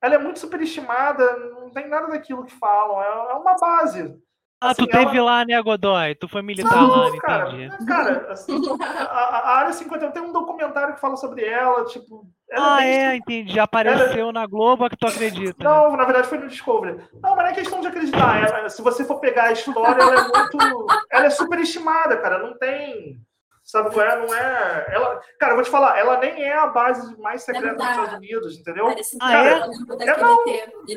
Ela 0.03 0.15
é 0.15 0.19
muito 0.19 0.41
superestimada, 0.41 1.37
não 1.37 1.71
tem 1.71 1.89
nada 1.89 2.09
daquilo 2.09 2.45
que 2.45 2.53
falam, 2.55 3.03
é, 3.03 3.33
é 3.33 3.35
uma 3.35 3.55
base. 3.57 4.19
Ah, 4.63 4.71
Assim, 4.71 4.83
tu 4.83 4.89
teve 4.91 5.17
ela- 5.17 5.23
lá, 5.39 5.45
né, 5.45 5.61
Godoy? 5.61 6.15
Tu 6.15 6.29
foi 6.29 6.41
militar 6.43 6.89
lá, 6.89 7.11
Não, 7.11 7.19
cara, 7.19 7.51
entendi. 7.53 7.87
cara 7.87 8.27
assim, 8.33 8.61
a, 8.81 9.05
a 9.39 9.57
área 9.59 9.73
51 9.73 10.11
tem 10.13 10.23
um 10.23 10.33
documentário 10.33 10.95
que 10.95 11.01
fala 11.01 11.17
sobre 11.17 11.45
ela, 11.45 11.85
tipo. 11.87 12.25
Ela 12.51 12.75
Ah, 12.75 12.77
bem 12.79 12.87
é, 12.99 13.17
entendi. 13.17 13.55
Já 13.55 13.65
apareceu 13.65 14.31
na 14.31 14.47
Globo, 14.47 14.85
é 14.87 14.91
que 14.91 14.97
tu 14.97 15.07
acredita. 15.07 15.65
né? 15.65 15.71
Não, 15.71 15.97
na 15.97 16.05
verdade 16.05 16.29
foi 16.29 16.39
no 16.39 16.49
Discovery. 16.49 16.97
Não, 17.23 17.35
mas 17.35 17.45
não 17.45 17.47
é 17.47 17.55
questão 17.55 17.81
de 17.81 17.87
acreditar. 17.89 18.43
Ela- 18.47 18.69
se 18.69 18.83
você 18.83 19.05
for 19.05 19.19
pegar 19.21 19.45
a 19.45 19.53
história, 19.53 20.03
ela 20.03 20.15
é 20.15 20.23
muito. 20.29 20.87
Ela 21.11 21.27
é 21.27 21.31
superestimada, 21.31 22.17
cara. 22.19 22.39
Não 22.39 22.57
tem. 22.59 23.17
Sabe 23.65 23.91
qual 23.91 24.05
é? 24.05 24.17
Não 24.17 24.35
é. 24.35 24.87
Ela, 24.91 25.21
cara, 25.39 25.53
eu 25.53 25.57
vou 25.57 25.65
te 25.65 25.71
falar, 25.71 25.97
ela 25.97 26.19
nem 26.19 26.43
é 26.43 26.53
a 26.55 26.67
base 26.67 27.17
mais 27.21 27.43
secreta 27.43 27.77
dos. 27.77 27.87
Estados 27.87 28.15
Unidos, 28.15 28.59
entendeu? 28.59 28.87
Parece 28.87 29.17
Ah, 29.21 29.33
é? 29.47 29.53
eu 29.53 29.69
lembro 29.69 30.03
É, 30.03 30.17
não. 30.21 30.37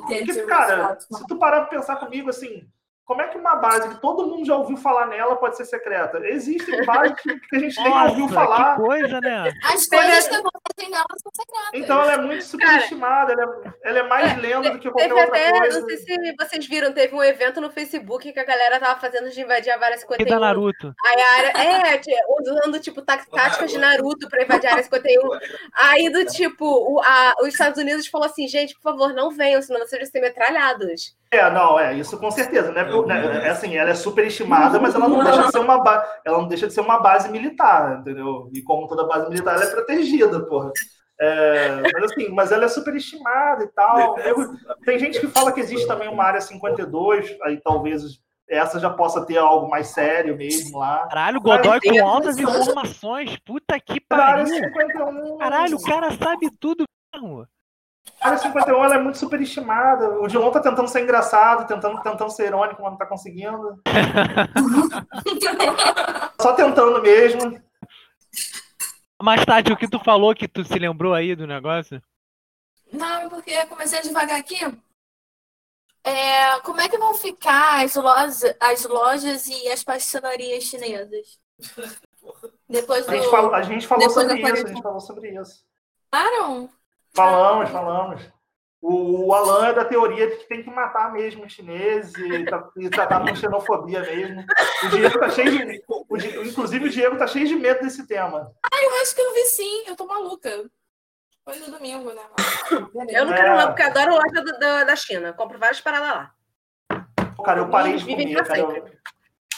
Porque, 0.07 0.41
cara, 0.47 0.97
se 0.99 1.27
tu 1.27 1.37
parar 1.37 1.61
pra 1.61 1.69
pensar 1.77 1.95
comigo 1.97 2.27
assim, 2.29 2.67
como 3.05 3.21
é 3.21 3.27
que 3.27 3.37
uma 3.37 3.55
base 3.55 3.87
que 3.89 4.01
todo 4.01 4.25
mundo 4.27 4.45
já 4.45 4.55
ouviu 4.55 4.75
falar 4.77 5.05
nela 5.07 5.35
pode 5.35 5.55
ser 5.57 5.65
secreta? 5.65 6.19
Existem 6.27 6.83
bases 6.85 7.19
que 7.21 7.39
que 7.39 7.55
a 7.55 7.59
gente 7.59 7.81
nem 7.81 7.93
ouviu 7.93 8.19
Nossa, 8.27 8.33
falar. 8.33 8.75
que 8.75 8.81
coisa, 8.81 9.19
né? 9.21 9.53
As 9.63 9.87
Teve- 9.87 10.01
coisas 10.03 10.27
que 10.27 10.35
acontecem 10.35 10.89
nela 10.91 11.05
são 11.21 11.31
secretas. 11.33 11.69
Então 11.73 12.01
ela 12.01 12.13
é 12.13 12.17
muito 12.17 12.43
superestimada, 12.43 13.33
ela 13.33 13.43
é, 13.43 13.89
ela 13.89 13.99
é 13.99 14.03
mais 14.03 14.37
lenda 14.41 14.71
do 14.71 14.79
que 14.79 14.89
qualquer 14.89 15.09
Teve 15.09 15.21
outra 15.21 15.37
até, 15.39 15.59
coisa. 15.59 15.79
não 15.81 15.87
sei 15.87 15.97
se 15.97 16.35
vocês 16.35 16.65
viram, 16.67 16.91
teve 16.93 17.15
um 17.15 17.23
evento 17.23 17.61
no 17.61 17.69
Facebook 17.71 18.31
que 18.33 18.39
a 18.39 18.43
galera 18.43 18.79
tava 18.79 18.99
fazendo 18.99 19.29
de 19.29 19.39
invadir 19.41 19.69
a 19.71 19.75
Área 19.75 19.95
E 19.95 19.99
51. 19.99 20.25
da 20.29 20.39
Naruto. 20.39 20.93
Aí 21.05 21.21
a 21.21 21.33
área, 21.37 21.93
é, 21.95 22.01
usando, 22.41 22.79
tipo, 22.79 23.01
tá- 23.01 23.23
táticas 23.31 23.71
de 23.71 23.77
Naruto 23.77 24.27
pra 24.29 24.43
invadir 24.43 24.67
a 24.67 24.71
área 24.71 24.83
51. 24.83 25.29
Aí, 25.73 26.09
do 26.09 26.25
tipo, 26.25 26.65
o, 26.65 26.99
a- 27.01 27.35
os 27.41 27.49
Estados 27.49 27.79
Unidos 27.79 28.07
falou 28.07 28.25
assim, 28.25 28.47
gente, 28.47 28.73
por 28.75 28.81
favor, 28.81 29.13
não 29.13 29.29
venham, 29.29 29.61
senão 29.61 29.79
vocês 29.79 30.01
vão 30.01 30.09
ser 30.11 30.21
metralhados. 30.21 31.15
É, 31.35 31.49
não, 31.51 31.79
é, 31.79 31.93
isso 31.93 32.17
com 32.19 32.31
certeza, 32.31 32.71
né? 32.71 32.83
Porque, 32.83 33.07
né, 33.07 33.45
É 33.45 33.49
assim, 33.49 33.75
ela 33.75 33.89
é 33.89 33.95
superestimada, 33.95 34.79
mas 34.79 34.95
ela 34.95 35.07
não 35.07 35.23
deixa 35.23 35.43
de 35.43 35.51
ser 35.51 35.59
uma 35.59 35.77
ba... 35.83 36.05
ela 36.25 36.37
não 36.37 36.47
deixa 36.47 36.67
de 36.67 36.73
ser 36.73 36.81
uma 36.81 36.99
base 36.99 37.29
militar, 37.29 37.99
entendeu? 37.99 38.49
E 38.53 38.61
como 38.61 38.87
toda 38.87 39.07
base 39.07 39.29
militar, 39.29 39.55
ela 39.55 39.63
é 39.65 39.71
protegida, 39.71 40.39
porra. 40.41 40.71
É, 41.19 41.81
mas 41.93 42.11
assim, 42.11 42.29
mas 42.29 42.51
ela 42.51 42.65
é 42.65 42.67
superestimada 42.67 43.63
e 43.63 43.67
tal. 43.67 44.17
Eu- 44.19 44.53
tem 44.83 44.99
gente 44.99 45.19
que 45.19 45.27
fala 45.27 45.51
que 45.51 45.59
existe 45.61 45.87
também 45.87 46.09
uma 46.09 46.23
área 46.23 46.41
52, 46.41 47.37
aí 47.43 47.59
talvez 47.61 48.03
essa 48.49 48.79
já 48.79 48.89
possa 48.89 49.25
ter 49.25 49.37
algo 49.37 49.69
mais 49.69 49.87
sério 49.87 50.35
mesmo 50.37 50.77
lá. 50.77 51.07
Caralho, 51.07 51.41
Godoy 51.41 51.79
com 51.81 52.05
altas 52.07 52.37
informações. 52.37 53.37
Puta 53.45 53.79
que 53.79 53.99
pariu. 54.01 54.45
51. 54.45 55.37
Caralho, 55.37 55.77
o 55.77 55.83
cara 55.83 56.11
sabe 56.11 56.49
tudo 56.59 56.83
mesmo. 57.13 57.47
A 58.25 58.29
área 58.29 58.39
51 58.39 58.83
ela 58.83 58.95
é 58.95 58.99
muito 58.99 59.19
superestimada. 59.19 60.19
O 60.19 60.27
Dilon 60.27 60.49
tá 60.49 60.59
tentando 60.59 60.87
ser 60.87 61.03
engraçado, 61.03 61.67
tentando, 61.67 62.01
tentando 62.01 62.31
ser 62.31 62.47
irônico, 62.47 62.81
mas 62.81 62.89
não 62.89 62.97
tá 62.97 63.05
conseguindo. 63.05 63.79
Só 66.41 66.53
tentando 66.53 67.03
mesmo. 67.03 67.61
Mais 69.21 69.45
tarde, 69.45 69.71
o 69.71 69.77
que 69.77 69.87
tu 69.87 69.99
falou 69.99 70.33
que 70.33 70.47
tu 70.47 70.63
se 70.63 70.79
lembrou 70.79 71.13
aí 71.13 71.35
do 71.35 71.45
negócio? 71.45 72.01
Não, 72.91 73.29
porque 73.29 73.51
eu 73.51 73.67
comecei 73.67 74.01
devagar 74.01 74.39
aqui. 74.39 74.57
É, 76.03 76.59
como 76.61 76.81
é 76.81 76.89
que 76.89 76.97
vão 76.97 77.13
ficar 77.13 77.85
as 77.85 77.95
lojas, 77.95 78.55
as 78.59 78.85
lojas 78.85 79.45
e 79.45 79.67
as 79.67 79.83
pastelarias 79.83 80.63
chinesas? 80.63 81.39
Depois 82.67 83.05
do. 83.05 83.11
A 83.11 83.17
gente 83.17 83.29
falou, 83.29 83.53
a 83.53 83.61
gente 83.61 83.85
falou 83.85 84.07
Depois 84.07 84.27
sobre 84.27 84.41
isso, 84.41 84.51
a 84.51 84.55
gente 84.67 84.81
falou 84.81 84.99
sobre 84.99 85.29
isso. 85.39 85.63
Pararam? 86.09 86.71
Falamos, 87.15 87.69
falamos. 87.69 88.21
O, 88.81 89.27
o 89.27 89.33
Alan 89.33 89.67
é 89.67 89.73
da 89.73 89.83
teoria 89.85 90.27
de 90.29 90.35
que 90.37 90.47
tem 90.47 90.61
que 90.61 90.69
matar 90.69 91.11
mesmo 91.11 91.45
os 91.45 91.51
chineses 91.53 92.13
e, 92.17 92.45
tá- 92.45 92.69
e 92.77 92.89
tratar 92.89 93.21
com 93.25 93.35
xenofobia 93.35 94.01
mesmo. 94.01 94.45
O 94.83 94.89
Diego 94.89 95.19
tá 95.19 95.29
cheio 95.29 95.49
de. 95.65 95.83
o 95.87 96.17
inclusive, 96.45 96.85
o 96.85 96.89
Diego 96.89 97.17
tá 97.17 97.25
cheio 97.25 97.47
de 97.47 97.55
medo 97.55 97.81
desse 97.81 98.05
tema. 98.05 98.51
Eu 98.79 99.01
acho 99.01 99.15
que 99.15 99.21
eu 99.21 99.33
vi 99.33 99.45
sim, 99.45 99.83
eu 99.87 99.95
tô 99.95 100.05
maluca. 100.05 100.69
Foi 101.43 101.57
no 101.59 101.71
domingo, 101.71 102.11
né? 102.11 102.21
Eu 103.09 103.25
não 103.25 103.33
É. 103.33 103.37
quero 103.37 103.57
não, 103.57 103.67
porque 103.67 103.81
eu 103.81 103.87
adoro 103.87 104.13
loja 104.15 104.41
do- 104.43 104.59
da, 104.59 104.83
da 104.83 104.95
China. 104.95 105.33
Compro 105.33 105.57
várias 105.57 105.79
paradas 105.81 106.07
lá. 106.09 106.31
Cara, 107.43 107.59
eu 107.61 107.69
parei 107.69 107.95
de 107.97 108.05
comer, 108.05 108.43
cara. 108.43 108.59
Eu, 108.59 108.85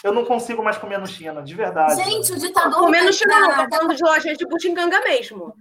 eu 0.04 0.14
não 0.14 0.26
consigo 0.26 0.64
mais 0.64 0.78
comer 0.78 1.00
no 1.00 1.08
China, 1.08 1.42
de 1.42 1.54
verdade. 1.56 1.96
Gente, 2.04 2.32
o 2.34 2.38
ditador. 2.40 2.80
Comendo 2.80 3.06
da- 3.08 3.12
China 3.14 3.40
não, 3.40 3.68
tô 3.70 3.76
falando 3.76 3.96
de 3.96 4.04
lojinhas 4.04 4.38
de 4.38 4.46
butinganga 4.46 5.00
mesmo. 5.02 5.54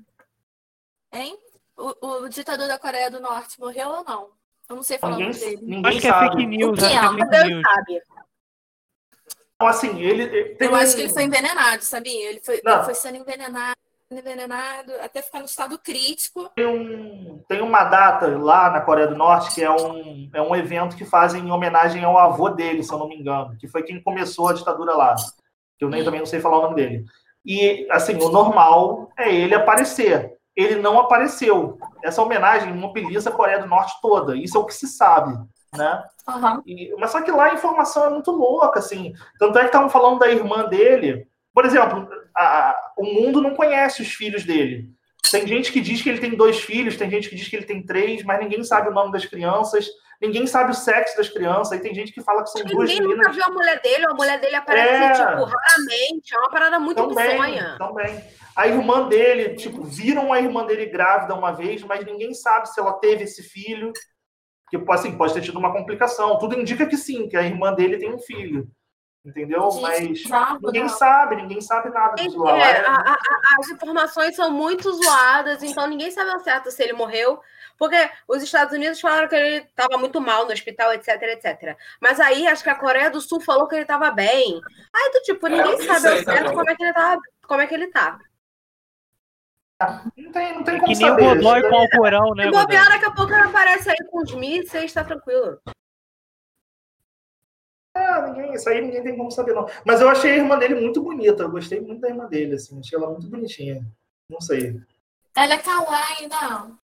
Hein? 1.12 1.36
O, 1.76 2.22
o 2.24 2.28
ditador 2.28 2.66
da 2.68 2.78
Coreia 2.78 3.10
do 3.10 3.20
Norte 3.20 3.60
morreu 3.60 3.88
ou 3.88 4.04
não? 4.04 4.28
Eu 4.68 4.76
não 4.76 4.82
sei 4.82 4.98
falar 4.98 5.16
o 5.16 5.18
Ninguém, 5.18 5.32
nome 5.34 5.44
dele. 5.56 5.62
ninguém 5.62 5.90
Acho 5.92 6.00
que 6.00 6.06
é 6.06 6.10
sabe. 6.10 6.28
fake 6.30 6.46
news, 6.46 6.70
O 6.70 6.72
acho 6.72 6.80
que 6.80 6.86
é 6.86 6.88
que 6.90 6.96
é? 6.96 7.26
fake 7.28 7.48
news. 7.54 7.62
sabe. 7.66 8.02
Então, 9.54 9.68
assim, 9.68 10.00
ele. 10.00 10.22
ele- 10.24 10.54
tem 10.56 10.68
Eu 10.68 10.74
acho 10.74 10.94
que 10.96 11.02
ele 11.02 11.12
foi 11.12 11.22
envenenado, 11.24 11.82
sabia? 11.82 12.28
Ele 12.30 12.40
foi, 12.40 12.60
ele 12.64 12.82
foi 12.84 12.94
sendo 12.94 13.16
envenenado, 13.16 13.76
envenenado, 14.10 14.92
até 15.00 15.22
ficar 15.22 15.38
no 15.38 15.44
estado 15.46 15.78
crítico. 15.78 16.50
tem, 16.54 16.66
um- 16.66 17.42
tem 17.48 17.60
uma 17.62 17.84
data 17.84 18.26
lá 18.38 18.70
na 18.70 18.80
Coreia 18.80 19.06
do 19.08 19.16
Norte 19.16 19.54
que 19.54 19.62
é 19.62 19.70
um, 19.70 20.28
é 20.34 20.42
um 20.42 20.54
evento 20.54 20.96
que 20.96 21.04
fazem 21.04 21.44
em 21.46 21.50
homenagem 21.50 22.04
ao 22.04 22.18
avô 22.18 22.50
dele, 22.50 22.82
se 22.82 22.92
eu 22.92 22.98
não 22.98 23.08
me 23.08 23.16
engano, 23.16 23.56
que 23.58 23.68
foi 23.68 23.82
quem 23.82 24.02
começou 24.02 24.48
a 24.48 24.52
ditadura 24.52 24.94
lá. 24.94 25.14
Que 25.78 25.84
eu 25.84 25.88
nem 25.90 26.04
também 26.04 26.20
não 26.20 26.26
sei 26.26 26.40
falar 26.40 26.58
o 26.58 26.62
nome 26.62 26.74
dele. 26.76 27.04
E, 27.44 27.86
assim, 27.90 28.16
o 28.16 28.28
normal 28.30 29.10
é 29.16 29.32
ele 29.34 29.54
aparecer. 29.54 30.35
Ele 30.56 30.76
não 30.80 30.98
apareceu. 30.98 31.78
Essa 32.02 32.22
homenagem 32.22 32.72
mobiliza 32.72 33.28
a 33.30 33.32
Coreia 33.32 33.58
do 33.60 33.66
Norte 33.66 33.92
toda. 34.00 34.34
Isso 34.36 34.56
é 34.56 34.60
o 34.60 34.64
que 34.64 34.74
se 34.74 34.86
sabe, 34.88 35.36
né? 35.76 36.02
Aham. 36.26 36.62
E- 36.66 36.94
mas 36.98 37.10
só 37.10 37.20
que 37.20 37.30
lá 37.30 37.44
a 37.46 37.54
informação 37.54 38.06
é 38.06 38.10
muito 38.10 38.30
louca, 38.30 38.78
assim. 38.78 39.12
Tanto 39.38 39.58
é 39.58 39.62
que 39.62 39.66
estavam 39.66 39.90
falando 39.90 40.18
da 40.18 40.28
irmã 40.30 40.64
dele. 40.64 41.28
Por 41.54 41.64
exemplo, 41.66 42.08
a- 42.34 42.70
a- 42.70 42.76
o 42.96 43.04
mundo 43.04 43.40
não 43.42 43.54
conhece 43.54 44.00
os 44.02 44.08
filhos 44.08 44.44
dele. 44.44 44.90
Tem 45.30 45.46
gente 45.46 45.72
que 45.72 45.80
diz 45.80 46.02
que 46.02 46.08
ele 46.08 46.18
tem 46.20 46.34
dois 46.36 46.60
filhos, 46.60 46.96
tem 46.96 47.10
gente 47.10 47.28
que 47.28 47.34
diz 47.36 47.48
que 47.48 47.56
ele 47.56 47.66
tem 47.66 47.84
três, 47.84 48.22
mas 48.24 48.38
ninguém 48.40 48.62
sabe 48.64 48.88
o 48.88 48.92
nome 48.92 49.12
das 49.12 49.24
crianças, 49.24 49.86
ninguém 50.20 50.46
sabe 50.46 50.70
o 50.70 50.74
sexo 50.74 51.16
das 51.16 51.28
crianças, 51.28 51.78
e 51.78 51.82
tem 51.82 51.94
gente 51.94 52.12
que 52.12 52.22
fala 52.22 52.42
que 52.42 52.50
são 52.50 52.62
duas 52.64 52.88
Ninguém 52.88 53.00
nunca 53.02 53.16
meninas. 53.16 53.34
viu 53.36 53.44
a 53.44 53.50
mulher 53.50 53.80
dele, 53.82 54.06
ou 54.06 54.12
a 54.12 54.14
mulher 54.14 54.40
dele 54.40 54.56
aparece, 54.56 55.20
É. 55.22 55.26
tipo, 55.26 55.44
raramente. 55.44 56.34
É 56.34 56.38
uma 56.38 56.50
parada 56.50 56.78
muito 56.78 57.08
Também, 57.08 57.30
bizonha. 57.30 57.76
também. 57.78 58.24
A 58.54 58.66
irmã 58.66 59.06
dele, 59.08 59.54
tipo, 59.56 59.82
viram 59.82 60.32
a 60.32 60.40
irmã 60.40 60.64
dele 60.64 60.86
grávida 60.86 61.34
uma 61.34 61.52
vez, 61.52 61.82
mas 61.82 62.04
ninguém 62.04 62.32
sabe 62.32 62.68
se 62.68 62.80
ela 62.80 62.94
teve 62.94 63.24
esse 63.24 63.42
filho. 63.42 63.92
Porque, 64.70 64.90
assim, 64.92 65.16
pode 65.16 65.32
ter 65.34 65.42
tido 65.42 65.58
uma 65.58 65.72
complicação. 65.72 66.38
Tudo 66.38 66.58
indica 66.58 66.86
que 66.86 66.96
sim, 66.96 67.28
que 67.28 67.36
a 67.36 67.42
irmã 67.42 67.72
dele 67.72 67.98
tem 67.98 68.12
um 68.12 68.18
filho. 68.18 68.66
Entendeu? 69.26 69.68
Gente, 69.72 69.82
Mas 69.82 70.22
bravo, 70.28 70.58
ninguém 70.66 70.82
não. 70.82 70.88
sabe, 70.88 71.34
ninguém 71.36 71.60
sabe 71.60 71.88
nada 71.90 72.14
disso 72.14 72.38
lá. 72.38 72.56
É, 72.58 72.80
Lá 72.82 72.94
a- 72.94 73.12
a- 73.12 73.60
as 73.60 73.68
informações 73.70 74.36
são 74.36 74.52
muito 74.52 74.92
zoadas, 74.92 75.64
então 75.64 75.84
ninguém 75.88 76.12
sabe 76.12 76.30
ao 76.30 76.38
certo 76.38 76.70
se 76.70 76.80
ele 76.80 76.92
morreu, 76.92 77.40
porque 77.76 77.96
os 78.28 78.40
Estados 78.40 78.72
Unidos 78.72 79.00
falaram 79.00 79.26
que 79.26 79.34
ele 79.34 79.56
estava 79.64 79.98
muito 79.98 80.20
mal 80.20 80.46
no 80.46 80.52
hospital, 80.52 80.92
etc, 80.92 81.20
etc. 81.22 81.76
Mas 82.00 82.20
aí 82.20 82.46
acho 82.46 82.62
que 82.62 82.70
a 82.70 82.76
Coreia 82.76 83.10
do 83.10 83.20
Sul 83.20 83.40
falou 83.40 83.66
que 83.66 83.74
ele 83.74 83.82
estava 83.82 84.12
bem. 84.12 84.60
Aí 84.94 85.10
do 85.12 85.20
tipo, 85.22 85.48
ninguém 85.48 85.74
isso 85.74 85.86
sabe 85.86 86.06
ao 86.06 86.24
tá 86.24 86.32
certo 86.32 86.52
como 86.54 86.70
é 86.70 86.76
que 86.76 86.84
ele 86.84 86.92
tá, 86.92 87.18
como 87.48 87.60
é 87.60 87.66
que 87.66 87.74
ele 87.74 87.86
tá. 87.88 88.18
Não 90.16 90.32
tem, 90.32 90.54
não 90.54 90.62
tem 90.62 90.76
É 90.76 90.78
como 90.80 90.92
que 90.94 90.98
nem 91.02 91.10
o 91.10 91.14
saber. 91.14 91.34
Godoy 91.34 91.58
Isso 91.60 91.68
com 91.68 91.74
o 91.74 91.78
Alcorão, 91.80 92.34
né, 92.36 92.44
Se 92.44 92.50
bobear, 92.52 92.88
daqui 92.88 93.04
a 93.06 93.10
pouco 93.10 93.32
ele 93.32 93.42
aparece 93.42 93.90
aí 93.90 93.96
com 94.08 94.22
os 94.22 94.32
mísseis, 94.34 94.92
tá 94.92 95.02
tranquilo. 95.04 95.58
É, 97.96 98.22
ninguém, 98.26 98.52
isso 98.52 98.68
aí 98.68 98.80
ninguém 98.80 99.02
tem 99.02 99.16
como 99.16 99.30
saber, 99.30 99.54
não. 99.54 99.66
Mas 99.84 100.00
eu 100.00 100.08
achei 100.08 100.32
a 100.32 100.36
irmã 100.36 100.58
dele 100.58 100.74
muito 100.74 101.02
bonita. 101.02 101.42
Eu 101.42 101.50
gostei 101.50 101.80
muito 101.80 102.00
da 102.00 102.08
irmã 102.08 102.26
dele, 102.26 102.54
assim. 102.54 102.78
Achei 102.78 102.98
ela 102.98 103.10
muito 103.10 103.28
bonitinha. 103.28 103.86
Não 104.28 104.40
sei. 104.40 104.80
Ela 105.34 105.54
é 105.54 105.58
kawaii, 105.58 106.28
não. 106.28 106.78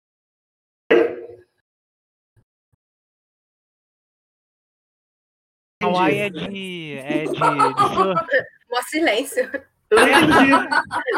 Hawaii 5.83 6.19
é 6.19 6.29
de. 6.29 6.97
É 6.97 7.25
de. 7.25 7.31
Um 8.71 8.81
silêncio. 8.83 9.51
Eu 9.89 9.99
não 9.99 10.07
entendi. 10.07 10.51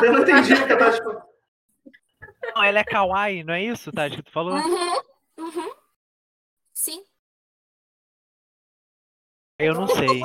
Eu 0.04 0.14
não 0.14 0.22
entendi 0.24 0.54
o 0.54 0.66
que 0.66 0.74
ela 0.74 0.92
tá 0.92 1.28
Não, 2.56 2.64
ela 2.64 2.80
é 2.80 2.84
kawaii, 2.84 3.44
não 3.44 3.54
é 3.54 3.64
isso, 3.64 3.92
Tati, 3.92 4.16
que 4.16 4.24
tu 4.24 4.32
falou? 4.32 4.56
Uhum, 4.56 5.02
uhum. 5.38 5.72
Sim. 6.74 7.04
Eu 9.60 9.76
não 9.76 9.88
sei. 9.88 10.22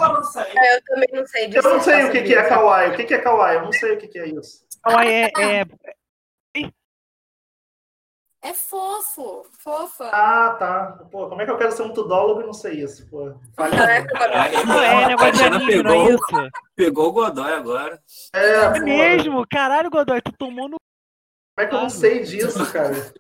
É, 0.56 0.76
eu 0.76 0.82
também 0.84 1.09
não 1.12 1.26
sei 1.26 1.48
disso. 1.48 1.66
Eu 1.66 1.74
não 1.74 1.80
sei 1.80 2.05
o 2.05 2.10
que, 2.12 2.22
que 2.22 2.34
é 2.34 2.48
kawaii. 2.48 2.90
O 2.92 2.96
que, 2.96 3.05
que 3.05 3.14
é 3.14 3.18
kawaii? 3.18 3.56
Eu 3.59 3.62
não 3.64 3.72
sei 3.72 3.92
o 3.94 3.98
que, 3.98 4.09
que 4.09 4.18
é 4.18 4.26
isso. 4.28 4.64
Hawaii 4.82 5.09
é, 5.10 5.32
é- 5.60 5.66
É 8.40 8.55
fofo, 8.55 9.44
fofa. 9.59 10.09
Ah, 10.12 10.55
tá. 10.59 11.05
Pô, 11.10 11.28
como 11.28 11.42
é 11.42 11.44
que 11.44 11.50
eu 11.50 11.59
quero 11.59 11.72
ser 11.72 11.82
um 11.82 11.92
tudólogo 11.92 12.40
e 12.40 12.46
não 12.46 12.52
sei 12.52 12.82
isso? 12.82 13.06
Pô. 13.10 13.34
Caralho, 13.56 14.64
não, 14.66 14.82
é 14.82 15.06
negócio 15.09 15.32
de 15.32 15.44
anime, 15.44 15.82
não 15.82 15.90
é 15.90 15.94
pegou, 15.96 16.14
isso? 16.14 16.50
pegou 16.76 17.09
o 17.09 17.12
Godoy 17.12 17.52
agora. 17.52 18.00
É, 18.32 18.60
É 18.64 18.80
mesmo? 18.80 19.44
Caralho, 19.50 19.90
Godoy, 19.90 20.22
tu 20.22 20.32
tomou 20.38 20.68
no. 20.68 20.76
Como 21.56 21.66
é 21.66 21.68
que 21.68 21.74
eu 21.74 21.80
não 21.80 21.90
sei 21.90 22.22
disso, 22.22 22.72
cara? 22.72 23.12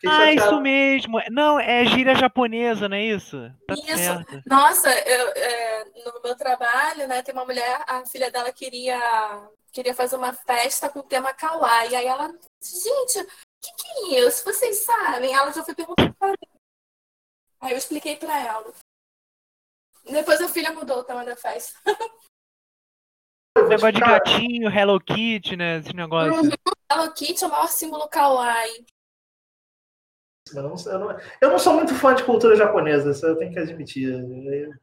Fiquei 0.00 0.08
Ah, 0.16 0.26
chateado. 0.28 0.52
isso 0.52 0.60
mesmo. 0.62 1.20
Não, 1.30 1.60
é 1.60 1.84
gíria 1.84 2.14
japonesa, 2.14 2.88
não 2.88 2.96
é 2.96 3.04
isso? 3.04 3.36
Tá 3.66 3.74
Isso. 3.74 3.96
certo. 3.98 4.42
Nossa, 4.46 4.88
eu, 4.88 5.28
é, 5.36 5.84
no 6.06 6.22
meu 6.22 6.34
trabalho, 6.34 7.06
né, 7.06 7.22
tem 7.22 7.34
uma 7.34 7.44
mulher, 7.44 7.84
a 7.86 8.04
filha 8.06 8.30
dela 8.30 8.50
queria, 8.50 8.98
queria 9.72 9.92
fazer 9.94 10.16
uma 10.16 10.32
festa 10.32 10.88
com 10.88 11.00
o 11.00 11.02
tema 11.02 11.34
kawaii. 11.34 11.94
Aí 11.94 12.06
ela, 12.06 12.28
gente, 12.62 13.20
o 13.20 13.26
que, 13.60 13.72
que 13.76 14.14
é 14.16 14.20
isso? 14.26 14.42
Vocês 14.42 14.78
sabem? 14.84 15.34
Ela 15.34 15.52
já 15.52 15.62
foi 15.62 15.74
perguntar 15.74 16.14
pra 16.18 16.28
mim. 16.28 16.58
Aí 17.60 17.72
eu 17.72 17.76
expliquei 17.78 18.16
pra 18.16 18.38
ela. 18.40 18.72
Depois 20.10 20.40
a 20.40 20.48
filha 20.48 20.72
mudou 20.72 21.00
o 21.00 21.04
tema 21.04 21.26
da 21.26 21.36
festa. 21.36 21.78
Negócio 23.68 23.92
de 23.92 24.00
gatinho, 24.00 24.70
Hello 24.70 24.98
Kitty, 24.98 25.56
né? 25.56 25.76
Esse 25.78 25.92
negócio. 25.92 26.32
Uhum. 26.32 26.50
Hello 26.90 27.12
Kitty 27.12 27.44
é 27.44 27.46
o 27.46 27.50
maior 27.50 27.68
símbolo 27.68 28.08
kawaii. 28.08 28.86
Eu 30.54 30.62
não, 30.62 30.74
eu, 30.86 30.98
não, 30.98 31.16
eu 31.40 31.50
não 31.50 31.58
sou 31.58 31.74
muito 31.74 31.94
fã 31.94 32.14
de 32.14 32.24
cultura 32.24 32.56
japonesa, 32.56 33.10
isso 33.10 33.24
eu 33.26 33.36
tenho 33.36 33.52
que 33.52 33.58
admitir. 33.58 34.14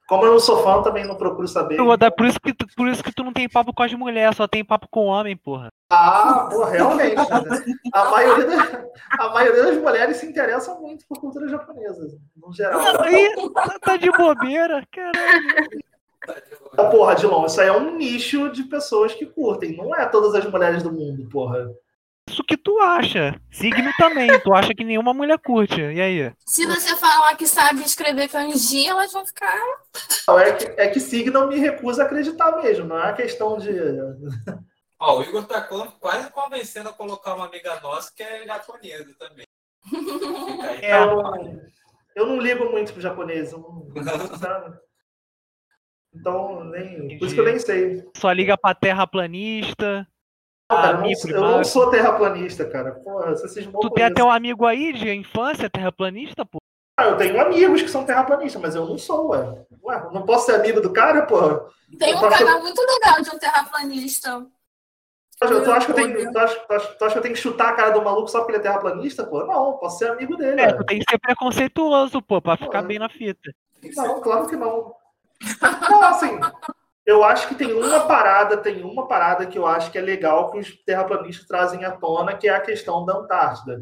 Como 0.07 0.23
eu 0.25 0.31
não 0.31 0.39
sou 0.39 0.63
fã, 0.63 0.81
também 0.81 1.05
não 1.05 1.15
procuro 1.15 1.47
saber. 1.47 1.77
Godoy, 1.77 2.11
por 2.11 2.25
isso, 2.25 2.39
que 2.39 2.53
tu, 2.53 2.65
por 2.75 2.87
isso 2.87 3.03
que 3.03 3.13
tu 3.13 3.23
não 3.23 3.33
tem 3.33 3.49
papo 3.49 3.73
com 3.73 3.83
as 3.83 3.93
mulheres, 3.93 4.35
só 4.37 4.47
tem 4.47 4.63
papo 4.63 4.87
com 4.89 5.05
homem, 5.05 5.35
porra. 5.35 5.69
Ah, 5.89 6.47
pô, 6.51 6.63
realmente. 6.65 7.15
né? 7.15 7.63
A 7.93 8.09
maioria, 8.11 8.45
da- 8.45 8.83
a 9.19 9.29
maioria 9.29 9.63
das 9.63 9.77
mulheres 9.77 10.17
se 10.17 10.25
interessam 10.25 10.81
muito 10.81 11.05
por 11.07 11.19
cultura 11.19 11.47
japonesa, 11.47 12.17
no 12.35 12.53
geral. 12.53 12.81
Aí, 13.03 13.35
tá- 13.81 13.97
de 13.97 14.11
bobeira, 14.11 14.83
caralho. 14.91 15.69
Porra, 16.91 17.15
Dilon, 17.15 17.45
isso 17.45 17.61
aí 17.61 17.67
é 17.67 17.71
um 17.71 17.95
nicho 17.95 18.49
de 18.49 18.63
pessoas 18.63 19.13
que 19.13 19.25
curtem, 19.25 19.75
não 19.77 19.95
é 19.95 20.05
todas 20.05 20.35
as 20.35 20.45
mulheres 20.51 20.83
do 20.83 20.91
mundo, 20.91 21.27
porra. 21.29 21.71
Isso 22.29 22.43
que 22.43 22.57
tu 22.57 22.79
acha. 22.79 23.39
Signo 23.51 23.91
também, 23.97 24.27
tu 24.41 24.53
acha 24.53 24.73
que 24.75 24.83
nenhuma 24.83 25.13
mulher 25.13 25.39
curte. 25.39 25.79
E 25.81 26.01
aí? 26.01 26.33
Se 26.45 26.65
você 26.65 26.95
falar 26.97 27.35
que 27.35 27.47
sabe 27.47 27.81
escrever 27.83 28.27
kanji, 28.29 28.85
elas 28.85 29.11
vão 29.13 29.25
ficar. 29.25 29.55
Não, 30.27 30.37
É 30.39 30.51
que, 30.53 30.65
é 30.81 30.87
que 30.89 30.99
signo 30.99 31.47
me 31.47 31.57
recusa 31.57 32.03
a 32.03 32.05
acreditar 32.05 32.51
mesmo, 32.61 32.85
não 32.85 32.97
é 32.99 33.03
uma 33.05 33.13
questão 33.13 33.57
de. 33.57 33.69
Ó, 34.99 35.19
o 35.19 35.23
Igor 35.23 35.45
tá 35.45 35.61
quase 35.61 36.29
convencendo 36.31 36.89
a 36.89 36.93
colocar 36.93 37.35
uma 37.35 37.45
amiga 37.45 37.79
nossa 37.81 38.11
que 38.15 38.23
é 38.23 38.45
japonesa 38.45 39.13
também. 39.19 39.45
É. 40.81 40.93
Eu, 41.01 41.05
não- 41.23 41.61
eu 42.15 42.25
não 42.25 42.39
ligo 42.41 42.65
muito 42.71 42.91
pro 42.91 43.01
japonês, 43.01 43.51
eu 43.51 43.59
não- 43.59 43.87
sabe? 44.37 44.75
Então, 46.13 46.63
nem, 46.65 47.17
por 47.19 47.25
isso 47.25 47.35
que 47.35 47.41
eu 47.41 47.45
nem 47.45 47.59
sei. 47.59 48.03
Só 48.17 48.31
liga 48.31 48.57
pra 48.57 48.73
terraplanista. 48.73 50.07
Não, 50.69 50.77
cara, 50.77 50.97
eu, 50.97 51.01
não, 51.01 51.29
eu 51.29 51.41
não 51.41 51.49
Marcos. 51.51 51.67
sou 51.69 51.89
terraplanista, 51.89 52.65
cara. 52.69 52.91
Porra, 52.91 53.31
você 53.31 53.47
se 53.47 53.67
Tu 53.71 53.89
tem 53.91 54.03
até 54.03 54.21
um 54.21 54.31
amigo 54.31 54.65
aí 54.65 54.91
de 54.91 55.09
infância 55.13 55.69
terraplanista, 55.69 56.45
pô? 56.45 56.57
Ah, 56.99 57.05
eu 57.05 57.17
tenho 57.17 57.39
amigos 57.39 57.81
que 57.81 57.87
são 57.89 58.03
terraplanistas, 58.05 58.61
mas 58.61 58.75
eu 58.75 58.85
não 58.85 58.97
sou, 58.97 59.29
ué. 59.29 59.65
Ué, 59.83 60.09
não 60.11 60.25
posso 60.25 60.47
ser 60.47 60.55
amigo 60.55 60.81
do 60.81 60.91
cara, 60.91 61.25
porra? 61.25 61.61
Tem 61.97 62.13
um 62.13 62.21
Eu 62.21 62.29
canal 62.29 62.59
muito 62.59 62.81
legal 62.81 63.21
de 63.21 63.29
um 63.29 63.39
terraplanista. 63.39 64.45
Tu 65.39 65.45
acha, 65.71 65.85
que 65.85 65.91
eu 65.91 65.95
tenho, 65.95 66.31
tu 66.33 66.39
acha, 66.39 66.59
tu 66.59 66.73
acha- 66.73 66.93
tu 66.95 67.05
acha 67.05 67.11
que 67.13 67.17
eu 67.19 67.21
tenho 67.21 67.35
que 67.35 67.39
chutar 67.39 67.69
a 67.69 67.73
cara 67.73 67.91
do 67.91 68.01
maluco 68.03 68.27
só 68.27 68.39
porque 68.39 68.53
ele 68.53 68.57
é 68.57 68.61
terraplanista, 68.63 69.23
pô? 69.23 69.45
Não, 69.45 69.77
posso 69.77 69.99
ser 69.99 70.09
amigo 70.09 70.35
dele. 70.35 70.59
É, 70.59 70.73
tu 70.73 70.83
tem 70.83 70.97
que 70.99 71.05
ser 71.09 71.19
preconceituoso, 71.19 72.19
pô, 72.23 72.41
pra 72.41 72.57
ficar 72.57 72.81
Pô, 72.81 72.87
bem 72.87 72.97
na 72.97 73.07
fita. 73.07 73.53
Não, 73.95 74.19
claro 74.19 74.47
que 74.47 74.55
não. 74.55 74.95
Não, 75.61 76.03
assim, 76.03 76.39
eu 77.07 77.23
acho 77.23 77.47
que 77.47 77.55
tem 77.55 77.73
uma 77.73 78.01
parada, 78.01 78.57
tem 78.57 78.83
uma 78.83 79.07
parada 79.07 79.45
que 79.45 79.57
eu 79.57 79.65
acho 79.65 79.89
que 79.89 79.97
é 79.97 80.01
legal 80.01 80.51
que 80.51 80.59
os 80.59 80.75
terraplanistas 80.83 81.47
trazem 81.47 81.85
à 81.85 81.91
tona, 81.91 82.35
que 82.35 82.49
é 82.49 82.53
a 82.53 82.59
questão 82.59 83.05
da 83.05 83.13
Antártida. 83.13 83.81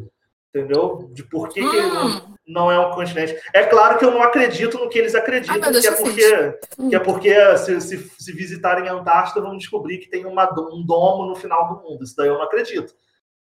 Entendeu? 0.53 1.09
De 1.11 1.23
por 1.23 1.49
que, 1.49 1.59
que 1.59 1.77
Hum, 1.81 2.35
não 2.47 2.71
é 2.71 2.79
um 2.79 2.91
continente. 2.91 3.35
É 3.51 3.63
claro 3.63 3.97
que 3.97 4.05
eu 4.05 4.11
não 4.11 4.21
acredito 4.21 4.77
no 4.77 4.87
que 4.87 4.99
eles 4.99 5.15
acreditam, 5.15 5.71
Deus, 5.71 5.81
que, 5.81 5.87
é 5.87 5.91
que 5.91 6.03
porque, 6.03 6.59
Hum. 6.79 6.89
que 6.89 6.95
é 6.95 6.99
porque 6.99 7.57
se, 7.57 7.81
se, 7.81 8.11
se 8.19 8.31
visitarem 8.31 8.87
a 8.87 8.93
Antártida 8.93 9.41
vão 9.41 9.57
descobrir 9.57 9.97
que 9.97 10.09
tem 10.09 10.25
uma, 10.25 10.47
um 10.71 10.85
domo 10.85 11.25
no 11.25 11.35
final 11.35 11.67
do 11.67 11.81
mundo. 11.81 12.03
Isso 12.03 12.15
daí 12.15 12.27
eu 12.27 12.35
não 12.35 12.43
acredito. 12.43 12.93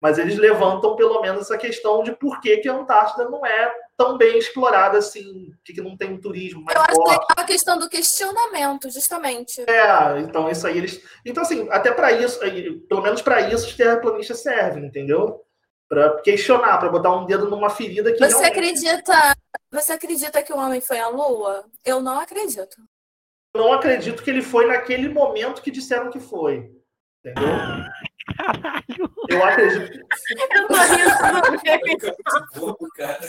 Mas 0.04 0.18
eles 0.18 0.38
levantam 0.38 0.98
pelo 0.98 1.22
menos 1.22 1.44
essa 1.44 1.58
questão 1.58 2.04
de 2.04 2.12
por 2.12 2.42
que, 2.42 2.58
que 2.58 2.68
a 2.68 2.74
Antártida 2.76 3.30
não 3.30 3.46
é 3.46 3.74
tão 3.96 4.18
bem 4.18 4.38
explorada 4.38 4.98
assim, 4.98 5.54
que, 5.64 5.72
que 5.72 5.80
não 5.82 5.96
tem 5.96 6.12
um 6.12 6.20
turismo 6.20 6.62
mais 6.62 6.76
Eu 6.76 6.82
acho 6.84 6.96
forte. 6.96 7.10
legal 7.12 7.28
a 7.38 7.44
questão 7.46 7.80
do 7.80 7.88
questionamento, 7.90 8.90
justamente. 8.92 9.62
É, 9.62 10.20
então 10.20 10.50
isso 10.50 10.68
aí 10.68 10.78
eles. 10.78 11.02
Então, 11.26 11.42
assim, 11.42 11.70
até 11.72 11.90
para 11.90 12.12
isso, 12.12 12.38
pelo 12.90 13.02
menos 13.02 13.22
para 13.22 13.40
isso, 13.48 13.66
os 13.66 13.76
terraplanistas 13.78 14.42
servem, 14.44 14.84
entendeu? 14.86 15.42
Para 15.88 16.20
questionar, 16.22 16.80
para 16.80 16.90
botar 16.90 17.16
um 17.16 17.26
dedo 17.26 17.50
numa 17.50 17.70
ferida 17.70 18.12
que 18.12 18.18
Você 18.18 18.28
realmente- 18.28 18.52
acredita, 18.52 19.38
você 19.72 19.94
acredita 19.94 20.44
que 20.44 20.52
o 20.52 20.58
homem 20.58 20.82
foi 20.82 21.00
à 21.00 21.08
lua? 21.08 21.64
Eu 21.86 22.02
não 22.02 22.20
acredito. 22.20 22.76
não 23.56 23.72
acredito 23.72 24.22
que 24.22 24.30
ele 24.30 24.42
foi 24.42 24.66
naquele 24.68 25.08
momento 25.08 25.62
que 25.62 25.72
disseram 25.72 26.10
que 26.10 26.20
foi. 26.20 26.70
Entendeu? 27.26 27.54
Caralho. 28.38 29.14
Eu 29.30 29.44
acredito. 29.44 30.08
Eu 30.56 30.68
tô 30.68 30.76
rindo, 32.66 32.90
cara. 32.95 33.20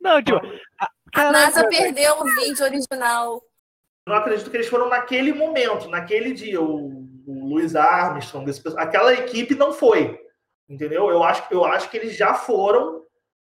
Não, 0.00 0.22
tipo, 0.22 0.40
a- 0.80 0.90
A 1.14 1.32
NASA 1.32 1.68
perdeu 1.68 2.14
o 2.20 2.24
vídeo 2.24 2.64
original. 2.64 3.42
Eu 4.06 4.12
não 4.12 4.16
acredito 4.16 4.50
que 4.50 4.56
eles 4.56 4.68
foram 4.68 4.88
naquele 4.88 5.32
momento, 5.32 5.88
naquele 5.88 6.32
dia. 6.32 6.60
O, 6.60 7.06
o 7.26 7.48
Louis 7.48 7.74
Armstrong, 7.74 8.48
esse 8.48 8.62
aquela 8.76 9.12
equipe 9.12 9.54
não 9.54 9.72
foi. 9.72 10.18
Entendeu? 10.68 11.08
Eu 11.10 11.22
acho, 11.22 11.42
eu 11.50 11.64
acho 11.64 11.90
que 11.90 11.96
eles 11.96 12.16
já 12.16 12.34
foram 12.34 13.02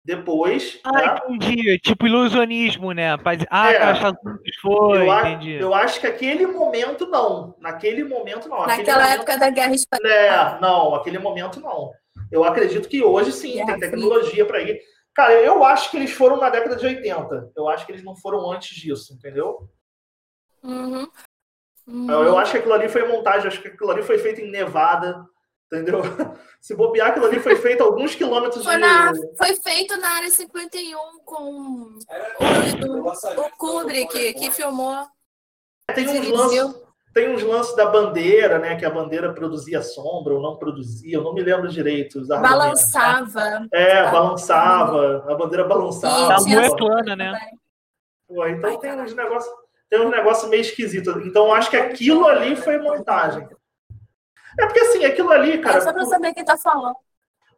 depois. 0.09 0.80
Ah, 0.82 0.90
né? 0.93 1.20
entendi. 1.28 1.78
Tipo 1.80 2.06
ilusionismo, 2.06 2.93
né? 2.93 3.14
Dizer, 3.18 3.47
ah, 3.51 3.70
É. 3.70 3.93
Unidos 3.93 4.56
foi, 4.62 5.02
eu, 5.06 5.12
a- 5.12 5.28
entendi. 5.30 5.52
eu 5.60 5.74
acho 5.74 6.01
que 6.01 6.06
aquele 6.06 6.47
momento 6.47 7.06
não. 7.06 7.55
Naquele 7.60 8.02
momento 8.05 8.48
não. 8.48 8.62
Aquele 8.62 8.78
Naquela 8.78 9.02
momento- 9.02 9.16
época 9.16 9.36
da 9.39 9.51
Guerra 9.51 9.74
Espanhola. 9.74 10.10
É, 10.14 10.60
não, 10.60 10.94
aquele 10.94 11.18
momento 11.18 11.60
não. 11.60 11.93
Eu 12.32 12.43
acredito 12.43 12.89
que 12.89 13.02
hoje 13.05 13.32
sim, 13.32 13.52
Guerra 13.55 13.66
tem 13.78 13.80
tecnologia 13.80 14.47
para 14.47 14.62
ir. 14.62 14.80
Cara, 15.14 15.35
eu 15.35 15.62
acho 15.62 15.90
que 15.90 15.98
eles 15.98 16.10
foram 16.12 16.39
na 16.39 16.48
década 16.48 16.76
de 16.76 16.86
80. 16.86 17.52
Eu 17.55 17.68
acho 17.68 17.85
que 17.85 17.93
eles 17.93 18.02
não 18.05 18.16
foram 18.16 18.51
antes 18.51 18.74
disso, 18.76 19.12
entendeu? 19.12 19.68
Uhum. 20.62 21.06
Eu, 22.10 22.22
eu 22.24 22.39
acho 22.39 22.52
que 22.52 22.59
aquilo 22.59 22.74
ali 22.74 22.89
foi 22.89 23.06
montagem, 23.06 23.47
acho 23.48 23.60
que 23.60 23.68
aquilo 23.68 23.90
ali 23.90 24.02
foi 24.02 24.16
feito 24.18 24.40
em 24.40 24.51
Nevada, 24.51 25.22
entendeu? 25.73 26.01
Se 26.61 26.74
bobear, 26.74 27.09
aquilo 27.11 27.27
ali 27.27 27.39
foi 27.39 27.57
feito 27.57 27.82
a 27.82 27.86
alguns 27.86 28.15
quilômetros 28.15 28.65
Foi, 28.65 28.74
de. 28.74 28.81
na, 28.81 29.12
foi 29.36 29.55
feito 29.57 29.97
na 29.97 30.09
área 30.09 30.31
51 30.31 30.99
com 31.24 31.43
o, 31.43 31.99
o 33.36 33.51
Kubrick, 33.57 34.35
que 34.35 34.51
filmou. 34.51 35.07
Tem 35.95 36.09
uns 36.09 36.28
lances, 36.28 36.82
tem 37.15 37.35
uns 37.35 37.43
lances 37.43 37.74
da 37.77 37.86
bandeira, 37.86 38.59
né? 38.59 38.77
Que 38.77 38.85
a 38.85 38.90
bandeira 38.90 39.32
produzia 39.32 39.81
sombra 39.82 40.35
ou 40.35 40.43
não 40.43 40.57
produzia, 40.57 41.16
eu 41.16 41.23
não 41.23 41.32
me 41.32 41.43
lembro 41.43 41.69
direito. 41.69 42.27
Balançava. 42.27 43.66
É, 43.73 44.03
balançava, 44.11 45.24
a 45.28 45.35
bandeira 45.35 45.65
balançava. 45.65 46.28
Tá 46.28 46.36
E 46.40 46.45
tinha- 46.45 46.61
moecana, 46.61 47.16
né? 47.16 47.39
Pô, 48.27 48.47
então 48.47 48.78
tem 48.78 48.93
uns 49.01 49.15
negócios 49.15 49.53
tem 49.89 50.01
uns 50.05 50.11
negócios 50.11 50.51
meio 50.51 50.61
esquisitos. 50.61 51.27
Então 51.27 51.47
eu 51.47 51.55
acho 51.55 51.70
que 51.70 51.77
aquilo 51.77 52.27
ali 52.27 52.55
foi 52.55 52.78
montagem. 52.78 53.49
É 54.59 54.66
porque 54.66 54.80
assim, 54.80 55.05
aquilo 55.05 55.30
ali, 55.30 55.52
É 55.52 55.59
cara, 55.59 55.80
só 55.80 55.93
pra 55.93 56.05
saber 56.06 56.35
quem 56.35 56.44
tá 56.44 56.56
falando. 56.56 56.97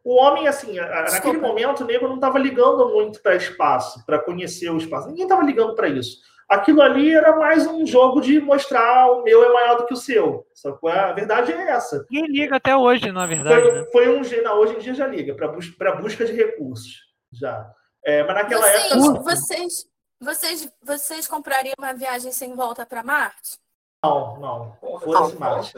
o 0.03 0.15
homem, 0.15 0.47
assim, 0.47 0.77
a- 0.79 0.83
a- 0.85 0.87
naquele 1.03 1.11
Desculpa. 1.33 1.47
momento, 1.47 1.81
o 1.83 1.85
nego 1.85 2.07
não 2.07 2.15
estava 2.15 2.37
ligando 2.39 2.89
muito 2.89 3.21
para 3.21 3.35
espaço, 3.35 4.03
para 4.05 4.19
conhecer 4.19 4.69
o 4.71 4.77
espaço. 4.77 5.07
Ninguém 5.07 5.23
estava 5.23 5.43
ligando 5.43 5.75
para 5.75 5.87
isso. 5.87 6.17
Aquilo 6.49 6.81
ali 6.81 7.13
era 7.15 7.37
mais 7.37 7.65
um 7.65 7.85
jogo 7.85 8.19
de 8.19 8.39
mostrar 8.41 9.09
o 9.11 9.23
meu 9.23 9.41
é 9.43 9.53
maior 9.53 9.77
do 9.77 9.85
que 9.85 9.93
o 9.93 9.97
seu. 9.97 10.45
Só 10.53 10.73
que 10.73 10.87
a 10.89 11.13
verdade 11.13 11.53
é 11.53 11.69
essa. 11.69 12.05
Ninguém 12.09 12.29
liga 12.29 12.57
até 12.57 12.75
hoje, 12.75 13.09
na 13.11 13.25
verdade, 13.25 13.71
né? 13.71 13.85
Foi, 13.91 14.05
foi 14.05 14.09
um 14.17 14.43
não, 14.43 14.57
hoje 14.59 14.75
em 14.75 14.79
dia 14.79 14.93
já 14.93 15.07
liga 15.07 15.33
para 15.33 15.47
bus 15.47 15.69
busca 16.01 16.25
de 16.25 16.33
recursos, 16.33 16.95
já. 17.31 17.71
É, 18.03 18.23
mas 18.23 18.35
naquela 18.35 18.61
Vocês, 18.67 18.85
época 18.91 18.95
não. 18.99 19.23
vocês, 19.23 19.85
vocês, 20.19 20.73
vocês 20.83 21.27
comprariam 21.27 21.75
uma 21.79 21.93
viagem 21.93 22.31
sem 22.33 22.53
volta 22.53 22.85
pra 22.85 23.01
Marte? 23.03 23.57
Não, 24.03 24.39
não. 24.39 24.77
Foda-se 24.99 25.33
não, 25.33 25.39
Marte. 25.39 25.77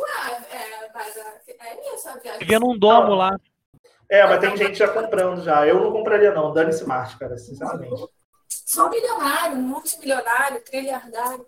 Ué, 0.00 0.46
é, 0.50 0.90
mas 0.94 1.16
é 1.16 1.94
isso 1.94 2.08
a 2.08 2.16
viagem. 2.16 2.58
Num 2.58 2.78
domo 2.78 3.14
lá. 3.14 3.38
É, 4.08 4.26
mas 4.26 4.40
tem 4.40 4.56
gente 4.56 4.76
já 4.76 4.88
comprando 4.88 5.42
já. 5.42 5.66
Eu 5.66 5.80
não 5.80 5.92
compraria, 5.92 6.32
não. 6.34 6.52
Dane-se 6.52 6.84
Marte, 6.84 7.16
cara, 7.16 7.36
sinceramente. 7.38 8.08
Só 8.48 8.88
milionário, 8.90 9.56
multimilionário, 9.56 10.60
trilhardário, 10.64 11.46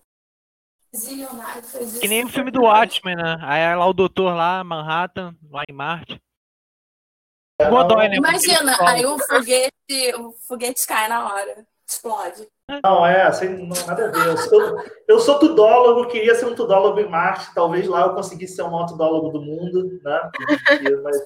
zilionário. 0.95 1.63
fez 1.63 1.93
isso. 1.93 2.01
Que 2.01 2.09
nem 2.09 2.25
o 2.25 2.29
filme 2.29 2.51
do 2.51 2.63
Watchmen, 2.63 3.17
né? 3.17 3.39
Aí 3.43 3.63
é 3.63 3.75
lá 3.75 3.87
o 3.87 3.93
doutor 3.93 4.35
lá, 4.35 4.63
Manhattan, 4.63 5.35
lá 5.51 5.63
em 5.69 5.73
Marte. 5.73 6.21
É, 7.59 7.69
Godoy, 7.69 8.09
né? 8.09 8.17
Imagina, 8.17 8.77
aí 8.89 9.05
o 9.05 9.19
foguete, 9.19 10.15
o 10.19 10.33
foguete 10.47 10.87
cai 10.87 11.09
na 11.09 11.33
hora. 11.33 11.67
Explode. 11.89 12.49
Não, 12.83 13.05
é, 13.05 13.31
sem, 13.33 13.51
não, 13.67 13.87
nada 13.87 14.09
a 14.09 14.11
ver. 14.11 14.27
Eu 14.27 14.37
sou, 14.39 14.85
eu 15.09 15.21
sou 15.21 15.39
tudólogo, 15.39 16.09
queria 16.09 16.35
ser 16.35 16.47
um 16.47 16.55
tudólogo 16.55 17.01
em 17.01 17.09
Marte. 17.09 17.53
Talvez 17.55 17.87
lá 17.87 18.03
eu 18.03 18.15
conseguisse 18.15 18.57
ser 18.57 18.63
o 18.63 18.71
maior 18.71 18.87
tudólogo 18.87 19.31
do 19.31 19.43
mundo, 19.43 20.01
né? 20.03 20.31
Mas, 21.03 21.23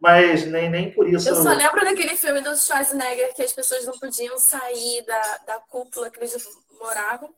mas 0.00 0.46
nem, 0.46 0.70
nem 0.70 0.92
por 0.92 1.08
isso. 1.08 1.28
Eu 1.28 1.36
só 1.36 1.52
lembro 1.52 1.84
daquele 1.84 2.16
filme 2.16 2.40
do 2.40 2.56
Schwarzenegger 2.56 3.34
que 3.34 3.42
as 3.42 3.52
pessoas 3.52 3.84
não 3.84 3.98
podiam 3.98 4.38
sair 4.38 5.04
da, 5.04 5.38
da 5.46 5.60
cúpula 5.68 6.10
que 6.10 6.18
eles 6.18 6.48
moravam. 6.80 7.34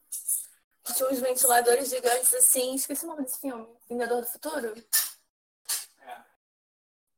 Que 0.84 0.94
Tinha 0.94 1.10
uns 1.10 1.20
ventiladores 1.20 1.90
gigantes 1.90 2.32
assim. 2.34 2.74
Esqueci 2.74 3.04
o 3.04 3.08
nome 3.08 3.22
desse 3.22 3.40
filme. 3.40 3.66
Vingador 3.88 4.20
do 4.20 4.26
Futuro? 4.26 4.74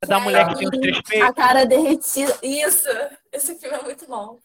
Da 0.07 0.17
Que 0.17 0.23
mulher 0.23 0.49
aí 0.49 0.55
que 0.55 0.71
tem 0.71 0.91
os 0.91 1.03
três 1.03 1.25
A 1.25 1.33
cara 1.33 1.65
derretida. 1.65 2.37
Isso! 2.43 2.89
Esse 3.31 3.57
filme 3.57 3.77
é 3.77 3.83
muito 3.83 4.07
bom. 4.07 4.41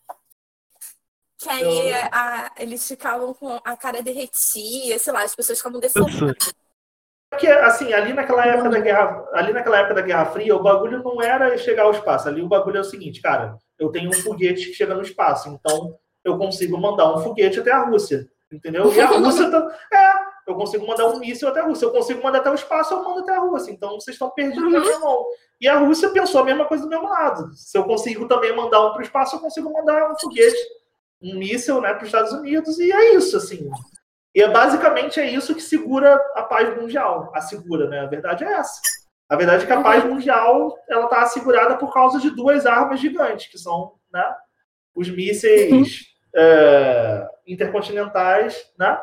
Que 1.40 1.50
aí 1.50 1.90
Eu- 1.92 1.96
a- 2.12 2.52
eles 2.58 2.88
ficavam 2.88 3.34
com 3.34 3.60
a 3.64 3.78
cara 3.78 4.02
derretia, 4.02 4.98
sei 4.98 5.14
lá, 5.14 5.24
as 5.24 5.36
pessoas 5.36 5.58
ficavam 5.60 5.80
deformadas. 5.80 6.54
Porque, 7.30 7.48
assim, 7.48 7.92
ali 7.94 8.14
naquela 8.14 8.46
época 8.46 8.70
da 8.70 8.80
Guerra, 8.80 9.26
ali 9.34 9.52
naquela 9.54 9.78
época 9.80 9.96
da 9.96 10.02
Guerra 10.02 10.26
Fria, 10.28 10.56
o 10.56 10.64
bagulho 10.64 11.04
não 11.04 11.22
era 11.22 11.58
chegar 11.58 11.84
ao 11.84 11.92
espaço. 11.92 12.28
Ali 12.30 12.42
o 12.42 12.48
bagulho 12.48 12.78
é 12.78 12.82
o 12.82 12.86
seguinte, 12.86 13.22
cara, 13.22 13.58
eu 13.78 13.92
tenho 13.92 14.10
um 14.10 14.14
foguete 14.14 14.68
que 14.68 14.74
chega 14.74 14.96
no 14.96 15.02
espaço, 15.02 15.50
então 15.50 15.98
eu 16.24 16.38
consigo 16.38 16.78
mandar 16.80 17.14
um 17.14 17.18
foguete 17.22 17.60
até 17.60 17.72
a 17.72 17.84
Rússia, 17.84 18.28
entendeu? 18.52 18.92
E 18.94 19.00
a 19.02 19.08
Rússia 19.44 19.52
tá, 19.52 19.78
é, 19.94 20.14
eu 20.48 20.56
consigo 20.56 20.88
mandar 20.88 21.06
um 21.08 21.20
míssil 21.20 21.50
até 21.50 21.60
a 21.60 21.66
Rússia. 21.66 21.86
Eu 21.86 21.92
consigo 21.92 22.24
mandar 22.24 22.40
até 22.40 22.50
o 22.50 22.56
espaço, 22.56 22.94
eu 22.94 23.04
mando 23.04 23.20
até 23.20 23.36
a 23.36 23.40
Rússia. 23.42 23.72
Então 23.72 23.92
vocês 24.00 24.16
estão 24.16 24.30
perdidos 24.32 24.72
na 24.72 24.80
minha 24.80 25.00
mão. 25.00 25.26
E 25.60 25.68
a 25.68 25.78
Rússia 25.78 26.10
pensou 26.10 26.42
a 26.42 26.46
mesma 26.46 26.66
coisa 26.66 26.84
do 26.86 26.90
mesmo 26.90 27.08
lado. 27.10 27.54
Se 27.54 27.78
eu 27.78 27.84
consigo 27.84 28.26
também 28.28 28.56
mandar 28.56 28.88
um 28.88 28.92
para 28.94 29.00
o 29.00 29.04
espaço, 29.04 29.36
eu 29.36 29.40
consigo 29.42 29.72
mandar 29.72 30.10
um 30.10 30.16
foguete, 30.18 30.58
um 31.22 31.38
míssil, 31.38 31.82
né, 31.82 31.94
para 31.94 32.02
os 32.02 32.08
Estados 32.08 32.32
Unidos. 32.34 32.78
E 32.80 32.92
é 32.92 33.16
isso, 33.16 33.38
assim. 33.38 33.70
E 34.36 34.42
é, 34.42 34.50
basicamente 34.50 35.20
é 35.20 35.30
isso 35.30 35.56
que 35.56 35.62
segura 35.62 36.16
a 36.36 36.44
paz 36.44 36.76
mundial. 36.80 37.32
Assegura, 37.34 37.88
né? 37.88 38.02
A 38.02 38.06
verdade 38.06 38.44
é 38.44 38.54
essa. 38.54 38.80
A 39.28 39.36
verdade 39.36 39.64
é 39.64 39.68
que 39.68 39.74
a 39.74 39.82
paz 39.82 40.04
mundial 40.04 40.78
ela 40.88 41.06
está 41.06 41.22
assegurada 41.22 41.76
por 41.76 41.94
causa 41.94 42.20
de 42.20 42.30
duas 42.30 42.66
armas 42.66 43.00
gigantes, 43.00 43.48
que 43.48 43.58
são 43.58 43.94
né, 44.14 44.24
os 44.96 45.10
mísseis 45.10 46.06
é, 46.36 47.28
intercontinentais, 47.46 48.64
né? 48.78 49.00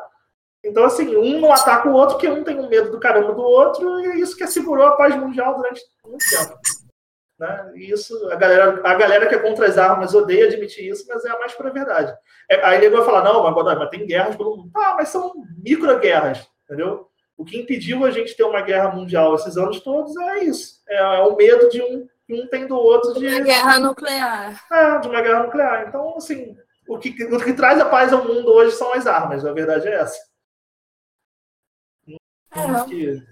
Então, 0.63 0.83
assim, 0.83 1.15
um 1.15 1.39
não 1.39 1.51
ataca 1.51 1.87
o 1.87 1.93
outro, 1.93 2.15
porque 2.15 2.27
um 2.27 2.43
tem 2.43 2.57
um 2.59 2.67
medo 2.67 2.89
do 2.89 2.99
caramba 2.99 3.33
do 3.33 3.43
outro, 3.43 3.99
e 3.99 4.07
é 4.07 4.15
isso 4.17 4.35
que 4.35 4.43
assegurou 4.43 4.87
a 4.87 4.95
paz 4.95 5.15
mundial 5.15 5.55
durante 5.55 5.81
muito 6.03 6.25
tempo. 6.27 6.57
Né? 7.37 7.71
Isso, 7.75 8.29
a 8.31 8.35
galera, 8.35 8.81
a 8.83 8.95
galera 8.95 9.27
que 9.27 9.35
é 9.35 9.39
contra 9.39 9.67
as 9.67 9.77
armas 9.77 10.13
odeia 10.13 10.45
admitir 10.45 10.89
isso, 10.89 11.05
mas 11.07 11.25
é 11.25 11.29
a 11.29 11.39
mais 11.39 11.53
pura 11.53 11.71
verdade. 11.71 12.13
É, 12.49 12.63
aí 12.65 12.77
ele 12.77 12.95
vai 12.95 13.03
falar, 13.03 13.23
não, 13.23 13.43
mas, 13.43 13.53
Godoy, 13.53 13.75
mas 13.75 13.89
tem 13.89 14.05
guerras 14.05 14.35
pelo 14.35 14.57
mundo. 14.57 14.71
Ah, 14.75 14.95
mas 14.97 15.09
são 15.09 15.33
micro-guerras, 15.61 16.47
entendeu? 16.63 17.09
O 17.37 17.43
que 17.43 17.59
impediu 17.59 18.05
a 18.05 18.11
gente 18.11 18.35
ter 18.35 18.43
uma 18.43 18.61
guerra 18.61 18.91
mundial 18.91 19.35
esses 19.35 19.57
anos 19.57 19.81
todos 19.81 20.15
é 20.15 20.45
isso. 20.45 20.81
É, 20.87 20.95
é 20.95 21.19
o 21.23 21.35
medo 21.35 21.69
de 21.69 21.81
um 21.81 22.07
um 22.29 22.47
tem 22.47 22.65
do 22.67 22.75
outro 22.75 23.13
de, 23.13 23.27
A 23.27 23.39
guerra 23.39 23.79
nuclear. 23.79 24.65
é, 24.71 24.97
de 24.97 25.07
uma 25.07 25.21
guerra 25.21 25.43
nuclear. 25.43 25.87
Então, 25.87 26.15
assim, 26.17 26.57
o 26.87 26.97
que, 26.97 27.09
o 27.25 27.39
que 27.39 27.53
traz 27.53 27.79
a 27.79 27.85
paz 27.85 28.11
ao 28.11 28.25
mundo 28.25 28.51
hoje 28.51 28.75
são 28.75 28.93
as 28.93 29.05
armas, 29.05 29.45
a 29.45 29.53
verdade 29.53 29.87
é 29.87 29.93
essa. 29.93 30.17
É. 32.07 32.83
Que, 32.87 33.23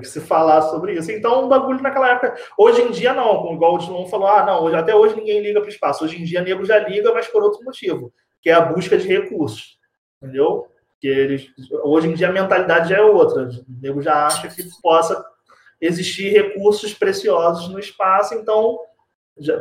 que 0.00 0.06
se 0.06 0.20
falar 0.20 0.62
sobre 0.62 0.94
isso. 0.94 1.12
Então, 1.12 1.44
o 1.44 1.48
bagulho 1.48 1.82
naquela 1.82 2.10
época. 2.10 2.34
Hoje 2.56 2.82
em 2.82 2.90
dia, 2.90 3.12
não, 3.12 3.52
igual 3.52 3.74
o 3.74 3.78
Dilon 3.78 4.06
falou, 4.06 4.28
ah, 4.28 4.46
não, 4.46 4.64
hoje, 4.64 4.76
até 4.76 4.94
hoje 4.94 5.16
ninguém 5.16 5.42
liga 5.42 5.60
para 5.60 5.68
o 5.68 5.72
espaço. 5.72 6.04
Hoje 6.04 6.20
em 6.20 6.24
dia, 6.24 6.40
nego 6.40 6.64
já 6.64 6.78
liga, 6.78 7.12
mas 7.12 7.26
por 7.28 7.42
outro 7.42 7.62
motivo, 7.64 8.12
que 8.40 8.48
é 8.48 8.54
a 8.54 8.60
busca 8.60 8.96
de 8.96 9.06
recursos. 9.06 9.78
Entendeu? 10.22 10.66
Que 11.00 11.08
eles, 11.08 11.46
hoje 11.84 12.08
em 12.08 12.14
dia 12.14 12.28
a 12.28 12.32
mentalidade 12.32 12.88
já 12.88 12.96
é 12.96 13.02
outra. 13.02 13.42
O 13.42 13.80
nego 13.80 14.00
já 14.00 14.26
acha 14.26 14.48
que 14.48 14.62
possa 14.80 15.22
existir 15.80 16.30
recursos 16.30 16.94
preciosos 16.94 17.68
no 17.68 17.78
espaço, 17.78 18.34
então 18.34 18.78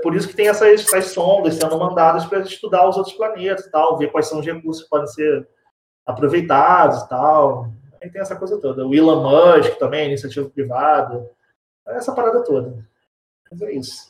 por 0.04 0.16
isso 0.16 0.28
que 0.28 0.36
tem 0.36 0.50
essas, 0.50 0.82
essas 0.82 1.06
sondas 1.08 1.56
sendo 1.56 1.80
mandadas 1.80 2.26
para 2.26 2.42
estudar 2.42 2.88
os 2.88 2.98
outros 2.98 3.16
planetas 3.16 3.70
tal, 3.72 3.98
ver 3.98 4.12
quais 4.12 4.28
são 4.28 4.40
os 4.40 4.46
recursos 4.46 4.84
que 4.84 4.90
podem 4.90 5.08
ser 5.08 5.48
aproveitados 6.06 7.02
e 7.02 7.10
tal. 7.10 7.72
Aí 8.02 8.10
tem 8.10 8.22
essa 8.22 8.36
coisa 8.36 8.60
toda. 8.60 8.86
O 8.86 8.96
Elon 8.96 9.22
Musk 9.22 9.78
também, 9.78 10.08
iniciativa 10.08 10.50
privada. 10.50 11.30
Essa 11.88 12.14
parada 12.16 12.44
toda. 12.44 12.84
Mas 13.50 13.62
é 13.62 13.72
isso. 13.74 14.10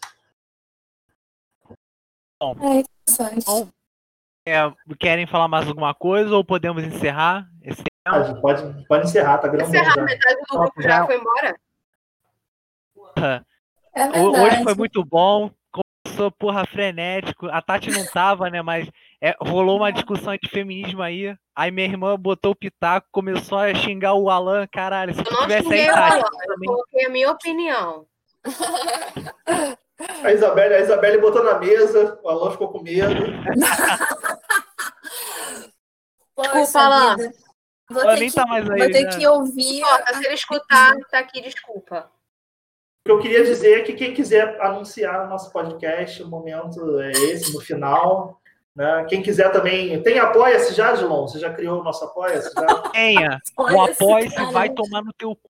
É 2.41 2.79
interessante. 2.79 3.45
Bom, 3.45 3.67
É, 4.47 4.71
querem 4.99 5.27
falar 5.27 5.47
mais 5.47 5.67
alguma 5.67 5.93
coisa 5.93 6.35
ou 6.35 6.43
podemos 6.43 6.83
encerrar? 6.83 7.47
Esse... 7.61 7.83
Pode, 8.03 8.41
pode, 8.41 8.87
pode 8.87 9.05
encerrar, 9.07 9.37
tá 9.37 9.47
grandão 9.47 9.67
Encerrar 9.69 9.93
já. 9.93 10.01
metade 10.01 10.41
do 10.49 10.57
grupo 10.57 10.81
já 10.81 11.05
foi 11.05 11.17
embora? 11.17 11.55
É 13.93 14.05
Ho- 14.19 14.41
Hoje 14.41 14.63
foi 14.63 14.73
muito 14.73 15.03
bom. 15.05 15.51
Começou, 16.03 16.31
porra, 16.31 16.65
frenético. 16.65 17.47
A 17.47 17.61
Tati 17.61 17.91
não 17.91 18.05
tava, 18.05 18.49
né? 18.49 18.61
Mas 18.61 18.89
é, 19.21 19.35
rolou 19.39 19.77
uma 19.77 19.91
discussão 19.91 20.35
de 20.35 20.49
feminismo 20.49 21.01
aí. 21.01 21.35
Aí 21.55 21.69
minha 21.69 21.85
irmã 21.87 22.17
botou 22.17 22.53
o 22.53 22.55
pitaco, 22.55 23.07
começou 23.11 23.59
a 23.59 23.73
xingar 23.75 24.15
o 24.15 24.29
Alan. 24.29 24.65
Caralho, 24.67 25.13
se 25.13 25.21
Eu 25.21 25.31
não 25.31 25.41
tivesse 25.43 25.73
aí, 25.73 25.85
xinguei 25.85 25.91
o 25.91 25.95
Alan, 25.95 26.17
eu 26.17 26.59
coloquei 26.65 27.05
a 27.05 27.09
minha 27.09 27.31
opinião. 27.31 28.07
A 30.23 30.31
Isabelle, 30.31 30.73
a 30.73 30.79
Isabelle 30.79 31.21
botou 31.21 31.43
na 31.43 31.59
mesa, 31.59 32.19
o 32.23 32.29
Alan 32.29 32.49
ficou 32.51 32.69
com 32.69 32.81
medo. 32.81 33.13
Desculpa, 36.35 36.79
Alan. 36.79 37.17
Vou 37.91 38.01
Ela 38.01 38.15
ter, 38.17 38.29
que, 38.29 38.35
tá 38.35 38.45
mais 38.47 38.69
aí, 38.69 38.79
vou 38.79 38.91
ter 38.91 39.03
né? 39.03 39.17
que 39.17 39.27
ouvir. 39.27 39.83
Ó, 39.83 39.97
tá, 39.99 40.13
se 40.13 40.25
ele 40.25 40.33
escutar, 40.33 40.97
tá 41.11 41.19
aqui, 41.19 41.41
desculpa. 41.41 42.09
O 43.01 43.05
que 43.05 43.11
eu 43.11 43.19
queria 43.19 43.43
dizer 43.43 43.79
é 43.79 43.83
que 43.83 43.93
quem 43.93 44.13
quiser 44.13 44.59
anunciar 44.61 45.25
o 45.25 45.29
nosso 45.29 45.51
podcast, 45.51 46.23
o 46.23 46.27
momento 46.27 46.99
é 47.01 47.11
esse, 47.11 47.53
no 47.53 47.59
final. 47.59 48.40
Né? 48.75 49.05
Quem 49.09 49.21
quiser 49.21 49.51
também. 49.51 50.01
Tem 50.01 50.17
Apoia-se 50.19 50.73
já, 50.73 50.95
Gilon? 50.95 51.27
Você 51.27 51.39
já 51.39 51.53
criou 51.53 51.81
o 51.81 51.83
nosso 51.83 52.05
Apoia-se? 52.05 52.53
Já? 52.53 52.89
Tenha. 52.91 53.39
O 53.57 53.65
cara. 53.65 54.51
vai 54.51 54.69
tomar 54.69 55.03
no 55.03 55.13
teu 55.13 55.35
cu. 55.35 55.49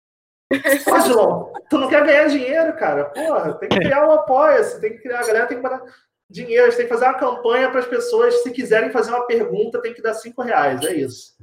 Ô, 0.51 0.99
Gilon, 1.01 1.45
tu 1.69 1.77
não 1.77 1.87
quer 1.87 2.05
ganhar 2.05 2.27
dinheiro, 2.27 2.75
cara? 2.75 3.05
Porra, 3.05 3.53
tem 3.53 3.69
que 3.69 3.79
criar 3.79 4.07
um 4.07 4.11
Apoia-se, 4.11 4.81
tem 4.81 4.93
que 4.93 4.99
criar. 4.99 5.19
A 5.19 5.27
galera 5.27 5.45
tem 5.45 5.57
que 5.57 5.63
mandar 5.63 5.81
dinheiro, 6.29 6.65
a 6.65 6.69
gente 6.69 6.77
tem 6.77 6.87
que 6.87 6.93
fazer 6.93 7.05
uma 7.05 7.17
campanha 7.17 7.69
para 7.69 7.81
as 7.81 7.87
pessoas, 7.87 8.41
se 8.41 8.51
quiserem 8.51 8.91
fazer 8.91 9.11
uma 9.11 9.27
pergunta, 9.27 9.81
tem 9.81 9.93
que 9.93 10.01
dar 10.01 10.13
cinco 10.13 10.41
reais. 10.41 10.81
É 10.81 10.93
isso. 10.93 11.35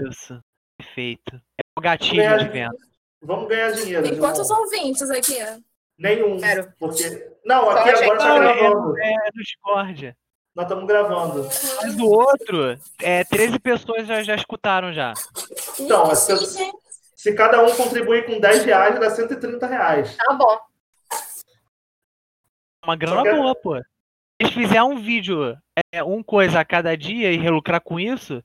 Isso. 0.00 0.40
Perfeito. 0.78 1.36
É 1.58 1.62
o 1.76 1.80
gatilho 1.80 2.38
de 2.38 2.48
venda. 2.48 2.76
Vamos 3.22 3.48
ganhar 3.48 3.72
dinheiro. 3.72 4.02
Tem 4.02 4.14
Gilon. 4.14 4.26
quantos 4.26 4.50
ouvintes 4.50 5.10
aqui? 5.10 5.38
Nenhum. 5.98 6.38
Zero. 6.38 6.72
Porque... 6.78 7.32
Não, 7.44 7.70
aqui 7.70 7.96
Só 7.96 8.04
agora 8.04 8.18
tá 8.18 8.38
gravando. 8.38 8.98
é, 8.98 9.12
é 9.12 9.30
no 9.34 9.42
Discord. 9.42 10.16
Nós 10.56 10.64
estamos 10.64 10.86
gravando. 10.86 11.42
Mas 11.82 11.94
o 11.96 12.06
outro, 12.06 12.78
é, 13.02 13.22
13 13.24 13.58
pessoas 13.58 14.06
já, 14.06 14.22
já 14.22 14.34
escutaram 14.34 14.90
já. 14.90 15.12
Então, 15.78 16.06
gente. 16.14 16.72
Se 17.14 17.34
cada 17.34 17.62
um 17.62 17.74
contribuir 17.76 18.24
com 18.24 18.40
10 18.40 18.64
reais, 18.64 18.98
dá 18.98 19.10
130 19.10 19.66
reais. 19.66 20.16
Tá 20.16 20.32
bom. 20.34 20.58
Uma 22.84 22.96
grana 22.96 23.22
que- 23.22 23.32
boa, 23.34 23.54
pô. 23.54 23.76
Se 23.78 23.84
eles 24.40 24.54
fizerem 24.54 24.82
um 24.82 24.98
vídeo, 24.98 25.56
é, 25.92 26.02
um 26.04 26.22
coisa 26.22 26.60
a 26.60 26.64
cada 26.64 26.96
dia 26.96 27.32
e 27.32 27.36
relucrar 27.36 27.80
com 27.80 27.98
isso, 27.98 28.42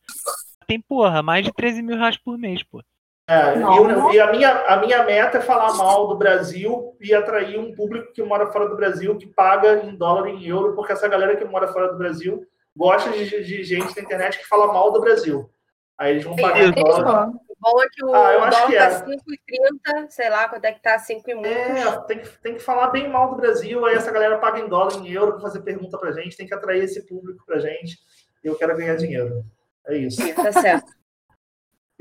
tem, 0.67 0.79
porra, 0.81 1.21
mais 1.21 1.45
de 1.45 1.51
13 1.53 1.81
mil 1.81 1.97
reais 1.97 2.17
por 2.17 2.37
mês, 2.37 2.63
pô. 2.63 2.81
É, 3.27 3.57
e, 3.57 3.61
eu- 3.61 4.11
e 4.11 4.19
a, 4.19 4.31
minha, 4.31 4.49
a 4.67 4.77
minha 4.77 5.03
meta 5.03 5.37
é 5.37 5.41
falar 5.41 5.73
mal 5.75 6.07
do 6.07 6.17
Brasil 6.17 6.95
e 6.99 7.13
atrair 7.13 7.57
um 7.59 7.73
público 7.73 8.11
que 8.11 8.21
mora 8.21 8.47
fora 8.47 8.67
do 8.67 8.75
Brasil, 8.75 9.17
que 9.17 9.27
paga 9.27 9.83
em 9.85 9.95
dólar 9.95 10.27
e 10.29 10.31
em 10.31 10.47
euro, 10.47 10.75
porque 10.75 10.91
essa 10.91 11.07
galera 11.07 11.35
que 11.37 11.45
mora 11.45 11.67
fora 11.69 11.91
do 11.91 11.97
Brasil 11.97 12.45
gosta 12.75 13.09
de, 13.11 13.43
de 13.43 13.63
gente 13.63 13.95
na 13.95 14.01
internet 14.03 14.37
que 14.39 14.47
fala 14.47 14.73
mal 14.73 14.91
do 14.91 14.99
Brasil. 14.99 15.49
Aí 15.97 16.11
eles 16.11 16.23
vão 16.23 16.35
Sim, 16.35 16.41
pagar 16.41 16.59
em 16.63 16.71
dólar. 16.71 17.29
O 17.29 17.55
bom 17.59 17.83
é 17.83 17.87
que 17.91 18.03
o 18.03 18.13
Ah, 18.15 18.33
eu 18.33 18.43
acho 18.43 18.57
dólar 18.57 18.71
que 18.71 18.77
tá 18.77 18.85
é. 18.85 19.93
5,30, 19.95 20.09
sei 20.09 20.29
lá 20.29 20.49
quanto 20.49 20.65
é 20.65 20.71
que 20.71 20.81
tá, 20.81 20.97
5 20.97 21.29
e 21.29 21.35
muitos. 21.35 21.51
É, 21.51 21.97
tem 22.07 22.19
que, 22.19 22.29
tem 22.41 22.53
que 22.55 22.59
falar 22.59 22.87
bem 22.89 23.07
mal 23.07 23.29
do 23.29 23.35
Brasil, 23.35 23.85
aí 23.85 23.95
essa 23.95 24.11
galera 24.11 24.39
paga 24.39 24.59
em 24.59 24.67
dólar, 24.67 24.95
em 24.95 25.11
euro, 25.11 25.33
para 25.33 25.41
fazer 25.41 25.61
pergunta 25.61 25.97
pra 25.97 26.11
gente, 26.11 26.35
tem 26.35 26.47
que 26.47 26.53
atrair 26.55 26.83
esse 26.83 27.05
público 27.05 27.45
pra 27.45 27.59
gente. 27.59 27.99
Eu 28.43 28.55
quero 28.55 28.75
ganhar 28.75 28.95
dinheiro. 28.95 29.43
É 29.87 29.95
isso. 29.95 30.21
Tá 30.33 30.51
certo. 30.51 30.91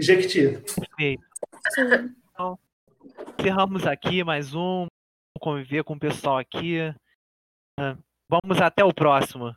Jequiti. 0.00 0.58
Perfeito. 0.58 1.22
Então, 2.32 2.58
encerramos 3.38 3.86
aqui 3.86 4.24
mais 4.24 4.54
um. 4.54 4.86
Vamos 4.86 5.40
conviver 5.40 5.84
com 5.84 5.94
o 5.94 5.98
pessoal 5.98 6.38
aqui. 6.38 6.78
Ah, 7.78 7.96
Vamos 8.30 8.60
até 8.62 8.84
o 8.84 8.94
próximo. 8.94 9.52